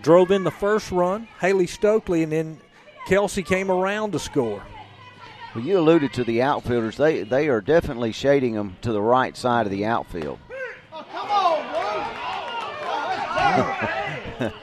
drove 0.02 0.32
in 0.32 0.44
the 0.44 0.52
first 0.52 0.92
run. 0.92 1.28
Haley 1.40 1.68
Stokely, 1.68 2.24
and 2.24 2.32
then 2.32 2.60
Kelsey 3.08 3.44
came 3.44 3.70
around 3.70 4.12
to 4.12 4.20
score. 4.20 4.64
Well, 5.54 5.64
you 5.64 5.78
alluded 5.78 6.14
to 6.14 6.24
the 6.24 6.42
outfielders. 6.42 6.98
They 6.98 7.24
they 7.24 7.48
are 7.48 7.62
definitely 7.62 8.12
shading 8.12 8.56
them 8.56 8.76
to 8.82 8.92
the 8.92 9.02
right 9.02 9.38
side 9.38 9.68
of 9.68 9.72
the 9.72 9.86
outfield. 9.86 10.40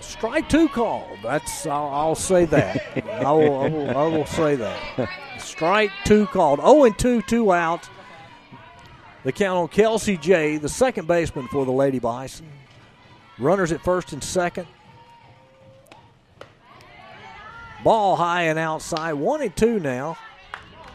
Strike 0.00 0.48
two 0.48 0.68
call. 0.68 1.06
That's 1.22 1.66
I'll, 1.66 1.88
I'll 1.88 2.14
say 2.16 2.46
that. 2.46 3.24
I, 3.24 3.30
will, 3.30 3.60
I, 3.60 3.68
will, 3.68 3.96
I 3.96 4.06
will 4.08 4.26
say 4.26 4.56
that. 4.56 5.08
Strike 5.38 5.92
two 6.04 6.26
called. 6.26 6.58
0 6.58 6.84
and 6.84 6.98
2, 6.98 7.22
two 7.22 7.52
out. 7.52 7.88
The 9.22 9.30
count 9.30 9.58
on 9.58 9.68
Kelsey 9.68 10.16
J, 10.16 10.56
the 10.56 10.68
second 10.68 11.06
baseman 11.06 11.46
for 11.48 11.64
the 11.64 11.72
Lady 11.72 12.00
Bison. 12.00 12.46
Runners 13.38 13.72
at 13.72 13.82
first 13.82 14.12
and 14.12 14.22
second. 14.22 14.66
Ball 17.84 18.16
high 18.16 18.42
and 18.44 18.58
outside. 18.58 19.12
One 19.14 19.42
and 19.42 19.54
two 19.54 19.78
now. 19.78 20.18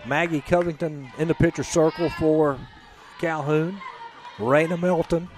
Maggie 0.05 0.41
Covington 0.41 1.09
in 1.17 1.29
the 1.29 1.33
pitcher 1.33 1.63
circle 1.63 2.09
for 2.09 2.59
Calhoun. 3.19 3.79
Raina 4.37 4.79
Melton, 4.79 5.29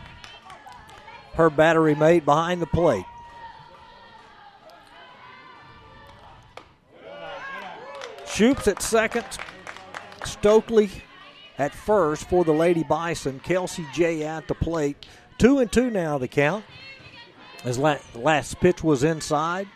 her 1.34 1.50
battery 1.50 1.96
mate 1.96 2.24
behind 2.24 2.62
the 2.62 2.66
plate. 2.66 3.06
Shoops 8.26 8.68
at 8.68 8.82
second. 8.82 9.26
Stokely 10.24 10.90
at 11.58 11.74
first 11.74 12.28
for 12.30 12.44
the 12.44 12.54
Lady 12.54 12.84
Bison. 12.84 13.40
Kelsey 13.42 13.86
J 13.94 14.24
at 14.24 14.48
the 14.48 14.56
plate. 14.56 15.06
Two 15.38 15.60
and 15.60 15.72
two 15.72 15.90
now 15.90 16.18
the 16.18 16.28
count. 16.28 16.64
La- 17.66 17.98
last 18.14 18.60
pitch 18.60 18.84
was 18.84 19.04
inside. 19.04 19.68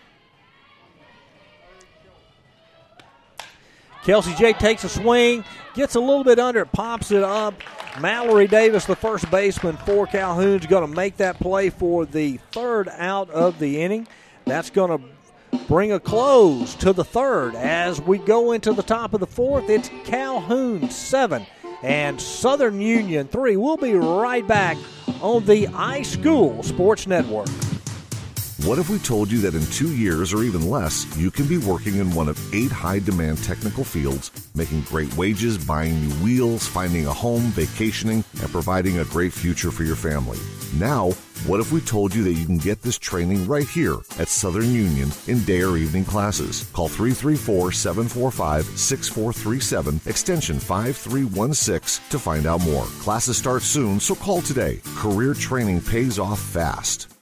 Kelsey 4.03 4.33
J 4.35 4.53
takes 4.53 4.83
a 4.83 4.89
swing, 4.89 5.43
gets 5.73 5.95
a 5.95 5.99
little 5.99 6.23
bit 6.23 6.39
under 6.39 6.61
it, 6.61 6.71
pops 6.71 7.11
it 7.11 7.23
up. 7.23 7.55
Mallory 7.99 8.47
Davis, 8.47 8.85
the 8.85 8.95
first 8.95 9.29
baseman 9.29 9.75
for 9.77 10.07
Calhoun, 10.07 10.59
is 10.59 10.65
going 10.67 10.87
to 10.87 10.95
make 10.95 11.17
that 11.17 11.39
play 11.39 11.69
for 11.69 12.05
the 12.05 12.37
third 12.51 12.87
out 12.89 13.29
of 13.31 13.59
the 13.59 13.81
inning. 13.81 14.07
That's 14.45 14.69
going 14.69 14.97
to 14.97 15.57
bring 15.67 15.91
a 15.91 15.99
close 15.99 16.75
to 16.75 16.93
the 16.93 17.03
third. 17.03 17.55
As 17.55 17.99
we 17.99 18.19
go 18.19 18.51
into 18.53 18.71
the 18.71 18.83
top 18.83 19.13
of 19.13 19.19
the 19.19 19.27
fourth, 19.27 19.69
it's 19.69 19.89
Calhoun 20.05 20.89
seven 20.89 21.45
and 21.83 22.21
Southern 22.21 22.79
Union 22.79 23.27
three. 23.27 23.57
We'll 23.57 23.77
be 23.77 23.93
right 23.95 24.47
back 24.47 24.77
on 25.21 25.45
the 25.45 25.65
iSchool 25.67 26.63
Sports 26.63 27.05
Network. 27.05 27.49
What 28.66 28.78
if 28.78 28.89
we 28.89 28.99
told 28.99 29.32
you 29.32 29.39
that 29.39 29.55
in 29.55 29.66
two 29.68 29.95
years 29.95 30.34
or 30.34 30.43
even 30.43 30.70
less, 30.70 31.07
you 31.16 31.32
can 31.32 31.47
be 31.47 31.57
working 31.57 31.95
in 31.95 32.14
one 32.14 32.28
of 32.28 32.53
eight 32.53 32.72
high 32.72 32.99
demand 32.99 33.41
technical 33.41 33.86
fields, 33.86 34.32
making 34.53 34.82
great 34.82 35.16
wages, 35.16 35.57
buying 35.57 36.01
new 36.01 36.14
wheels, 36.16 36.68
finding 36.68 37.07
a 37.07 37.14
home, 37.14 37.43
vacationing, 37.53 38.22
and 38.41 38.51
providing 38.51 38.99
a 38.99 39.05
great 39.05 39.32
future 39.32 39.72
for 39.72 39.84
your 39.86 39.95
family? 39.95 40.38
Now, 40.74 41.12
what 41.47 41.62
if 41.62 41.72
we 41.72 41.80
told 41.80 42.14
you 42.14 42.22
that 42.26 42.34
you 42.34 42.45
can 42.45 42.57
get 42.57 42.82
this 42.82 42.99
training 42.99 43.47
right 43.47 43.68
here 43.68 43.95
at 44.20 44.28
Southern 44.28 44.74
Union 44.74 45.10
in 45.28 45.41
day 45.45 45.64
or 45.64 45.78
evening 45.78 46.03
classes? 46.03 46.70
Call 46.74 46.89
334 46.89 47.72
745 47.72 48.66
6437, 48.78 50.01
extension 50.05 50.60
5316 50.60 52.10
to 52.10 52.20
find 52.20 52.45
out 52.45 52.60
more. 52.60 52.84
Classes 52.99 53.38
start 53.38 53.62
soon, 53.62 54.01
so 54.01 54.16
call 54.16 54.41
today. 54.41 54.82
Career 54.97 55.34
training 55.34 55.80
pays 55.80 56.20
off 56.20 56.41
fast. 56.41 57.18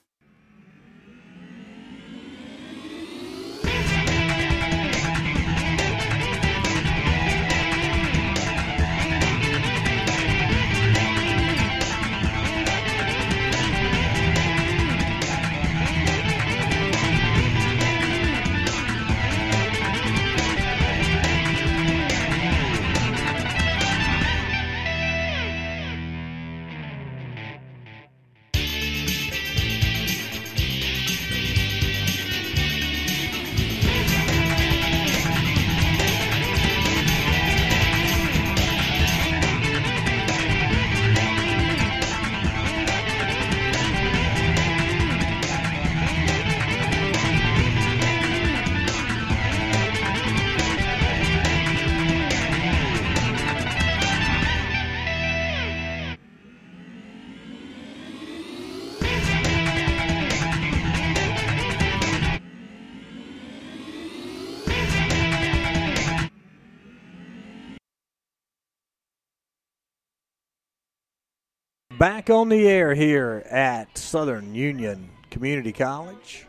Back 72.08 72.30
on 72.30 72.48
the 72.48 72.66
air 72.66 72.96
here 72.96 73.44
at 73.50 73.98
Southern 73.98 74.56
Union 74.56 75.10
Community 75.30 75.74
College, 75.74 76.48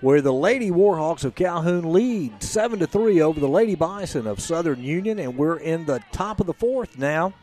where 0.00 0.22
the 0.22 0.32
Lady 0.32 0.70
Warhawks 0.70 1.22
of 1.22 1.34
Calhoun 1.34 1.92
lead 1.92 2.42
seven 2.42 2.78
to 2.78 2.86
three 2.86 3.20
over 3.20 3.38
the 3.38 3.46
Lady 3.46 3.74
Bison 3.74 4.26
of 4.26 4.40
Southern 4.40 4.82
Union, 4.82 5.18
and 5.18 5.36
we're 5.36 5.58
in 5.58 5.84
the 5.84 6.02
top 6.12 6.40
of 6.40 6.46
the 6.46 6.54
fourth 6.54 6.96
now. 6.96 7.34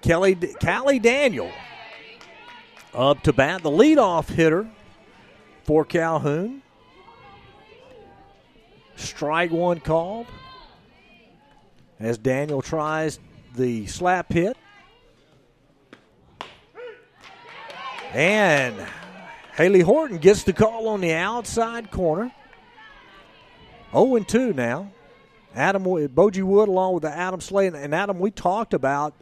Kelly 0.00 0.34
Callie 0.34 0.98
Daniel 0.98 1.52
up 2.94 3.22
to 3.24 3.34
bat, 3.34 3.62
the 3.62 3.70
leadoff 3.70 4.30
hitter 4.30 4.66
for 5.64 5.84
Calhoun. 5.84 6.62
Strike 8.96 9.50
one 9.50 9.80
called 9.80 10.26
as 11.98 12.16
Daniel 12.16 12.62
tries 12.62 13.18
the 13.54 13.84
slap 13.88 14.32
hit. 14.32 14.56
And 18.12 18.74
Haley 19.56 19.80
Horton 19.80 20.18
gets 20.18 20.42
the 20.42 20.52
call 20.52 20.88
on 20.88 21.00
the 21.00 21.12
outside 21.12 21.90
corner. 21.90 22.32
0 23.92 24.16
and 24.16 24.28
2 24.28 24.52
now. 24.52 24.90
Adam 25.54 25.82
Bogie 26.08 26.42
Wood 26.42 26.68
along 26.68 26.94
with 26.94 27.02
the 27.02 27.10
Adam 27.10 27.40
Slade. 27.40 27.74
And 27.74 27.94
Adam, 27.94 28.18
we 28.18 28.30
talked 28.30 28.74
about 28.74 29.14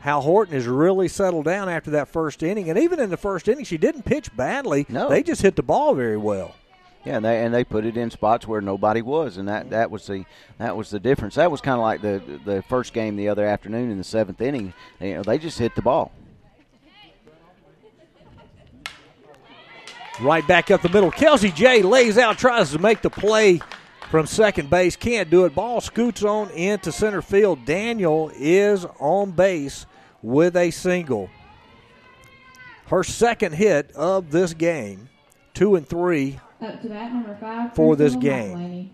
how 0.00 0.20
Horton 0.20 0.54
has 0.54 0.66
really 0.66 1.08
settled 1.08 1.44
down 1.44 1.68
after 1.68 1.92
that 1.92 2.08
first 2.08 2.42
inning. 2.42 2.70
And 2.70 2.78
even 2.78 3.00
in 3.00 3.10
the 3.10 3.16
first 3.16 3.48
inning, 3.48 3.64
she 3.64 3.78
didn't 3.78 4.04
pitch 4.04 4.34
badly. 4.36 4.86
No. 4.88 5.08
They 5.08 5.22
just 5.22 5.42
hit 5.42 5.56
the 5.56 5.62
ball 5.62 5.94
very 5.94 6.16
well. 6.16 6.54
Yeah, 7.04 7.16
and 7.16 7.24
they 7.24 7.44
and 7.44 7.54
they 7.54 7.62
put 7.62 7.84
it 7.84 7.96
in 7.96 8.10
spots 8.10 8.48
where 8.48 8.60
nobody 8.60 9.00
was, 9.00 9.36
and 9.36 9.46
that, 9.46 9.70
that 9.70 9.92
was 9.92 10.08
the 10.08 10.24
that 10.58 10.76
was 10.76 10.90
the 10.90 10.98
difference. 10.98 11.36
That 11.36 11.52
was 11.52 11.60
kind 11.60 11.76
of 11.76 11.82
like 11.82 12.02
the 12.02 12.40
the 12.44 12.62
first 12.62 12.92
game 12.92 13.14
the 13.14 13.28
other 13.28 13.46
afternoon 13.46 13.92
in 13.92 13.98
the 13.98 14.02
seventh 14.02 14.40
inning. 14.40 14.74
You 15.00 15.14
know, 15.14 15.22
they 15.22 15.38
just 15.38 15.56
hit 15.56 15.76
the 15.76 15.82
ball. 15.82 16.10
Right 20.20 20.46
back 20.46 20.70
up 20.70 20.82
the 20.82 20.88
middle. 20.88 21.10
Kelsey 21.10 21.50
J 21.50 21.82
lays 21.82 22.16
out, 22.16 22.38
tries 22.38 22.72
to 22.72 22.78
make 22.78 23.02
the 23.02 23.10
play 23.10 23.60
from 24.10 24.26
second 24.26 24.70
base. 24.70 24.96
Can't 24.96 25.28
do 25.28 25.44
it. 25.44 25.54
Ball 25.54 25.80
scoots 25.80 26.22
on 26.22 26.50
into 26.50 26.90
center 26.90 27.20
field. 27.20 27.64
Daniel 27.66 28.30
is 28.34 28.86
on 28.98 29.32
base 29.32 29.84
with 30.22 30.56
a 30.56 30.70
single. 30.70 31.28
Her 32.86 33.04
second 33.04 33.52
hit 33.52 33.92
of 33.92 34.30
this 34.30 34.54
game, 34.54 35.08
two 35.52 35.74
and 35.74 35.86
three 35.86 36.40
five. 37.40 37.74
For 37.74 37.96
this 37.96 38.16
game. 38.16 38.90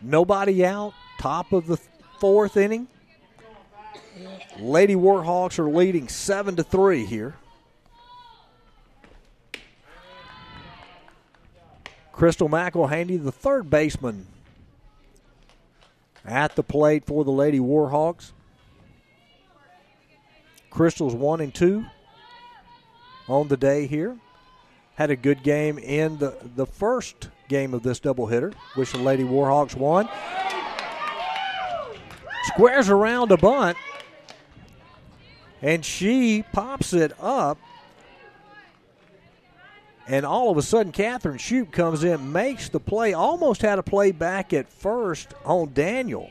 Nobody 0.00 0.64
out. 0.64 0.94
Top 1.18 1.52
of 1.52 1.66
the 1.66 1.78
fourth 2.18 2.56
inning. 2.56 2.88
Lady 4.58 4.94
Warhawks 4.94 5.58
are 5.58 5.68
leading 5.68 6.08
seven 6.08 6.56
to 6.56 6.64
three 6.64 7.04
here. 7.04 7.34
Crystal 12.12 12.48
McElhaney, 12.48 13.22
the 13.22 13.32
third 13.32 13.70
baseman, 13.70 14.26
at 16.24 16.54
the 16.54 16.62
plate 16.62 17.04
for 17.04 17.24
the 17.24 17.32
Lady 17.32 17.58
Warhawks. 17.58 18.32
Crystal's 20.70 21.14
one 21.14 21.40
and 21.40 21.54
two 21.54 21.84
on 23.28 23.48
the 23.48 23.56
day 23.56 23.86
here. 23.86 24.16
Had 24.94 25.10
a 25.10 25.16
good 25.16 25.42
game 25.42 25.78
in 25.78 26.18
the, 26.18 26.36
the 26.54 26.66
first 26.66 27.30
game 27.48 27.74
of 27.74 27.82
this 27.82 27.98
doubleheader, 27.98 28.54
which 28.74 28.92
the 28.92 28.98
Lady 28.98 29.24
Warhawks 29.24 29.74
won. 29.74 30.08
Squares 32.44 32.90
around 32.90 33.32
a 33.32 33.36
bunt, 33.36 33.78
and 35.62 35.84
she 35.84 36.44
pops 36.52 36.92
it 36.92 37.12
up. 37.20 37.58
And 40.12 40.26
all 40.26 40.50
of 40.50 40.58
a 40.58 40.62
sudden, 40.62 40.92
Catherine 40.92 41.38
Shoop 41.38 41.72
comes 41.72 42.04
in, 42.04 42.32
makes 42.32 42.68
the 42.68 42.78
play, 42.78 43.14
almost 43.14 43.62
had 43.62 43.78
a 43.78 43.82
play 43.82 44.12
back 44.12 44.52
at 44.52 44.68
first 44.68 45.32
on 45.46 45.72
Daniel. 45.72 46.28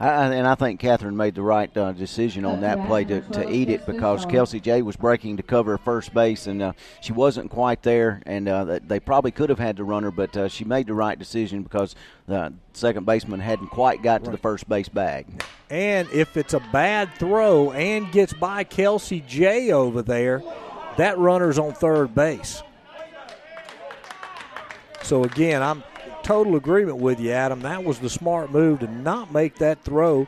I, 0.00 0.08
I- 0.08 0.34
and 0.34 0.44
I 0.44 0.56
think 0.56 0.80
Catherine 0.80 1.16
made 1.16 1.36
the 1.36 1.42
right 1.42 1.74
uh, 1.76 1.92
decision 1.92 2.44
on 2.44 2.62
that 2.62 2.84
play 2.88 3.04
to, 3.04 3.20
to 3.20 3.48
eat 3.48 3.68
it 3.70 3.86
because 3.86 4.26
Kelsey 4.26 4.58
J 4.58 4.82
was 4.82 4.96
breaking 4.96 5.36
to 5.36 5.44
cover 5.44 5.78
first 5.78 6.12
base 6.12 6.48
and 6.48 6.60
uh, 6.60 6.72
she 7.00 7.12
wasn't 7.12 7.52
quite 7.52 7.84
there, 7.84 8.20
and 8.26 8.48
uh, 8.48 8.80
they 8.82 8.98
probably 8.98 9.30
could 9.30 9.48
have 9.48 9.60
had 9.60 9.76
to 9.76 9.84
run 9.84 10.02
her, 10.02 10.10
but 10.10 10.36
uh, 10.36 10.48
she 10.48 10.64
made 10.64 10.88
the 10.88 10.94
right 10.94 11.16
decision 11.16 11.62
because 11.62 11.94
the 12.26 12.52
second 12.72 13.06
baseman 13.06 13.38
hadn't 13.38 13.68
quite 13.68 14.02
got 14.02 14.24
to 14.24 14.32
the 14.32 14.38
first 14.38 14.68
base 14.68 14.88
bag. 14.88 15.26
And 15.70 16.08
if 16.10 16.36
it's 16.36 16.54
a 16.54 16.60
bad 16.72 17.10
throw 17.16 17.70
and 17.70 18.10
gets 18.10 18.32
by 18.32 18.64
Kelsey 18.64 19.20
J 19.20 19.70
over 19.70 20.02
there, 20.02 20.42
that 20.96 21.18
runner's 21.18 21.58
on 21.58 21.72
third 21.72 22.14
base. 22.14 22.62
So 25.02 25.24
again, 25.24 25.62
I'm 25.62 25.82
total 26.22 26.56
agreement 26.56 26.98
with 26.98 27.20
you, 27.20 27.30
Adam. 27.30 27.60
That 27.60 27.84
was 27.84 27.98
the 27.98 28.08
smart 28.08 28.50
move 28.50 28.80
to 28.80 28.86
not 28.86 29.32
make 29.32 29.56
that 29.56 29.82
throw. 29.82 30.26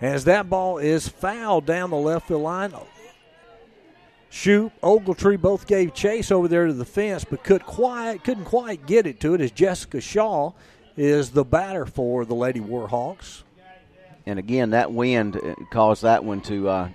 As 0.00 0.24
that 0.24 0.48
ball 0.50 0.78
is 0.78 1.08
fouled 1.08 1.66
down 1.66 1.90
the 1.90 1.96
left 1.96 2.28
field 2.28 2.42
line, 2.42 2.72
Shoop, 4.30 4.72
Ogletree 4.82 5.40
both 5.40 5.66
gave 5.66 5.94
chase 5.94 6.30
over 6.30 6.48
there 6.48 6.66
to 6.66 6.72
the 6.72 6.84
fence, 6.84 7.24
but 7.24 7.42
could 7.42 7.64
quite 7.64 8.22
couldn't 8.24 8.44
quite 8.44 8.86
get 8.86 9.06
it 9.06 9.20
to 9.20 9.34
it. 9.34 9.40
As 9.40 9.50
Jessica 9.50 10.00
Shaw 10.00 10.52
is 10.96 11.30
the 11.30 11.44
batter 11.44 11.86
for 11.86 12.24
the 12.24 12.34
Lady 12.34 12.60
Warhawks. 12.60 13.42
And 14.26 14.38
again, 14.38 14.70
that 14.70 14.92
wind 14.92 15.40
caused 15.70 16.02
that 16.02 16.22
one 16.24 16.42
to, 16.42 16.68
uh, 16.68 16.88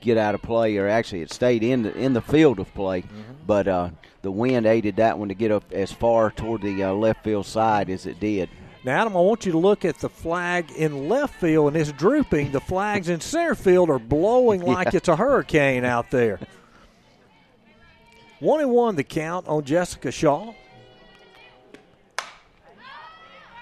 get 0.00 0.16
out 0.18 0.34
of 0.34 0.42
play, 0.42 0.76
or 0.76 0.88
actually, 0.88 1.22
it 1.22 1.32
stayed 1.32 1.62
in 1.62 1.82
the 1.82 1.96
in 1.96 2.12
the 2.12 2.20
field 2.22 2.58
of 2.60 2.72
play, 2.74 3.04
but 3.46 3.68
uh, 3.68 3.90
the 4.22 4.30
wind 4.30 4.66
aided 4.66 4.96
that 4.96 5.18
one 5.18 5.28
to 5.28 5.34
get 5.34 5.50
up 5.50 5.64
as 5.72 5.92
far 5.92 6.30
toward 6.30 6.62
the 6.62 6.82
uh, 6.82 6.92
left 6.92 7.24
field 7.24 7.46
side 7.46 7.88
as 7.90 8.06
it 8.06 8.18
did. 8.20 8.48
Now, 8.82 9.00
Adam, 9.02 9.14
I 9.16 9.20
want 9.20 9.44
you 9.44 9.52
to 9.52 9.58
look 9.58 9.84
at 9.84 9.98
the 9.98 10.08
flag 10.08 10.70
in 10.72 11.08
left 11.08 11.34
field, 11.38 11.68
and 11.68 11.76
it's 11.76 11.92
drooping. 11.92 12.52
The 12.52 12.60
flags 12.60 13.08
in 13.10 13.20
center 13.20 13.54
field 13.54 13.90
are 13.90 13.98
blowing 13.98 14.62
like 14.64 14.86
Yeah. 14.92 14.96
it's 14.96 15.08
a 15.08 15.16
hurricane 15.16 15.84
out 15.84 16.10
there. 16.10 16.38
One 18.38 18.60
and 18.60 18.70
one 18.70 18.96
the 18.96 19.04
count 19.04 19.46
on 19.48 19.64
Jessica 19.64 20.10
Shaw. 20.10 20.54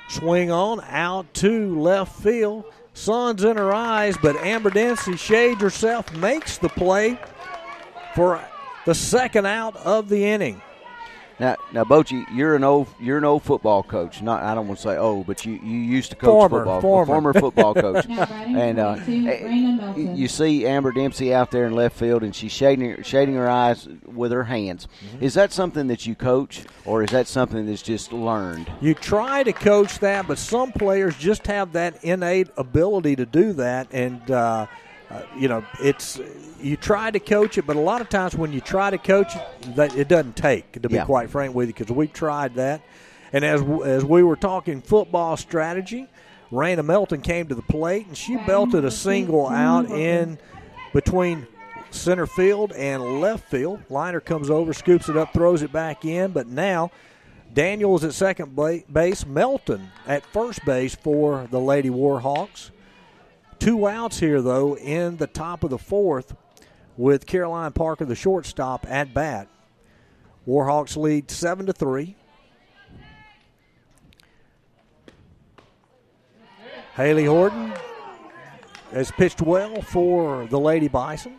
Swing 0.09 0.51
on 0.51 0.81
out 0.89 1.35
to 1.35 1.79
left 1.81 2.23
field. 2.23 2.65
Sun's 2.99 3.45
in 3.45 3.57
her 3.57 3.73
eyes, 3.73 4.17
but 4.21 4.37
Amber 4.37 4.71
Dempsey 4.71 5.17
shades 5.17 5.61
herself, 5.61 6.13
makes 6.17 6.59
the 6.59 6.69
play 6.69 7.19
for 8.15 8.41
the 8.87 8.95
second 8.95 9.47
out 9.47 9.77
of 9.77 10.09
the 10.09 10.25
inning. 10.25 10.61
Now, 11.41 11.57
now, 11.73 11.85
Bogie, 11.85 12.25
you're 12.35 12.57
an 12.57 12.65
old 12.65 12.89
you're 12.99 13.19
an 13.19 13.25
old 13.25 13.45
football 13.45 13.83
coach. 13.85 14.21
Not 14.23 14.43
I 14.43 14.55
don't 14.55 14.67
want 14.67 14.81
to 14.81 14.89
say 14.89 14.97
old, 14.97 15.27
but 15.27 15.45
you, 15.47 15.53
you 15.63 15.79
used 15.79 16.11
to 16.11 16.17
coach 16.17 16.27
Former, 16.27 16.59
football, 16.59 16.81
former. 16.81 17.07
former 17.07 17.33
football 17.41 17.75
coach. 17.75 18.07
And 18.09 18.79
uh, 18.81 18.97
number 18.97 19.05
two, 19.07 19.29
eh, 19.29 19.43
Raina 19.43 19.77
Melton. 19.79 20.17
you 20.17 20.27
see 20.29 20.67
Amber 20.67 20.91
Dempsey 20.91 21.33
out 21.33 21.51
there 21.53 21.67
in 21.67 21.75
left 21.75 21.97
field, 21.97 22.25
and 22.25 22.35
she's 22.35 22.51
shading 22.51 22.91
her, 22.91 23.05
shading 23.05 23.37
her 23.37 23.49
eyes 23.49 23.87
with 24.05 24.33
her 24.33 24.45
hands. 24.45 24.89
Mm-hmm. 25.13 25.25
Is 25.25 25.35
that 25.35 25.53
something 25.53 25.87
that 25.87 26.07
you 26.07 26.17
coach, 26.17 26.63
or 26.85 27.05
is 27.05 27.11
that 27.11 27.29
something 27.29 27.67
that's 27.67 27.83
just 27.83 28.13
learned? 28.13 28.71
You 28.81 28.95
try 28.95 29.45
to 29.45 29.53
coach 29.53 30.01
that, 30.01 30.27
but 30.27 30.39
some 30.39 30.73
players 30.73 31.17
just 31.17 31.47
have 31.47 31.73
that 31.75 32.03
innate 32.03 32.49
ability 32.57 33.15
to 33.17 33.27
do 33.27 33.53
that, 33.53 33.87
and 33.93 34.29
uh, 34.31 34.67
uh, 35.11 35.23
you 35.37 35.49
know 35.49 35.65
it's 35.81 36.21
you 36.61 36.77
try 36.77 37.11
to 37.11 37.21
coach 37.21 37.57
it, 37.59 37.67
but 37.67 37.77
a 37.77 37.81
lot 37.81 38.01
of 38.01 38.09
times 38.09 38.35
when 38.37 38.53
you 38.53 38.61
try 38.61 38.91
to 38.91 38.99
coach 38.99 39.35
it, 39.37 39.77
that 39.77 39.97
it 39.97 40.09
doesn't 40.09 40.37
take. 40.37 40.73
To 40.83 40.89
be 40.89 40.97
Yeah. 40.97 41.05
quite 41.05 41.31
frank 41.31 41.55
with 41.55 41.69
you, 41.69 41.75
because 41.75 41.95
we 41.95 42.07
tried 42.09 42.55
that, 42.57 42.83
and 43.33 43.45
as 43.45 43.63
as 43.85 44.05
we 44.05 44.23
were 44.23 44.37
talking 44.37 44.81
football 44.81 45.37
strategy, 45.37 46.09
Raina 46.53 46.85
Melton 46.85 47.21
came 47.21 47.47
to 47.49 47.55
the 47.55 47.63
plate 47.63 48.07
and 48.07 48.17
she 48.17 48.37
belted 48.37 48.85
a 48.85 48.91
single 48.91 49.49
out 49.49 49.87
in 49.91 50.39
between 50.93 51.47
center 51.91 52.27
field 52.27 52.73
and 52.73 53.21
left 53.21 53.49
field. 53.51 53.81
Liner 53.89 54.21
comes 54.21 54.51
over, 54.51 54.73
scoops 54.73 55.09
it 55.09 55.17
up, 55.17 55.33
throws 55.33 55.63
it 55.63 55.73
back 55.73 56.05
in, 56.05 56.33
but 56.33 56.47
now. 56.47 56.91
Daniels 57.55 58.05
at 58.05 58.13
second 58.13 58.55
base, 58.93 59.25
Melton 59.25 59.91
at 60.07 60.23
first 60.27 60.63
base 60.67 60.95
for 60.95 61.49
the 61.51 61.59
Lady 61.59 61.89
Warhawks. 61.89 62.71
Two 63.59 63.87
outs 63.89 64.21
here, 64.21 64.41
though, 64.41 64.77
in 64.77 65.17
the 65.17 65.27
top 65.27 65.65
of 65.65 65.71
the 65.71 65.79
fourth 65.79 66.35
with 66.97 67.27
Caroline 67.27 67.73
Parker, 67.73 68.05
the 68.05 68.15
shortstop, 68.15 68.87
at 68.89 69.13
bat. 69.13 69.49
Warhawks 70.47 70.97
lead 70.97 71.31
7 71.31 71.67
to 71.67 71.73
3. 71.73 72.17
Haley 76.97 77.27
Horton 77.27 77.73
has 78.93 79.11
pitched 79.13 79.41
well 79.43 79.83
for 79.83 80.47
the 80.47 80.59
Lady 80.59 80.89
Bison. 80.89 81.37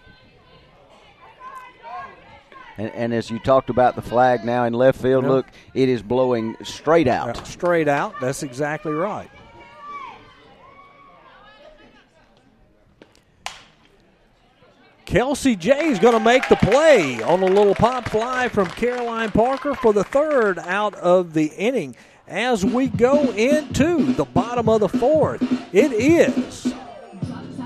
And, 2.78 2.92
and 2.94 3.14
as 3.14 3.30
you 3.30 3.40
talked 3.40 3.70
about 3.70 3.96
the 3.96 4.02
flag 4.02 4.46
now 4.46 4.64
in 4.64 4.72
left 4.74 5.02
field, 5.02 5.26
Yep. 5.26 5.32
look, 5.32 5.46
it 5.74 5.90
is 5.90 6.02
blowing 6.02 6.56
straight 6.64 7.10
out. 7.10 7.46
Straight 7.46 7.90
out. 7.90 8.14
That's 8.22 8.42
exactly 8.44 8.94
right. 8.94 9.30
Kelsey 15.10 15.56
J 15.56 15.88
is 15.88 15.98
going 15.98 16.14
to 16.14 16.20
make 16.20 16.48
the 16.50 16.56
play 16.56 17.20
on 17.24 17.42
a 17.42 17.46
little 17.48 17.74
pop 17.74 18.08
fly 18.10 18.48
from 18.48 18.68
Caroline 18.68 19.32
Parker 19.32 19.74
for 19.74 19.92
the 19.92 20.04
third 20.04 20.60
out 20.60 20.94
of 20.94 21.34
the 21.34 21.48
inning. 21.58 21.96
As 22.28 22.64
we 22.64 22.90
go 22.90 23.32
into 23.32 24.14
the 24.14 24.26
bottom 24.26 24.70
of 24.70 24.82
the 24.82 24.88
fourth, 24.88 25.42
it 25.74 25.92
is 25.94 26.72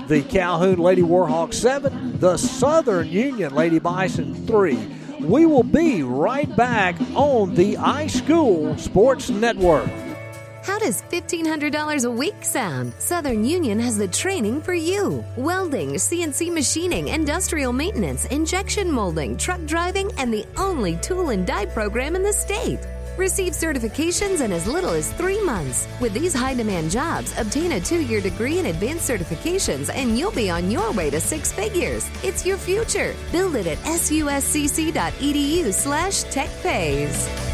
the 0.08 0.22
Calhoun 0.22 0.78
Lady 0.78 1.02
Warhawk 1.02 1.52
7, 1.52 2.18
the 2.18 2.38
Southern 2.38 3.08
Union 3.08 3.54
Lady 3.54 3.78
Bison 3.78 4.46
3. 4.46 4.96
We 5.20 5.44
will 5.44 5.64
be 5.64 6.02
right 6.02 6.56
back 6.56 6.96
on 7.14 7.56
the 7.56 7.74
iSchool 7.74 8.80
Sports 8.80 9.28
Network. 9.28 9.90
How 10.64 10.78
does 10.78 11.02
$1,500 11.02 12.06
a 12.06 12.10
week 12.10 12.42
sound? 12.42 12.94
Southern 12.98 13.44
Union 13.44 13.78
has 13.78 13.98
the 13.98 14.08
training 14.08 14.62
for 14.62 14.72
you 14.72 15.22
welding, 15.36 15.96
CNC 15.96 16.50
machining, 16.50 17.08
industrial 17.08 17.70
maintenance, 17.70 18.24
injection 18.26 18.90
molding, 18.90 19.36
truck 19.36 19.62
driving, 19.66 20.10
and 20.16 20.32
the 20.32 20.46
only 20.56 20.96
tool 21.02 21.28
and 21.28 21.46
die 21.46 21.66
program 21.66 22.16
in 22.16 22.22
the 22.22 22.32
state. 22.32 22.78
Receive 23.18 23.52
certifications 23.52 24.40
in 24.40 24.52
as 24.52 24.66
little 24.66 24.88
as 24.88 25.12
three 25.12 25.40
months. 25.44 25.86
With 26.00 26.14
these 26.14 26.32
high 26.32 26.54
demand 26.54 26.90
jobs, 26.90 27.38
obtain 27.38 27.72
a 27.72 27.80
two 27.80 28.00
year 28.00 28.22
degree 28.22 28.58
in 28.58 28.64
advanced 28.66 29.06
certifications 29.06 29.90
and 29.94 30.18
you'll 30.18 30.32
be 30.32 30.48
on 30.48 30.70
your 30.70 30.92
way 30.92 31.10
to 31.10 31.20
six 31.20 31.52
figures. 31.52 32.08
It's 32.22 32.46
your 32.46 32.56
future. 32.56 33.14
Build 33.32 33.56
it 33.56 33.66
at 33.66 33.76
suscc.edu 33.78 35.74
slash 35.74 36.24
techpays. 36.24 37.53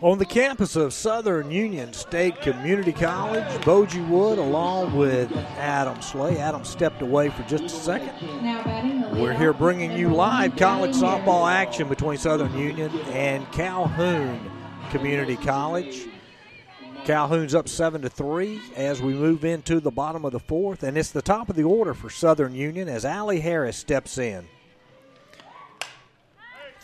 On 0.00 0.16
the 0.16 0.24
campus 0.24 0.76
of 0.76 0.92
Southern 0.92 1.50
Union 1.50 1.92
State 1.92 2.40
Community 2.40 2.92
College, 2.92 3.64
Bogie 3.64 4.00
Wood 4.02 4.38
along 4.38 4.96
with 4.96 5.32
Adam 5.56 6.00
Slay. 6.00 6.38
Adam 6.38 6.64
stepped 6.64 7.02
away 7.02 7.30
for 7.30 7.42
just 7.42 7.64
a 7.64 7.68
second. 7.68 8.12
Now 8.40 8.62
batting 8.62 9.00
the 9.00 9.20
We're 9.20 9.36
here 9.36 9.52
bringing 9.52 9.90
you 9.90 10.14
live 10.14 10.54
college 10.54 10.94
softball 10.94 11.50
action 11.50 11.88
between 11.88 12.16
Southern 12.16 12.56
Union 12.56 12.96
and 13.08 13.50
Calhoun 13.50 14.48
Community 14.90 15.34
College. 15.34 16.06
Calhoun's 17.04 17.56
up 17.56 17.68
seven 17.68 18.00
to 18.02 18.08
three 18.08 18.60
as 18.76 19.02
we 19.02 19.14
move 19.14 19.44
into 19.44 19.80
the 19.80 19.90
bottom 19.90 20.24
of 20.24 20.30
the 20.30 20.38
fourth, 20.38 20.84
and 20.84 20.96
it's 20.96 21.10
the 21.10 21.22
top 21.22 21.50
of 21.50 21.56
the 21.56 21.64
order 21.64 21.92
for 21.92 22.08
Southern 22.08 22.54
Union 22.54 22.88
as 22.88 23.04
Allie 23.04 23.40
Harris 23.40 23.76
steps 23.76 24.16
in. 24.16 24.46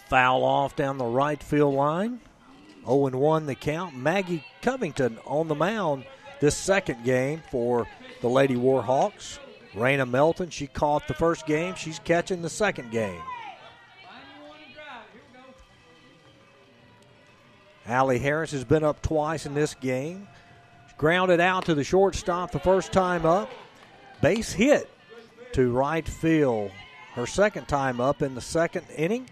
Foul 0.08 0.42
off 0.42 0.74
down 0.74 0.98
the 0.98 1.04
right 1.04 1.40
field 1.40 1.74
line. 1.74 2.18
0 2.84 3.08
1 3.08 3.46
the 3.46 3.54
count. 3.54 3.96
Maggie 3.96 4.44
Covington 4.62 5.18
on 5.26 5.48
the 5.48 5.54
mound 5.54 6.04
this 6.40 6.56
second 6.56 7.04
game 7.04 7.42
for 7.50 7.86
the 8.20 8.28
Lady 8.28 8.56
Warhawks. 8.56 9.38
Raina 9.74 10.08
Melton, 10.08 10.50
she 10.50 10.66
caught 10.66 11.08
the 11.08 11.14
first 11.14 11.46
game. 11.46 11.74
She's 11.74 11.98
catching 11.98 12.42
the 12.42 12.50
second 12.50 12.90
game. 12.90 13.20
Allie 17.86 18.18
Harris 18.18 18.52
has 18.52 18.64
been 18.64 18.84
up 18.84 19.02
twice 19.02 19.46
in 19.46 19.54
this 19.54 19.74
game. 19.74 20.26
Grounded 20.96 21.40
out 21.40 21.66
to 21.66 21.74
the 21.74 21.84
shortstop 21.84 22.52
the 22.52 22.58
first 22.58 22.92
time 22.92 23.26
up. 23.26 23.50
Base 24.22 24.52
hit 24.52 24.88
to 25.52 25.70
right 25.70 26.06
field. 26.06 26.70
Her 27.14 27.26
second 27.26 27.68
time 27.68 28.00
up 28.00 28.22
in 28.22 28.34
the 28.34 28.40
second 28.40 28.86
inning 28.96 29.28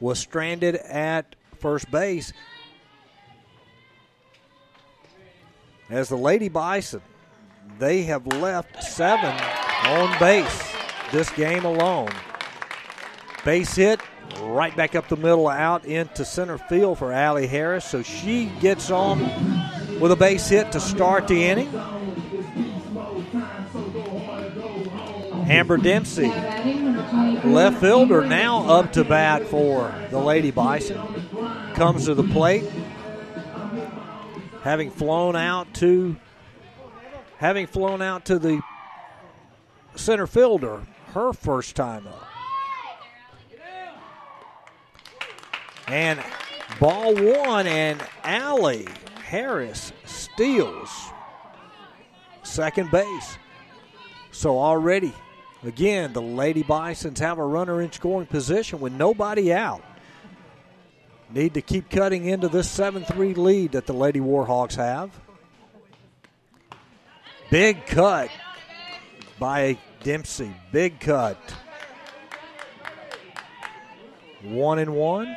was 0.00 0.18
stranded 0.18 0.76
at 0.76 1.36
first 1.58 1.90
base. 1.90 2.32
As 5.88 6.08
the 6.08 6.16
Lady 6.16 6.48
Bison, 6.48 7.00
they 7.78 8.02
have 8.04 8.26
left 8.26 8.82
seven 8.82 9.34
on 9.86 10.18
base 10.18 10.74
this 11.12 11.30
game 11.30 11.64
alone. 11.64 12.10
Base 13.44 13.74
hit 13.76 14.00
right 14.40 14.76
back 14.76 14.96
up 14.96 15.08
the 15.08 15.16
middle, 15.16 15.46
out 15.48 15.84
into 15.84 16.24
center 16.24 16.58
field 16.58 16.98
for 16.98 17.12
Allie 17.12 17.46
Harris. 17.46 17.84
So 17.84 18.02
she 18.02 18.46
gets 18.60 18.90
on 18.90 19.20
with 20.00 20.10
a 20.10 20.16
base 20.16 20.48
hit 20.48 20.72
to 20.72 20.80
start 20.80 21.28
the 21.28 21.44
inning. 21.44 21.72
Amber 25.48 25.76
Dempsey, 25.76 26.26
Now 26.26 26.34
batting 26.34 26.84
number 26.84 27.08
23. 27.08 27.52
left 27.52 27.80
fielder, 27.80 28.26
now 28.26 28.68
up 28.68 28.92
to 28.94 29.04
bat 29.04 29.46
for 29.46 29.94
the 30.10 30.18
Lady 30.18 30.50
Bison. 30.50 31.00
Comes 31.74 32.06
to 32.06 32.14
the 32.14 32.24
plate, 32.24 32.64
having 34.66 34.90
flown 34.90 35.36
out 35.36 35.72
to 35.72 36.16
having 37.36 37.68
flown 37.68 38.02
out 38.02 38.24
to 38.24 38.36
the 38.36 38.60
center 39.94 40.26
fielder 40.26 40.84
her 41.14 41.32
first 41.32 41.76
time 41.76 42.04
up. 42.08 42.26
And 45.86 46.20
ball 46.80 47.14
one, 47.14 47.68
and 47.68 48.02
Allie 48.24 48.88
Harris 49.22 49.92
steals 50.04 50.90
second 52.42 52.90
base. 52.90 53.38
So 54.32 54.58
already, 54.58 55.12
again, 55.62 56.12
the 56.12 56.22
Lady 56.22 56.64
Bisons 56.64 57.20
have 57.20 57.38
a 57.38 57.46
runner 57.46 57.82
in 57.82 57.92
scoring 57.92 58.26
position 58.26 58.80
with 58.80 58.92
nobody 58.92 59.52
out. 59.52 59.84
Need 61.36 61.52
to 61.52 61.60
keep 61.60 61.90
cutting 61.90 62.24
into 62.24 62.48
this 62.48 62.66
7 62.70 63.04
3 63.04 63.34
lead 63.34 63.72
that 63.72 63.84
the 63.84 63.92
Lady 63.92 64.20
Warhawks 64.20 64.76
have. 64.76 65.10
Big 67.50 67.84
cut 67.84 68.30
by 69.38 69.76
Dempsey. 70.02 70.50
Big 70.72 70.98
cut. 70.98 71.36
One 74.44 74.78
and 74.78 74.94
one. 74.94 75.36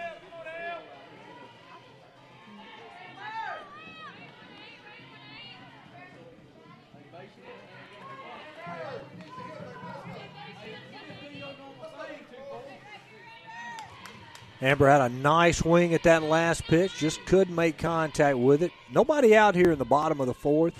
Amber 14.61 14.89
had 14.89 15.01
a 15.01 15.09
nice 15.09 15.59
swing 15.59 15.93
at 15.93 16.03
that 16.03 16.21
last 16.23 16.65
pitch, 16.65 16.97
just 16.97 17.25
couldn't 17.25 17.55
make 17.55 17.77
contact 17.77 18.37
with 18.37 18.61
it. 18.61 18.71
Nobody 18.91 19.35
out 19.35 19.55
here 19.55 19.71
in 19.71 19.79
the 19.79 19.85
bottom 19.85 20.19
of 20.19 20.27
the 20.27 20.33
fourth. 20.33 20.73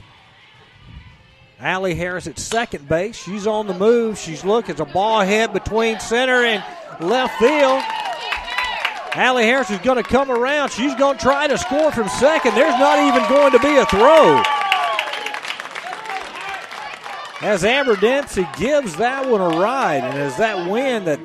Allie 1.61 1.95
Harris 1.95 2.27
at 2.27 2.39
second 2.39 2.87
base. 2.87 3.15
She's 3.17 3.45
on 3.47 3.67
the 3.67 3.73
move. 3.73 4.17
She's 4.17 4.45
looking. 4.45 4.71
It's 4.71 4.79
a 4.79 4.85
ball 4.85 5.21
hit 5.21 5.51
between 5.51 5.99
center 5.99 6.45
and 6.45 6.63
left 7.01 7.37
field. 7.37 7.81
Allie 9.13 9.43
Harris 9.43 9.69
is 9.69 9.79
going 9.79 10.01
to 10.01 10.09
come 10.09 10.31
around. 10.31 10.69
She's 10.69 10.95
going 10.95 11.17
to 11.17 11.23
try 11.23 11.47
to 11.47 11.57
score 11.57 11.91
from 11.91 12.07
second. 12.07 12.55
There's 12.55 12.79
not 12.79 12.99
even 12.99 13.27
going 13.29 13.51
to 13.51 13.59
be 13.59 13.75
a 13.75 13.85
throw. 13.85 14.41
As 17.41 17.63
Amber 17.63 17.95
Dempsey 17.95 18.45
gives 18.57 18.97
that 18.97 19.29
one 19.29 19.39
a 19.39 19.47
ride, 19.59 20.03
and 20.03 20.17
as 20.17 20.37
that 20.37 20.69
win 20.69 21.05
that 21.05 21.19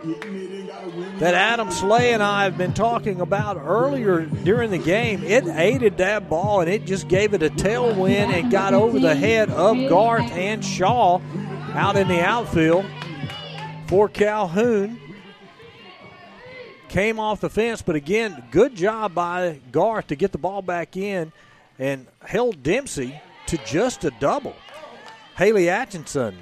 that 1.18 1.34
Adam 1.34 1.70
Slay 1.70 2.12
and 2.12 2.22
I 2.22 2.44
have 2.44 2.58
been 2.58 2.74
talking 2.74 3.20
about 3.20 3.56
earlier 3.56 4.22
during 4.22 4.70
the 4.70 4.78
game, 4.78 5.22
it 5.22 5.46
aided 5.46 5.98
that 5.98 6.28
ball 6.28 6.60
and 6.60 6.68
it 6.68 6.84
just 6.84 7.08
gave 7.08 7.34
it 7.34 7.42
a 7.42 7.50
tailwind 7.50 8.32
and 8.32 8.50
got 8.50 8.74
over 8.74 8.98
the 8.98 9.14
head 9.14 9.48
of 9.50 9.76
Garth 9.88 10.30
and 10.32 10.64
Shaw 10.64 11.20
out 11.72 11.96
in 11.96 12.08
the 12.08 12.20
outfield 12.20 12.84
for 13.86 14.08
Calhoun. 14.08 15.00
Came 16.88 17.18
off 17.18 17.40
the 17.40 17.50
fence, 17.50 17.82
but 17.82 17.96
again, 17.96 18.44
good 18.50 18.74
job 18.74 19.14
by 19.14 19.60
Garth 19.72 20.08
to 20.08 20.16
get 20.16 20.32
the 20.32 20.38
ball 20.38 20.62
back 20.62 20.96
in 20.96 21.32
and 21.78 22.06
held 22.24 22.62
Dempsey 22.62 23.20
to 23.46 23.56
just 23.58 24.04
a 24.04 24.10
double. 24.20 24.54
Haley 25.36 25.68
Atkinson 25.68 26.36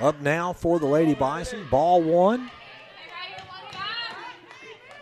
up 0.00 0.20
now 0.20 0.52
for 0.52 0.78
the 0.78 0.86
Lady 0.86 1.14
Bison. 1.14 1.66
Ball 1.70 2.02
one. 2.02 2.50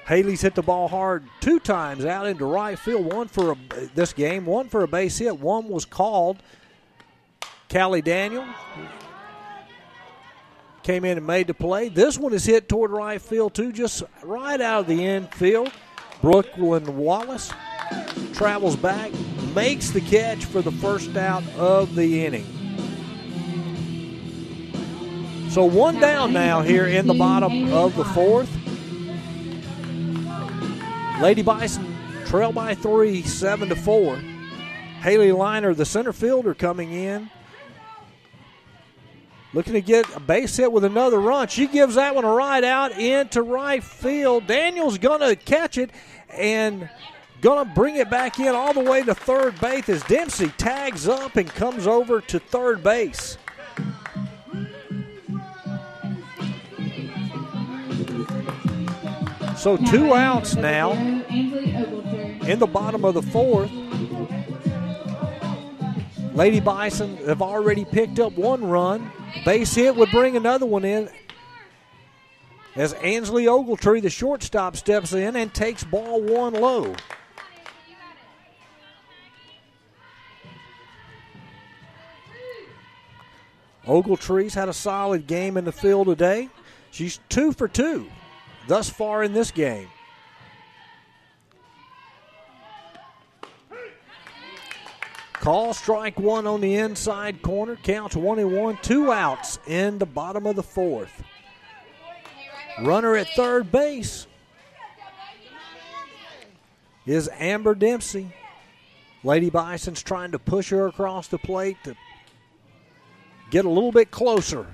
Haley's 0.06 0.40
hit 0.40 0.54
the 0.54 0.62
ball 0.62 0.88
hard 0.88 1.24
two 1.40 1.60
times 1.60 2.06
out 2.06 2.26
into 2.26 2.46
right 2.46 2.78
field. 2.78 3.12
One 3.12 3.28
for 3.28 3.52
a, 3.52 3.56
this 3.94 4.14
game, 4.14 4.46
one 4.46 4.70
for 4.70 4.82
a 4.82 4.88
base 4.88 5.18
hit. 5.18 5.38
One 5.38 5.68
was 5.68 5.84
called. 5.84 6.38
Callie 7.70 8.00
Daniel 8.00 8.46
came 10.82 11.04
in 11.04 11.18
and 11.18 11.26
made 11.26 11.46
the 11.46 11.52
play. 11.52 11.90
This 11.90 12.16
one 12.16 12.32
is 12.32 12.46
hit 12.46 12.70
toward 12.70 12.90
right 12.90 13.20
field, 13.20 13.52
too, 13.52 13.70
just 13.70 14.02
right 14.22 14.58
out 14.58 14.80
of 14.80 14.86
the 14.86 15.04
infield. 15.04 15.70
Brooklyn 16.22 16.96
Wallace 16.96 17.52
travels 18.32 18.76
back, 18.76 19.12
makes 19.54 19.90
the 19.90 20.00
catch 20.00 20.44
for 20.44 20.62
the 20.62 20.72
first 20.72 21.16
out 21.16 21.42
of 21.56 21.94
the 21.94 22.24
inning. 22.24 22.46
So 25.50 25.64
one 25.64 25.98
down 25.98 26.32
now 26.32 26.60
here 26.62 26.86
in 26.86 27.06
the 27.06 27.14
bottom 27.14 27.72
of 27.72 27.96
the 27.96 28.04
fourth. 28.04 28.54
Lady 31.20 31.42
Bison 31.42 31.96
trail 32.26 32.52
by 32.52 32.74
three, 32.74 33.22
seven 33.22 33.68
to 33.70 33.76
four. 33.76 34.16
Haley 35.00 35.32
Liner, 35.32 35.74
the 35.74 35.84
center 35.84 36.12
fielder, 36.12 36.54
coming 36.54 36.92
in. 36.92 37.30
Looking 39.54 39.72
to 39.72 39.80
get 39.80 40.14
a 40.14 40.20
base 40.20 40.56
hit 40.56 40.70
with 40.70 40.84
another 40.84 41.18
run. 41.18 41.48
She 41.48 41.66
gives 41.66 41.94
that 41.94 42.14
one 42.14 42.24
a 42.24 42.32
ride 42.32 42.64
out 42.64 42.92
into 42.92 43.40
right 43.40 43.82
field. 43.82 44.46
Daniels 44.46 44.98
going 44.98 45.20
to 45.20 45.34
catch 45.34 45.78
it 45.78 45.90
and 46.28 46.88
to 47.42 47.64
bring 47.74 47.96
it 47.96 48.10
back 48.10 48.38
in 48.38 48.54
all 48.54 48.72
the 48.72 48.80
way 48.80 49.02
to 49.02 49.14
third 49.14 49.60
base 49.60 49.88
as 49.88 50.02
Dempsey 50.04 50.48
tags 50.58 51.08
up 51.08 51.36
and 51.36 51.48
comes 51.48 51.86
over 51.86 52.20
to 52.22 52.38
third 52.38 52.82
base. 52.82 53.38
So 59.56 59.76
two 59.76 60.14
outs 60.14 60.54
now 60.54 60.92
in 60.92 62.58
the 62.58 62.66
bottom 62.66 63.04
of 63.04 63.14
the 63.14 63.22
fourth. 63.22 63.70
Lady 66.32 66.60
Bison 66.60 67.16
have 67.26 67.42
already 67.42 67.84
picked 67.84 68.20
up 68.20 68.34
one 68.34 68.64
run. 68.64 69.10
Base 69.44 69.74
hit 69.74 69.96
would 69.96 70.10
bring 70.12 70.36
another 70.36 70.66
one 70.66 70.84
in 70.84 71.10
as 72.76 72.92
Ansley 72.94 73.46
Ogletree, 73.46 74.00
the 74.00 74.08
shortstop, 74.08 74.76
steps 74.76 75.12
in 75.12 75.34
and 75.34 75.52
takes 75.52 75.82
ball 75.82 76.22
one 76.22 76.54
low. 76.54 76.94
Ogletree's 83.88 84.54
had 84.54 84.68
a 84.68 84.72
solid 84.74 85.26
game 85.26 85.56
in 85.56 85.64
the 85.64 85.72
field 85.72 86.06
today. 86.06 86.48
She's 86.90 87.18
two 87.28 87.52
for 87.52 87.66
two 87.66 88.06
thus 88.68 88.90
far 88.90 89.24
in 89.24 89.32
this 89.32 89.50
game. 89.50 89.88
Call 95.32 95.72
strike 95.72 96.20
one 96.20 96.46
on 96.46 96.60
the 96.60 96.76
inside 96.76 97.40
corner. 97.40 97.76
Counts 97.76 98.14
one 98.14 98.38
and 98.38 98.54
one. 98.54 98.78
Two 98.82 99.10
outs 99.10 99.58
in 99.66 99.98
the 99.98 100.06
bottom 100.06 100.46
of 100.46 100.56
the 100.56 100.62
fourth. 100.62 101.22
Runner 102.82 103.16
at 103.16 103.28
third 103.30 103.72
base 103.72 104.26
is 107.06 107.30
Amber 107.38 107.74
Dempsey. 107.74 108.30
Lady 109.24 109.48
Bison's 109.48 110.02
trying 110.02 110.32
to 110.32 110.38
push 110.38 110.70
her 110.70 110.86
across 110.86 111.28
the 111.28 111.38
plate 111.38 111.76
to 111.84 111.96
get 113.50 113.64
a 113.64 113.68
little 113.68 113.92
bit 113.92 114.10
closer. 114.10 114.66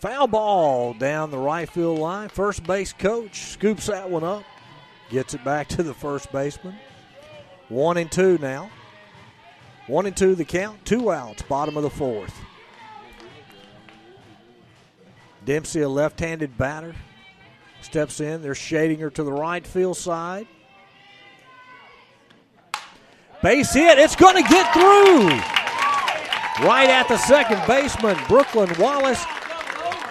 Foul 0.00 0.26
ball 0.26 0.94
down 0.94 1.30
the 1.30 1.38
right 1.38 1.68
field 1.68 1.98
line. 1.98 2.28
First 2.28 2.64
base 2.64 2.92
coach 2.92 3.52
scoops 3.52 3.86
that 3.86 4.10
one 4.10 4.24
up, 4.24 4.44
gets 5.10 5.34
it 5.34 5.44
back 5.44 5.68
to 5.70 5.82
the 5.82 5.94
first 5.94 6.30
baseman. 6.32 6.74
One 7.68 7.96
and 7.96 8.10
two 8.10 8.38
now. 8.38 8.70
One 9.86 10.06
and 10.06 10.16
two 10.16 10.34
the 10.34 10.44
count, 10.44 10.84
two 10.84 11.10
outs, 11.10 11.42
bottom 11.42 11.76
of 11.76 11.82
the 11.82 11.90
fourth. 11.90 12.34
Dempsey, 15.44 15.82
a 15.82 15.88
left 15.88 16.20
handed 16.20 16.56
batter, 16.56 16.94
steps 17.82 18.20
in. 18.20 18.40
They're 18.40 18.54
shading 18.54 19.00
her 19.00 19.10
to 19.10 19.22
the 19.22 19.32
right 19.32 19.66
field 19.66 19.98
side. 19.98 20.46
Base 23.42 23.74
hit. 23.74 23.98
It's 23.98 24.16
going 24.16 24.42
to 24.42 24.48
get 24.48 24.72
through. 24.72 25.63
Right 26.60 26.88
at 26.88 27.08
the 27.08 27.18
second 27.18 27.60
baseman, 27.66 28.16
Brooklyn 28.28 28.70
Wallace. 28.78 29.24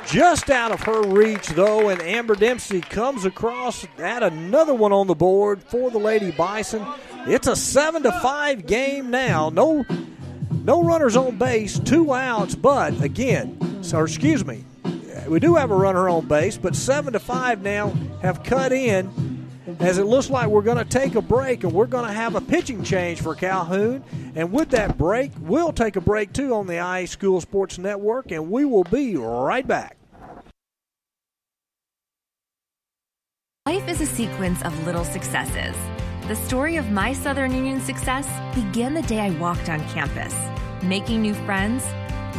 Just 0.06 0.50
out 0.50 0.72
of 0.72 0.82
her 0.82 1.02
reach, 1.02 1.48
though, 1.48 1.88
and 1.88 2.02
Amber 2.02 2.36
Dempsey 2.36 2.82
comes 2.82 3.24
across, 3.24 3.88
add 3.98 4.22
another 4.22 4.74
one 4.74 4.92
on 4.92 5.08
the 5.08 5.16
board 5.16 5.64
for 5.64 5.90
the 5.90 5.98
Lady 5.98 6.32
Bison. 6.32 6.86
It's 7.26 7.48
a 7.48 7.56
seven 7.56 8.04
to 8.04 8.12
five 8.20 8.68
game 8.68 9.10
now. 9.10 9.50
No, 9.50 9.86
no 10.66 10.84
runners 10.84 11.16
on 11.16 11.38
base, 11.38 11.80
two 11.80 12.14
outs. 12.14 12.56
But 12.56 13.02
again, 13.02 13.82
so 13.82 14.04
excuse 14.04 14.46
me, 14.46 14.66
we 15.28 15.40
do 15.40 15.56
have 15.56 15.72
a 15.72 15.76
runner 15.76 16.10
on 16.10 16.28
base, 16.28 16.58
but 16.58 16.76
seven 16.76 17.14
to 17.14 17.20
five 17.20 17.62
now 17.62 17.94
have 18.22 18.44
cut 18.44 18.74
in. 18.74 19.33
As 19.80 19.98
it 19.98 20.06
looks 20.06 20.30
like 20.30 20.48
we're 20.48 20.62
going 20.62 20.78
to 20.78 20.86
take 20.86 21.16
a 21.16 21.22
break 21.22 21.64
and 21.64 21.72
we're 21.72 21.86
going 21.86 22.06
to 22.06 22.14
have 22.14 22.36
a 22.36 22.42
pitching 22.42 22.84
change 22.84 23.22
for 23.22 23.34
Calhoun. 23.34 24.04
And 24.36 24.52
with 24.52 24.70
that 24.72 24.98
break, 24.98 25.32
we'll 25.40 25.72
take 25.72 25.96
a 25.96 26.02
break 26.02 26.34
too 26.34 26.54
on 26.54 26.68
the 26.68 26.74
iSchool 26.74 27.42
Sports 27.42 27.78
Network, 27.78 28.32
and 28.32 28.52
we 28.52 28.66
will 28.66 28.84
be 28.84 29.16
right 29.16 29.66
back. 29.66 29.98
Life 33.66 33.88
is 33.88 34.02
a 34.02 34.06
sequence 34.06 34.62
of 34.64 34.86
little 34.86 35.06
successes. 35.06 35.76
The 36.28 36.36
story 36.36 36.76
of 36.76 36.92
my 36.92 37.14
Southern 37.14 37.54
Union 37.54 37.80
success 37.80 38.28
began 38.54 38.94
the 38.94 39.02
day 39.04 39.20
I 39.20 39.30
walked 39.32 39.70
on 39.70 39.80
campus, 39.90 40.36
making 40.84 41.22
new 41.22 41.34
friends, 41.34 41.84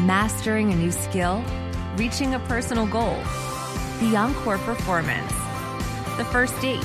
mastering 0.00 0.72
a 0.72 0.76
new 0.76 0.92
skill, 0.92 1.42
reaching 1.96 2.34
a 2.34 2.38
personal 2.40 2.86
goal. 2.86 3.16
The 4.00 4.16
encore 4.16 4.58
performance, 4.58 5.32
the 6.18 6.26
first 6.30 6.58
date, 6.60 6.84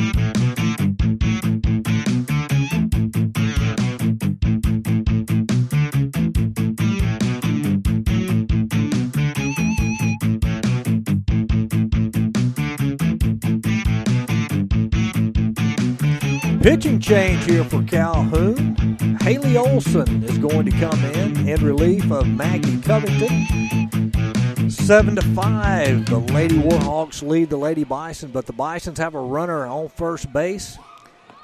Pitching 16.61 16.99
change 16.99 17.43
here 17.45 17.63
for 17.63 17.81
Calhoun. 17.81 18.75
Haley 19.21 19.57
Olson 19.57 20.23
is 20.23 20.37
going 20.37 20.63
to 20.67 20.71
come 20.79 21.03
in 21.05 21.49
in 21.49 21.65
relief 21.65 22.11
of 22.11 22.27
Maggie 22.27 22.79
Covington. 22.81 24.69
Seven 24.69 25.15
to 25.15 25.23
five, 25.33 26.05
the 26.05 26.19
Lady 26.19 26.59
Warhawks 26.59 27.27
lead 27.27 27.49
the 27.49 27.57
Lady 27.57 27.83
Bison, 27.83 28.29
but 28.29 28.45
the 28.45 28.53
Bisons 28.53 28.99
have 28.99 29.15
a 29.15 29.19
runner 29.19 29.65
on 29.65 29.89
first 29.89 30.31
base 30.31 30.77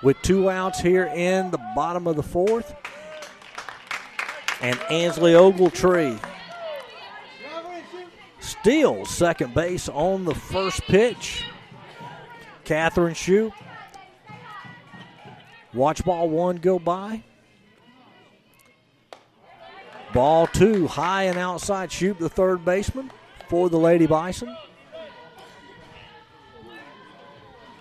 with 0.03 0.21
two 0.21 0.51
outs 0.51 0.79
here 0.79 1.05
in 1.07 1.49
the 1.49 1.59
bottom 1.75 2.05
of 2.05 2.15
the 2.15 2.21
fourth. 2.21 2.75
And 4.61 4.79
Ansley 4.91 5.33
Ogletree 5.33 6.23
steals 8.39 9.09
second 9.09 9.55
base 9.55 9.89
on 9.89 10.25
the 10.25 10.35
first 10.35 10.81
pitch. 10.83 11.43
Catherine 12.65 13.15
Shoop 13.15 13.53
Watch 15.73 16.03
ball 16.03 16.29
one 16.29 16.57
go 16.57 16.79
by. 16.79 17.23
Ball 20.13 20.47
two, 20.47 20.87
high 20.87 21.23
and 21.23 21.37
outside. 21.37 21.91
Shoop 21.91 22.17
the 22.17 22.29
third 22.29 22.63
baseman 22.63 23.11
for 23.49 23.69
the 23.69 23.77
Lady 23.77 24.07
Bison. 24.07 24.55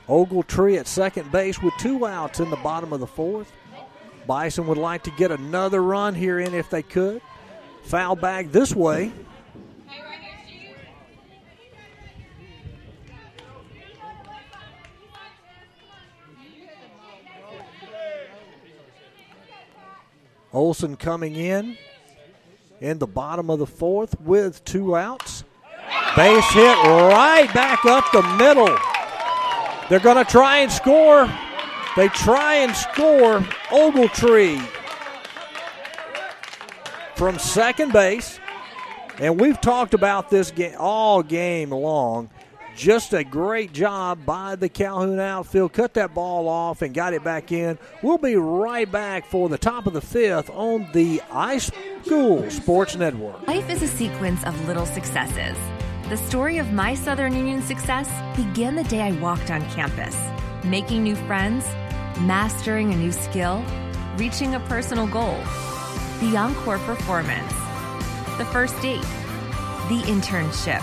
Ogletree 0.09 0.79
at 0.79 0.87
second 0.87 1.33
base 1.33 1.61
with 1.61 1.75
two 1.79 2.07
outs 2.07 2.41
in 2.41 2.51
the 2.51 2.57
bottom 2.57 2.93
of 2.93 3.01
the 3.01 3.07
fourth. 3.07 3.51
Bison 4.27 4.67
would 4.67 4.79
like 4.79 5.05
to 5.05 5.11
get 5.13 5.31
another 5.31 5.83
run 5.83 6.15
here 6.15 6.39
in 6.41 6.55
if 6.55 6.71
they 6.71 6.83
could. 6.83 7.21
Foul 7.85 8.17
bag 8.17 8.51
this 8.51 8.75
way. 8.75 9.13
Olson 20.57 20.97
coming 20.97 21.37
in 21.37 21.77
in 22.81 22.99
the 22.99 23.07
bottom 23.07 23.51
of 23.51 23.59
the 23.59 23.67
fourth 23.67 24.19
with 24.23 24.65
two 24.65 24.97
outs. 24.97 25.45
Base 26.17 26.51
hit 26.51 26.77
right 26.83 27.51
back 27.53 27.85
up 27.85 28.11
the 28.11 28.23
middle. 28.39 28.75
They're 29.91 30.01
going 30.01 30.17
to 30.17 30.25
try 30.25 30.61
and 30.61 30.73
score. 30.73 31.31
They 31.95 32.09
try 32.09 32.55
and 32.55 32.75
score 32.75 33.41
Ogletree 33.69 34.67
from 37.17 37.39
second 37.39 37.93
base. 37.93 38.41
And 39.19 39.39
we've 39.39 39.61
talked 39.61 39.93
about 39.93 40.31
this 40.31 40.51
game 40.53 40.77
all 40.79 41.23
game 41.23 41.69
long. 41.69 42.31
Just 42.77 43.15
a 43.15 43.25
great 43.25 43.73
job 43.73 44.27
by 44.27 44.55
the 44.55 44.69
Calhoun 44.69 45.19
outfield. 45.19 45.73
Cut 45.73 45.95
that 45.95 46.13
ball 46.13 46.47
off 46.47 46.83
and 46.83 46.95
got 46.95 47.15
it 47.15 47.25
back 47.25 47.51
in. 47.51 47.79
We'll 48.03 48.19
be 48.19 48.37
right 48.37 48.91
back 48.91 49.25
for 49.25 49.49
the 49.49 49.57
top 49.57 49.87
of 49.87 49.95
the 49.95 50.03
fifth 50.03 50.51
on 50.51 50.87
the 50.93 51.23
iSchool 51.31 52.53
Sports 52.53 52.95
Network. 52.95 53.49
Life 53.49 53.71
is 53.71 53.81
a 53.81 53.89
sequence 53.89 54.45
of 54.45 54.69
little 54.69 54.85
successes. 54.85 55.57
The 56.11 56.19
story 56.19 56.59
of 56.59 56.71
my 56.71 56.95
Southern 56.95 57.35
Union 57.35 57.63
success 57.63 58.11
began 58.37 58.77
the 58.77 58.85
day 58.85 59.01
I 59.01 59.13
walked 59.23 59.51
on 59.51 59.63
campus, 59.71 60.15
making 60.63 61.03
new 61.03 61.17
friends, 61.17 61.65
mastering 62.21 62.93
a 62.93 62.97
new 62.97 63.11
skill, 63.11 63.65
reaching 64.19 64.55
a 64.55 64.61
personal 64.61 65.07
goal, 65.07 65.39
the 66.21 66.37
encore 66.37 66.79
performance, 66.81 67.53
the 68.37 68.45
first 68.53 68.79
date, 68.83 69.01
the 69.89 70.03
internship, 70.05 70.83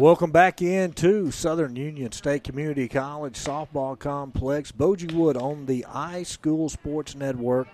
Welcome 0.00 0.30
back 0.30 0.62
into 0.62 1.30
Southern 1.30 1.76
Union 1.76 2.10
State 2.12 2.42
Community 2.42 2.88
College 2.88 3.34
Softball 3.34 3.98
Complex. 3.98 4.72
Bogie 4.72 5.14
Wood 5.14 5.36
on 5.36 5.66
the 5.66 5.84
iSchool 5.90 6.70
Sports 6.70 7.14
Network, 7.14 7.68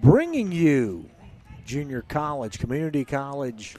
bringing 0.00 0.50
you 0.50 1.10
junior 1.66 2.00
college, 2.00 2.58
community 2.58 3.04
college 3.04 3.76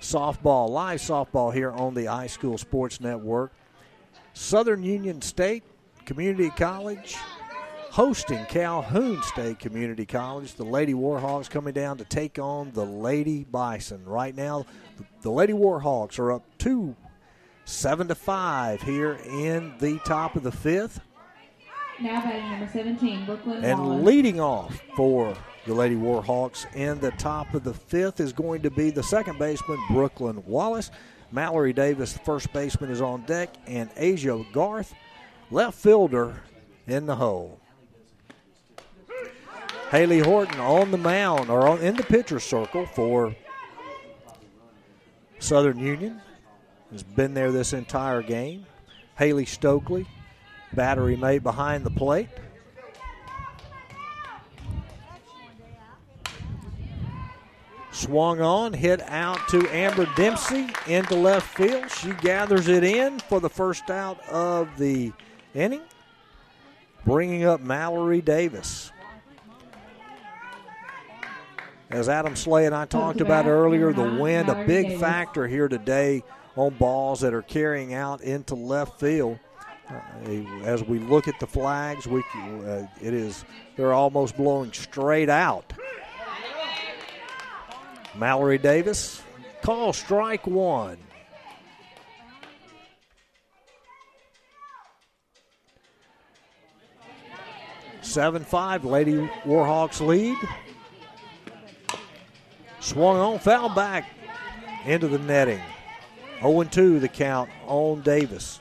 softball, 0.00 0.68
live 0.68 1.00
softball 1.00 1.52
here 1.52 1.72
on 1.72 1.94
the 1.94 2.04
iSchool 2.04 2.60
Sports 2.60 3.00
Network. 3.00 3.52
Southern 4.32 4.84
Union 4.84 5.20
State 5.20 5.64
Community 6.04 6.50
College 6.50 7.16
hosting 7.94 8.44
Calhoun 8.46 9.22
State 9.22 9.60
Community 9.60 10.04
College. 10.04 10.54
The 10.54 10.64
Lady 10.64 10.94
Warhawks 10.94 11.48
coming 11.48 11.72
down 11.72 11.96
to 11.98 12.04
take 12.04 12.40
on 12.40 12.72
the 12.72 12.84
Lady 12.84 13.44
Bison. 13.44 14.04
Right 14.04 14.34
now, 14.34 14.66
the 15.22 15.30
Lady 15.30 15.52
Warhawks 15.52 16.18
are 16.18 16.32
up 16.32 16.42
two, 16.58 16.96
seven 17.64 18.08
to 18.08 18.16
five 18.16 18.82
here 18.82 19.12
in 19.24 19.74
the 19.78 20.00
top 20.04 20.34
of 20.34 20.42
the 20.42 20.50
fifth. 20.50 20.98
Now 22.00 22.20
batting 22.20 22.50
number 22.50 22.66
17, 22.66 23.26
Brooklyn 23.26 23.64
And 23.64 23.78
Wallace. 23.78 24.04
leading 24.04 24.40
off 24.40 24.82
for 24.96 25.36
the 25.64 25.74
Lady 25.74 25.94
Warhawks 25.94 26.66
in 26.74 26.98
the 26.98 27.12
top 27.12 27.54
of 27.54 27.62
the 27.62 27.74
fifth 27.74 28.18
is 28.18 28.32
going 28.32 28.62
to 28.62 28.72
be 28.72 28.90
the 28.90 29.04
second 29.04 29.38
baseman, 29.38 29.78
Brooklyn 29.88 30.42
Wallace. 30.46 30.90
Mallory 31.30 31.72
Davis, 31.72 32.12
the 32.12 32.18
first 32.18 32.52
baseman, 32.52 32.90
is 32.90 33.00
on 33.00 33.24
deck, 33.26 33.54
and 33.68 33.88
Asia 33.96 34.44
Garth, 34.52 34.94
left 35.52 35.78
fielder, 35.78 36.42
in 36.88 37.06
the 37.06 37.14
hole. 37.14 37.60
Haley 39.90 40.20
Horton 40.20 40.58
on 40.60 40.90
the 40.90 40.98
mound 40.98 41.50
or 41.50 41.68
on, 41.68 41.80
in 41.80 41.96
the 41.96 42.02
pitcher 42.02 42.40
circle 42.40 42.86
for 42.86 43.34
Southern 45.38 45.78
Union. 45.78 46.20
Has 46.90 47.02
been 47.02 47.34
there 47.34 47.50
this 47.50 47.72
entire 47.72 48.22
game. 48.22 48.66
Haley 49.16 49.44
Stokely, 49.44 50.06
battery 50.72 51.16
mate 51.16 51.42
behind 51.42 51.84
the 51.84 51.90
plate. 51.90 52.28
Swung 57.92 58.40
on, 58.40 58.72
hit 58.72 59.00
out 59.02 59.38
to 59.48 59.68
Amber 59.74 60.06
Dempsey 60.16 60.68
into 60.88 61.14
left 61.14 61.56
field. 61.56 61.90
She 61.90 62.10
gathers 62.10 62.66
it 62.68 62.82
in 62.82 63.20
for 63.20 63.40
the 63.40 63.48
first 63.48 63.88
out 63.88 64.20
of 64.28 64.76
the 64.78 65.12
inning, 65.54 65.82
bringing 67.06 67.44
up 67.44 67.60
Mallory 67.60 68.20
Davis. 68.20 68.90
As 71.90 72.08
Adam 72.08 72.34
Slay 72.34 72.66
and 72.66 72.74
I 72.74 72.86
talked 72.86 73.20
about 73.20 73.46
earlier, 73.46 73.92
the 73.92 74.18
wind, 74.20 74.48
a 74.48 74.64
big 74.64 74.98
factor 74.98 75.46
here 75.46 75.68
today 75.68 76.24
on 76.56 76.74
balls 76.74 77.20
that 77.20 77.34
are 77.34 77.42
carrying 77.42 77.94
out 77.94 78.20
into 78.22 78.54
left 78.54 78.98
field. 78.98 79.38
Uh, 79.88 80.00
as 80.64 80.82
we 80.82 80.98
look 80.98 81.28
at 81.28 81.38
the 81.40 81.46
flags, 81.46 82.06
we 82.06 82.20
uh, 82.20 82.86
it 83.02 83.12
is 83.12 83.44
they're 83.76 83.92
almost 83.92 84.34
blowing 84.34 84.72
straight 84.72 85.28
out. 85.28 85.74
Mallory 88.16 88.56
Davis, 88.56 89.20
call 89.60 89.92
strike 89.92 90.46
one. 90.46 90.96
Seven 98.00 98.42
five, 98.42 98.86
Lady 98.86 99.16
Warhawks 99.44 100.00
lead. 100.00 100.38
Swung 102.84 103.16
on, 103.16 103.38
foul 103.38 103.70
back 103.70 104.10
into 104.84 105.08
the 105.08 105.18
netting. 105.18 105.62
0 106.42 106.64
2 106.64 107.00
the 107.00 107.08
count 107.08 107.48
on 107.66 108.02
Davis. 108.02 108.60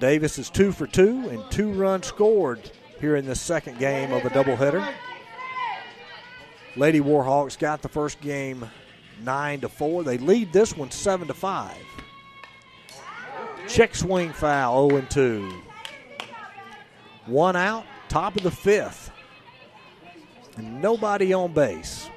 Davis 0.00 0.36
is 0.36 0.50
two 0.50 0.72
for 0.72 0.88
two 0.88 1.28
and 1.28 1.48
two 1.48 1.72
runs 1.72 2.08
scored 2.08 2.72
here 2.98 3.14
in 3.14 3.24
the 3.24 3.36
second 3.36 3.78
game 3.78 4.12
of 4.12 4.24
a 4.24 4.30
doubleheader. 4.30 4.92
Lady 6.74 7.00
Warhawks 7.00 7.56
got 7.56 7.82
the 7.82 7.88
first 7.88 8.20
game 8.20 8.68
nine 9.22 9.60
to 9.60 9.68
four. 9.68 10.02
They 10.02 10.18
lead 10.18 10.52
this 10.52 10.76
one 10.76 10.90
seven 10.90 11.28
to 11.28 11.34
five. 11.34 11.76
Check 13.68 13.94
swing 13.94 14.32
foul 14.32 14.90
0 14.90 15.06
2. 15.08 15.52
One 17.26 17.54
out, 17.54 17.84
top 18.08 18.34
of 18.34 18.42
the 18.42 18.50
fifth. 18.50 19.05
And 20.56 20.80
nobody 20.80 21.32
on 21.32 21.52
base. 21.52 22.08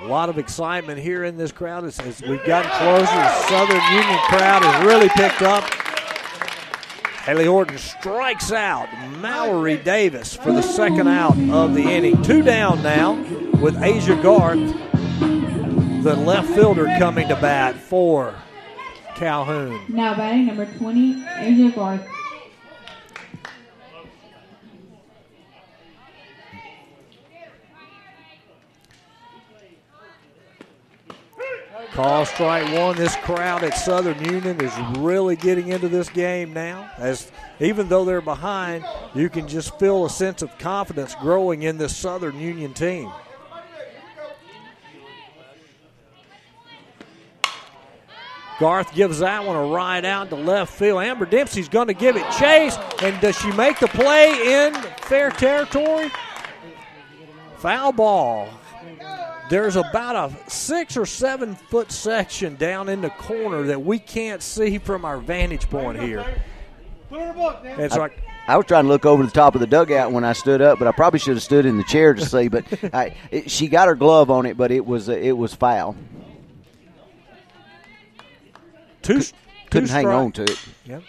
A 0.00 0.06
lot 0.08 0.28
of 0.28 0.38
excitement 0.38 0.98
here 0.98 1.24
in 1.24 1.36
this 1.36 1.52
crowd 1.52 1.84
as, 1.84 1.98
as 2.00 2.22
we've 2.22 2.44
gotten 2.46 2.70
closer. 2.70 3.04
The 3.04 3.42
Southern 3.48 3.82
Union 3.92 4.18
crowd 4.28 4.62
has 4.62 4.86
really 4.86 5.08
picked 5.10 5.42
up. 5.42 5.64
Haley 7.24 7.44
Horton 7.44 7.76
strikes 7.76 8.52
out 8.52 8.88
Mallory 9.18 9.76
Davis 9.76 10.34
for 10.34 10.52
the 10.52 10.62
second 10.62 11.08
out 11.08 11.36
of 11.50 11.74
the 11.74 11.82
inning. 11.82 12.22
Two 12.22 12.42
down 12.42 12.82
now 12.82 13.20
with 13.60 13.76
Asia 13.82 14.18
Garth, 14.22 14.58
the 16.02 16.14
left 16.14 16.48
fielder, 16.54 16.86
coming 16.98 17.28
to 17.28 17.34
bat 17.36 17.74
for 17.74 18.34
Calhoun. 19.16 19.80
Now 19.88 20.14
batting 20.14 20.46
number 20.46 20.66
20, 20.66 21.24
Asia 21.38 21.74
Garth. 21.74 22.06
Call 31.92 32.26
strike 32.26 32.72
one. 32.78 32.96
This 32.96 33.16
crowd 33.16 33.64
at 33.64 33.76
Southern 33.76 34.24
Union 34.24 34.60
is 34.60 34.72
really 34.98 35.34
getting 35.34 35.68
into 35.68 35.88
this 35.88 36.08
game 36.08 36.52
now. 36.52 36.88
As 36.96 37.32
even 37.58 37.88
though 37.88 38.04
they're 38.04 38.20
behind, 38.20 38.84
you 39.14 39.28
can 39.28 39.48
just 39.48 39.76
feel 39.80 40.04
a 40.04 40.10
sense 40.10 40.42
of 40.42 40.56
confidence 40.58 41.16
growing 41.16 41.64
in 41.64 41.76
this 41.76 41.96
Southern 41.96 42.38
Union 42.38 42.72
team. 42.72 43.10
Garth 48.58 48.92
gives 48.92 49.20
that 49.20 49.44
one 49.44 49.54
a 49.54 49.62
ride 49.62 50.04
out 50.04 50.30
to 50.30 50.36
left 50.36 50.72
field. 50.72 51.02
Amber 51.02 51.26
Dempsey's 51.26 51.68
going 51.68 51.86
to 51.86 51.94
give 51.94 52.16
it 52.16 52.28
chase, 52.38 52.76
and 53.00 53.20
does 53.20 53.38
she 53.38 53.52
make 53.52 53.78
the 53.78 53.86
play 53.86 54.66
in 54.66 54.74
fair 55.02 55.30
territory? 55.30 56.10
Foul 57.58 57.92
ball. 57.92 58.48
There's 59.48 59.76
about 59.76 60.30
a 60.30 60.50
six 60.50 60.96
or 60.96 61.06
seven 61.06 61.54
foot 61.54 61.90
section 61.90 62.56
down 62.56 62.88
in 62.88 63.00
the 63.00 63.10
corner 63.10 63.62
that 63.64 63.82
we 63.82 63.98
can't 63.98 64.42
see 64.42 64.78
from 64.78 65.04
our 65.04 65.18
vantage 65.18 65.70
point 65.70 66.00
here. 66.00 66.24
It's 67.10 67.94
I, 67.94 67.98
like 67.98 68.22
I 68.46 68.56
was 68.56 68.66
trying 68.66 68.84
to 68.84 68.88
look 68.88 69.06
over 69.06 69.24
the 69.24 69.30
top 69.30 69.54
of 69.54 69.60
the 69.60 69.66
dugout 69.66 70.12
when 70.12 70.24
I 70.24 70.32
stood 70.34 70.60
up, 70.60 70.78
but 70.78 70.86
I 70.88 70.92
probably 70.92 71.18
should 71.18 71.36
have 71.36 71.42
stood 71.42 71.64
in 71.64 71.78
the 71.78 71.84
chair 71.84 72.12
to 72.12 72.24
see. 72.24 72.48
But 72.48 72.64
I, 72.94 73.14
it, 73.30 73.50
she 73.50 73.68
got 73.68 73.88
her 73.88 73.94
glove 73.94 74.30
on 74.30 74.44
it, 74.46 74.56
but 74.56 74.70
it 74.70 74.84
was 74.84 75.08
uh, 75.08 75.12
it 75.12 75.32
was 75.32 75.54
foul. 75.54 75.96
Two. 79.08 79.22
Couldn't 79.70 79.88
two 79.88 79.92
hang 79.94 80.02
strike- 80.04 80.16
on 80.16 80.32
to 80.32 80.42
it. 80.44 80.58
Yep. 80.86 81.02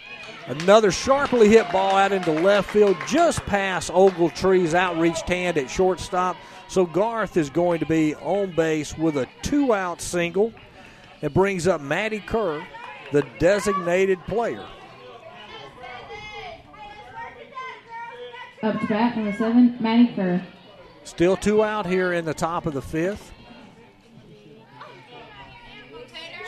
Another 0.46 0.90
sharply 0.90 1.48
hit 1.48 1.70
ball 1.70 1.96
out 1.96 2.12
into 2.12 2.32
left 2.32 2.70
field, 2.70 2.96
just 3.06 3.44
past 3.46 3.90
Ogletree's 3.90 4.74
outreached 4.74 5.28
hand 5.28 5.56
at 5.56 5.70
shortstop. 5.70 6.36
So 6.66 6.86
Garth 6.86 7.36
is 7.36 7.50
going 7.50 7.80
to 7.80 7.86
be 7.86 8.14
on 8.16 8.50
base 8.52 8.96
with 8.98 9.16
a 9.16 9.28
two 9.42 9.72
out 9.72 10.00
single. 10.00 10.52
It 11.22 11.32
brings 11.34 11.68
up 11.68 11.80
Maddie 11.80 12.20
Kerr, 12.20 12.64
the 13.12 13.24
designated 13.38 14.18
player. 14.26 14.64
Up 18.62 18.78
to 18.80 18.86
bat, 18.88 19.16
number 19.16 19.32
seven, 19.32 19.76
Maddie 19.80 20.12
Kerr. 20.14 20.42
Still 21.04 21.36
two 21.36 21.62
out 21.64 21.86
here 21.86 22.12
in 22.12 22.24
the 22.24 22.34
top 22.34 22.66
of 22.66 22.74
the 22.74 22.82
fifth. 22.82 23.32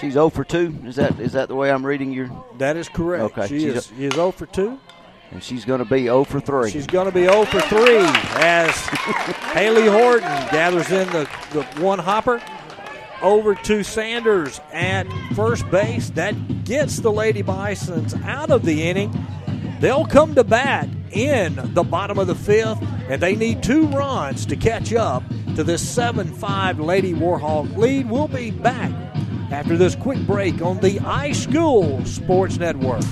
She's 0.02 0.14
0 0.14 0.30
for 0.30 0.42
2. 0.42 0.78
Is 0.84 0.96
that 0.96 1.20
is 1.20 1.32
that 1.34 1.46
the 1.46 1.54
way 1.54 1.70
I'm 1.70 1.86
reading 1.86 2.10
your? 2.10 2.28
That 2.58 2.76
is 2.76 2.88
correct. 2.88 3.22
Okay, 3.38 3.46
She 3.46 3.60
she's 3.60 3.74
is, 3.74 3.92
she 3.96 4.04
is 4.06 4.14
0 4.14 4.32
for 4.32 4.46
2. 4.46 4.76
And 5.30 5.40
she's 5.40 5.64
going 5.64 5.78
to 5.78 5.84
be 5.84 6.06
0 6.06 6.24
for 6.24 6.40
3. 6.40 6.72
She's 6.72 6.88
going 6.88 7.06
to 7.06 7.12
be 7.12 7.22
0 7.22 7.44
for 7.44 7.60
3 7.60 7.78
as 8.42 8.74
Haley 9.54 9.86
Horton 9.86 10.28
gathers 10.50 10.90
in 10.90 11.08
the, 11.10 11.30
the 11.52 11.62
one 11.80 12.00
hopper 12.00 12.42
over 13.22 13.54
to 13.54 13.84
Sanders 13.84 14.60
at 14.72 15.06
first 15.36 15.70
base. 15.70 16.10
That 16.10 16.64
gets 16.64 16.98
the 16.98 17.12
Lady 17.12 17.42
Bisons 17.42 18.12
out 18.24 18.50
of 18.50 18.64
the 18.64 18.82
inning. 18.82 19.14
They'll 19.78 20.04
come 20.04 20.34
to 20.34 20.42
bat 20.42 20.88
in 21.12 21.54
the 21.74 21.84
bottom 21.84 22.18
of 22.18 22.26
the 22.26 22.34
fifth, 22.34 22.82
and 23.08 23.22
they 23.22 23.36
need 23.36 23.62
two 23.62 23.86
runs 23.86 24.46
to 24.46 24.56
catch 24.56 24.92
up 24.92 25.22
to 25.54 25.62
this 25.62 25.88
7 25.88 26.26
5 26.26 26.80
Lady 26.80 27.14
Warhawk 27.14 27.76
lead. 27.76 28.10
We'll 28.10 28.26
be 28.26 28.50
back 28.50 28.90
after 29.52 29.76
this 29.76 29.94
quick 29.94 30.18
break 30.26 30.62
on 30.62 30.80
the 30.80 30.96
iSchool 30.98 32.06
Sports 32.06 32.56
Network. 32.56 33.04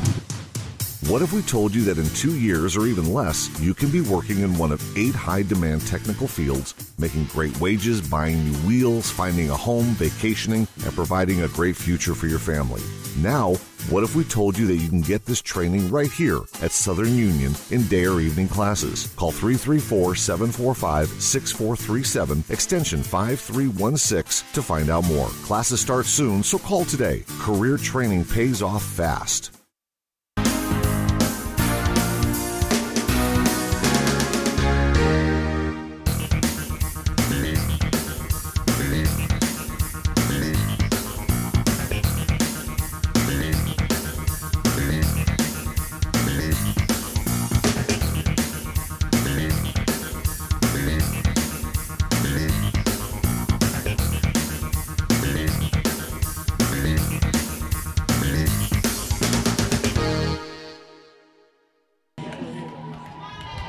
What 1.10 1.22
if 1.22 1.32
we 1.32 1.42
told 1.42 1.74
you 1.74 1.82
that 1.86 1.98
in 1.98 2.08
two 2.10 2.38
years 2.38 2.76
or 2.76 2.86
even 2.86 3.12
less, 3.12 3.50
you 3.58 3.74
can 3.74 3.90
be 3.90 4.00
working 4.00 4.42
in 4.42 4.56
one 4.56 4.70
of 4.70 4.96
eight 4.96 5.12
high 5.16 5.42
demand 5.42 5.84
technical 5.84 6.28
fields, 6.28 6.76
making 6.98 7.24
great 7.24 7.58
wages, 7.60 8.00
buying 8.00 8.44
new 8.44 8.56
wheels, 8.58 9.10
finding 9.10 9.50
a 9.50 9.56
home, 9.56 9.86
vacationing, 9.96 10.68
and 10.84 10.92
providing 10.94 11.42
a 11.42 11.48
great 11.48 11.74
future 11.74 12.14
for 12.14 12.28
your 12.28 12.38
family? 12.38 12.80
Now, 13.16 13.54
what 13.88 14.04
if 14.04 14.14
we 14.14 14.22
told 14.22 14.56
you 14.56 14.68
that 14.68 14.76
you 14.76 14.88
can 14.88 15.00
get 15.00 15.26
this 15.26 15.42
training 15.42 15.90
right 15.90 16.12
here 16.12 16.42
at 16.62 16.70
Southern 16.70 17.16
Union 17.16 17.56
in 17.72 17.88
day 17.88 18.06
or 18.06 18.20
evening 18.20 18.46
classes? 18.46 19.12
Call 19.16 19.32
334 19.32 20.14
745 20.14 21.08
6437, 21.08 22.44
extension 22.50 23.02
5316 23.02 24.54
to 24.54 24.62
find 24.62 24.88
out 24.88 25.04
more. 25.06 25.26
Classes 25.42 25.80
start 25.80 26.06
soon, 26.06 26.44
so 26.44 26.56
call 26.56 26.84
today. 26.84 27.24
Career 27.40 27.78
training 27.78 28.24
pays 28.24 28.62
off 28.62 28.84
fast. 28.84 29.59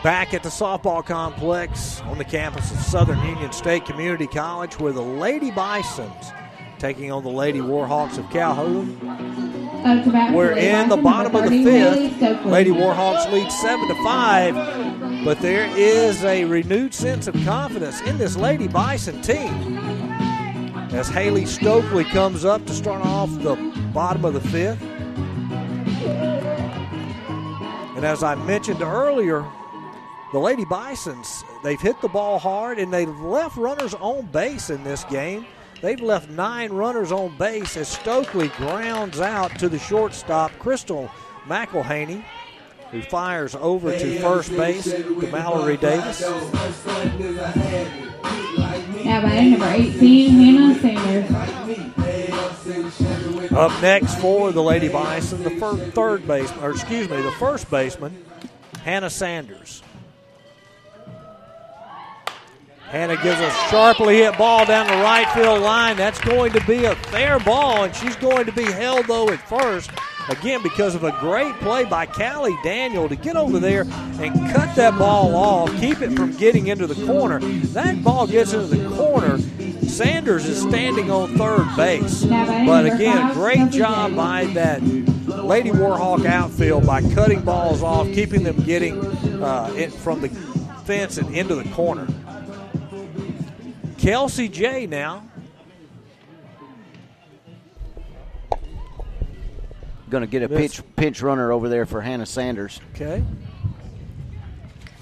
Back 0.03 0.33
at 0.33 0.41
the 0.41 0.49
softball 0.49 1.05
complex 1.05 2.01
on 2.01 2.17
the 2.17 2.25
campus 2.25 2.71
of 2.71 2.77
Southern 2.79 3.19
Union 3.23 3.51
State 3.51 3.85
Community 3.85 4.25
College, 4.25 4.79
where 4.79 4.91
the 4.91 5.01
Lady 5.01 5.51
Bisons 5.51 6.31
taking 6.79 7.11
on 7.11 7.23
the 7.23 7.29
Lady 7.29 7.59
Warhawks 7.59 8.17
of 8.17 8.27
Calhoun. 8.31 8.97
Up 9.85 10.03
to 10.03 10.11
bat, 10.11 10.33
We're 10.33 10.57
in 10.57 10.89
the 10.89 10.97
bottom 10.97 11.35
of 11.35 11.47
the 11.47 11.63
fifth. 11.63 12.45
Lady 12.47 12.71
Warhawks 12.71 13.31
lead 13.31 13.51
seven 13.51 13.87
to 13.89 14.03
five, 14.03 14.55
but 15.23 15.39
there 15.39 15.69
is 15.77 16.23
a 16.23 16.45
renewed 16.45 16.95
sense 16.95 17.27
of 17.27 17.35
confidence 17.45 18.01
in 18.01 18.17
this 18.17 18.35
Lady 18.35 18.67
Bison 18.67 19.21
team. 19.21 19.77
As 20.93 21.09
Haley 21.09 21.45
Stokely 21.45 22.05
comes 22.05 22.43
up 22.43 22.65
to 22.65 22.73
start 22.73 23.05
off 23.05 23.29
the 23.43 23.55
bottom 23.93 24.25
of 24.25 24.33
the 24.33 24.41
fifth. 24.41 24.81
And 27.95 28.03
as 28.03 28.23
I 28.23 28.33
mentioned 28.33 28.81
earlier, 28.81 29.45
the 30.31 30.39
Lady 30.39 30.65
Bisons, 30.65 31.43
they've 31.63 31.79
hit 31.81 31.99
the 32.01 32.07
ball 32.07 32.39
hard 32.39 32.79
and 32.79 32.93
they've 32.93 33.09
left 33.19 33.57
runners 33.57 33.93
on 33.95 34.25
base 34.27 34.69
in 34.69 34.83
this 34.83 35.03
game. 35.05 35.45
They've 35.81 35.99
left 35.99 36.29
nine 36.29 36.71
runners 36.71 37.11
on 37.11 37.37
base 37.37 37.75
as 37.75 37.89
Stokely 37.89 38.49
grounds 38.49 39.19
out 39.19 39.57
to 39.59 39.67
the 39.67 39.79
shortstop, 39.79 40.51
Crystal 40.59 41.09
McElhaney, 41.47 42.23
who 42.91 43.01
fires 43.01 43.55
over 43.55 43.91
to 43.97 44.19
first 44.19 44.51
base 44.51 44.85
to 44.85 45.27
Mallory 45.31 45.77
Davis. 45.77 46.21
Now 49.03 49.21
batting 49.21 49.51
number 49.51 49.65
18, 49.67 50.29
Hannah 50.29 50.79
Sanders. 50.79 51.31
Up 53.51 53.81
next 53.81 54.15
for 54.19 54.51
the 54.51 54.61
Lady 54.63 54.87
Bison, 54.87 55.43
the 55.43 55.49
fir- 55.51 55.75
third 55.91 56.25
baseman, 56.27 56.63
or 56.63 56.71
excuse 56.71 57.09
me, 57.09 57.21
the 57.21 57.31
first 57.33 57.69
baseman, 57.69 58.23
Hannah 58.83 59.09
Sanders. 59.09 59.81
Hannah 62.91 63.15
gives 63.23 63.39
a 63.39 63.49
sharply 63.69 64.17
hit 64.17 64.37
ball 64.37 64.65
down 64.65 64.85
the 64.85 65.01
right 65.01 65.25
field 65.29 65.61
line. 65.61 65.95
That's 65.95 66.19
going 66.19 66.51
to 66.51 66.65
be 66.65 66.83
a 66.83 66.95
fair 66.95 67.39
ball, 67.39 67.85
and 67.85 67.95
she's 67.95 68.17
going 68.17 68.45
to 68.45 68.51
be 68.51 68.65
held, 68.65 69.05
though, 69.07 69.29
at 69.29 69.39
first. 69.47 69.91
Again, 70.27 70.61
because 70.61 70.93
of 70.93 71.05
a 71.05 71.13
great 71.13 71.55
play 71.61 71.85
by 71.85 72.05
Callie 72.05 72.57
Daniel 72.65 73.07
to 73.07 73.15
get 73.15 73.37
over 73.37 73.59
there 73.59 73.83
and 74.19 74.33
cut 74.53 74.75
that 74.75 74.99
ball 74.99 75.33
off, 75.35 75.73
keep 75.79 76.01
it 76.01 76.13
from 76.17 76.35
getting 76.35 76.67
into 76.67 76.85
the 76.85 77.05
corner. 77.05 77.39
That 77.39 78.03
ball 78.03 78.27
gets 78.27 78.51
into 78.51 78.67
the 78.67 78.95
corner. 78.97 79.39
Sanders 79.87 80.45
is 80.45 80.61
standing 80.61 81.09
on 81.09 81.37
third 81.37 81.73
base. 81.77 82.25
But 82.25 82.87
again, 82.87 83.33
great 83.33 83.71
job 83.71 84.17
by 84.17 84.45
that 84.47 84.83
Lady 84.83 85.71
Warhawk 85.71 86.25
outfield 86.25 86.85
by 86.85 87.01
cutting 87.13 87.41
balls 87.41 87.81
off, 87.81 88.07
keeping 88.07 88.43
them 88.43 88.57
getting 88.63 89.05
uh, 89.41 89.73
in, 89.77 89.91
from 89.91 90.19
the 90.19 90.29
fence 90.85 91.17
and 91.17 91.33
into 91.33 91.55
the 91.55 91.69
corner. 91.69 92.05
Kelsey 94.01 94.49
J 94.49 94.87
now. 94.87 95.29
Going 100.09 100.21
to 100.21 100.27
get 100.27 100.41
a 100.41 100.49
pinch 100.49 100.81
pinch 100.95 101.21
runner 101.21 101.51
over 101.51 101.69
there 101.69 101.85
for 101.85 102.01
Hannah 102.01 102.25
Sanders. 102.25 102.81
Okay. 102.95 103.23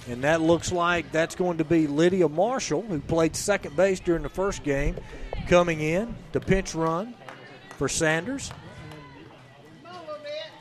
And 0.09 0.23
that 0.26 0.41
looks 0.41 0.73
like 0.73 1.13
that's 1.13 1.34
going 1.34 1.59
to 1.59 1.63
be 1.63 1.88
Lydia 1.88 2.27
Marshall, 2.27 2.81
who 2.81 2.99
played 2.99 3.38
second 3.38 3.77
base 3.77 4.01
during 4.01 4.21
the 4.21 4.30
first 4.30 4.63
game, 4.63 4.97
coming 5.47 5.80
in 5.80 6.13
to 6.34 6.41
pinch 6.41 6.76
run 6.76 7.15
for 7.77 7.88
Sanders. 7.88 8.51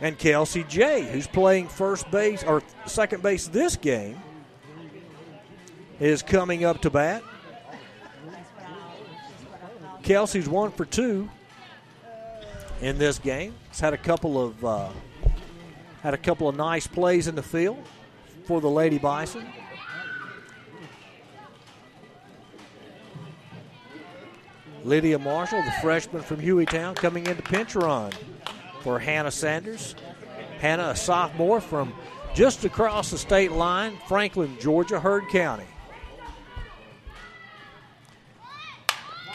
And 0.01 0.16
Kelsey 0.16 0.62
J, 0.62 1.10
who's 1.10 1.27
playing 1.27 1.66
first 1.66 2.09
base 2.12 2.44
or 2.44 2.62
second 2.86 3.20
base 3.20 3.48
this 3.48 3.74
game, 3.74 4.20
is 5.98 6.23
coming 6.23 6.65
up 6.65 6.82
to 6.82 6.90
bat. 6.90 7.24
Kelsey's 10.09 10.48
one 10.48 10.70
for 10.70 10.86
two 10.86 11.28
in 12.80 12.97
this 12.97 13.18
game. 13.18 13.55
He's 13.68 13.78
had 13.78 13.93
a 13.93 13.98
couple 13.98 14.43
of 14.43 14.64
uh, 14.64 14.89
had 16.02 16.14
a 16.14 16.16
couple 16.16 16.48
of 16.48 16.56
nice 16.56 16.86
plays 16.86 17.28
in 17.28 17.35
the 17.35 17.43
field 17.43 17.76
for 18.47 18.62
the 18.62 18.70
Lady 18.70 18.97
Bison. 18.97 19.47
Lydia 24.82 25.18
Marshall, 25.18 25.62
the 25.62 25.74
freshman 25.82 26.22
from 26.22 26.39
Hueytown, 26.39 26.97
coming 26.97 27.26
into 27.26 27.43
pinch 27.43 27.74
run 27.74 28.10
for 28.80 28.98
Hannah 28.98 29.30
Sanders. 29.30 29.94
Hannah, 30.59 30.89
a 30.89 30.97
sophomore 30.97 31.60
from 31.60 31.93
just 32.32 32.64
across 32.64 33.10
the 33.10 33.18
state 33.18 33.52
line, 33.52 33.98
Franklin, 34.09 34.56
Georgia, 34.59 34.98
Heard 34.98 35.28
County. 35.28 35.66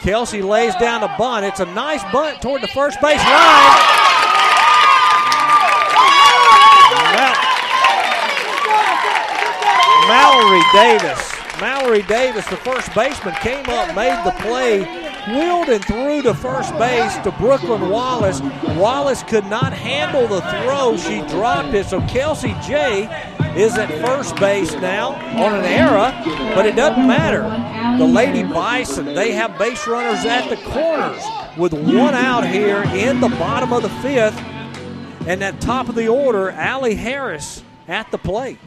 Kelsey 0.04 0.42
lays 0.42 0.74
down 0.76 1.02
a 1.02 1.08
bunt. 1.16 1.46
It's 1.46 1.60
a 1.60 1.64
nice 1.64 2.02
bunt 2.12 2.42
toward 2.42 2.60
the 2.60 2.68
first 2.68 3.00
base 3.00 3.16
line. 3.16 3.78
Mallory 10.06 10.60
Davis. 10.74 11.32
Mallory 11.58 12.02
Davis, 12.02 12.44
the 12.48 12.58
first 12.58 12.94
baseman, 12.94 13.34
came 13.36 13.64
up, 13.70 13.96
made 13.96 14.20
the 14.26 14.32
play 14.42 15.03
wheeled 15.28 15.68
and 15.68 15.84
threw 15.84 16.22
to 16.22 16.34
first 16.34 16.72
base 16.78 17.16
to 17.18 17.30
Brooklyn 17.32 17.88
Wallace. 17.88 18.40
Wallace 18.76 19.22
could 19.22 19.46
not 19.46 19.72
handle 19.72 20.26
the 20.26 20.40
throw. 20.40 20.96
She 20.96 21.20
dropped 21.28 21.74
it. 21.74 21.86
So 21.86 22.00
Kelsey 22.06 22.54
J 22.66 23.04
is 23.56 23.76
at 23.78 23.88
first 24.04 24.36
base 24.36 24.72
now 24.74 25.12
on 25.42 25.54
an 25.54 25.64
error, 25.64 26.12
but 26.54 26.66
it 26.66 26.76
doesn't 26.76 27.06
matter. 27.06 27.42
The 27.98 28.06
Lady 28.06 28.42
Bison, 28.42 29.06
they 29.14 29.32
have 29.32 29.56
base 29.58 29.86
runners 29.86 30.24
at 30.24 30.48
the 30.48 30.56
corners 30.70 31.22
with 31.56 31.72
one 31.72 32.14
out 32.14 32.46
here 32.46 32.82
in 32.82 33.20
the 33.20 33.28
bottom 33.28 33.72
of 33.72 33.82
the 33.82 33.88
fifth. 33.88 34.38
And 35.26 35.42
at 35.42 35.60
top 35.60 35.88
of 35.88 35.94
the 35.94 36.08
order, 36.08 36.50
Allie 36.50 36.96
Harris 36.96 37.62
at 37.88 38.10
the 38.10 38.18
plate. 38.18 38.58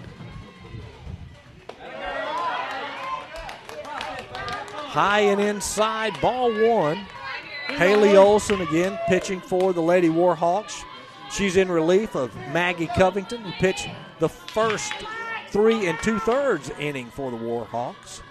High 4.97 5.19
and 5.19 5.39
inside, 5.39 6.19
ball 6.21 6.51
one. 6.51 7.05
Haley 7.67 8.17
Olson 8.17 8.61
again 8.61 8.97
pitching 9.07 9.39
for 9.39 9.71
the 9.71 9.79
Lady 9.79 10.09
Warhawks. 10.09 10.83
She's 11.29 11.55
in 11.55 11.69
relief 11.69 12.15
of 12.15 12.35
Maggie 12.51 12.87
Covington, 12.87 13.41
who 13.41 13.51
pitched 13.51 13.87
the 14.17 14.27
first 14.27 14.91
three 15.49 15.85
and 15.85 15.99
two 15.99 16.17
thirds 16.17 16.71
inning 16.79 17.11
for 17.11 17.29
the 17.29 17.37
Warhawks. 17.37 18.23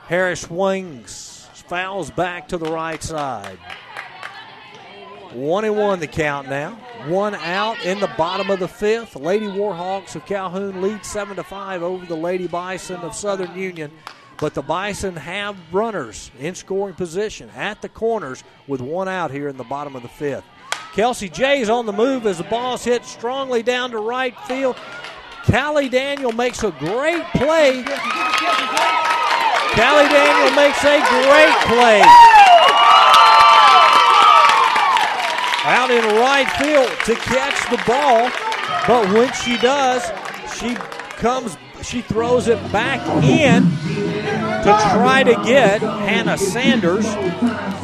Harris 0.00 0.42
swings, 0.42 1.48
fouls 1.54 2.10
back 2.10 2.46
to 2.48 2.58
the 2.58 2.70
right 2.70 3.02
side. 3.02 3.58
One 5.32 5.64
and 5.64 5.76
one 5.76 6.00
the 6.00 6.06
count 6.06 6.48
now. 6.48 6.78
One 7.06 7.34
out 7.34 7.84
in 7.84 8.00
the 8.00 8.10
bottom 8.16 8.50
of 8.50 8.60
the 8.60 8.68
fifth. 8.68 9.14
Lady 9.14 9.46
Warhawks 9.46 10.16
of 10.16 10.24
Calhoun 10.24 10.80
lead 10.80 11.04
seven 11.04 11.36
to 11.36 11.44
five 11.44 11.82
over 11.82 12.06
the 12.06 12.16
Lady 12.16 12.46
Bison 12.46 12.96
of 13.00 13.14
Southern 13.14 13.56
Union. 13.56 13.90
But 14.38 14.54
the 14.54 14.62
Bison 14.62 15.16
have 15.16 15.56
runners 15.70 16.30
in 16.38 16.54
scoring 16.54 16.94
position 16.94 17.50
at 17.50 17.82
the 17.82 17.88
corners 17.88 18.42
with 18.66 18.80
one 18.80 19.08
out 19.08 19.30
here 19.30 19.48
in 19.48 19.58
the 19.58 19.64
bottom 19.64 19.96
of 19.96 20.02
the 20.02 20.08
fifth. 20.08 20.44
Kelsey 20.94 21.28
J 21.28 21.60
is 21.60 21.68
on 21.68 21.84
the 21.84 21.92
move 21.92 22.26
as 22.26 22.38
the 22.38 22.44
ball's 22.44 22.84
hit 22.84 23.04
strongly 23.04 23.62
down 23.62 23.90
to 23.90 23.98
right 23.98 24.38
field. 24.46 24.76
Callie 25.44 25.88
Daniel 25.88 26.32
makes 26.32 26.62
a 26.64 26.70
great 26.70 27.24
play. 27.34 27.82
Callie 29.74 30.08
Daniel 30.08 30.56
makes 30.56 30.82
a 30.84 30.98
great 30.98 31.54
play. 31.66 32.02
Out 35.68 35.90
in 35.90 36.02
right 36.16 36.50
field 36.52 36.88
to 37.04 37.14
catch 37.14 37.70
the 37.70 37.76
ball, 37.86 38.30
but 38.86 39.12
when 39.12 39.30
she 39.34 39.58
does, 39.58 40.02
she 40.56 40.74
comes, 41.18 41.58
she 41.82 42.00
throws 42.00 42.48
it 42.48 42.56
back 42.72 43.06
in 43.22 43.64
to 44.62 44.78
try 44.92 45.22
to 45.22 45.34
get 45.44 45.82
Hannah 45.82 46.38
Sanders 46.38 47.04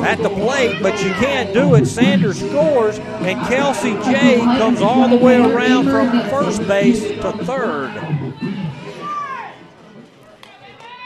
at 0.00 0.16
the 0.22 0.30
plate, 0.30 0.82
but 0.82 0.98
she 0.98 1.10
can't 1.10 1.52
do 1.52 1.74
it. 1.74 1.84
Sanders 1.84 2.40
scores, 2.40 2.98
and 2.98 3.38
Kelsey 3.48 3.92
J 4.10 4.38
comes 4.38 4.80
all 4.80 5.06
the 5.06 5.18
way 5.18 5.36
around 5.36 5.84
from 5.84 6.10
first 6.30 6.66
base 6.66 7.02
to 7.02 7.32
third. 7.44 7.92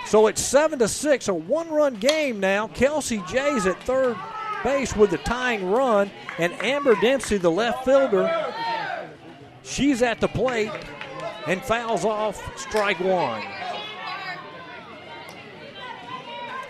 So 0.07 0.29
it's 0.29 0.41
seven 0.41 0.79
to 0.79 0.87
six, 0.87 1.27
a 1.27 1.35
one-run 1.35 1.97
game 1.97 2.39
now. 2.39 2.69
Kelsey 2.69 3.21
J's 3.27 3.67
at 3.67 3.83
third 3.83 4.17
base 4.63 4.97
with 4.97 5.11
the 5.11 5.19
tying 5.19 5.71
run, 5.71 6.11
and 6.39 6.53
Amber 6.63 6.95
Dempsey, 6.97 7.39
the 7.39 7.51
left 7.51 7.85
fielder, 7.85 8.55
she's 9.63 10.03
at 10.03 10.21
the 10.21 10.29
plate 10.29 10.73
and 11.47 11.63
fouls 11.63 12.05
off 12.05 12.59
strike 12.59 13.01
one. 13.01 13.43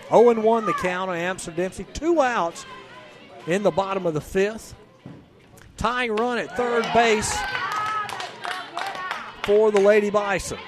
0 0.09 0.40
1 0.40 0.66
the 0.66 0.73
count 0.74 1.10
on 1.10 1.16
Amber 1.16 1.51
Dempsey. 1.51 1.85
Two 1.93 2.23
outs 2.23 2.65
in 3.47 3.62
the 3.62 3.70
bottom 3.70 4.06
of 4.06 4.15
the 4.15 4.20
fifth. 4.20 4.74
Tying 5.77 6.16
run 6.16 6.39
at 6.39 6.56
third 6.56 6.86
base 6.94 7.36
for 9.44 9.70
the 9.70 9.81
Lady 9.81 10.10
Bison. 10.10 10.59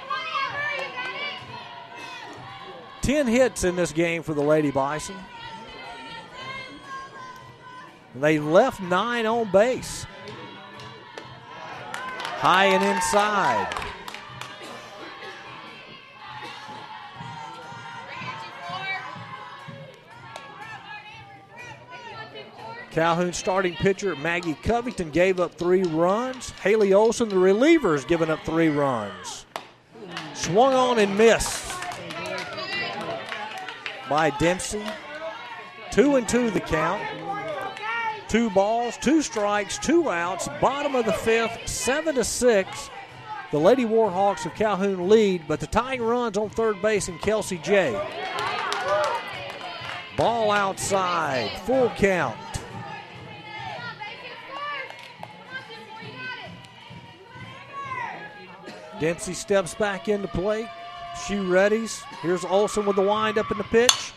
10 3.03 3.27
hits 3.27 3.65
in 3.65 3.77
this 3.77 3.93
game 3.93 4.23
for 4.23 4.35
the 4.35 4.43
Lady 4.43 4.71
Bison. 4.71 5.17
They 8.15 8.39
left 8.39 8.81
nine 8.81 9.27
on 9.27 9.51
base. 9.51 10.07
High 12.41 12.67
and 12.67 12.83
inside. 12.83 13.81
Calhoun 22.91 23.33
starting 23.33 23.75
pitcher 23.75 24.17
Maggie 24.17 24.55
Covington 24.55 25.11
gave 25.11 25.39
up 25.39 25.55
three 25.55 25.85
runs. 25.85 26.51
Haley 26.63 26.93
Olson, 26.93 27.29
the 27.29 27.39
reliever, 27.39 27.93
has 27.93 28.05
given 28.05 28.31
up 28.31 28.45
three 28.45 28.69
runs. 28.69 29.47
Swung 30.35 30.75
on 30.75 30.99
and 30.99 31.17
missed 31.17 31.73
by 34.09 34.31
Dempsey. 34.41 34.83
Two 35.93 36.17
and 36.17 36.29
two 36.29 36.51
the 36.51 36.61
count. 36.61 37.03
Two 38.31 38.49
balls, 38.51 38.97
two 38.97 39.23
strikes, 39.23 39.77
two 39.77 40.09
outs. 40.09 40.49
Bottom 40.61 40.95
of 40.95 41.05
the 41.05 41.13
fifth, 41.13 41.67
seven 41.67 42.15
to 42.15 42.23
six. 42.23 42.89
The 43.51 43.59
Lady 43.59 43.85
Warhawks 43.85 44.47
of 44.47 44.55
Calhoun 44.55 45.09
lead, 45.09 45.43
but 45.49 45.59
the 45.59 45.67
tying 45.67 46.01
runs 46.01 46.39
on 46.39 46.49
third 46.49 46.81
base 46.81 47.09
and 47.09 47.21
Kelsey 47.21 47.59
J. 47.59 48.01
Ball 50.17 50.53
outside, 50.53 51.51
full 51.63 51.91
count. 51.97 52.37
Dempsey 59.01 59.35
steps 59.35 59.75
back 59.75 60.09
into 60.09 60.29
play. 60.29 60.71
She 61.27 61.35
readies. 61.35 62.05
Here's 62.23 62.45
Olson 62.45 62.87
with 62.87 62.95
the 62.95 63.03
wind 63.03 63.39
up 63.39 63.51
in 63.51 63.59
the 63.59 63.65
pitch. 63.65 64.13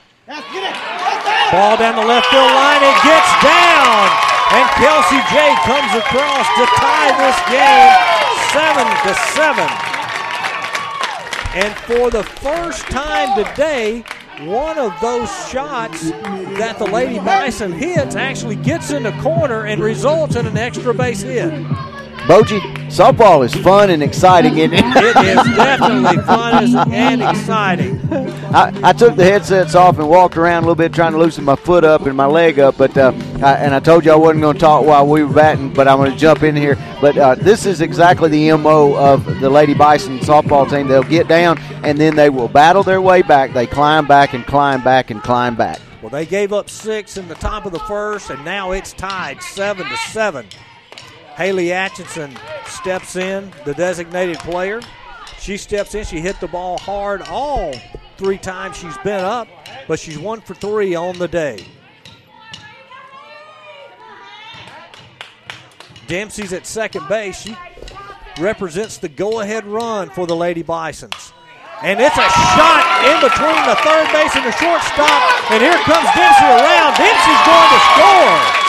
Ball 1.53 1.77
down 1.77 1.95
the 1.95 2.01
left 2.01 2.25
field 2.34 2.49
line. 2.49 2.81
It 2.81 2.97
gets 3.05 3.31
down. 3.45 4.09
And 4.57 4.65
Kelsey 4.81 5.21
J 5.30 5.53
comes 5.61 5.93
across 5.93 6.47
to 6.57 6.65
tie 6.81 7.13
this 7.21 7.38
game 7.45 8.23
seven 8.49 8.88
to 9.05 9.13
seven. 9.38 9.69
And 11.53 11.71
for 11.85 12.09
the 12.09 12.23
first 12.23 12.81
time 12.88 13.38
today, 13.38 14.03
one 14.49 14.80
of 14.80 14.99
those 14.99 15.30
shots 15.47 16.09
that 16.57 16.77
the 16.80 16.85
Lady 16.85 17.19
Bison 17.19 17.71
hits 17.71 18.15
actually 18.15 18.55
gets 18.55 18.89
in 18.89 19.03
the 19.03 19.11
corner 19.21 19.67
and 19.67 19.80
results 19.80 20.35
in 20.35 20.47
an 20.47 20.57
extra 20.57 20.91
base 20.91 21.21
hit. 21.21 21.51
Bogie, 22.27 22.61
softball 22.94 23.44
is 23.44 23.53
fun 23.56 23.90
and 23.90 24.03
exciting, 24.03 24.57
isn't 24.57 24.74
it? 24.74 24.84
It 24.86 25.38
is 25.38 25.56
definitely 25.56 26.18
fun 26.24 26.94
and 26.94 27.24
exciting. 27.24 27.99
I, 28.53 28.72
I 28.84 28.94
took 28.94 29.15
the 29.15 29.24
headsets 29.24 29.74
off 29.74 29.98
and 29.98 30.07
walked 30.07 30.38
around 30.38 30.64
a 30.64 30.68
little 30.68 30.76
bit 30.76 30.94
trying 30.94 31.14
to 31.14 31.18
loosen 31.18 31.44
my 31.44 31.56
foot 31.56 31.84
up 31.84 32.02
and 32.06 32.15
my 32.15 32.28
leg 32.28 32.60
up, 32.60 32.78
but 32.78 32.95
uh, 32.95 33.11
I, 33.41 33.56
and 33.56 33.74
I 33.74 33.80
told 33.80 34.06
you 34.06 34.11
I 34.11 34.15
wasn't 34.15 34.41
going 34.41 34.53
to 34.53 34.60
talk 34.60 34.86
while 34.86 35.07
we 35.07 35.24
were 35.24 35.34
batting, 35.34 35.74
but 35.74 35.88
I'm 35.88 35.98
going 35.98 36.11
to 36.11 36.18
jump 36.18 36.44
in 36.44 36.56
here. 36.56 36.78
But 37.02 37.18
uh, 37.18 37.36
this 37.36 37.65
is 37.65 37.82
exactly 37.82 38.30
the 38.30 38.56
MO 38.57 38.95
of 38.95 39.40
the 39.40 39.49
Lady 39.49 39.74
Bison 39.74 40.20
softball 40.20 40.70
team. 40.70 40.88
They'll 40.88 41.03
get 41.03 41.28
down 41.28 41.60
and 41.84 41.98
then 41.98 42.15
they 42.15 42.30
will 42.30 42.48
battle 42.48 42.84
their 42.84 43.02
way 43.02 43.24
back. 43.24 43.53
They 43.53 43.65
climb 43.65 44.07
back 44.07 44.34
and 44.34 44.45
climb 44.45 44.84
back 44.84 45.10
and 45.10 45.22
climb 45.22 45.56
back. 45.56 45.80
Well, 46.03 46.10
they 46.10 46.26
gave 46.26 46.53
up 46.53 46.70
six 46.70 47.18
in 47.18 47.28
the 47.28 47.36
top 47.36 47.65
of 47.65 47.72
the 47.72 47.80
first, 47.80 48.30
and 48.30 48.44
now 48.44 48.72
it's 48.72 48.91
tied 48.91 49.41
seven 49.41 49.88
to 49.88 49.95
seven. 49.95 50.45
Haley 51.35 51.73
Atchison 51.73 52.38
steps 52.65 53.15
in, 53.15 53.51
the 53.65 53.73
designated 53.73 54.39
player. 54.39 54.81
She 55.39 55.57
steps 55.57 55.95
in. 55.95 56.05
She 56.05 56.19
hit 56.19 56.39
the 56.39 56.47
ball 56.47 56.77
hard 56.77 57.22
all 57.23 57.73
three 58.18 58.38
times 58.38 58.77
she's 58.77 58.97
been 58.99 59.23
up, 59.23 59.47
but 59.88 59.99
she's 59.99 60.18
one 60.18 60.41
for 60.41 60.53
three 60.53 60.95
on 60.95 61.18
the 61.18 61.27
day. 61.27 61.65
Dempsey's 66.07 66.53
at 66.53 66.68
second 66.68 67.07
base. 67.07 67.41
She 67.41 67.57
represents 68.39 68.97
the 68.97 69.10
go 69.10 69.41
ahead 69.41 69.65
run 69.65 70.10
for 70.10 70.27
the 70.27 70.35
Lady 70.35 70.61
Bisons. 70.61 71.34
And 71.81 71.99
it's 71.99 72.15
a 72.15 72.30
shot 72.55 72.85
in 73.03 73.19
between 73.19 73.60
the 73.68 73.76
third 73.84 74.07
base 74.14 74.35
and 74.35 74.45
the 74.45 74.55
shortstop. 74.55 75.51
And 75.51 75.61
here 75.61 75.76
comes 75.84 76.07
Dempsey 76.15 76.45
around. 76.45 76.95
Dempsey's 76.95 77.43
going 77.43 77.69
to 77.73 77.81
score. 77.91 78.62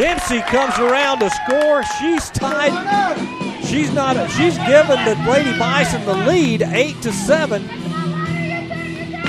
Dempsey 0.00 0.40
comes 0.40 0.78
around 0.78 1.18
to 1.18 1.28
score. 1.28 1.82
She's 2.00 2.30
tied. 2.30 2.72
She's 3.66 3.92
not. 3.92 4.16
She's 4.30 4.56
given 4.56 5.04
the 5.04 5.14
Lady 5.30 5.58
Bison 5.58 6.02
the 6.06 6.14
lead, 6.14 6.62
eight 6.62 7.02
to 7.02 7.12
seven. 7.12 7.68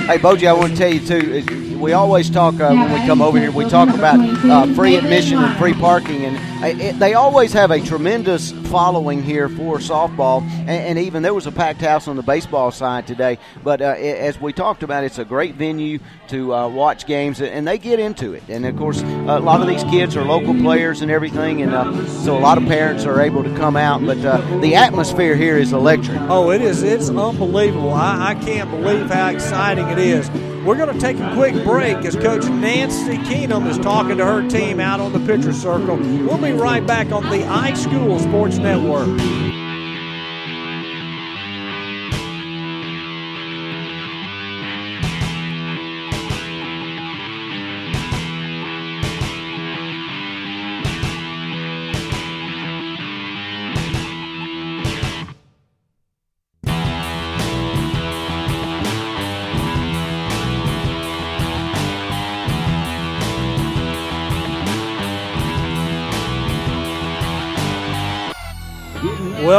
Hey, 0.06 0.18
Bogie, 0.18 0.48
I 0.48 0.52
want 0.52 0.72
to 0.72 0.76
tell 0.76 0.92
you 0.92 1.00
too. 1.00 1.78
We 1.78 1.92
always 1.92 2.28
talk 2.28 2.54
uh, 2.60 2.74
when 2.74 2.92
we 2.92 3.06
come 3.06 3.22
over 3.22 3.38
here. 3.38 3.52
We 3.52 3.68
talk 3.68 3.88
about 3.88 4.18
uh, 4.20 4.72
free 4.74 4.96
admission 4.96 5.38
and 5.38 5.56
free 5.58 5.74
parking, 5.74 6.24
and 6.24 6.64
uh, 6.64 6.80
it, 6.80 6.98
they 6.98 7.14
always 7.14 7.52
have 7.52 7.70
a 7.70 7.80
tremendous 7.80 8.52
following 8.68 9.22
here 9.22 9.48
for 9.48 9.78
softball. 9.78 10.42
And, 10.42 10.70
and, 10.70 10.98
even 10.98 11.22
there 11.22 11.34
was 11.34 11.46
a 11.46 11.52
packed 11.52 11.80
house 11.80 12.06
on 12.06 12.16
the 12.16 12.22
baseball 12.22 12.70
side 12.70 13.06
today. 13.06 13.38
But 13.64 13.80
uh, 13.80 13.96
as 13.96 14.40
we 14.40 14.52
talked 14.52 14.82
about, 14.84 15.02
it's 15.02 15.18
a 15.18 15.24
great 15.24 15.56
venue 15.56 15.98
to 16.28 16.54
uh, 16.54 16.68
watch 16.68 17.06
games, 17.06 17.40
and 17.40 17.66
they 17.66 17.78
get 17.78 17.98
into 17.98 18.32
it. 18.32 18.44
And 18.48 18.64
of 18.64 18.76
course, 18.76 19.02
a 19.02 19.40
lot 19.40 19.60
of 19.60 19.66
these 19.66 19.82
kids 19.84 20.16
are 20.16 20.24
local 20.24 20.54
players 20.54 21.00
and 21.00 21.10
everything, 21.10 21.62
and 21.62 21.74
uh, 21.74 22.06
so 22.08 22.36
a 22.36 22.40
lot 22.40 22.58
of 22.58 22.64
parents 22.66 23.04
are 23.04 23.20
able 23.20 23.42
to 23.42 23.56
come 23.56 23.76
out. 23.76 24.04
But 24.04 24.20
the 24.60 24.74
atmosphere 24.76 25.36
here 25.36 25.56
is 25.56 25.72
electric. 25.72 26.20
Oh, 26.22 26.50
it 26.50 26.60
is. 26.62 26.82
It's 26.82 27.08
unbelievable. 27.08 27.92
I, 27.92 28.30
I 28.30 28.34
can't 28.36 28.70
believe 28.70 29.10
how 29.10 29.30
exciting 29.30 29.91
it 29.92 29.98
is. 29.98 30.30
We're 30.64 30.76
going 30.76 30.92
to 30.92 31.00
take 31.00 31.18
a 31.18 31.34
quick 31.34 31.64
break 31.64 31.98
as 31.98 32.16
Coach 32.16 32.44
Nancy 32.44 33.18
Keenum 33.18 33.68
is 33.68 33.78
talking 33.78 34.16
to 34.16 34.24
her 34.24 34.48
team 34.48 34.80
out 34.80 35.00
on 35.00 35.12
the 35.12 35.20
pitcher 35.20 35.52
circle. 35.52 35.96
We'll 35.96 36.38
be 36.38 36.52
right 36.52 36.86
back 36.86 37.12
on 37.12 37.24
the 37.24 37.38
iSchool 37.38 38.20
Sports 38.20 38.56
Network. 38.58 39.61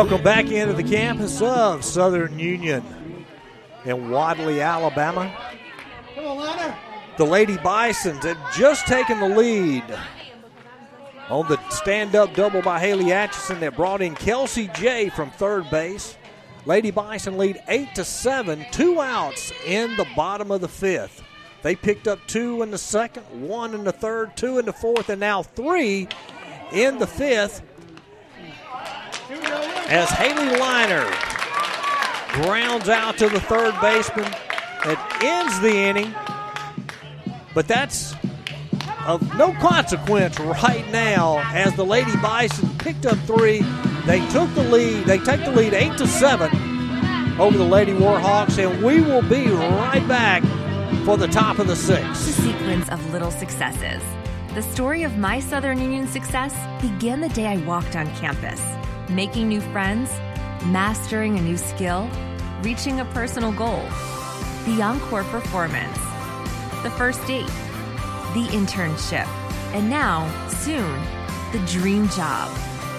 Welcome 0.04 0.22
back 0.22 0.52
into 0.52 0.74
the 0.74 0.84
campus 0.84 1.42
of 1.42 1.86
Southern 1.86 2.38
Union 2.38 2.84
in 3.86 4.10
Wadley, 4.10 4.60
Alabama. 4.60 5.34
The 7.18 7.24
Lady 7.24 7.56
Bisons 7.56 8.26
had 8.26 8.38
just 8.54 8.86
taken 8.86 9.22
the 9.22 9.30
lead 9.30 9.86
on 11.30 11.48
the 11.48 11.58
stand 11.70 12.18
up 12.18 12.34
double 12.34 12.62
by 12.62 12.82
Haley 12.82 13.14
Atchison 13.14 13.62
that 13.62 13.78
brought 13.78 14.02
in 14.02 14.14
Kelsey 14.14 14.70
J 14.76 15.08
from 15.08 15.32
third 15.32 15.70
base. 15.70 16.18
Lady 16.66 16.92
Bison 16.92 17.38
lead 17.38 17.64
8 17.70 17.96
to 17.96 18.04
7, 18.04 18.66
two 18.72 19.00
outs 19.00 19.54
in 19.66 19.96
the 19.96 20.06
bottom 20.18 20.52
of 20.52 20.60
the 20.60 20.68
fifth. 20.68 21.24
They 21.62 21.78
picked 21.78 22.10
up 22.10 22.20
two 22.28 22.62
in 22.62 22.72
the 22.72 22.78
second, 22.78 23.24
one 23.32 23.74
in 23.74 23.86
the 23.86 23.94
third, 23.94 24.36
two 24.36 24.60
in 24.60 24.66
the 24.66 24.74
fourth, 24.74 25.08
and 25.08 25.22
now 25.22 25.44
three 25.44 26.10
in 26.74 27.00
the 27.00 27.08
fifth 27.08 27.62
as 29.94 30.10
Haley 30.10 30.58
Liner 30.58 31.06
grounds 32.42 32.90
out 32.90 33.16
to 33.20 33.30
the 33.30 33.40
third 33.40 33.80
baseman. 33.80 34.26
It 34.86 34.98
ends 35.24 35.60
the 35.60 35.72
inning, 35.72 36.16
but 37.54 37.68
that's 37.68 38.16
of 39.06 39.22
no 39.38 39.54
consequence 39.62 40.40
right 40.40 40.90
now 40.90 41.44
as 41.54 41.76
the 41.76 41.86
Lady 41.86 42.16
Bison 42.18 42.76
picked 42.80 43.06
up 43.06 43.20
three. 43.20 43.60
They 44.08 44.28
took 44.32 44.52
the 44.56 44.64
lead. 44.64 45.06
They 45.06 45.20
take 45.20 45.46
the 45.46 45.52
lead 45.52 45.76
eight 45.76 45.96
to 46.00 46.08
seven 46.08 46.50
over 47.40 47.56
the 47.56 47.64
Lady 47.64 47.94
Warhawks, 47.94 48.58
and 48.58 48.84
we 48.84 49.00
will 49.00 49.22
be 49.22 49.46
right 49.46 50.06
back 50.08 50.42
for 51.06 51.18
the 51.18 51.28
top 51.28 51.60
of 51.60 51.68
the. 51.68 51.76
The 51.76 52.16
sequence 52.16 52.90
of 52.90 53.14
little 53.14 53.30
successes. 53.30 54.02
The 54.56 54.64
story 54.64 55.04
of 55.04 55.20
my 55.20 55.40
Southern 55.40 55.80
Union 55.80 56.08
success 56.08 56.52
began 56.82 57.22
the 57.22 57.30
day 57.30 57.46
I 57.46 57.58
walked 57.58 57.96
on 57.96 58.08
campus 58.16 58.60
making 59.10 59.48
new 59.48 59.62
friends, 59.62 60.10
mastering 60.66 61.38
a 61.38 61.42
new 61.42 61.58
skill, 61.58 62.10
reaching 62.62 63.00
a 63.00 63.06
personal 63.06 63.52
goal, 63.52 63.84
the 64.66 64.82
encore 64.82 65.24
performance, 65.26 65.98
the 66.84 66.92
first 66.92 67.26
date, 67.28 67.46
the 68.34 68.48
internship, 68.52 69.28
and 69.74 69.90
now, 69.90 70.28
soon, 70.50 71.02
the 71.52 71.60
dream 71.68 72.08
job. 72.10 72.50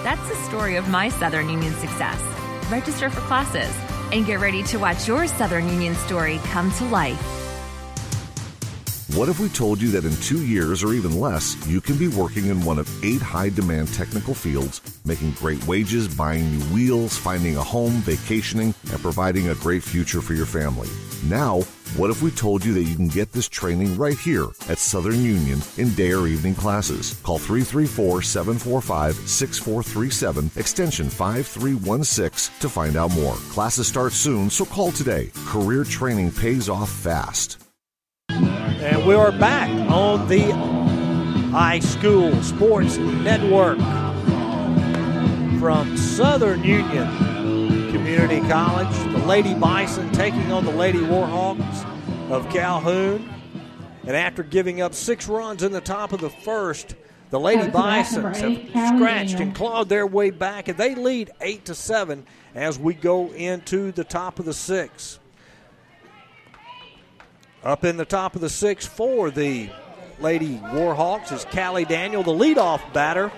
That's 0.03 0.27
the 0.29 0.35
story 0.47 0.75
of 0.75 0.87
my 0.89 1.09
Southern 1.09 1.49
Union 1.49 1.73
success. 1.75 2.21
Register 2.69 3.09
for 3.09 3.21
classes 3.21 3.73
and 4.11 4.25
get 4.25 4.39
ready 4.39 4.63
to 4.63 4.77
watch 4.77 5.07
your 5.07 5.27
Southern 5.27 5.67
Union 5.67 5.95
story 5.95 6.39
come 6.45 6.71
to 6.73 6.85
life. 6.85 7.44
What 9.15 9.29
if 9.29 9.39
we 9.39 9.47
told 9.47 9.81
you 9.81 9.91
that 9.91 10.03
in 10.03 10.13
two 10.17 10.45
years 10.45 10.83
or 10.83 10.91
even 10.91 11.21
less, 11.21 11.55
you 11.69 11.79
can 11.79 11.97
be 11.97 12.09
working 12.09 12.47
in 12.47 12.65
one 12.65 12.77
of 12.77 12.91
eight 13.01 13.21
high 13.21 13.47
demand 13.47 13.93
technical 13.93 14.33
fields, 14.33 14.81
making 15.05 15.31
great 15.39 15.65
wages, 15.65 16.13
buying 16.13 16.51
new 16.51 16.65
wheels, 16.65 17.17
finding 17.17 17.55
a 17.55 17.63
home, 17.63 17.93
vacationing, 18.01 18.75
and 18.91 18.99
providing 18.99 19.47
a 19.47 19.55
great 19.55 19.83
future 19.83 20.19
for 20.19 20.33
your 20.33 20.45
family? 20.45 20.89
Now, 21.23 21.61
what 21.95 22.09
if 22.09 22.21
we 22.21 22.29
told 22.29 22.65
you 22.65 22.73
that 22.73 22.83
you 22.83 22.93
can 22.97 23.07
get 23.07 23.31
this 23.31 23.47
training 23.47 23.97
right 23.97 24.17
here 24.17 24.47
at 24.67 24.79
Southern 24.79 25.23
Union 25.23 25.61
in 25.77 25.95
day 25.95 26.11
or 26.11 26.27
evening 26.27 26.53
classes? 26.55 27.17
Call 27.23 27.37
334 27.37 28.21
745 28.21 29.15
6437, 29.15 30.51
extension 30.57 31.09
5316 31.09 32.59
to 32.59 32.67
find 32.67 32.97
out 32.97 33.11
more. 33.11 33.35
Classes 33.53 33.87
start 33.87 34.11
soon, 34.11 34.49
so 34.49 34.65
call 34.65 34.91
today. 34.91 35.31
Career 35.45 35.85
training 35.85 36.33
pays 36.33 36.67
off 36.67 36.89
fast. 36.89 37.64
And 38.85 39.03
we 39.03 39.15
are 39.15 39.31
back 39.31 39.67
on 39.89 40.27
the 40.27 40.43
iSchool 41.51 42.43
Sports 42.43 42.97
Network 42.97 43.79
from 45.59 45.97
Southern 45.97 46.63
Union 46.63 47.07
Community 47.91 48.47
College. 48.47 48.95
The 49.11 49.25
Lady 49.25 49.55
Bison 49.55 50.11
taking 50.11 50.51
on 50.51 50.65
the 50.65 50.71
Lady 50.71 50.99
Warhawks 50.99 52.29
of 52.29 52.47
Calhoun. 52.51 53.27
And 54.03 54.15
after 54.15 54.43
giving 54.43 54.81
up 54.81 54.93
six 54.93 55.27
runs 55.27 55.63
in 55.63 55.71
the 55.71 55.81
top 55.81 56.13
of 56.13 56.21
the 56.21 56.29
first, 56.29 56.93
the 57.31 57.39
Lady 57.39 57.67
Bisons 57.67 58.39
have 58.39 58.67
scratched 58.95 59.39
and 59.39 59.55
clawed 59.55 59.89
their 59.89 60.05
way 60.05 60.29
back, 60.29 60.67
and 60.67 60.77
they 60.77 60.93
lead 60.93 61.31
eight 61.41 61.65
to 61.65 61.73
seven 61.73 62.23
as 62.53 62.77
we 62.77 62.93
go 62.93 63.31
into 63.31 63.91
the 63.91 64.03
top 64.03 64.37
of 64.37 64.45
the 64.45 64.53
sixth. 64.53 65.17
Up 67.65 67.83
in 67.83 67.97
the 67.97 68.05
top 68.05 68.35
of 68.35 68.41
the 68.41 68.49
six 68.49 68.85
for 68.85 69.31
the 69.31 69.71
Lady 70.19 70.59
Warhawks 70.59 71.31
is 71.31 71.45
Callie 71.45 71.83
Daniel, 71.83 72.21
the 72.21 72.31
leadoff 72.31 72.93
batter, 72.93 73.31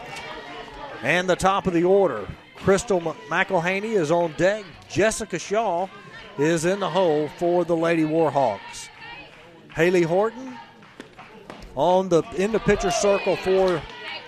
and 1.02 1.30
the 1.30 1.36
top 1.38 1.66
of 1.66 1.72
the 1.72 1.86
order. 1.86 2.28
Crystal 2.58 3.00
McElhaney 3.00 3.96
is 3.96 4.12
on 4.12 4.34
deck. 4.34 4.66
Jessica 4.90 5.40
Shaw 5.40 5.88
is 6.38 6.66
in 6.66 6.82
the 6.82 6.90
hole 6.90 7.30
for 7.38 7.64
the 7.64 7.76
Lady 7.76 8.04
Warhawks. 8.04 8.90
Haley 9.74 10.02
Horton 10.02 10.58
on 11.76 12.10
the 12.10 12.22
in 12.36 12.52
the 12.52 12.60
pitcher 12.60 12.92
circle 12.92 13.38
for 13.38 13.82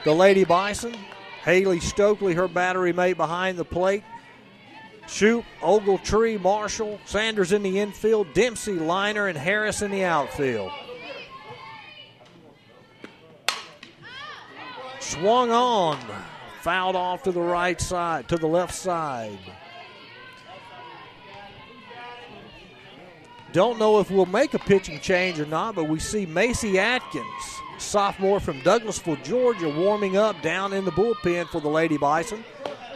the 0.06 0.14
Lady 0.14 0.46
Bison. 0.46 0.96
Haley 1.44 1.82
Stokely, 1.82 2.34
her 2.36 2.48
battery 2.48 2.94
mate 2.94 3.18
behind 3.18 3.58
the 3.58 3.66
plate. 3.66 4.04
Shoop, 5.10 5.44
Ogletree, 5.62 6.40
Marshall, 6.40 7.00
Sanders 7.06 7.52
in 7.52 7.64
the 7.64 7.80
infield, 7.80 8.32
Dempsey, 8.34 8.74
Liner, 8.74 9.28
and 9.28 9.38
Harris 9.38 9.82
in 9.82 9.90
the 9.90 10.04
outfield. 10.04 10.72
Swung 15.00 15.52
on, 15.52 16.00
fouled 16.62 16.96
off 16.96 17.24
to 17.24 17.32
the 17.32 17.42
right 17.42 17.82
side, 17.82 18.30
to 18.30 18.38
the 18.38 18.48
left 18.48 18.76
side. 18.76 19.40
Don't 23.52 23.80
know 23.80 24.00
if 24.00 24.12
we'll 24.12 24.28
make 24.28 24.54
a 24.54 24.60
pitching 24.60 25.00
change 25.00 25.40
or 25.40 25.48
not, 25.48 25.74
but 25.74 25.86
we 25.86 25.98
see 25.98 26.28
Macy 26.28 26.78
Atkins, 26.78 27.26
sophomore 27.80 28.40
from 28.40 28.62
Douglasville, 28.62 29.24
Georgia, 29.24 29.70
warming 29.70 30.18
up 30.18 30.40
down 30.44 30.72
in 30.72 30.86
the 30.86 30.92
bullpen 30.92 31.50
for 31.50 31.60
the 31.60 31.68
Lady 31.68 31.98
Bison. 31.98 32.46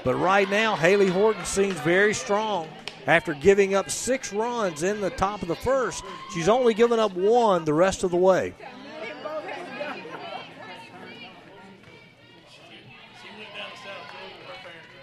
But 0.03 0.15
right 0.15 0.49
now, 0.49 0.75
Haley 0.75 1.09
Horton 1.09 1.45
seems 1.45 1.80
very 1.80 2.13
strong. 2.13 2.67
After 3.05 3.34
giving 3.34 3.75
up 3.75 3.89
six 3.89 4.31
runs 4.31 4.84
in 4.84 5.01
the 5.01 5.09
top 5.09 5.41
of 5.41 5.47
the 5.47 5.55
first, 5.55 6.03
she's 6.34 6.47
only 6.47 6.73
given 6.73 6.99
up 6.99 7.13
one 7.13 7.65
the 7.65 7.73
rest 7.73 8.03
of 8.03 8.11
the 8.11 8.17
way. 8.17 8.53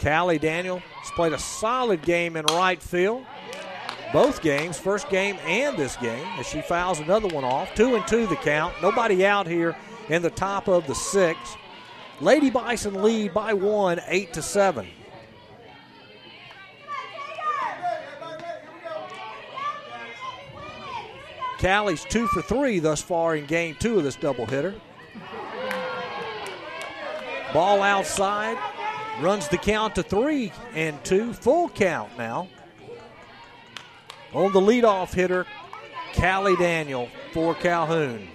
Callie 0.03 0.39
Daniel 0.39 0.79
has 0.79 1.11
played 1.11 1.35
a 1.35 1.39
solid 1.39 2.01
game 2.03 2.37
in 2.37 2.45
right 2.47 2.83
field. 2.83 3.25
Both 4.13 4.43
games, 4.43 4.79
first 4.79 5.09
game 5.09 5.37
and 5.47 5.77
this 5.77 5.97
game, 5.97 6.27
as 6.39 6.47
she 6.47 6.63
fouls 6.63 6.99
another 7.01 7.29
one 7.29 7.45
off. 7.45 7.75
Two 7.75 7.95
and 7.95 8.07
two 8.09 8.27
the 8.27 8.37
count. 8.37 8.75
Nobody 8.83 9.25
out 9.25 9.47
here 9.47 9.77
in 10.09 10.23
the 10.23 10.31
top 10.31 10.69
of 10.69 10.87
the 10.87 10.95
sixth. 10.95 11.57
Lady 12.21 12.51
Bison 12.51 13.03
lead 13.03 13.33
by 13.33 13.55
one, 13.55 14.01
eight 14.07 14.35
to 14.35 14.43
seven. 14.43 14.87
Callie's 21.59 22.05
two 22.05 22.27
for 22.29 22.43
three 22.43 22.79
thus 22.79 23.03
far 23.03 23.37
in 23.37 23.47
game 23.47 23.77
two 23.79 23.99
of 23.99 24.05
this 24.05 24.17
doubleheader. 24.17 24.79
Ball 27.53 27.83
outside, 27.83 28.57
runs 29.21 29.49
the 29.49 29.59
count 29.59 29.95
to 29.97 30.03
three 30.03 30.53
and 30.75 31.03
two, 31.05 31.33
full 31.33 31.69
count 31.69 32.17
now. 32.17 32.49
On 34.33 34.53
the 34.53 34.61
leadoff 34.61 35.13
hitter, 35.13 35.47
Callie 36.15 36.57
Daniel 36.57 37.09
for 37.33 37.55
Calhoun. 37.55 38.29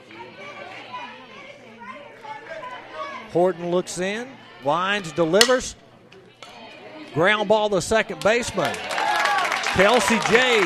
Horton 3.36 3.70
looks 3.70 3.98
in, 3.98 4.30
winds, 4.64 5.12
delivers. 5.12 5.76
Ground 7.14 7.50
ball 7.50 7.70
to 7.70 7.82
second 7.82 8.24
baseman. 8.24 8.74
Kelsey 9.74 10.18
J 10.30 10.66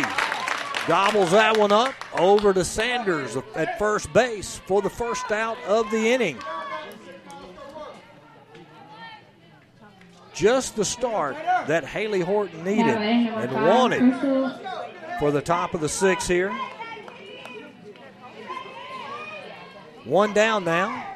gobbles 0.86 1.32
that 1.32 1.58
one 1.58 1.72
up 1.72 1.96
over 2.14 2.54
to 2.54 2.64
Sanders 2.64 3.36
at 3.56 3.80
first 3.80 4.14
base 4.14 4.62
for 4.68 4.84
the 4.84 4.90
first 4.90 5.32
out 5.32 5.58
of 5.64 5.90
the 5.90 6.12
inning. 6.12 6.38
Just 10.36 10.76
the 10.76 10.86
start 10.86 11.38
that 11.66 11.84
Haley 11.84 12.22
Horton 12.22 12.64
needed 12.64 12.98
and 12.98 13.52
wanted 13.52 14.14
for 15.18 15.32
the 15.32 15.42
top 15.42 15.74
of 15.74 15.82
the 15.82 15.90
six 15.90 16.28
here. 16.28 16.56
One 20.04 20.36
down 20.36 20.66
now 20.66 21.09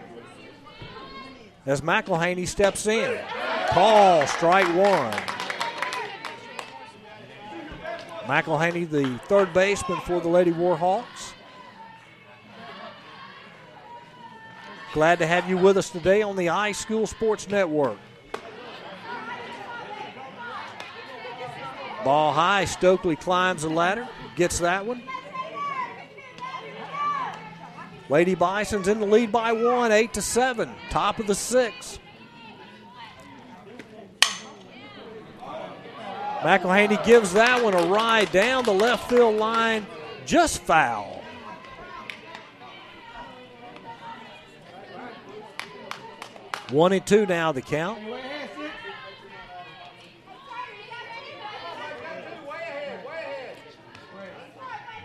as 1.65 1.81
McElhaney 1.81 2.48
steps 2.48 2.88
in. 2.88 3.19
Call, 3.69 4.27
strike 4.27 4.68
one. 4.76 5.14
McElhaney, 8.26 8.90
the 8.90 9.18
third 9.26 9.53
baseman 9.53 9.99
for 10.02 10.19
the 10.19 10.30
Lady 10.30 10.52
Warhawks. 10.52 11.34
Glad 14.94 15.19
to 15.19 15.27
have 15.27 15.49
you 15.49 15.57
with 15.57 15.77
us 15.77 15.90
today 15.90 16.22
on 16.22 16.35
the 16.35 16.48
iSchool 16.48 17.07
Sports 17.07 17.49
Network. 17.49 17.98
Ball 22.03 22.34
high, 22.34 22.65
Stokely 22.65 23.15
climbs 23.15 23.64
the 23.64 23.69
ladder, 23.69 24.07
gets 24.35 24.60
that 24.60 24.85
one. 24.85 25.02
Lady 28.10 28.36
Bison's 28.36 28.88
in 28.88 29.00
the 29.00 29.06
lead 29.06 29.32
by 29.32 29.54
one, 29.54 29.92
eight 29.92 30.14
to 30.14 30.22
seven, 30.22 30.74
top 30.90 31.20
of 31.20 31.28
the 31.28 31.36
six. 31.36 32.00
McElhaney 36.42 37.04
gives 37.06 37.32
that 37.34 37.64
one 37.64 37.74
a 37.74 37.88
ride 37.88 38.30
down 38.34 38.66
the 38.66 38.74
left 38.74 39.10
field 39.10 39.38
line, 39.38 39.88
just 40.26 40.62
foul. 40.62 41.24
One 46.70 46.92
and 46.92 47.06
two 47.06 47.26
now 47.26 47.54
the 47.54 47.62
count. 47.62 48.00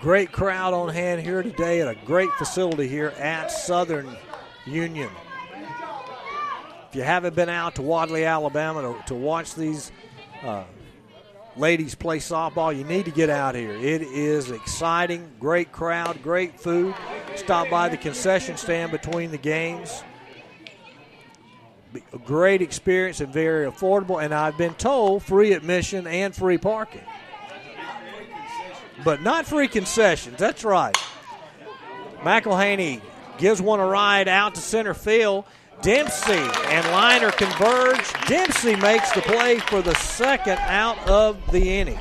Great 0.00 0.30
crowd 0.30 0.74
on 0.74 0.88
hand 0.90 1.20
here 1.20 1.42
today 1.42 1.80
at 1.80 1.88
a 1.88 1.96
great 2.06 2.30
facility 2.32 2.86
here 2.86 3.08
at 3.18 3.50
Southern 3.50 4.16
Union. 4.64 5.10
If 6.88 6.94
you 6.94 7.02
haven't 7.02 7.34
been 7.34 7.48
out 7.48 7.74
to 7.74 7.82
Wadley, 7.82 8.24
Alabama 8.24 8.82
to, 8.82 9.06
to 9.08 9.14
watch 9.16 9.56
these 9.56 9.90
uh, 10.44 10.62
ladies 11.56 11.96
play 11.96 12.18
softball, 12.18 12.76
you 12.76 12.84
need 12.84 13.06
to 13.06 13.10
get 13.10 13.28
out 13.28 13.56
here. 13.56 13.72
It 13.72 14.02
is 14.02 14.52
exciting, 14.52 15.32
great 15.40 15.72
crowd, 15.72 16.22
great 16.22 16.60
food. 16.60 16.94
Stop 17.34 17.68
by 17.68 17.88
the 17.88 17.96
concession 17.96 18.56
stand 18.56 18.92
between 18.92 19.32
the 19.32 19.38
games. 19.38 20.04
A 22.12 22.18
great 22.18 22.62
experience 22.62 23.20
and 23.20 23.32
very 23.32 23.68
affordable, 23.68 24.22
and 24.22 24.32
I've 24.32 24.56
been 24.56 24.74
told 24.74 25.24
free 25.24 25.54
admission 25.54 26.06
and 26.06 26.32
free 26.32 26.58
parking 26.58 27.02
but 29.04 29.22
not 29.22 29.46
free 29.46 29.68
concessions. 29.68 30.38
That's 30.38 30.64
right. 30.64 30.96
McElhaney 32.20 33.00
gives 33.38 33.62
one 33.62 33.80
a 33.80 33.86
ride 33.86 34.28
out 34.28 34.54
to 34.56 34.60
center 34.60 34.94
field. 34.94 35.44
Dempsey 35.80 36.32
and 36.32 36.86
Liner 36.90 37.30
converge. 37.30 38.12
Dempsey 38.26 38.74
makes 38.76 39.12
the 39.12 39.20
play 39.22 39.58
for 39.60 39.80
the 39.80 39.94
second 39.94 40.58
out 40.58 40.98
of 41.08 41.38
the 41.52 41.78
inning. 41.78 41.98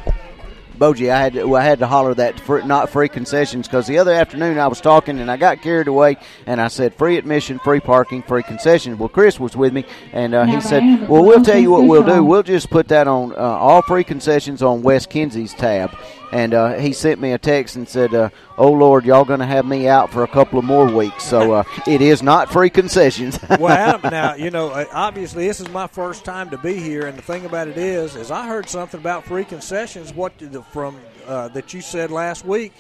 Bogie, 0.78 1.10
I 1.10 1.20
had 1.20 1.34
to, 1.34 1.56
I 1.56 1.64
had 1.64 1.80
to 1.80 1.88
holler 1.88 2.14
that 2.16 2.40
for, 2.40 2.62
not 2.62 2.90
free 2.90 3.10
concessions 3.10 3.68
because 3.68 3.88
the 3.88 3.98
other 3.98 4.14
afternoon 4.14 4.60
I 4.60 4.68
was 4.68 4.80
talking 4.80 5.20
and 5.20 5.30
I 5.30 5.38
got 5.38 5.62
carried 5.62 5.88
away 5.88 6.18
and 6.46 6.62
I 6.62 6.68
said 6.68 6.94
free 6.94 7.18
admission, 7.18 7.60
free 7.60 7.80
parking, 7.80 8.22
free 8.22 8.44
concessions. 8.44 9.00
Well, 9.00 9.10
Chris 9.10 9.40
was 9.40 9.56
with 9.56 9.74
me 9.74 9.86
and 10.14 10.36
uh, 10.36 10.46
he 10.46 10.62
said, 10.62 11.10
"Well, 11.10 11.24
we'll 11.24 11.44
tell 11.44 11.58
you 11.58 11.72
what 11.72 11.86
we'll 11.86 12.04
do. 12.04 12.24
We'll 12.28 12.44
just 12.44 12.70
put 12.70 12.90
that 12.90 13.08
on 13.08 13.32
uh, 13.34 13.36
all 13.36 13.82
free 13.82 14.04
concessions 14.04 14.62
on 14.62 14.82
Wes 14.82 15.06
Kinsey's 15.06 15.54
tab." 15.54 15.96
And 16.32 16.54
uh, 16.54 16.74
he 16.76 16.92
sent 16.92 17.22
me 17.22 17.32
a 17.32 17.38
text 17.38 17.76
and 17.78 17.88
said, 17.88 18.14
uh, 18.14 18.30
"Oh 18.58 18.72
Lord, 18.72 19.06
y'all 19.06 19.24
going 19.24 19.40
to 19.40 19.46
have 19.46 19.66
me 19.66 19.88
out 19.88 20.12
for 20.12 20.24
a 20.24 20.28
couple 20.28 20.60
of 20.60 20.66
more 20.66 20.86
weeks, 20.86 21.24
so 21.24 21.54
uh, 21.54 21.64
it 21.88 22.02
is 22.02 22.22
not 22.22 22.52
free 22.52 22.70
concessions." 22.70 23.40
Well, 23.58 23.76
Adam, 23.76 24.12
now 24.12 24.36
you 24.36 24.52
know. 24.52 24.86
Obviously, 24.92 25.48
this 25.48 25.60
is 25.60 25.70
my 25.70 25.88
first 25.88 26.24
time 26.26 26.50
to 26.52 26.58
be 26.58 26.76
here, 26.76 27.08
and 27.08 27.18
the 27.18 27.22
thing 27.22 27.46
about 27.46 27.68
it 27.68 27.78
is, 27.78 28.16
is 28.16 28.30
I 28.30 28.46
heard 28.46 28.70
something 28.70 29.00
about 29.00 29.26
free 29.26 29.46
concessions. 29.46 30.14
What 30.14 30.34
from 30.72 30.98
uh, 31.26 31.48
that 31.50 31.74
you 31.74 31.82
said 31.82 32.12
last 32.12 32.46
week 32.46 32.74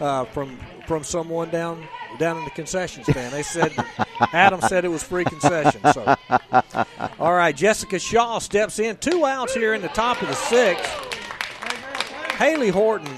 uh, 0.00 0.24
from 0.26 0.58
from 0.86 1.04
someone 1.04 1.50
down 1.50 1.86
down 2.18 2.38
in 2.38 2.44
the 2.44 2.50
concession 2.50 3.04
stand? 3.04 3.34
They 3.34 3.42
said 3.42 3.72
Adam 4.32 4.60
said 4.60 4.84
it 4.84 4.88
was 4.88 5.02
free 5.02 5.24
concessions. 5.24 5.92
So, 5.92 6.16
all 7.18 7.34
right, 7.34 7.54
Jessica 7.54 7.98
Shaw 7.98 8.38
steps 8.38 8.78
in. 8.78 8.96
Two 8.96 9.26
outs 9.26 9.54
here 9.54 9.74
in 9.74 9.82
the 9.82 9.88
top 9.88 10.22
of 10.22 10.28
the 10.28 10.34
sixth. 10.34 10.90
Haley 12.36 12.70
Horton 12.70 13.14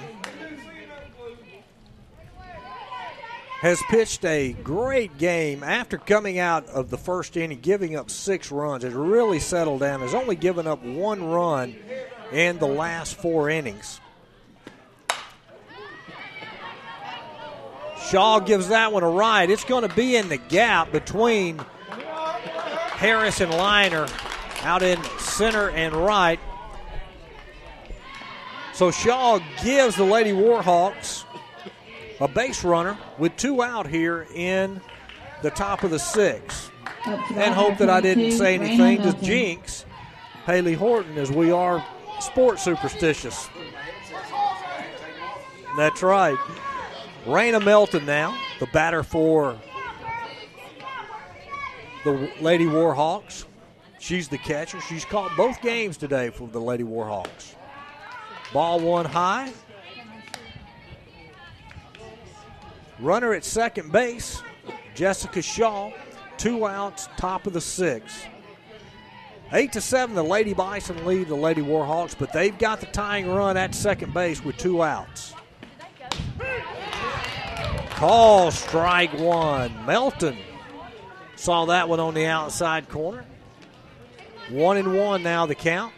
has 3.61 3.81
pitched 3.89 4.25
a 4.27 4.53
great 4.63 5.17
game 5.17 5.63
after 5.63 5.97
coming 5.97 6.39
out 6.39 6.67
of 6.67 6.91
the 6.91 6.99
first 6.99 7.37
inning, 7.37 7.61
giving 7.61 7.97
up 7.97 8.11
six 8.11 8.53
runs. 8.53 8.85
Has 8.85 8.93
really 8.93 9.39
settled 9.39 9.81
down. 9.81 10.01
Has 10.01 10.15
only 10.15 10.37
given 10.37 10.67
up 10.67 10.83
one 10.83 11.25
run 11.25 11.75
in 12.31 12.59
the 12.59 12.67
last 12.67 13.15
four 13.17 13.49
innings. 13.49 14.01
Shaw 18.11 18.41
gives 18.41 18.69
that 18.69 18.93
one 18.93 19.03
a 19.03 19.09
ride. 19.09 19.49
It's 19.49 19.65
going 19.65 19.89
to 19.89 19.95
be 19.95 20.17
in 20.17 20.29
the 20.29 20.37
gap 20.37 20.93
between 20.93 21.59
Harris 21.89 23.41
and 23.41 23.51
Liner 23.51 24.07
out 24.61 24.83
in 24.83 25.03
center 25.19 25.71
and 25.71 25.95
right. 25.95 26.39
So 28.75 28.91
Shaw 28.91 29.39
gives 29.63 29.95
the 29.95 30.05
Lady 30.05 30.33
Warhawks 30.33 31.25
a 32.21 32.27
base 32.27 32.65
runner 32.65 32.99
with 33.19 33.37
two 33.37 33.63
out 33.63 33.87
here 33.87 34.27
in 34.35 34.81
the 35.43 35.51
top 35.51 35.85
of 35.85 35.93
the 35.93 35.99
sixth. 35.99 36.73
And 37.07 37.55
hope 37.55 37.79
that 37.79 37.89
I 37.89 38.01
didn't 38.01 38.33
say 38.33 38.55
anything 38.57 39.03
to 39.03 39.13
jinx 39.23 39.85
Haley 40.45 40.75
Horton 40.75 41.17
as 41.19 41.31
we 41.31 41.53
are 41.53 41.87
sports 42.19 42.65
superstitious. 42.65 43.49
That's 45.77 46.03
right. 46.03 46.39
Raina 47.27 47.65
Melton 47.65 48.05
now, 48.05 48.37
the 48.59 48.67
batter 48.67 49.05
for 49.05 49.57
the 52.05 52.29
Lady 52.41 52.67
Warhawks. 52.67 53.45
She's 54.01 54.29
the 54.29 54.39
catcher. 54.39 54.81
She's 54.81 55.05
caught 55.05 55.35
both 55.37 55.63
games 55.63 55.97
today 55.97 56.31
for 56.31 56.49
the 56.49 56.61
Lady 56.61 56.85
Warhawks. 56.85 57.55
Ball 58.53 58.81
one 58.81 59.05
high. 59.05 59.53
Runner 63.01 63.35
at 63.35 63.45
second 63.45 63.91
base, 63.91 64.43
Jessica 64.95 65.43
Shaw. 65.43 65.91
Two 66.37 66.67
outs, 66.67 67.09
top 67.17 67.47
of 67.47 67.53
the 67.53 67.61
sixth. 67.61 68.27
Eight 69.53 69.73
to 69.73 69.81
seven, 69.81 70.15
the 70.15 70.23
Lady 70.23 70.53
Bison 70.53 71.05
lead 71.07 71.29
the 71.29 71.35
Lady 71.35 71.63
Warhawks, 71.63 72.17
but 72.19 72.33
they've 72.33 72.57
got 72.59 72.81
the 72.81 72.87
tying 72.87 73.29
run 73.29 73.57
at 73.57 73.75
second 73.75 74.13
base 74.13 74.45
with 74.45 74.57
two 74.57 74.83
outs. 74.83 75.35
Call 77.91 78.51
strike 78.51 79.17
one. 79.19 79.87
Melton 79.87 80.37
saw 81.37 81.67
that 81.67 81.89
one 81.89 82.01
on 82.01 82.15
the 82.15 82.27
outside 82.27 82.89
corner. 82.89 83.25
One 84.51 84.77
and 84.77 84.97
one 84.97 85.23
now 85.23 85.47
the 85.47 85.55
count. 85.55 85.95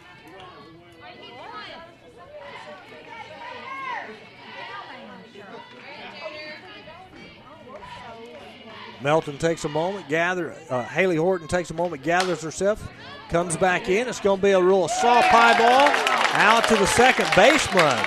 Melton 9.07 9.37
takes 9.37 9.63
a 9.63 9.69
moment, 9.69 10.09
gather. 10.09 10.53
Uh, 10.69 10.83
Haley 10.83 11.15
Horton 11.15 11.47
takes 11.47 11.69
a 11.69 11.73
moment, 11.73 12.03
gathers 12.03 12.41
herself, 12.41 12.85
comes 13.29 13.55
back 13.55 13.87
in. 13.87 14.05
It's 14.05 14.19
going 14.19 14.41
to 14.41 14.43
be 14.43 14.51
a 14.51 14.61
real 14.61 14.89
soft 14.89 15.29
pie 15.29 15.57
ball 15.57 15.87
out 16.33 16.67
to 16.67 16.75
the 16.75 16.85
second 16.87 17.29
baseman. 17.33 17.97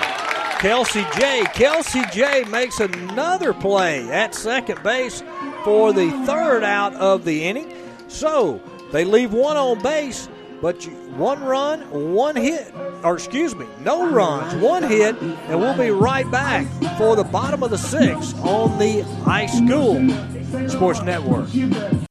Kelsey 0.59 1.03
J. 1.15 1.43
Kelsey 1.55 2.03
J 2.11 2.43
makes 2.43 2.79
another 2.79 3.51
play 3.51 4.11
at 4.11 4.35
second 4.35 4.83
base 4.83 5.23
for 5.63 5.91
the 5.91 6.11
third 6.27 6.63
out 6.63 6.93
of 6.93 7.25
the 7.25 7.45
inning. 7.45 7.73
So 8.07 8.61
they 8.91 9.03
leave 9.03 9.33
one 9.33 9.57
on 9.57 9.81
base, 9.81 10.29
but 10.61 10.83
one 11.17 11.43
run, 11.43 11.81
one 12.13 12.35
hit, 12.35 12.73
or 13.03 13.15
excuse 13.15 13.55
me, 13.55 13.65
no 13.79 14.11
runs, 14.11 14.53
one 14.61 14.83
hit, 14.83 15.19
and 15.21 15.59
we'll 15.59 15.77
be 15.77 15.89
right 15.89 16.29
back 16.29 16.67
for 16.97 17.15
the 17.15 17.23
bottom 17.23 17.63
of 17.63 17.71
the 17.71 17.77
sixth 17.77 18.37
on 18.45 18.77
the 18.77 19.01
iSchool 19.25 20.69
Sports 20.69 21.01
Network. 21.01 22.10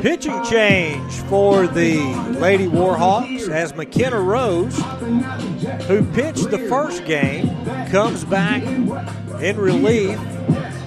Pitching 0.00 0.42
change 0.44 1.12
for 1.28 1.66
the 1.66 1.98
Lady 2.38 2.66
Warhawks 2.66 3.50
as 3.50 3.74
McKenna 3.74 4.18
Rose, 4.18 4.74
who 5.86 6.04
pitched 6.12 6.50
the 6.50 6.66
first 6.70 7.04
game, 7.04 7.48
comes 7.88 8.24
back 8.24 8.62
in 8.62 9.58
relief 9.58 10.18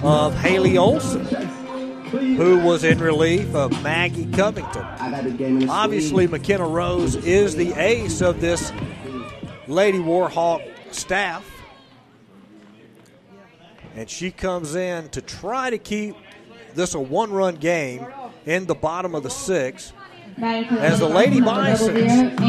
of 0.02 0.36
Haley 0.40 0.76
Olson, 0.76 1.24
who 1.26 2.58
was 2.58 2.82
in 2.82 2.98
relief 2.98 3.54
of 3.54 3.70
Maggie 3.84 4.26
Covington. 4.26 4.84
Obviously, 5.70 6.26
McKenna 6.26 6.66
Rose 6.66 7.14
is 7.14 7.54
the 7.54 7.72
ace 7.74 8.20
of 8.20 8.40
this 8.40 8.72
Lady 9.68 9.98
Warhawk 9.98 10.62
staff. 10.92 11.48
And 13.94 14.10
she 14.10 14.32
comes 14.32 14.74
in 14.74 15.08
to 15.10 15.22
try 15.22 15.70
to 15.70 15.78
keep 15.78 16.16
this 16.74 16.94
a 16.94 17.00
one 17.00 17.30
run 17.30 17.54
game 17.54 18.04
in 18.46 18.66
the 18.66 18.74
bottom 18.74 19.14
of 19.14 19.22
the 19.22 19.30
sixth. 19.30 19.92
As 20.38 20.98
the 20.98 21.08
Lady 21.08 21.40
Bisons 21.40 22.40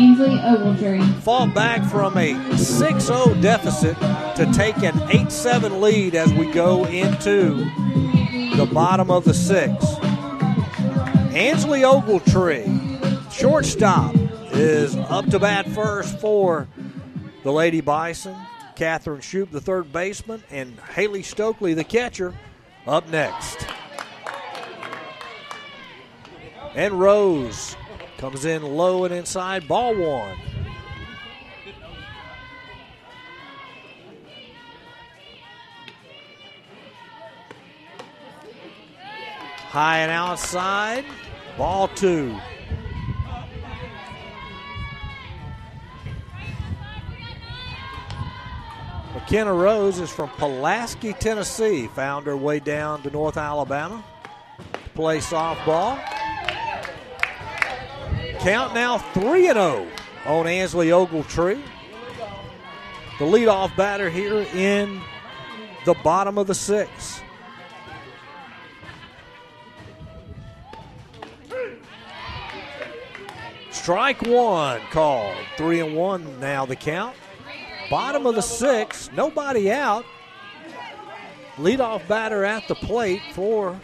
fall 1.23 1.47
back 1.47 1.84
from 1.89 2.17
a 2.17 2.57
6 2.57 3.03
0 3.03 3.35
deficit 3.41 3.95
to 4.35 4.51
take 4.53 4.77
an 4.77 4.99
8 5.09 5.31
7 5.31 5.81
lead 5.81 6.15
as 6.15 6.34
we 6.34 6.51
go 6.51 6.85
into 6.85 7.57
the 8.55 8.69
bottom 8.73 9.11
of 9.11 9.26
the 9.26 9.34
sixth. 9.34 10.03
Ansley 11.35 11.81
Ogletree, 11.81 13.31
shortstop, 13.31 14.15
is 14.53 14.95
up 14.95 15.26
to 15.27 15.38
bat 15.38 15.67
first 15.69 16.19
for 16.19 16.67
the 17.43 17.51
Lady 17.51 17.81
Bison. 17.81 18.35
Catherine 18.76 19.22
Shoop, 19.22 19.51
the 19.51 19.61
third 19.61 19.93
baseman, 19.93 20.43
and 20.49 20.77
Haley 20.95 21.23
Stokely, 21.23 21.73
the 21.73 21.84
catcher, 21.84 22.34
up 22.88 23.09
next. 23.09 23.65
And 26.76 26.99
Rose 26.99 27.77
comes 28.18 28.43
in 28.43 28.61
low 28.61 29.06
and 29.06 29.14
inside, 29.14 29.65
ball 29.65 29.95
one. 29.95 30.38
High 39.69 39.99
and 39.99 40.11
outside, 40.11 41.06
ball 41.57 41.88
two. 41.88 42.38
McKenna 49.14 49.53
Rose 49.53 49.99
is 49.99 50.11
from 50.11 50.30
Pulaski, 50.31 51.14
Tennessee. 51.14 51.88
Found 51.88 52.26
her 52.26 52.35
way 52.35 52.60
down 52.60 53.02
to 53.03 53.10
North 53.10 53.38
Alabama 53.38 54.03
to 54.73 54.89
play 54.89 55.19
softball. 55.19 55.99
Count 58.45 58.76
now 58.76 58.99
3 58.99 59.41
0 59.41 59.88
on 60.27 60.45
Ansley 60.45 60.89
Ogletree. 60.89 61.59
The 63.17 63.26
leadoff 63.26 63.76
batter 63.76 64.07
here 64.07 64.41
in 64.53 65.01
the 65.84 65.95
bottom 66.03 66.38
of 66.38 66.45
the 66.45 66.53
sixth. 66.53 67.23
Strike 73.72 74.22
one 74.22 74.80
called. 74.91 75.35
Three 75.57 75.80
and 75.80 75.95
one 75.95 76.39
now 76.39 76.67
the 76.67 76.76
count. 76.76 77.15
Bottom 77.89 78.27
of 78.27 78.35
the 78.35 78.43
sixth, 78.43 79.11
nobody 79.13 79.72
out. 79.72 80.05
Leadoff 81.55 82.07
batter 82.07 82.45
at 82.45 82.67
the 82.67 82.76
plate 82.76 83.23
for 83.34 83.76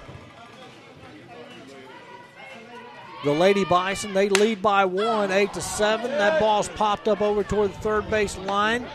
the 3.24 3.32
Lady 3.32 3.66
Bison. 3.66 4.14
They 4.14 4.30
lead 4.30 4.62
by 4.62 4.86
one, 4.86 5.32
eight 5.32 5.54
to 5.54 5.62
seven. 5.62 6.12
That 6.12 6.40
ball's 6.40 6.70
popped 6.70 7.08
up 7.08 7.22
over 7.22 7.44
toward 7.44 7.72
the 7.72 7.80
third 7.80 8.10
base 8.10 8.38
line. 8.38 8.86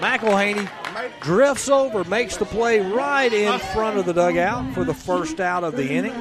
McElhaney 0.00 0.68
drifts 1.20 1.68
over, 1.68 2.04
makes 2.04 2.36
the 2.36 2.44
play 2.46 2.80
right 2.80 3.32
in 3.32 3.58
front 3.58 3.98
of 3.98 4.06
the 4.06 4.14
dugout 4.14 4.74
for 4.74 4.84
the 4.84 4.94
first 4.94 5.40
out 5.40 5.64
of 5.64 5.76
the 5.76 5.88
inning. 5.90 6.14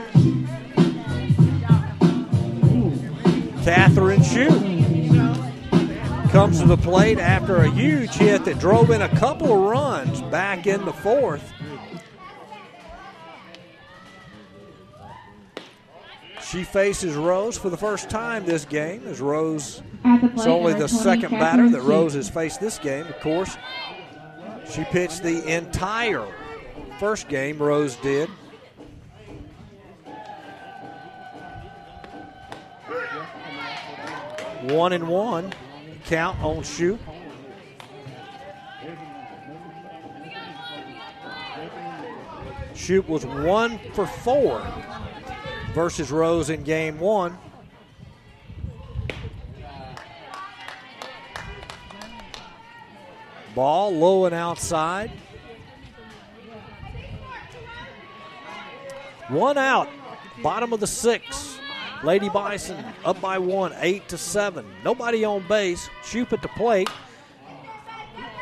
Catherine 3.63 4.23
Shoop 4.23 4.49
comes 6.31 6.59
to 6.59 6.65
the 6.65 6.77
plate 6.77 7.19
after 7.19 7.57
a 7.57 7.69
huge 7.69 8.13
hit 8.15 8.45
that 8.45 8.59
drove 8.59 8.89
in 8.89 9.01
a 9.01 9.09
couple 9.17 9.53
of 9.53 9.59
runs 9.59 10.21
back 10.23 10.65
in 10.65 10.83
the 10.85 10.93
fourth. 10.93 11.53
She 16.49 16.63
faces 16.63 17.15
Rose 17.15 17.59
for 17.59 17.69
the 17.69 17.77
first 17.77 18.09
time 18.09 18.43
this 18.43 18.65
game, 18.65 19.03
as 19.05 19.21
Rose 19.21 19.83
is 20.35 20.47
only 20.47 20.73
the 20.73 20.87
second 20.87 21.29
batter 21.31 21.69
that 21.69 21.81
Rose 21.81 22.15
has 22.15 22.27
faced 22.27 22.59
this 22.59 22.79
game. 22.79 23.05
Of 23.05 23.19
course, 23.19 23.55
she 24.67 24.83
pitched 24.85 25.21
the 25.21 25.45
entire 25.45 26.27
first 26.99 27.27
game, 27.27 27.59
Rose 27.59 27.97
did. 27.97 28.29
One 34.63 34.93
and 34.93 35.07
one 35.07 35.53
count 36.05 36.41
on 36.41 36.63
Shoop. 36.63 36.99
Shoop 42.73 43.07
was 43.07 43.23
one 43.23 43.79
for 43.93 44.07
four 44.07 44.65
versus 45.73 46.11
Rose 46.11 46.49
in 46.49 46.63
game 46.63 46.99
one. 46.99 47.37
Ball 53.55 53.93
low 53.93 54.25
and 54.25 54.35
outside. 54.35 55.11
One 59.27 59.57
out, 59.57 59.89
bottom 60.41 60.73
of 60.73 60.79
the 60.79 60.87
sixth. 60.87 61.59
Lady 62.03 62.29
Bison 62.29 62.83
up 63.03 63.19
by 63.19 63.37
one, 63.37 63.73
eight 63.79 64.07
to 64.07 64.17
seven. 64.17 64.65
Nobody 64.83 65.25
on 65.25 65.45
base. 65.47 65.89
Shoop 66.03 66.31
at 66.31 66.41
the 66.41 66.47
plate. 66.49 66.89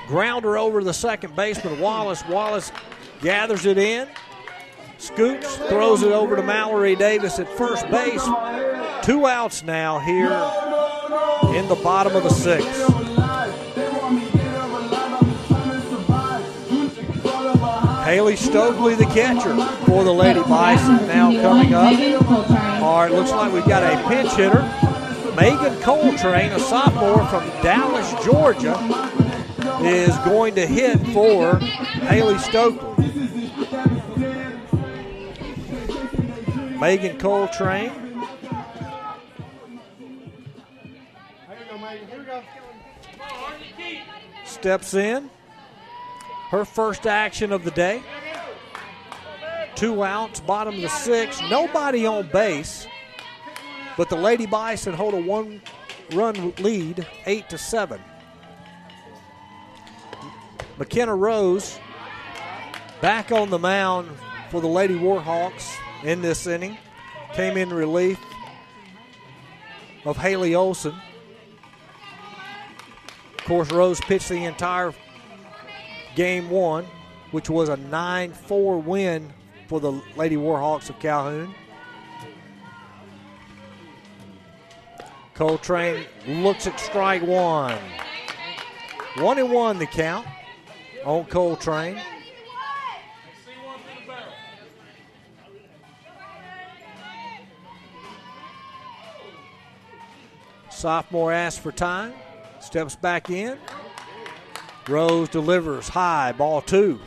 Grounder 0.07 0.57
over 0.57 0.83
the 0.83 0.93
second 0.93 1.35
baseman, 1.35 1.79
Wallace. 1.79 2.23
Wallace 2.27 2.71
gathers 3.21 3.65
it 3.65 3.77
in. 3.77 4.07
Scoots, 4.99 5.57
throws 5.57 6.03
it 6.03 6.11
over 6.11 6.35
to 6.35 6.43
Mallory 6.43 6.95
Davis 6.95 7.39
at 7.39 7.47
first 7.47 7.89
base. 7.89 8.23
Two 9.03 9.27
outs 9.27 9.63
now 9.63 9.99
here 9.99 10.31
in 11.55 11.67
the 11.67 11.79
bottom 11.83 12.15
of 12.15 12.23
the 12.23 12.29
sixth. 12.29 12.85
Haley 18.03 18.35
Stokely, 18.37 18.95
the 18.95 19.05
catcher 19.05 19.53
for 19.85 20.03
the 20.03 20.13
Lady 20.13 20.41
Bison, 20.41 21.07
now 21.07 21.29
coming 21.41 21.73
up. 21.73 21.93
All 22.81 23.01
right, 23.01 23.11
looks 23.11 23.31
like 23.31 23.51
we've 23.51 23.67
got 23.67 23.83
a 23.83 24.07
pinch 24.07 24.31
hitter. 24.33 24.61
Megan 25.35 25.79
Coltrane, 25.81 26.51
a 26.51 26.59
sophomore 26.59 27.25
from 27.27 27.47
Dallas, 27.61 28.11
Georgia, 28.25 28.75
is 29.83 30.17
going 30.19 30.55
to 30.55 30.65
hit 30.65 30.99
for 31.13 31.57
Haley 31.57 32.37
Stokely. 32.39 32.87
Megan 36.79 37.17
Coltrane. 37.17 37.91
Steps 44.45 44.93
in. 44.93 45.29
Her 46.49 46.65
first 46.65 47.07
action 47.07 47.51
of 47.51 47.63
the 47.63 47.71
day. 47.71 48.01
Two 49.75 50.03
outs, 50.03 50.39
bottom 50.39 50.75
of 50.75 50.81
the 50.81 50.89
sixth. 50.89 51.41
Nobody 51.49 52.05
on 52.05 52.29
base. 52.29 52.87
But 53.97 54.09
the 54.09 54.15
Lady 54.15 54.45
Bison 54.45 54.93
hold 54.93 55.13
a 55.13 55.21
one 55.21 55.61
run 56.13 56.53
lead, 56.59 57.05
eight 57.25 57.49
to 57.49 57.57
seven. 57.57 57.99
McKenna 60.77 61.15
Rose 61.15 61.79
back 63.01 63.31
on 63.31 63.49
the 63.49 63.59
mound 63.59 64.09
for 64.49 64.61
the 64.61 64.67
Lady 64.67 64.95
Warhawks 64.95 65.77
in 66.03 66.21
this 66.21 66.47
inning. 66.47 66.77
Came 67.33 67.57
in 67.57 67.69
relief 67.69 68.19
of 70.05 70.17
Haley 70.17 70.55
Olson. 70.55 70.95
Of 73.37 73.45
course, 73.45 73.71
Rose 73.71 73.99
pitched 74.01 74.29
the 74.29 74.45
entire 74.45 74.93
game 76.15 76.49
one, 76.49 76.85
which 77.31 77.49
was 77.49 77.69
a 77.69 77.77
9 77.77 78.33
4 78.33 78.77
win 78.79 79.33
for 79.67 79.79
the 79.79 79.91
Lady 80.15 80.35
Warhawks 80.35 80.89
of 80.89 80.99
Calhoun. 80.99 81.53
Coltrane 85.33 86.05
looks 86.25 86.65
at 86.65 86.79
strike 86.79 87.21
one. 87.21 87.77
One 89.17 89.37
and 89.37 89.51
one 89.51 89.77
the 89.77 89.85
count 89.85 90.25
on 91.05 91.25
Coltrane. 91.25 92.01
Sophomore 100.77 101.31
asks 101.31 101.59
for 101.59 101.71
time, 101.71 102.13
steps 102.59 102.95
back 102.95 103.31
in. 103.31 103.57
Rose 104.87 105.27
delivers 105.27 105.89
high, 105.89 106.31
ball 106.33 106.61
two. 106.61 106.99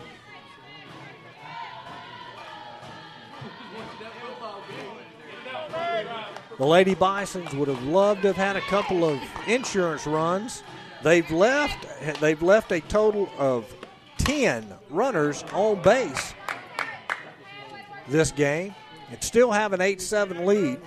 The 6.59 6.67
Lady 6.67 6.97
Bisons 6.97 7.55
would 7.55 7.69
have 7.69 7.85
loved 7.85 8.23
to 8.23 8.33
have 8.33 8.37
had 8.37 8.57
a 8.57 8.61
couple 8.63 9.05
of 9.05 9.21
insurance 9.47 10.05
runs. 10.05 10.65
They've 11.05 11.31
left 11.31 11.87
they've 12.21 12.43
left 12.43 12.73
a 12.73 12.81
total 12.81 13.31
of 13.39 13.73
10 14.19 14.67
runners 14.91 15.45
on 15.53 15.81
base 15.81 16.35
this 18.09 18.33
game 18.33 18.75
and 19.13 19.23
still 19.23 19.53
have 19.53 19.73
an 19.73 19.79
8-7 19.79 20.45
lead. 20.45 20.81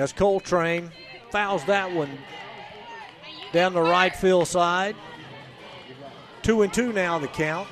As 0.00 0.14
Coltrane 0.14 0.90
fouls 1.30 1.62
that 1.66 1.92
one 1.92 2.08
down 3.52 3.74
the 3.74 3.82
right 3.82 4.16
field 4.16 4.48
side. 4.48 4.96
Two 6.40 6.62
and 6.62 6.72
two 6.72 6.90
now 6.90 7.18
the 7.18 7.28
count. 7.28 7.68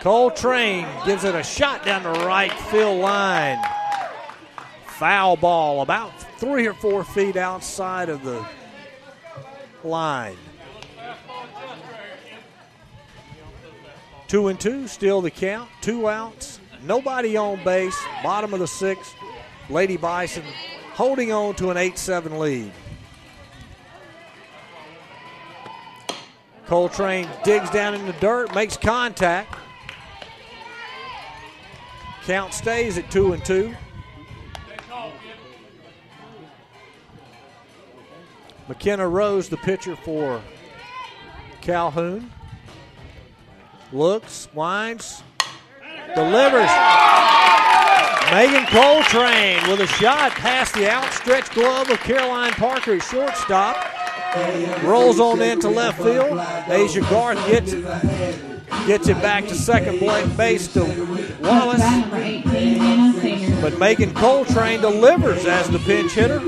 Coltrane 0.00 0.88
gives 1.06 1.22
it 1.22 1.36
a 1.36 1.44
shot 1.44 1.84
down 1.84 2.02
the 2.02 2.26
right 2.26 2.52
field 2.52 3.00
line. 3.00 3.62
Foul 4.98 5.36
ball 5.36 5.82
about 5.82 6.10
three 6.40 6.66
or 6.66 6.74
four 6.74 7.04
feet 7.04 7.36
outside 7.36 8.08
of 8.08 8.24
the 8.24 8.44
line. 9.84 10.36
Two 14.28 14.48
and 14.48 14.60
two, 14.60 14.86
still 14.86 15.22
the 15.22 15.30
count. 15.30 15.70
Two 15.80 16.06
outs, 16.06 16.60
nobody 16.82 17.36
on 17.36 17.64
base. 17.64 17.98
Bottom 18.22 18.52
of 18.52 18.60
the 18.60 18.68
sixth. 18.68 19.14
Lady 19.70 19.96
Bison 19.96 20.44
holding 20.92 21.32
on 21.32 21.54
to 21.54 21.70
an 21.70 21.76
8 21.76 21.98
7 21.98 22.38
lead. 22.38 22.72
Coltrane 26.66 27.28
digs 27.44 27.70
down 27.70 27.94
in 27.94 28.06
the 28.06 28.12
dirt, 28.14 28.54
makes 28.54 28.76
contact. 28.76 29.56
Count 32.24 32.52
stays 32.52 32.98
at 32.98 33.10
two 33.10 33.32
and 33.32 33.42
two. 33.42 33.74
McKenna 38.68 39.08
Rose, 39.08 39.48
the 39.48 39.56
pitcher 39.56 39.96
for 39.96 40.42
Calhoun. 41.62 42.30
Looks, 43.92 44.48
winds, 44.52 45.22
delivers. 46.14 46.70
Megan 48.30 48.66
Coltrane 48.66 49.66
with 49.70 49.80
a 49.80 49.86
shot 49.86 50.32
past 50.32 50.74
the 50.74 50.90
outstretched 50.90 51.54
glove 51.54 51.88
of 51.88 51.98
Caroline 52.00 52.52
Parker 52.52 52.96
at 52.96 53.02
shortstop. 53.02 53.76
Rolls 54.82 55.18
on 55.18 55.40
into 55.40 55.70
left 55.70 56.02
field. 56.02 56.38
Asia 56.68 57.00
Garth 57.00 57.38
gets 57.46 57.72
gets 58.86 59.08
it 59.08 59.20
back 59.22 59.46
to 59.46 59.54
second 59.54 60.00
base 60.36 60.70
to 60.74 60.80
Wallace. 61.40 61.80
But 63.62 63.78
Megan 63.78 64.12
Coltrane 64.12 64.82
delivers 64.82 65.46
as 65.46 65.70
the 65.70 65.78
pinch 65.78 66.12
hitter. 66.12 66.40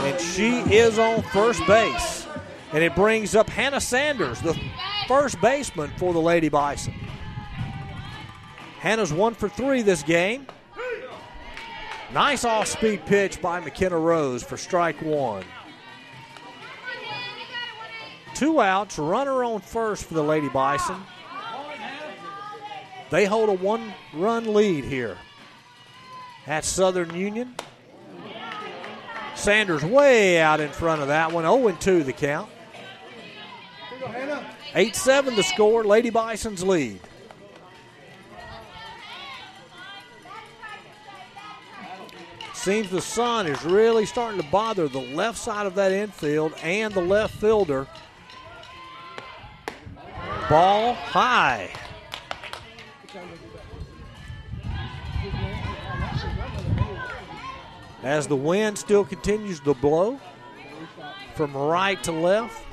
And 0.00 0.20
she 0.20 0.58
is 0.74 0.98
on 0.98 1.22
first 1.22 1.64
base. 1.68 2.26
And 2.72 2.82
it 2.82 2.96
brings 2.96 3.36
up 3.36 3.48
Hannah 3.48 3.80
Sanders, 3.80 4.40
the 4.40 4.58
first 5.06 5.40
baseman 5.40 5.90
for 5.96 6.12
the 6.12 6.20
Lady 6.20 6.48
Bison. 6.48 6.94
Hannah's 8.78 9.12
one 9.12 9.34
for 9.34 9.48
three 9.48 9.82
this 9.82 10.02
game. 10.02 10.46
Nice 12.12 12.44
off 12.44 12.66
speed 12.66 13.06
pitch 13.06 13.40
by 13.40 13.60
McKenna 13.60 13.98
Rose 13.98 14.42
for 14.42 14.56
strike 14.56 15.00
one. 15.00 15.44
Two 18.34 18.60
outs, 18.60 18.98
runner 18.98 19.44
on 19.44 19.60
first 19.60 20.04
for 20.04 20.14
the 20.14 20.22
Lady 20.22 20.48
Bison. 20.48 21.00
They 23.10 23.24
hold 23.24 23.48
a 23.50 23.52
one 23.52 23.94
run 24.14 24.52
lead 24.52 24.84
here 24.84 25.16
at 26.46 26.64
Southern 26.64 27.14
Union. 27.14 27.54
Sanders 29.34 29.84
way 29.84 30.40
out 30.40 30.60
in 30.60 30.70
front 30.70 31.02
of 31.02 31.08
that 31.08 31.32
one. 31.32 31.44
0 31.44 31.76
2 31.78 32.02
the 32.04 32.12
count. 32.12 32.50
8 34.74 34.96
7 34.96 35.36
the 35.36 35.42
score. 35.42 35.84
Lady 35.84 36.10
Bison's 36.10 36.62
lead. 36.62 37.00
Seems 42.54 42.90
the 42.90 43.02
sun 43.02 43.48
is 43.48 43.64
really 43.64 44.06
starting 44.06 44.40
to 44.40 44.48
bother 44.48 44.86
the 44.86 45.00
left 45.00 45.36
side 45.36 45.66
of 45.66 45.74
that 45.74 45.90
infield 45.90 46.54
and 46.62 46.94
the 46.94 47.00
left 47.00 47.34
fielder. 47.34 47.88
Ball 50.48 50.94
high. 50.94 51.70
As 58.04 58.26
the 58.26 58.36
wind 58.36 58.78
still 58.78 59.04
continues 59.04 59.60
to 59.60 59.74
blow 59.74 60.20
from 61.34 61.56
right 61.56 62.02
to 62.04 62.12
left. 62.12 62.64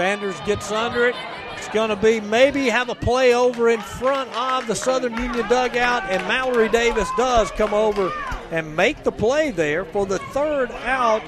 Sanders 0.00 0.40
gets 0.46 0.72
under 0.72 1.08
it. 1.08 1.14
It's 1.58 1.68
going 1.68 1.90
to 1.90 1.96
be 1.96 2.22
maybe 2.22 2.70
have 2.70 2.88
a 2.88 2.94
play 2.94 3.34
over 3.34 3.68
in 3.68 3.80
front 3.80 4.34
of 4.34 4.66
the 4.66 4.74
Southern 4.74 5.12
Union 5.12 5.46
dugout, 5.46 6.04
and 6.10 6.26
Mallory 6.26 6.70
Davis 6.70 7.06
does 7.18 7.50
come 7.50 7.74
over 7.74 8.10
and 8.50 8.74
make 8.74 9.04
the 9.04 9.12
play 9.12 9.50
there 9.50 9.84
for 9.84 10.06
the 10.06 10.18
third 10.18 10.70
out 10.86 11.22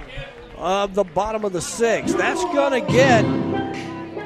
of 0.57 0.95
the 0.95 1.05
bottom 1.05 1.45
of 1.45 1.53
the 1.53 1.61
sixth. 1.61 2.17
That's 2.17 2.43
going 2.45 2.83
to 2.83 2.91
get 2.91 3.21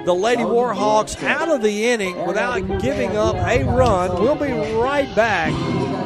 the 0.05 0.15
Lady 0.15 0.45
Warhawks 0.45 1.21
out 1.25 1.49
of 1.49 1.61
the 1.61 1.89
inning 1.89 2.25
without 2.25 2.61
giving 2.81 3.17
up 3.17 3.35
a 3.35 3.65
run. 3.65 4.23
We'll 4.23 4.37
be 4.37 4.53
right 4.77 5.13
back 5.17 5.53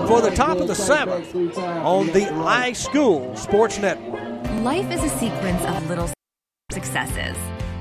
for 0.09 0.23
the 0.23 0.31
top 0.31 0.57
of 0.57 0.67
the 0.67 0.75
seventh 0.75 1.37
on 1.59 2.07
the 2.07 2.23
iSchool 2.23 3.37
Sports 3.37 3.79
Network. 3.79 4.51
Life 4.62 4.91
is 4.91 5.05
a 5.05 5.11
sequence 5.11 5.62
of 5.67 5.91
little 5.91 6.11
successes 6.73 7.37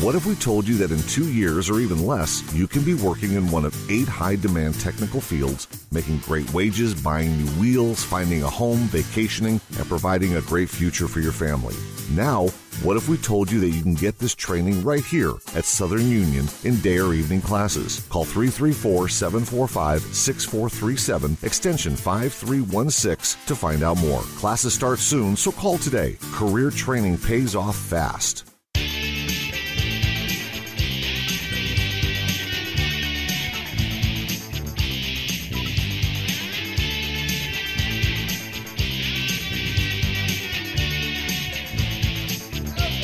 What 0.00 0.14
if 0.14 0.24
we 0.24 0.34
told 0.36 0.66
you 0.66 0.78
that 0.78 0.90
in 0.90 1.02
two 1.02 1.30
years 1.30 1.68
or 1.68 1.78
even 1.78 2.06
less, 2.06 2.42
you 2.54 2.66
can 2.66 2.82
be 2.82 2.94
working 2.94 3.32
in 3.32 3.50
one 3.50 3.66
of 3.66 3.90
eight 3.90 4.08
high 4.08 4.36
demand 4.36 4.80
technical 4.80 5.20
fields, 5.20 5.68
making 5.90 6.20
great 6.20 6.50
wages, 6.54 6.94
buying 6.94 7.36
new 7.36 7.50
wheels, 7.60 8.02
finding 8.02 8.42
a 8.42 8.48
home, 8.48 8.78
vacationing, 8.88 9.60
and 9.76 9.86
providing 9.86 10.36
a 10.36 10.40
great 10.40 10.70
future 10.70 11.06
for 11.06 11.20
your 11.20 11.30
family? 11.30 11.76
Now, 12.12 12.46
what 12.82 12.96
if 12.96 13.06
we 13.10 13.18
told 13.18 13.50
you 13.50 13.60
that 13.60 13.68
you 13.68 13.82
can 13.82 13.92
get 13.92 14.18
this 14.18 14.34
training 14.34 14.82
right 14.82 15.04
here 15.04 15.34
at 15.54 15.66
Southern 15.66 16.08
Union 16.08 16.46
in 16.64 16.80
day 16.80 16.98
or 16.98 17.12
evening 17.12 17.42
classes? 17.42 18.00
Call 18.08 18.24
334 18.24 19.10
745 19.10 20.00
6437, 20.00 21.36
extension 21.42 21.96
5316 21.96 23.46
to 23.46 23.54
find 23.54 23.82
out 23.82 23.98
more. 23.98 24.22
Classes 24.40 24.72
start 24.72 25.00
soon, 25.00 25.36
so 25.36 25.52
call 25.52 25.76
today. 25.76 26.16
Career 26.32 26.70
training 26.70 27.18
pays 27.18 27.54
off 27.54 27.76
fast. 27.76 28.51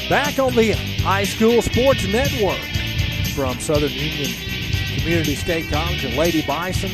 Back 0.09 0.39
on 0.39 0.55
the 0.55 0.73
iSchool 0.73 1.63
Sports 1.63 2.07
Network 2.07 2.59
from 3.35 3.61
Southern 3.61 3.91
Union 3.91 4.33
Community 4.97 5.35
State 5.35 5.69
College 5.69 6.03
and 6.03 6.17
Lady 6.17 6.41
Bison. 6.47 6.93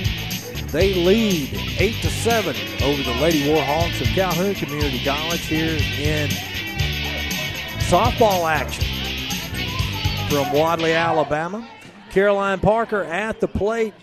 They 0.73 0.95
lead 0.95 1.51
8 1.79 1.95
to 2.03 2.11
7 2.11 2.57
over 2.83 3.03
the 3.05 3.15
Lady 3.23 3.45
Warhawks 3.45 4.01
of 4.01 4.09
Calhoun 4.09 4.57
Community 4.57 5.05
College 5.05 5.47
here 5.47 5.79
in 6.01 6.29
softball 7.87 8.51
action 8.51 8.85
from 10.29 10.53
Wadley, 10.53 10.95
Alabama. 10.95 11.69
Caroline 12.11 12.59
Parker 12.59 13.05
at 13.05 13.39
the 13.39 13.47
plate 13.47 13.95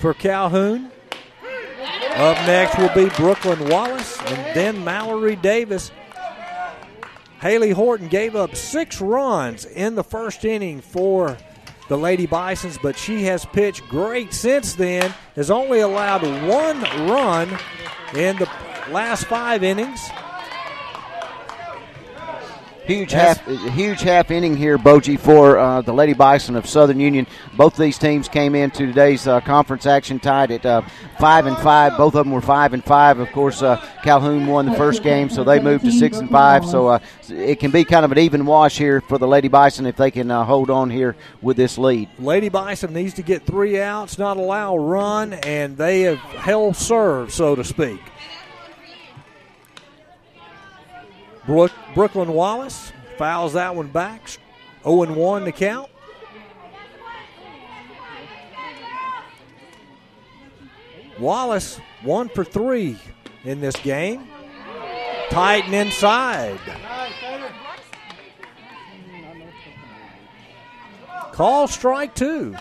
for 0.00 0.14
Calhoun. 0.14 0.90
Up 2.16 2.36
next 2.46 2.78
will 2.78 2.94
be 2.94 3.14
Brooklyn 3.16 3.68
Wallace 3.68 4.18
and 4.22 4.56
then 4.56 4.82
Mallory 4.82 5.36
Davis. 5.36 5.90
Haley 7.44 7.72
Horton 7.72 8.08
gave 8.08 8.36
up 8.36 8.56
six 8.56 9.02
runs 9.02 9.66
in 9.66 9.96
the 9.96 10.02
first 10.02 10.46
inning 10.46 10.80
for 10.80 11.36
the 11.90 11.98
Lady 11.98 12.24
Bisons, 12.24 12.78
but 12.78 12.96
she 12.96 13.24
has 13.24 13.44
pitched 13.44 13.86
great 13.86 14.32
since 14.32 14.72
then. 14.72 15.12
Has 15.36 15.50
only 15.50 15.80
allowed 15.80 16.22
one 16.48 16.80
run 17.06 17.50
in 18.14 18.38
the 18.38 18.48
last 18.88 19.26
five 19.26 19.62
innings. 19.62 20.00
Huge 22.86 23.12
half, 23.12 23.42
huge 23.46 24.02
half 24.02 24.30
inning 24.30 24.54
here, 24.54 24.76
Bogie, 24.76 25.16
for 25.16 25.56
uh, 25.56 25.80
the 25.80 25.92
Lady 25.92 26.12
Bison 26.12 26.54
of 26.54 26.66
Southern 26.66 27.00
Union. 27.00 27.26
Both 27.56 27.78
these 27.78 27.96
teams 27.96 28.28
came 28.28 28.54
into 28.54 28.86
today's 28.86 29.26
uh, 29.26 29.40
conference 29.40 29.86
action 29.86 30.20
tied 30.20 30.50
at 30.50 30.66
uh, 30.66 30.82
five 31.18 31.46
and 31.46 31.56
five. 31.56 31.96
Both 31.96 32.14
of 32.14 32.26
them 32.26 32.30
were 32.30 32.42
five 32.42 32.74
and 32.74 32.84
five. 32.84 33.20
Of 33.20 33.32
course, 33.32 33.62
uh, 33.62 33.82
Calhoun 34.02 34.46
won 34.46 34.66
the 34.66 34.74
first 34.74 35.02
game, 35.02 35.30
so 35.30 35.44
they 35.44 35.60
moved 35.60 35.86
to 35.86 35.92
six 35.92 36.18
and 36.18 36.28
five. 36.28 36.66
So 36.66 36.88
uh, 36.88 36.98
it 37.30 37.58
can 37.58 37.70
be 37.70 37.84
kind 37.84 38.04
of 38.04 38.12
an 38.12 38.18
even 38.18 38.44
wash 38.44 38.76
here 38.76 39.00
for 39.00 39.16
the 39.16 39.26
Lady 39.26 39.48
Bison 39.48 39.86
if 39.86 39.96
they 39.96 40.10
can 40.10 40.30
uh, 40.30 40.44
hold 40.44 40.68
on 40.68 40.90
here 40.90 41.16
with 41.40 41.56
this 41.56 41.78
lead. 41.78 42.10
Lady 42.18 42.50
Bison 42.50 42.92
needs 42.92 43.14
to 43.14 43.22
get 43.22 43.46
three 43.46 43.80
outs, 43.80 44.18
not 44.18 44.36
allow 44.36 44.74
a 44.74 44.78
run, 44.78 45.32
and 45.32 45.78
they 45.78 46.02
have 46.02 46.18
held 46.18 46.76
serve, 46.76 47.32
so 47.32 47.54
to 47.54 47.64
speak. 47.64 48.00
Brook, 51.46 51.72
Brooklyn 51.94 52.32
Wallace 52.32 52.92
fouls 53.18 53.52
that 53.52 53.74
one 53.74 53.88
back. 53.88 54.28
0 54.82 55.14
1 55.14 55.44
to 55.44 55.52
count. 55.52 55.88
Wallace, 61.18 61.78
one 62.02 62.28
for 62.28 62.44
three 62.44 62.98
in 63.44 63.60
this 63.60 63.76
game. 63.76 64.26
Tighten 65.30 65.72
inside. 65.72 66.58
Call 71.32 71.68
strike 71.68 72.14
two. 72.14 72.56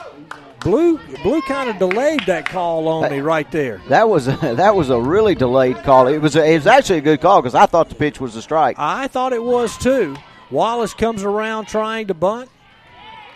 Blue, 0.64 0.98
blue 1.24 1.42
kind 1.42 1.70
of 1.70 1.78
delayed 1.78 2.22
that 2.26 2.46
call 2.46 2.88
on 2.88 3.12
me 3.12 3.20
right 3.20 3.50
there. 3.52 3.82
That 3.90 4.08
was 4.08 4.28
a, 4.30 4.36
that 4.56 4.76
was 4.76 4.90
a 4.90 5.00
really 5.00 5.36
delayed 5.36 5.84
call. 5.84 6.08
It 6.08 6.20
was 6.20 6.36
a, 6.36 6.46
it 6.50 6.56
was 6.56 6.68
actually 6.68 7.00
a 7.00 7.02
good 7.02 7.20
call 7.20 7.42
because 7.42 7.56
I 7.56 7.66
thought 7.66 7.90
the 7.90 7.96
pitch 7.96 8.22
was 8.22 8.36
a 8.36 8.42
strike. 8.42 8.78
I 8.80 9.08
thought 9.08 9.34
it 9.34 9.44
was 9.44 9.78
too. 9.78 10.16
Wallace 10.52 10.94
comes 10.94 11.24
around 11.24 11.68
trying 11.68 12.08
to 12.08 12.14
bunt. 12.14 12.50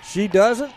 She 0.04 0.28
doesn't. 0.28 0.72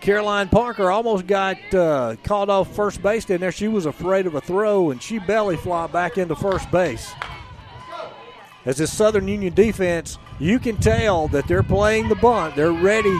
Caroline 0.00 0.48
Parker 0.48 0.90
almost 0.90 1.26
got 1.26 1.56
uh, 1.74 2.14
called 2.22 2.48
off 2.48 2.74
first 2.74 3.02
base 3.02 3.28
in 3.30 3.40
there. 3.40 3.50
She 3.50 3.66
was 3.66 3.86
afraid 3.86 4.26
of 4.26 4.36
a 4.36 4.40
throw, 4.40 4.90
and 4.90 5.02
she 5.02 5.18
belly 5.18 5.56
flopped 5.56 5.92
back 5.92 6.16
into 6.18 6.36
first 6.36 6.70
base. 6.70 7.12
As 8.64 8.76
this 8.76 8.92
Southern 8.92 9.26
Union 9.26 9.54
defense, 9.54 10.18
you 10.38 10.60
can 10.60 10.76
tell 10.76 11.26
that 11.28 11.48
they're 11.48 11.64
playing 11.64 12.08
the 12.08 12.14
bunt. 12.14 12.54
They're 12.54 12.70
ready 12.70 13.18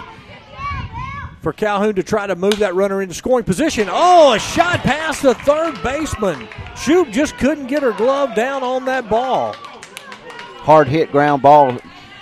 for 1.48 1.54
Calhoun 1.54 1.94
to 1.94 2.02
try 2.02 2.26
to 2.26 2.36
move 2.36 2.58
that 2.58 2.74
runner 2.74 3.00
into 3.00 3.14
scoring 3.14 3.42
position. 3.42 3.88
Oh, 3.90 4.34
a 4.34 4.38
shot 4.38 4.80
past 4.80 5.22
the 5.22 5.32
third 5.32 5.82
baseman. 5.82 6.46
Shoop 6.76 7.08
just 7.08 7.38
couldn't 7.38 7.68
get 7.68 7.82
her 7.82 7.92
glove 7.92 8.34
down 8.34 8.62
on 8.62 8.84
that 8.84 9.08
ball. 9.08 9.54
Hard 9.54 10.88
hit 10.88 11.10
ground 11.10 11.40
ball 11.40 11.78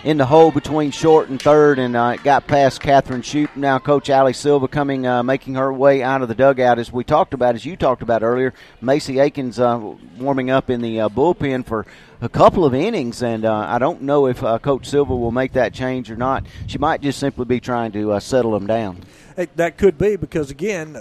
in 0.07 0.19
the 0.19 0.27
hole 0.27 0.53
between 0.53 0.93
short 0.93 1.29
and 1.31 1.43
third, 1.43 1.81
and 1.81 1.97
uh, 1.97 2.13
it 2.15 2.23
got 2.23 2.47
past 2.47 2.81
Catherine 2.81 3.23
Shoop. 3.23 3.57
Now, 3.57 3.81
Coach 3.81 4.09
Ali 4.09 4.33
Silva 4.33 4.69
coming, 4.69 5.05
uh, 5.05 5.25
making 5.25 5.57
her 5.57 5.73
way 5.73 6.01
out 6.01 6.23
of 6.23 6.29
the 6.29 6.35
dugout, 6.37 6.79
as 6.79 6.93
we 6.93 7.03
talked 7.03 7.35
about, 7.35 7.57
as 7.57 7.65
you 7.67 7.77
talked 7.77 8.03
about 8.03 8.23
earlier. 8.23 8.55
Macy 8.81 9.19
Aikens 9.19 9.59
uh, 9.59 9.97
warming 10.17 10.49
up 10.49 10.71
in 10.71 10.81
the 10.81 11.01
uh, 11.01 11.09
bullpen 11.09 11.67
for 11.67 11.87
a 12.21 12.29
couple 12.29 12.65
of 12.65 12.73
innings, 12.73 13.21
and 13.21 13.45
uh, 13.45 13.53
I 13.53 13.81
don't 13.81 14.03
know 14.03 14.29
if 14.29 14.45
uh, 14.45 14.61
Coach 14.61 14.87
Silva 14.87 15.17
will 15.17 15.33
make 15.33 15.55
that 15.55 15.75
change 15.75 16.09
or 16.09 16.17
not. 16.17 16.47
She 16.69 16.79
might 16.79 17.01
just 17.01 17.19
simply 17.19 17.45
be 17.45 17.59
trying 17.59 17.91
to 17.91 18.21
settle 18.21 18.53
them 18.53 18.69
down. 18.69 19.01
It, 19.37 19.57
that 19.57 19.77
could 19.77 19.99
be 19.99 20.15
because 20.15 20.53
again, 20.53 20.93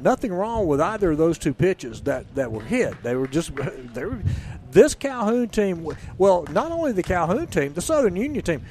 nothing 0.00 0.32
wrong 0.32 0.68
with 0.68 0.80
either 0.80 1.10
of 1.10 1.18
those 1.18 1.36
two 1.36 1.52
pitches 1.52 2.02
that, 2.02 2.32
that 2.36 2.52
were 2.52 2.62
hit. 2.62 3.02
They 3.02 3.16
were 3.16 3.26
just 3.26 3.50
they 3.94 4.04
were 4.04 4.22
this 4.72 4.94
Calhoun 4.94 5.48
team, 5.48 5.86
well, 6.18 6.44
not 6.50 6.72
only 6.72 6.92
the 6.92 7.02
Calhoun 7.02 7.46
team, 7.46 7.74
the 7.74 7.82
Southern 7.82 8.16
Union 8.16 8.42
team, 8.42 8.64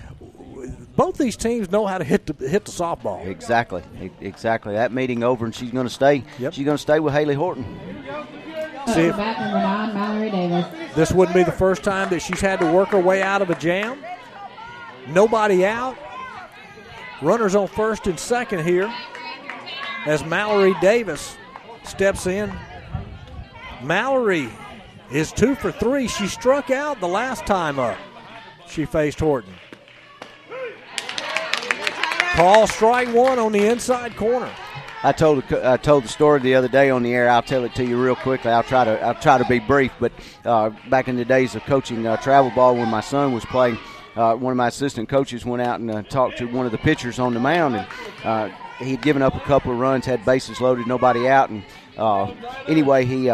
both 0.95 1.17
these 1.17 1.37
teams 1.37 1.71
know 1.71 1.85
how 1.85 1.97
to 1.97 2.03
hit 2.03 2.25
the 2.25 2.47
hit 2.47 2.65
the 2.65 2.71
softball. 2.71 3.25
Exactly, 3.25 3.83
exactly. 4.19 4.73
That 4.73 4.91
meeting 4.91 5.23
over, 5.23 5.45
and 5.45 5.55
she's 5.55 5.71
going 5.71 5.87
to 5.87 5.93
stay. 5.93 6.23
Yep. 6.39 6.53
She's 6.53 6.65
going 6.65 6.77
to 6.77 6.81
stay 6.81 6.99
with 6.99 7.13
Haley 7.13 7.35
Horton. 7.35 7.63
See 8.87 9.01
if 9.01 9.15
back 9.15 9.39
number 9.39 9.59
nine, 9.59 9.93
Mallory 9.93 10.31
Davis. 10.31 10.95
this 10.95 11.11
wouldn't 11.11 11.35
be 11.35 11.43
the 11.43 11.51
first 11.51 11.83
time 11.83 12.09
that 12.09 12.21
she's 12.21 12.41
had 12.41 12.59
to 12.59 12.71
work 12.71 12.89
her 12.89 12.99
way 12.99 13.21
out 13.21 13.41
of 13.41 13.49
a 13.49 13.55
jam. 13.55 14.03
Nobody 15.09 15.65
out. 15.65 15.97
Runners 17.21 17.53
on 17.53 17.67
first 17.67 18.07
and 18.07 18.19
second 18.19 18.65
here 18.65 18.91
as 20.05 20.25
Mallory 20.25 20.73
Davis 20.81 21.37
steps 21.83 22.25
in. 22.25 22.51
Mallory 23.83 24.49
is 25.11 25.31
two 25.31 25.55
for 25.55 25.71
three. 25.71 26.07
She 26.07 26.27
struck 26.27 26.69
out 26.69 26.99
the 26.99 27.07
last 27.07 27.45
time 27.45 27.79
up. 27.79 27.97
She 28.67 28.85
faced 28.85 29.19
Horton. 29.19 29.53
Call 32.33 32.65
strike 32.67 33.13
one 33.13 33.39
on 33.39 33.51
the 33.51 33.65
inside 33.65 34.15
corner. 34.15 34.49
I 35.03 35.11
told 35.11 35.43
I 35.51 35.77
told 35.77 36.03
the 36.03 36.07
story 36.07 36.39
the 36.39 36.55
other 36.55 36.67
day 36.67 36.89
on 36.89 37.03
the 37.03 37.13
air. 37.13 37.29
I'll 37.29 37.41
tell 37.41 37.65
it 37.65 37.75
to 37.75 37.83
you 37.85 38.01
real 38.01 38.15
quickly. 38.15 38.51
I'll 38.51 38.63
try 38.63 38.85
to 38.85 39.01
I'll 39.01 39.15
try 39.15 39.37
to 39.37 39.45
be 39.45 39.59
brief. 39.59 39.91
But 39.99 40.13
uh, 40.45 40.69
back 40.89 41.07
in 41.07 41.17
the 41.17 41.25
days 41.25 41.55
of 41.55 41.63
coaching 41.63 42.05
uh, 42.05 42.17
travel 42.17 42.51
ball, 42.51 42.75
when 42.75 42.87
my 42.87 43.01
son 43.01 43.33
was 43.33 43.43
playing, 43.45 43.77
uh, 44.15 44.35
one 44.35 44.51
of 44.51 44.57
my 44.57 44.67
assistant 44.67 45.09
coaches 45.09 45.43
went 45.45 45.61
out 45.61 45.79
and 45.79 45.91
uh, 45.91 46.03
talked 46.03 46.37
to 46.37 46.45
one 46.45 46.65
of 46.65 46.71
the 46.71 46.77
pitchers 46.77 47.19
on 47.19 47.33
the 47.33 47.39
mound, 47.39 47.75
and 47.75 47.87
uh, 48.23 48.49
he'd 48.77 49.01
given 49.01 49.21
up 49.21 49.35
a 49.35 49.39
couple 49.41 49.71
of 49.71 49.79
runs, 49.79 50.05
had 50.05 50.23
bases 50.23 50.61
loaded, 50.61 50.85
nobody 50.87 51.27
out, 51.27 51.49
and 51.49 51.63
uh, 51.97 52.31
anyway 52.67 53.03
he 53.03 53.29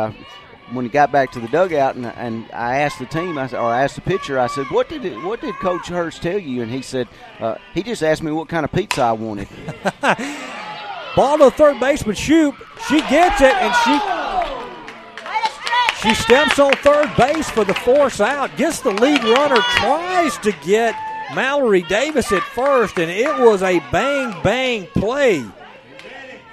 when 0.72 0.86
he 0.86 0.90
got 0.90 1.12
back 1.12 1.32
to 1.32 1.40
the 1.40 1.48
dugout, 1.48 1.96
and, 1.96 2.06
and 2.06 2.46
I 2.52 2.78
asked 2.80 3.00
the 3.00 3.06
team, 3.06 3.38
I 3.38 3.50
or 3.52 3.60
I 3.60 3.84
asked 3.84 3.96
the 3.96 4.02
pitcher, 4.02 4.40
I 4.40 4.48
said, 4.48 4.66
"What 4.70 4.90
did 4.90 5.06
it, 5.06 5.22
what 5.22 5.42
did 5.42 5.56
Coach 5.56 5.88
Hurst 5.88 6.22
tell 6.22 6.38
you?" 6.38 6.62
And 6.62 6.72
he 6.72 6.82
said, 6.82 7.08
uh, 7.40 7.56
"He 7.74 7.84
just 7.84 8.04
asked 8.04 8.24
me 8.24 8.32
what 8.32 8.50
kind 8.50 8.64
of 8.66 8.72
pizza 8.72 9.02
I 9.02 9.12
wanted." 9.14 9.48
Ball 11.16 11.38
to 11.40 11.50
third 11.52 11.80
baseman, 11.80 12.16
Shoop. 12.16 12.56
She 12.88 13.00
gets 13.02 13.42
it, 13.42 13.54
and 13.56 13.74
she 13.84 14.00
she 16.02 16.14
steps 16.14 16.60
on 16.60 16.74
third 16.74 17.12
base 17.18 17.50
for 17.50 17.64
the 17.64 17.74
force 17.74 18.22
out. 18.22 18.56
Gets 18.56 18.82
the 18.82 18.92
lead 18.92 19.24
runner, 19.24 19.60
tries 19.78 20.38
to 20.40 20.52
get 20.64 20.96
Mallory 21.34 21.82
Davis 21.84 22.32
at 22.32 22.44
first, 22.44 23.00
and 23.00 23.10
it 23.10 23.40
was 23.40 23.64
a 23.64 23.80
bang 23.92 24.42
bang 24.44 24.88
play 24.94 25.44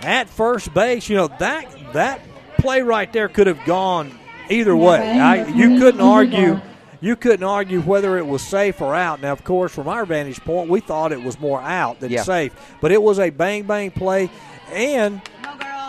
at 0.00 0.28
first 0.28 0.72
base. 0.72 1.08
You 1.08 1.16
know 1.16 1.28
that 1.38 1.92
that 1.92 2.20
play 2.64 2.80
right 2.80 3.12
there 3.12 3.28
could 3.28 3.46
have 3.46 3.62
gone 3.66 4.10
either 4.48 4.74
way. 4.74 5.20
I, 5.20 5.46
you 5.48 5.78
couldn't 5.78 6.00
argue. 6.00 6.60
You 7.02 7.14
couldn't 7.16 7.44
argue 7.44 7.82
whether 7.82 8.16
it 8.16 8.26
was 8.26 8.40
safe 8.40 8.80
or 8.80 8.94
out. 8.94 9.20
Now, 9.20 9.32
of 9.32 9.44
course, 9.44 9.74
from 9.74 9.86
our 9.88 10.06
vantage 10.06 10.40
point, 10.40 10.70
we 10.70 10.80
thought 10.80 11.12
it 11.12 11.22
was 11.22 11.38
more 11.38 11.60
out 11.60 12.00
than 12.00 12.10
Yeah. 12.10 12.22
safe, 12.22 12.52
but 12.80 12.90
it 12.90 13.02
was 13.02 13.18
a 13.18 13.28
bang 13.28 13.64
bang 13.64 13.90
play, 13.90 14.30
and 14.72 15.20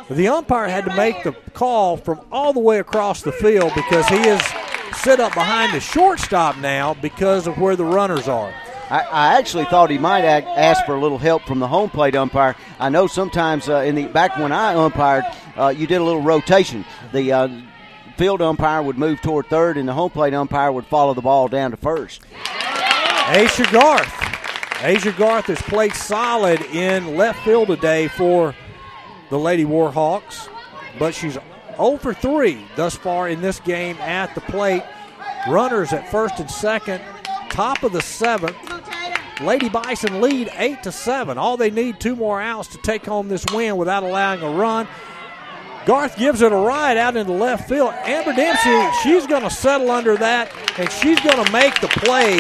the 0.09 0.27
umpire 0.27 0.67
had 0.67 0.83
to 0.85 0.93
make 0.97 1.23
the 1.23 1.31
call 1.53 1.95
from 1.95 2.19
all 2.33 2.51
the 2.51 2.59
way 2.59 2.79
across 2.79 3.21
the 3.21 3.31
field 3.31 3.71
because 3.73 4.05
he 4.07 4.17
is 4.27 4.41
set 4.97 5.21
up 5.21 5.33
behind 5.33 5.73
the 5.73 5.79
shortstop 5.79 6.57
now 6.57 6.93
because 6.95 7.47
of 7.47 7.57
where 7.57 7.77
the 7.77 7.85
runners 7.85 8.27
are. 8.27 8.53
I, 8.89 8.99
I 8.99 9.37
actually 9.39 9.65
thought 9.65 9.89
he 9.89 9.97
might 9.97 10.23
ask 10.25 10.85
for 10.85 10.95
a 10.95 10.99
little 11.01 11.17
help 11.17 11.43
from 11.43 11.59
the 11.59 11.67
home 11.67 11.89
plate 11.89 12.15
umpire. 12.15 12.55
I 12.79 12.89
know 12.89 13.07
sometimes 13.07 13.67
uh, 13.69 13.77
in 13.77 13.95
the 13.95 14.05
back 14.07 14.37
when 14.37 14.51
I 14.51 14.73
umpired, 14.73 15.23
uh, 15.57 15.73
you 15.75 15.87
did 15.87 16.01
a 16.01 16.03
little 16.03 16.21
rotation. 16.21 16.85
The 17.11 17.31
uh, 17.31 17.47
field 18.17 18.41
umpire 18.41 18.81
would 18.81 18.97
move 18.97 19.21
toward 19.21 19.47
third, 19.47 19.77
and 19.77 19.87
the 19.87 19.93
home 19.93 20.11
plate 20.11 20.33
umpire 20.33 20.71
would 20.71 20.85
follow 20.87 21.13
the 21.13 21.21
ball 21.21 21.47
down 21.47 21.71
to 21.71 21.77
first. 21.77 22.21
Asia 23.27 23.65
Garth. 23.71 24.13
Asia 24.81 25.13
Garth 25.17 25.45
has 25.45 25.61
played 25.63 25.93
solid 25.93 26.61
in 26.61 27.15
left 27.15 27.43
field 27.43 27.67
today 27.67 28.07
for 28.07 28.53
the 29.29 29.39
Lady 29.39 29.65
Warhawks, 29.65 30.47
but 30.99 31.13
she's 31.13 31.37
0 31.77 31.97
for 31.97 32.13
3 32.13 32.65
thus 32.75 32.95
far 32.95 33.27
in 33.29 33.41
this 33.41 33.59
game 33.61 33.97
at 33.97 34.35
the 34.35 34.41
plate. 34.41 34.83
Runners 35.47 35.93
at 35.93 36.09
first 36.11 36.39
and 36.39 36.49
second, 36.49 37.01
top 37.49 37.83
of 37.83 37.93
the 37.93 38.01
seventh. 38.01 38.55
Lady 39.41 39.69
Bison 39.69 40.21
lead 40.21 40.49
8 40.55 40.83
to 40.83 40.91
7. 40.91 41.37
All 41.37 41.57
they 41.57 41.71
need 41.71 41.99
two 41.99 42.15
more 42.15 42.41
outs 42.41 42.69
to 42.69 42.77
take 42.77 43.05
home 43.05 43.27
this 43.27 43.45
win 43.53 43.75
without 43.75 44.03
allowing 44.03 44.41
a 44.41 44.49
run. 44.49 44.87
Garth 45.85 46.17
gives 46.17 46.41
it 46.41 46.51
a 46.51 46.55
ride 46.55 46.97
out 46.97 47.15
into 47.15 47.31
the 47.31 47.37
left 47.37 47.69
field. 47.69 47.93
Amber 48.05 48.33
Dempsey, 48.33 48.99
she's 49.03 49.27
going 49.27 49.43
to 49.43 49.51
settle 49.51 49.91
under 49.91 50.17
that, 50.17 50.51
and 50.79 50.91
she's 50.91 51.19
going 51.21 51.43
to 51.43 51.51
make 51.51 51.79
the 51.79 51.87
play 51.87 52.39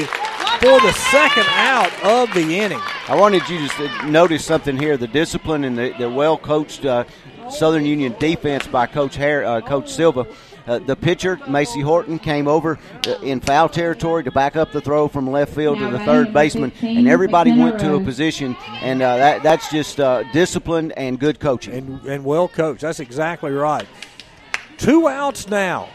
for 0.59 0.79
the 0.81 0.91
second 1.11 1.45
out 1.49 1.93
of 2.03 2.33
the 2.33 2.57
inning. 2.57 2.81
I 3.07 3.15
wanted 3.15 3.47
you 3.47 3.67
to 3.67 4.09
notice 4.09 4.43
something 4.43 4.77
here: 4.77 4.97
the 4.97 5.07
discipline 5.07 5.63
and 5.63 5.77
the, 5.77 5.93
the 5.99 6.09
well 6.09 6.37
coached 6.37 6.85
uh, 6.85 7.03
Southern 7.49 7.85
Union 7.85 8.15
defense 8.19 8.65
by 8.65 8.87
Coach 8.87 9.15
Hare, 9.15 9.45
uh, 9.45 9.61
Coach 9.61 9.89
Silva. 9.91 10.25
Uh, 10.67 10.79
the 10.79 10.95
pitcher 10.95 11.39
Macy 11.47 11.81
Horton 11.81 12.17
came 12.17 12.47
over 12.47 12.79
uh, 13.07 13.11
in 13.21 13.39
foul 13.39 13.69
territory 13.69 14.23
to 14.23 14.31
back 14.31 14.55
up 14.55 14.71
the 14.71 14.81
throw 14.81 15.07
from 15.07 15.29
left 15.29 15.53
field 15.53 15.77
to 15.77 15.85
the 15.85 15.91
batting 15.91 16.05
third 16.05 16.33
baseman, 16.33 16.71
15, 16.71 16.97
and 16.97 17.07
everybody 17.07 17.51
went 17.51 17.79
to 17.79 17.95
a 17.95 17.99
position, 18.01 18.55
and 18.81 19.01
uh, 19.01 19.17
that, 19.17 19.43
that's 19.43 19.69
just 19.69 19.99
uh, 19.99 20.23
discipline 20.31 20.91
and 20.93 21.19
good 21.19 21.39
coaching. 21.39 21.73
and, 21.73 22.05
and 22.05 22.25
well 22.25 22.47
coached. 22.47 22.81
That's 22.81 22.99
exactly 22.99 23.51
right. 23.51 23.87
Two 24.77 25.07
outs 25.07 25.47
now. 25.47 25.89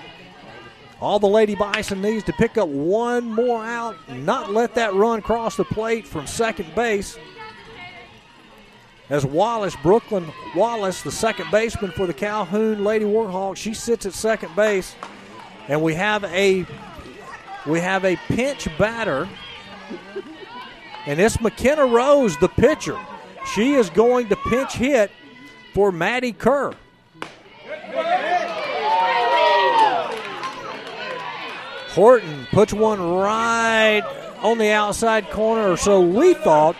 All 1.00 1.18
the 1.18 1.26
Lady 1.26 1.54
Bison 1.54 2.02
needs 2.02 2.24
to 2.24 2.32
pick 2.34 2.58
up 2.58 2.68
one 2.68 3.24
more 3.24 3.64
out, 3.64 3.96
not 4.10 4.52
let 4.52 4.74
that 4.74 4.92
run 4.94 5.22
cross 5.22 5.56
the 5.56 5.64
plate 5.64 6.06
from 6.06 6.26
second 6.26 6.74
base. 6.74 7.18
As 9.10 9.26
Wallace, 9.26 9.74
Brooklyn 9.82 10.32
Wallace, 10.54 11.02
the 11.02 11.10
second 11.10 11.50
baseman 11.50 11.90
for 11.90 12.06
the 12.06 12.14
Calhoun 12.14 12.84
Lady 12.84 13.04
Warhawks, 13.04 13.56
she 13.56 13.74
sits 13.74 14.06
at 14.06 14.12
second 14.12 14.54
base, 14.54 14.94
and 15.66 15.82
we 15.82 15.94
have 15.94 16.22
a 16.24 16.64
we 17.66 17.80
have 17.80 18.04
a 18.04 18.14
pinch 18.28 18.68
batter, 18.78 19.28
and 21.06 21.18
it's 21.18 21.40
McKenna 21.40 21.86
Rose, 21.86 22.36
the 22.38 22.48
pitcher. 22.48 22.96
She 23.52 23.74
is 23.74 23.90
going 23.90 24.28
to 24.28 24.36
pinch 24.36 24.74
hit 24.74 25.10
for 25.74 25.90
Maddie 25.90 26.32
Kerr. 26.32 26.72
Horton 31.88 32.46
puts 32.52 32.72
one 32.72 33.00
right 33.00 34.02
on 34.38 34.58
the 34.58 34.70
outside 34.70 35.28
corner, 35.30 35.72
or 35.72 35.76
so 35.76 36.00
we 36.00 36.34
thought. 36.34 36.76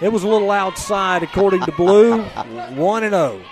It 0.00 0.12
was 0.12 0.22
a 0.22 0.28
little 0.28 0.50
outside, 0.50 1.22
according 1.22 1.62
to 1.62 1.72
Blue. 1.72 2.22
1 2.22 3.04
and 3.04 3.12
0. 3.12 3.42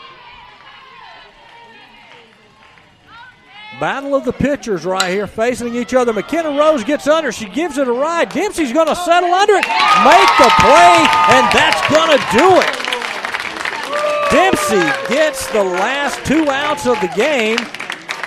Battle 3.80 4.14
of 4.14 4.24
the 4.24 4.32
pitchers 4.32 4.86
right 4.86 5.10
here 5.10 5.26
facing 5.26 5.74
each 5.74 5.92
other. 5.92 6.12
McKenna 6.12 6.50
Rose 6.50 6.82
gets 6.82 7.06
under. 7.08 7.30
She 7.30 7.46
gives 7.46 7.76
it 7.76 7.88
a 7.88 7.92
ride. 7.92 8.30
Dempsey's 8.30 8.72
going 8.72 8.86
to 8.86 8.96
settle 8.96 9.34
under 9.34 9.52
it, 9.54 9.66
make 9.66 10.30
the 10.38 10.50
play, 10.60 11.06
and 11.34 11.46
that's 11.52 11.82
going 11.92 12.16
to 12.16 12.24
do 12.32 12.60
it. 12.60 12.86
Dempsey 14.30 15.14
gets 15.14 15.46
the 15.48 15.62
last 15.62 16.24
two 16.24 16.48
outs 16.48 16.86
of 16.86 16.98
the 17.00 17.08
game, 17.08 17.58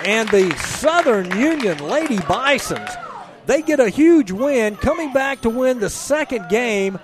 and 0.04 0.28
the 0.28 0.54
Southern 0.56 1.36
Union 1.36 1.78
Lady 1.78 2.18
Bisons, 2.20 2.90
they 3.46 3.60
get 3.62 3.80
a 3.80 3.88
huge 3.88 4.30
win, 4.30 4.76
coming 4.76 5.12
back 5.12 5.40
to 5.40 5.50
win 5.50 5.80
the 5.80 5.90
second 5.90 6.48
game 6.48 6.98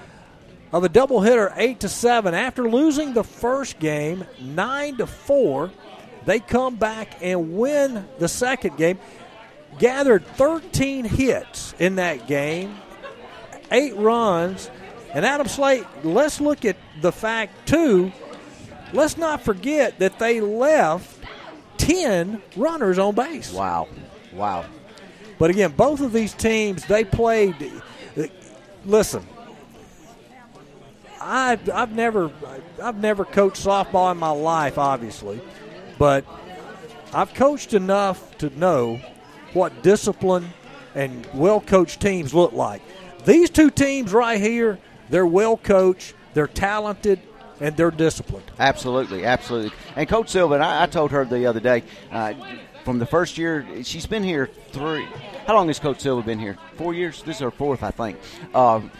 of 0.77 0.85
a 0.85 0.91
doubleheader, 0.91 1.55
eight 1.57 1.81
to 1.81 1.89
seven. 1.89 2.35
After 2.35 2.69
losing 2.69 3.15
the 3.15 3.25
first 3.25 3.79
game, 3.79 4.27
nine 4.39 4.99
to 4.99 5.07
four, 5.07 5.71
they 6.27 6.39
come 6.39 6.77
back 6.77 7.17
and 7.23 7.57
win 7.57 8.07
the 8.19 8.29
second 8.29 8.77
game. 8.77 8.99
Gathered 9.79 10.27
13 10.27 11.07
hits 11.07 11.75
in 11.79 11.97
that 11.97 12.27
game, 12.27 12.77
eight 13.71 13.97
runs, 13.97 14.71
and 15.15 15.25
Adam 15.25 15.49
Slate. 15.49 15.87
Let's 16.05 16.43
look 16.43 16.67
at 16.67 16.77
the 17.01 17.13
fact 17.13 17.67
too. 17.67 18.13
Let's 18.93 19.17
not 19.17 19.41
forget 19.41 19.99
that 19.99 20.19
they 20.19 20.43
left 20.43 21.19
10 21.79 22.43
runners 22.55 22.99
on 22.99 23.15
base. 23.15 23.51
Wow, 23.51 23.89
wow. 24.35 24.67
But 25.39 25.49
again, 25.49 25.73
both 25.73 26.01
of 26.03 26.13
these 26.13 26.35
teams, 26.35 26.85
they 26.85 27.05
played. 27.05 27.55
Listen, 28.85 29.27
I've, 31.27 31.69
I've 31.71 31.93
never, 31.93 32.31
I've 32.81 32.99
never 32.99 33.25
coached 33.25 33.65
softball 33.65 34.13
in 34.13 34.19
my 34.19 34.31
life, 34.31 34.79
obviously, 34.79 35.41
but 35.99 36.25
I've 37.13 37.35
coached 37.35 37.75
enough 37.75 38.39
to 38.39 38.51
know 38.51 39.01
what 39.53 39.83
discipline 39.83 40.53
and 40.95 41.27
well-coached 41.35 42.01
teams 42.01 42.33
look 42.33 42.53
like. 42.53 42.83
These 43.25 43.51
two 43.51 43.71
teams 43.71 44.13
right 44.13 44.41
here, 44.41 44.79
they're 45.11 45.27
well 45.27 45.57
coached, 45.57 46.15
they're 46.35 46.47
talented, 46.47 47.21
and 47.61 47.77
they're 47.77 47.91
disciplined. 47.91 48.51
Absolutely, 48.59 49.25
absolutely. 49.25 49.73
And 49.97 50.09
Coach 50.09 50.29
Sylvan, 50.29 50.63
I, 50.63 50.85
I 50.85 50.87
told 50.87 51.11
her 51.11 51.25
the 51.25 51.47
other 51.47 51.61
day, 51.61 51.83
uh, 52.13 52.35
from 52.85 52.99
the 52.99 53.07
first 53.07 53.37
year, 53.37 53.67
she's 53.83 54.07
been 54.07 54.23
here 54.23 54.47
three. 54.71 55.07
How 55.47 55.55
long 55.55 55.69
has 55.69 55.79
Coach 55.79 56.01
Silva 56.01 56.27
been 56.27 56.41
here? 56.41 56.59
Four 56.75 56.93
years. 56.93 57.23
This 57.23 57.37
is 57.37 57.43
her 57.43 57.53
fourth, 57.53 57.85
I 57.85 57.93
think. 57.93 58.19
Um, 58.53 58.91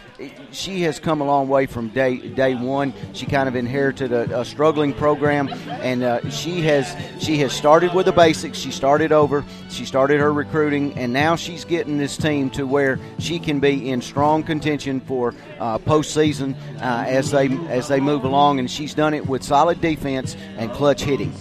she 0.51 0.83
has 0.83 0.97
come 0.97 1.19
a 1.19 1.25
long 1.25 1.49
way 1.49 1.65
from 1.65 1.89
day 1.89 2.17
day 2.29 2.55
one. 2.55 2.93
She 3.11 3.25
kind 3.25 3.49
of 3.49 3.57
inherited 3.57 4.13
a, 4.13 4.39
a 4.39 4.45
struggling 4.45 4.93
program, 4.93 5.49
and 5.67 6.03
uh, 6.03 6.29
she 6.29 6.61
has 6.61 6.95
she 7.21 7.37
has 7.39 7.51
started 7.51 7.93
with 7.93 8.05
the 8.05 8.13
basics. 8.13 8.57
She 8.57 8.71
started 8.71 9.11
over. 9.11 9.43
She 9.69 9.83
started 9.83 10.21
her 10.21 10.31
recruiting, 10.31 10.97
and 10.97 11.11
now 11.11 11.35
she's 11.35 11.65
getting 11.65 11.97
this 11.97 12.15
team 12.15 12.49
to 12.51 12.65
where 12.65 12.97
she 13.19 13.39
can 13.39 13.59
be 13.59 13.89
in 13.89 14.01
strong 14.01 14.41
contention 14.41 15.01
for 15.01 15.35
uh, 15.59 15.79
postseason 15.79 16.55
uh, 16.77 17.03
as 17.07 17.29
they 17.31 17.49
as 17.67 17.89
they 17.89 17.99
move 17.99 18.23
along. 18.23 18.59
And 18.59 18.71
she's 18.71 18.93
done 18.93 19.13
it 19.13 19.27
with 19.27 19.43
solid 19.43 19.81
defense 19.81 20.37
and 20.57 20.71
clutch 20.71 21.01
hitting. 21.01 21.33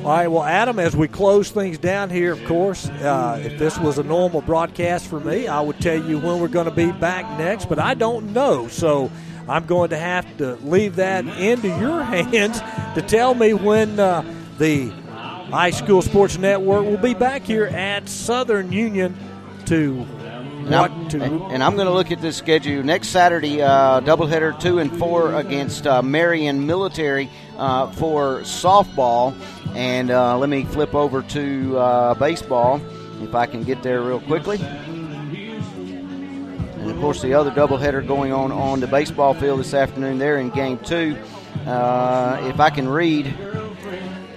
All 0.00 0.06
right, 0.06 0.28
well, 0.28 0.44
Adam, 0.44 0.78
as 0.78 0.96
we 0.96 1.08
close 1.08 1.50
things 1.50 1.76
down 1.76 2.08
here, 2.08 2.32
of 2.32 2.42
course, 2.46 2.88
uh, 2.88 3.38
if 3.44 3.58
this 3.58 3.78
was 3.78 3.98
a 3.98 4.02
normal 4.02 4.40
broadcast 4.40 5.06
for 5.06 5.20
me, 5.20 5.46
I 5.46 5.60
would 5.60 5.78
tell 5.78 6.02
you 6.02 6.18
when 6.18 6.40
we're 6.40 6.48
going 6.48 6.64
to 6.64 6.74
be 6.74 6.90
back 6.90 7.38
next, 7.38 7.68
but 7.68 7.78
I 7.78 7.92
don't 7.92 8.32
know. 8.32 8.66
So 8.68 9.10
I'm 9.46 9.66
going 9.66 9.90
to 9.90 9.98
have 9.98 10.38
to 10.38 10.54
leave 10.56 10.96
that 10.96 11.26
into 11.26 11.68
your 11.68 12.02
hands 12.04 12.60
to 12.94 13.02
tell 13.06 13.34
me 13.34 13.52
when 13.52 14.00
uh, 14.00 14.22
the 14.56 14.88
iSchool 15.50 16.02
Sports 16.02 16.38
Network 16.38 16.86
will 16.86 16.96
be 16.96 17.12
back 17.12 17.42
here 17.42 17.66
at 17.66 18.08
Southern 18.08 18.72
Union 18.72 19.14
to. 19.66 20.06
And 20.66 20.74
I'm, 20.74 21.10
and 21.50 21.64
I'm 21.64 21.74
going 21.74 21.86
to 21.88 21.92
look 21.92 22.12
at 22.12 22.20
this 22.20 22.36
schedule 22.36 22.82
next 22.84 23.08
Saturday. 23.08 23.60
Uh, 23.60 24.00
doubleheader 24.02 24.58
two 24.60 24.78
and 24.78 24.96
four 24.98 25.34
against 25.34 25.86
uh, 25.86 26.00
Marion 26.00 26.64
Military 26.64 27.28
uh, 27.56 27.90
for 27.92 28.40
softball, 28.40 29.34
And 29.74 30.10
uh, 30.10 30.36
let 30.38 30.48
me 30.48 30.64
flip 30.64 30.94
over 30.94 31.22
to 31.22 31.78
uh, 31.78 32.14
baseball 32.14 32.80
if 33.22 33.34
I 33.34 33.46
can 33.46 33.62
get 33.62 33.82
there 33.82 34.02
real 34.02 34.20
quickly. 34.20 34.58
And 36.80 36.90
of 36.90 36.98
course, 36.98 37.22
the 37.22 37.34
other 37.34 37.50
doubleheader 37.50 38.06
going 38.06 38.32
on 38.32 38.52
on 38.52 38.80
the 38.80 38.86
baseball 38.86 39.34
field 39.34 39.60
this 39.60 39.74
afternoon. 39.74 40.18
They're 40.18 40.38
in 40.38 40.50
game 40.50 40.78
two. 40.78 41.16
Uh, 41.66 42.40
if 42.48 42.58
I 42.58 42.70
can 42.70 42.88
read, 42.88 43.34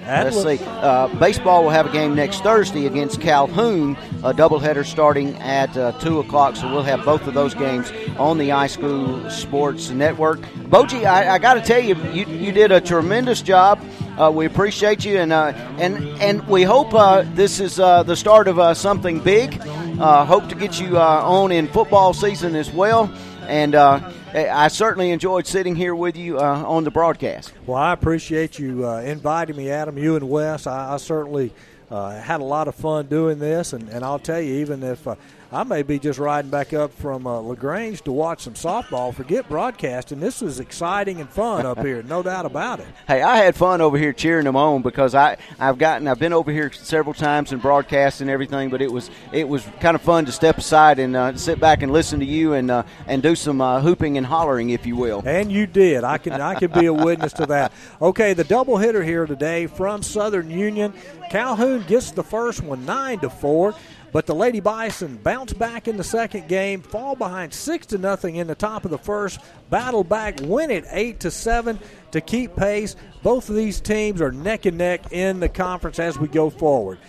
Let's 0.05 0.41
see. 0.41 0.59
Uh, 0.65 1.07
baseball 1.19 1.63
will 1.63 1.69
have 1.69 1.85
a 1.85 1.91
game 1.91 2.13
next 2.15 2.41
Thursday 2.41 2.85
against 2.87 3.21
Calhoun, 3.21 3.95
a 4.23 4.33
doubleheader 4.33 4.85
starting 4.85 5.35
at 5.37 5.75
uh, 5.77 5.93
2 5.93 6.19
o'clock. 6.19 6.55
So 6.55 6.69
we'll 6.69 6.83
have 6.83 7.05
both 7.05 7.25
of 7.27 7.33
those 7.33 7.53
games 7.53 7.91
on 8.17 8.37
the 8.37 8.49
iSchool 8.49 9.31
Sports 9.31 9.91
Network. 9.91 10.41
Bogie, 10.69 11.05
I, 11.05 11.35
I 11.35 11.37
got 11.39 11.53
to 11.53 11.61
tell 11.61 11.79
you, 11.79 11.95
you, 12.11 12.25
you 12.25 12.51
did 12.51 12.71
a 12.71 12.81
tremendous 12.81 13.41
job. 13.41 13.79
Uh, 14.17 14.31
we 14.31 14.45
appreciate 14.45 15.03
you, 15.03 15.17
and 15.17 15.33
uh, 15.33 15.53
and 15.79 15.97
and 16.21 16.47
we 16.47 16.61
hope 16.61 16.93
uh, 16.93 17.23
this 17.33 17.59
is 17.59 17.79
uh, 17.79 18.03
the 18.03 18.15
start 18.15 18.47
of 18.47 18.77
something 18.77 19.19
big. 19.19 19.55
hope 19.97 20.47
to 20.49 20.55
get 20.55 20.79
you 20.79 20.99
on 20.99 21.51
in 21.51 21.67
football 21.67 22.13
season 22.13 22.55
as 22.55 22.71
well, 22.71 23.11
and 23.47 23.75
I 23.75 24.67
certainly 24.67 25.11
enjoyed 25.11 25.45
sitting 25.45 25.75
here 25.75 25.93
with 25.93 26.17
you 26.17 26.39
uh, 26.39 26.63
on 26.65 26.83
the 26.83 26.91
broadcast. 26.91 27.53
Well, 27.67 27.77
I 27.77 27.93
appreciate 27.93 28.57
you 28.57 28.87
uh, 28.87 29.01
inviting 29.01 29.55
me, 29.55 29.69
Adam. 29.69 29.97
You 29.97 30.15
and 30.15 30.27
Wes. 30.27 30.65
I, 30.65 30.93
I 30.93 30.97
certainly 30.97 31.51
uh, 31.91 32.19
had 32.19 32.41
a 32.41 32.43
lot 32.43 32.67
of 32.67 32.73
fun 32.73 33.05
doing 33.05 33.37
this, 33.37 33.73
and, 33.73 33.89
and 33.89 34.03
I'll 34.03 34.17
tell 34.17 34.41
you, 34.41 34.55
even 34.55 34.81
if 34.81 35.07
uh, 35.07 35.15
I 35.53 35.63
may 35.63 35.83
be 35.83 35.99
just 35.99 36.17
riding 36.17 36.49
back 36.49 36.73
up 36.73 36.91
from 36.91 37.27
uh, 37.27 37.37
Lagrange 37.37 38.01
to 38.05 38.11
watch 38.11 38.41
some 38.41 38.55
softball. 38.55 39.13
Forget 39.13 39.47
broadcasting. 39.47 40.19
This 40.19 40.41
was 40.41 40.59
exciting 40.59 41.21
and 41.21 41.29
fun 41.29 41.67
up 41.67 41.77
here, 41.77 42.01
no 42.01 42.23
doubt 42.23 42.47
about 42.47 42.79
it. 42.79 42.87
Hey, 43.07 43.21
I 43.21 43.37
had 43.37 43.55
fun 43.55 43.79
over 43.79 43.95
here 43.95 44.13
cheering 44.13 44.45
them 44.45 44.55
on 44.55 44.81
because 44.81 45.13
I 45.13 45.37
I've 45.59 45.77
gotten 45.77 46.07
I've 46.07 46.17
been 46.17 46.33
over 46.33 46.51
here 46.51 46.71
several 46.71 47.13
times 47.13 47.51
and 47.51 47.61
broadcast 47.61 48.19
and 48.19 48.31
everything, 48.31 48.71
but 48.71 48.81
it 48.81 48.91
was 48.91 49.11
it 49.31 49.47
was 49.47 49.63
kind 49.79 49.93
of 49.93 50.01
fun 50.01 50.25
to 50.25 50.31
step 50.31 50.57
aside 50.57 50.97
and 50.97 51.15
uh, 51.15 51.37
sit 51.37 51.59
back 51.59 51.83
and 51.83 51.93
listen 51.93 52.19
to 52.21 52.25
you 52.25 52.53
and 52.53 52.71
uh, 52.71 52.81
and 53.05 53.21
do 53.21 53.35
some 53.35 53.61
uh, 53.61 53.79
hooping 53.79 54.17
and 54.17 54.25
hollering, 54.25 54.71
if 54.71 54.87
you 54.87 54.95
will. 54.95 55.21
And 55.23 55.51
you 55.51 55.67
did. 55.67 56.03
I 56.03 56.17
can 56.17 56.33
I 56.33 56.55
can 56.55 56.71
be 56.71 56.87
a 56.87 56.93
witness 56.93 57.31
to 57.33 57.45
that. 57.45 57.73
Okay, 58.01 58.33
the 58.33 58.43
double 58.43 58.77
hitter 58.77 59.03
here 59.03 59.27
today 59.27 59.67
from 59.67 60.01
Southern 60.01 60.49
Union. 60.49 60.95
Calhoun 61.29 61.83
gets 61.87 62.09
the 62.11 62.23
first 62.23 62.61
one, 62.63 62.85
nine 62.85 63.19
to 63.19 63.29
four. 63.29 63.75
But 64.13 64.27
the 64.27 64.35
Lady 64.35 64.59
Bison 64.59 65.17
bounce 65.17 65.53
back 65.53 65.87
in 65.87 65.97
the 65.97 66.03
second 66.03 66.47
game, 66.47 66.83
fall 66.83 67.15
behind 67.15 67.51
six 67.51 67.87
to 67.87 67.97
nothing 67.97 68.35
in 68.35 68.45
the 68.45 68.53
top 68.53 68.85
of 68.85 68.91
the 68.91 68.97
first, 68.99 69.39
battle 69.71 70.03
back, 70.03 70.39
win 70.43 70.69
it 70.69 70.85
eight 70.91 71.21
to 71.21 71.31
seven 71.31 71.79
to 72.11 72.21
keep 72.21 72.55
pace. 72.55 72.95
Both 73.23 73.49
of 73.49 73.55
these 73.55 73.81
teams 73.81 74.21
are 74.21 74.31
neck 74.31 74.67
and 74.67 74.77
neck 74.77 75.11
in 75.11 75.39
the 75.39 75.49
conference 75.49 75.97
as 75.97 76.15
we 76.19 76.27
go 76.27 76.51
forward. 76.51 76.99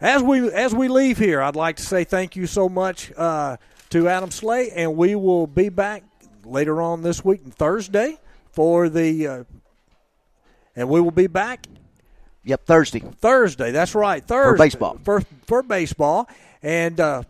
As 0.00 0.22
we 0.22 0.50
as 0.50 0.74
we 0.74 0.88
leave 0.88 1.18
here, 1.18 1.42
I'd 1.42 1.56
like 1.56 1.76
to 1.76 1.82
say 1.82 2.04
thank 2.04 2.36
you 2.36 2.46
so 2.46 2.70
much 2.70 3.12
uh, 3.14 3.58
to 3.90 4.08
Adam 4.08 4.30
Slay, 4.30 4.70
and 4.70 4.96
we 4.96 5.14
will 5.14 5.46
be 5.46 5.68
back 5.68 6.04
later 6.42 6.80
on 6.80 7.02
this 7.02 7.22
week, 7.22 7.42
Thursday, 7.52 8.16
for 8.52 8.88
the. 8.88 9.26
Uh, 9.26 9.44
and 10.74 10.88
we 10.88 11.00
will 11.00 11.10
be 11.10 11.26
back 11.26 11.66
Yep, 12.44 12.66
Thursday. 12.66 13.00
Thursday, 13.00 13.72
that's 13.72 13.94
right. 13.94 14.24
Thursday. 14.24 14.56
For 14.56 14.64
baseball. 14.64 14.98
For, 15.04 15.20
for 15.46 15.62
baseball. 15.62 16.28
And 16.62 16.98
uh, 16.98 17.22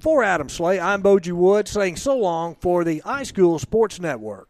for 0.00 0.22
Adam 0.22 0.48
Slay, 0.48 0.80
I'm 0.80 1.02
Bogie 1.02 1.32
Wood 1.32 1.68
saying 1.68 1.96
so 1.96 2.18
long 2.18 2.56
for 2.56 2.84
the 2.84 3.02
iSchool 3.04 3.60
Sports 3.60 4.00
Network. 4.00 4.48